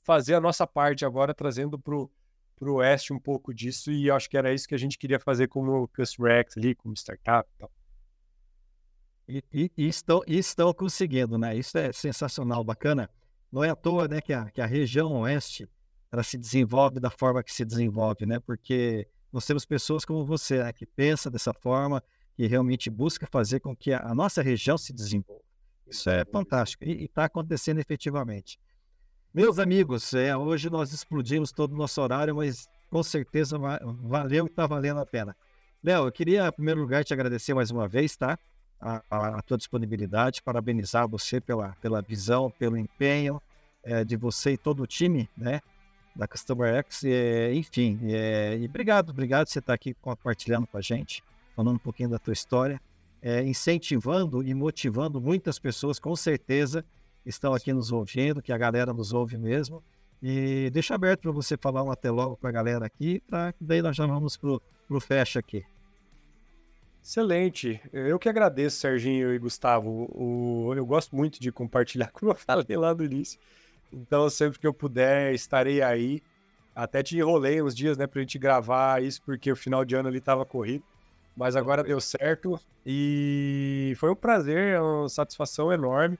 fazer 0.04 0.36
a 0.36 0.42
nossa 0.42 0.66
parte 0.66 1.06
agora, 1.06 1.34
trazendo 1.34 1.80
para 1.80 1.96
o 1.96 2.10
Oeste 2.62 3.14
um 3.14 3.20
pouco 3.20 3.54
disso, 3.54 3.92
e 3.92 4.10
acho 4.10 4.30
que 4.30 4.38
era 4.38 4.54
isso 4.54 4.68
que 4.68 4.76
a 4.76 4.80
gente 4.80 4.98
queria 4.98 5.20
fazer 5.20 5.48
como 5.48 5.88
Customer 5.90 6.32
X 6.40 6.58
ali, 6.58 6.76
como 6.76 6.94
startup 6.96 7.50
e 7.54 7.58
tal. 7.58 7.72
E, 9.28 9.72
e, 9.76 9.88
estão, 9.88 10.22
estão 10.28 10.72
conseguindo, 10.74 11.38
né? 11.38 11.56
Isso 11.56 11.78
é 11.78 11.92
sensacional, 11.92 12.64
bacana. 12.64 13.10
Não 13.52 13.64
é 13.64 13.70
à 13.70 13.76
toa 13.76 14.08
né, 14.08 14.22
que, 14.22 14.34
a, 14.34 14.50
que 14.52 14.62
a 14.62 14.66
região 14.66 15.22
oeste 15.22 15.68
ela 16.12 16.24
se 16.24 16.38
desenvolve 16.38 17.00
da 17.00 17.10
forma 17.10 17.44
que 17.44 17.52
se 17.52 17.66
desenvolve, 17.66 18.26
né? 18.26 18.40
Porque 18.40 19.08
nós 19.32 19.46
temos 19.46 19.66
pessoas 19.66 20.06
como 20.06 20.24
você, 20.24 20.64
né, 20.64 20.72
que 20.72 20.86
pensa 20.86 21.30
dessa 21.30 21.54
forma, 21.54 22.04
que 22.36 22.46
realmente 22.46 22.90
busca 22.90 23.28
fazer 23.28 23.60
com 23.60 23.76
que 23.76 23.92
a, 23.92 24.00
a 24.00 24.14
nossa 24.14 24.42
região 24.42 24.78
se 24.78 24.94
desenvolva. 24.94 25.45
Isso 25.88 26.10
é 26.10 26.26
fantástico 26.26 26.84
e 26.84 27.06
está 27.06 27.26
acontecendo 27.26 27.80
efetivamente. 27.80 28.60
Meus 29.34 29.60
amigos, 29.60 30.14
é, 30.14 30.36
hoje 30.36 30.70
nós 30.70 30.94
explodimos 30.94 31.52
todo 31.52 31.74
o 31.74 31.78
nosso 31.78 32.02
horário, 32.02 32.36
mas 32.36 32.68
com 32.90 33.04
certeza 33.04 33.58
valeu 33.58 34.46
e 34.46 34.50
está 34.50 34.66
valendo 34.66 35.00
a 35.00 35.06
pena. 35.06 35.36
Léo, 35.84 36.06
eu 36.06 36.12
queria, 36.12 36.48
em 36.48 36.52
primeiro 36.52 36.82
lugar, 36.82 37.04
te 37.04 37.14
agradecer 37.14 37.54
mais 37.54 37.70
uma 37.70 37.88
vez, 37.88 38.16
tá? 38.16 38.40
A, 38.80 39.04
a, 39.10 39.28
a 39.40 39.42
tua 39.42 39.58
disponibilidade, 39.58 40.42
parabenizar 40.42 41.08
você 41.08 41.40
pela, 41.40 41.76
pela 41.82 42.02
visão, 42.02 42.50
pelo 42.52 42.78
empenho 42.78 43.42
é, 43.84 44.04
de 44.04 44.16
você 44.16 44.54
e 44.54 44.58
todo 44.58 44.84
o 44.84 44.88
time, 44.88 45.30
né? 45.38 45.62
da 46.16 46.28
Customer 46.28 46.74
X. 46.76 47.04
É, 47.04 47.54
enfim, 47.54 48.00
e 48.02 48.66
obrigado, 48.66 49.10
obrigado 49.10 49.46
por 49.46 49.52
você 49.52 49.60
estar 49.60 49.74
aqui 49.74 49.94
compartilhando 49.96 50.66
com 50.66 50.78
a 50.78 50.82
gente, 50.82 51.24
falando 51.56 51.76
um 51.76 51.80
pouquinho 51.80 52.10
da 52.10 52.18
tua 52.18 52.34
história, 52.34 52.80
é, 53.26 53.44
incentivando 53.44 54.44
e 54.44 54.54
motivando 54.54 55.20
muitas 55.20 55.58
pessoas, 55.58 55.98
com 55.98 56.16
certeza, 56.16 56.86
estão 57.26 57.56
aqui 57.56 57.74
nos 57.74 57.92
ouvindo, 57.92 58.40
que 58.40 58.54
a 58.54 58.58
galera 58.58 58.94
nos 58.94 59.14
ouve 59.14 59.36
mesmo. 59.36 59.84
E 60.22 60.70
deixa 60.72 60.94
aberto 60.94 61.22
para 61.22 61.32
você 61.32 61.58
falar 61.58 61.82
um 61.82 61.90
até 61.90 62.12
logo 62.12 62.38
para 62.38 62.50
a 62.50 62.54
galera 62.54 62.86
aqui, 62.86 63.20
para 63.22 63.52
daí 63.60 63.82
nós 63.82 63.96
já 63.96 64.06
vamos 64.06 64.38
para 64.38 64.60
o 64.88 65.00
fecha 65.00 65.40
aqui. 65.40 65.66
Excelente. 67.04 67.82
Eu 67.92 68.20
que 68.20 68.30
agradeço, 68.30 68.78
Serginho 68.78 69.34
e 69.34 69.40
Gustavo. 69.40 70.08
O, 70.14 70.72
eu 70.76 70.86
gosto 70.86 71.16
muito 71.16 71.42
de 71.42 71.52
compartilhar, 71.52 72.10
como 72.14 72.32
eu 72.32 72.36
falei 72.36 72.78
lá 72.78 72.94
no 72.94 73.04
início. 73.04 73.40
Então, 73.92 74.30
sempre 74.30 74.60
que 74.60 74.68
eu 74.68 74.74
puder, 74.74 75.34
estarei 75.34 75.82
aí. 75.82 76.22
Até 76.76 77.02
te 77.02 77.18
enrolei 77.18 77.60
uns 77.60 77.76
dias, 77.76 77.98
né, 77.98 78.06
pra 78.06 78.22
gente 78.22 78.38
gravar 78.38 79.02
isso, 79.02 79.20
porque 79.24 79.52
o 79.52 79.56
final 79.56 79.84
de 79.84 79.96
ano 79.96 80.10
ali 80.10 80.22
tava 80.22 80.46
corrido. 80.46 80.84
Mas 81.36 81.56
agora 81.56 81.84
deu 81.84 82.00
certo 82.00 82.60
e 82.86 83.94
foi 83.98 84.10
um 84.12 84.16
prazer, 84.16 84.80
uma 84.80 85.10
satisfação 85.10 85.72
enorme 85.72 86.18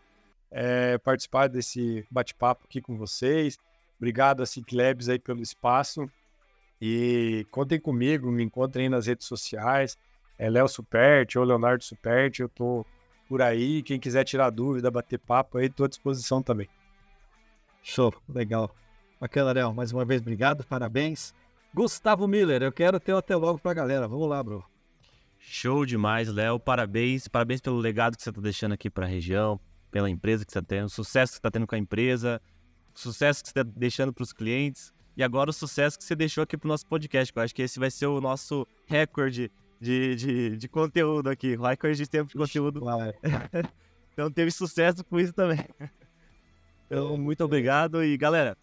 é, 0.52 0.98
participar 0.98 1.48
desse 1.48 2.06
bate-papo 2.10 2.64
aqui 2.64 2.82
com 2.82 2.98
vocês. 2.98 3.58
Obrigado 3.98 4.42
a 4.42 4.46
Ciclabs 4.46 5.10
aí 5.10 5.20
pelo 5.20 5.42
espaço. 5.42 6.10
E 6.82 7.46
contem 7.52 7.78
comigo, 7.80 8.32
me 8.32 8.44
encontrem 8.44 8.86
aí 8.86 8.90
nas 8.90 9.06
redes 9.08 9.28
sociais. 9.28 9.98
É 10.38 10.50
Léo 10.50 10.68
Superti 10.70 11.38
ou 11.38 11.44
Leonardo 11.44 11.84
Superti, 11.84 12.42
eu 12.42 12.48
tô 12.48 12.86
por 13.28 13.42
aí. 13.42 13.84
Quem 13.84 14.00
quiser 14.00 14.24
tirar 14.24 14.50
dúvida, 14.50 14.90
bater 14.90 15.20
papo 15.20 15.58
aí, 15.58 15.70
tô 15.70 15.84
à 15.84 15.88
disposição 15.90 16.42
também. 16.42 16.70
Show, 17.84 18.14
legal. 18.30 18.74
Bacana, 19.20 19.52
Léo. 19.52 19.74
Mais 19.74 19.92
uma 19.92 20.06
vez, 20.06 20.22
obrigado, 20.22 20.66
parabéns. 20.66 21.34
Gustavo 21.74 22.28
Miller, 22.28 22.64
eu 22.64 22.72
quero 22.72 22.98
ter 22.98 23.14
o 23.14 23.18
até 23.18 23.36
logo 23.36 23.60
pra 23.60 23.74
galera. 23.74 24.08
Vamos 24.08 24.30
lá, 24.30 24.42
bro. 24.42 24.75
Show 25.48 25.86
demais, 25.86 26.28
Léo. 26.28 26.60
Parabéns. 26.60 27.28
Parabéns 27.28 27.62
pelo 27.62 27.78
legado 27.78 28.18
que 28.18 28.24
você 28.24 28.30
está 28.30 28.42
deixando 28.42 28.74
aqui 28.74 28.90
para 28.90 29.06
a 29.06 29.10
região, 29.10 29.60
pela 29.92 30.10
empresa 30.10 30.44
que 30.44 30.52
você 30.52 30.60
está 30.60 30.68
tendo, 30.68 30.88
o 30.88 30.90
sucesso 30.90 31.32
que 31.32 31.36
você 31.36 31.40
está 31.40 31.52
tendo 31.52 31.68
com 31.68 31.76
a 31.76 31.78
empresa, 31.78 32.42
o 32.94 33.00
sucesso 33.00 33.44
que 33.44 33.50
você 33.50 33.60
está 33.60 33.72
deixando 33.76 34.12
para 34.12 34.24
os 34.24 34.34
clientes 34.34 34.94
e 35.16 35.24
agora 35.24 35.50
o 35.50 35.54
sucesso 35.54 35.98
que 35.98 36.04
você 36.04 36.16
deixou 36.16 36.44
aqui 36.44 36.58
para 36.58 36.68
o 36.68 36.70
nosso 36.70 36.86
podcast. 36.88 37.32
Eu 37.34 37.44
acho 37.44 37.56
que 37.56 37.62
esse 37.62 37.80
vai 37.80 37.92
ser 37.92 38.08
o 38.08 38.20
nosso 38.20 38.68
recorde 38.88 39.52
de, 39.80 40.16
de, 40.16 40.58
de 40.58 40.68
conteúdo 40.68 41.30
aqui, 41.30 41.56
recorde 41.56 41.96
de 41.96 42.10
tempo 42.10 42.30
de 42.30 42.36
conteúdo. 42.36 42.82
então 44.14 44.32
teve 44.32 44.52
sucesso 44.52 45.04
com 45.04 45.20
isso 45.20 45.34
também. 45.34 45.60
Então, 46.88 47.18
muito 47.18 47.44
obrigado. 47.44 48.04
E 48.04 48.16
galera, 48.16 48.56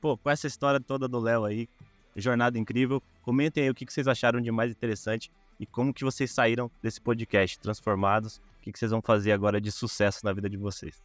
pô, 0.00 0.16
com 0.16 0.30
essa 0.30 0.46
história 0.46 0.80
toda 0.80 1.06
do 1.06 1.20
Léo 1.20 1.44
aí, 1.44 1.68
jornada 2.16 2.58
incrível, 2.58 3.02
comentem 3.20 3.64
aí 3.64 3.70
o 3.70 3.74
que 3.74 3.84
vocês 3.84 4.08
acharam 4.08 4.40
de 4.40 4.50
mais 4.50 4.72
interessante 4.72 5.30
e 5.58 5.66
como 5.66 5.92
que 5.92 6.04
vocês 6.04 6.30
saíram 6.30 6.70
desse 6.82 7.00
podcast 7.00 7.58
transformados. 7.58 8.36
O 8.36 8.62
que 8.62 8.78
vocês 8.78 8.90
vão 8.90 9.00
fazer 9.00 9.32
agora 9.32 9.60
de 9.60 9.70
sucesso 9.70 10.24
na 10.24 10.32
vida 10.32 10.50
de 10.50 10.56
vocês. 10.56 11.00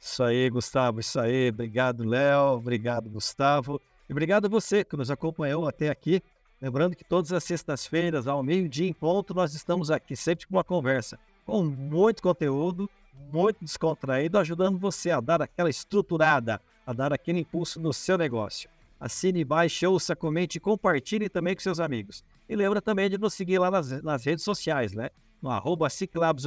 Isso 0.00 0.22
aí, 0.22 0.50
Gustavo, 0.50 1.00
isso 1.00 1.18
aí. 1.18 1.48
Obrigado, 1.48 2.04
Léo. 2.04 2.56
Obrigado, 2.56 3.08
Gustavo. 3.08 3.80
E 4.08 4.12
obrigado 4.12 4.46
a 4.46 4.48
você 4.48 4.84
que 4.84 4.96
nos 4.96 5.10
acompanhou 5.10 5.66
até 5.66 5.88
aqui. 5.88 6.22
Lembrando 6.60 6.96
que 6.96 7.04
todas 7.04 7.32
as 7.32 7.44
sextas-feiras, 7.44 8.26
ao 8.26 8.42
meio-dia 8.42 8.88
em 8.88 8.92
ponto, 8.92 9.34
nós 9.34 9.54
estamos 9.54 9.90
aqui 9.90 10.16
sempre 10.16 10.46
com 10.46 10.56
uma 10.56 10.64
conversa, 10.64 11.18
com 11.44 11.62
muito 11.62 12.22
conteúdo 12.22 12.88
muito 13.32 13.58
descontraído, 13.60 14.38
ajudando 14.38 14.78
você 14.78 15.10
a 15.10 15.20
dar 15.20 15.42
aquela 15.42 15.70
estruturada, 15.70 16.60
a 16.86 16.92
dar 16.92 17.12
aquele 17.12 17.40
impulso 17.40 17.80
no 17.80 17.92
seu 17.92 18.16
negócio. 18.16 18.68
Assine, 18.98 19.44
baixe, 19.44 19.86
ouça, 19.86 20.16
comente, 20.16 20.58
compartilhe 20.58 21.28
também 21.28 21.54
com 21.54 21.60
seus 21.60 21.78
amigos. 21.78 22.24
E 22.48 22.56
lembra 22.56 22.80
também 22.80 23.10
de 23.10 23.18
nos 23.18 23.34
seguir 23.34 23.58
lá 23.58 23.70
nas, 23.70 24.02
nas 24.02 24.24
redes 24.24 24.44
sociais, 24.44 24.92
né? 24.92 25.10
No 25.42 25.50
arroba 25.50 25.86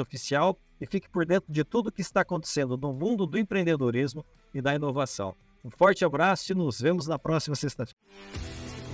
Oficial 0.02 0.60
e 0.82 0.86
fique 0.86 1.10
por 1.10 1.26
dentro 1.26 1.52
de 1.52 1.64
tudo 1.64 1.92
que 1.92 2.02
está 2.02 2.22
acontecendo 2.22 2.76
no 2.78 2.92
mundo 2.94 3.28
do 3.28 3.38
empreendedorismo 3.38 4.26
e 4.54 4.62
da 4.62 4.74
inovação. 4.74 5.36
Um 5.64 5.70
forte 5.70 6.06
abraço 6.06 6.52
e 6.52 6.56
nos 6.56 6.82
vemos 6.82 7.06
na 7.06 7.20
próxima 7.20 7.56
sexta-feira. 7.56 8.00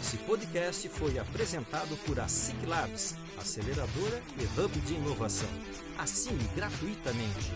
Esse 0.02 0.18
podcast 0.18 0.90
foi 0.90 1.18
apresentado 1.18 1.96
por 2.06 2.20
a 2.20 2.28
Ciclabs, 2.28 3.16
aceleradora 3.38 4.22
e 4.38 4.60
hub 4.60 4.80
de 4.82 4.94
inovação. 4.94 5.50
Assine 5.98 6.44
gratuitamente. 6.56 7.52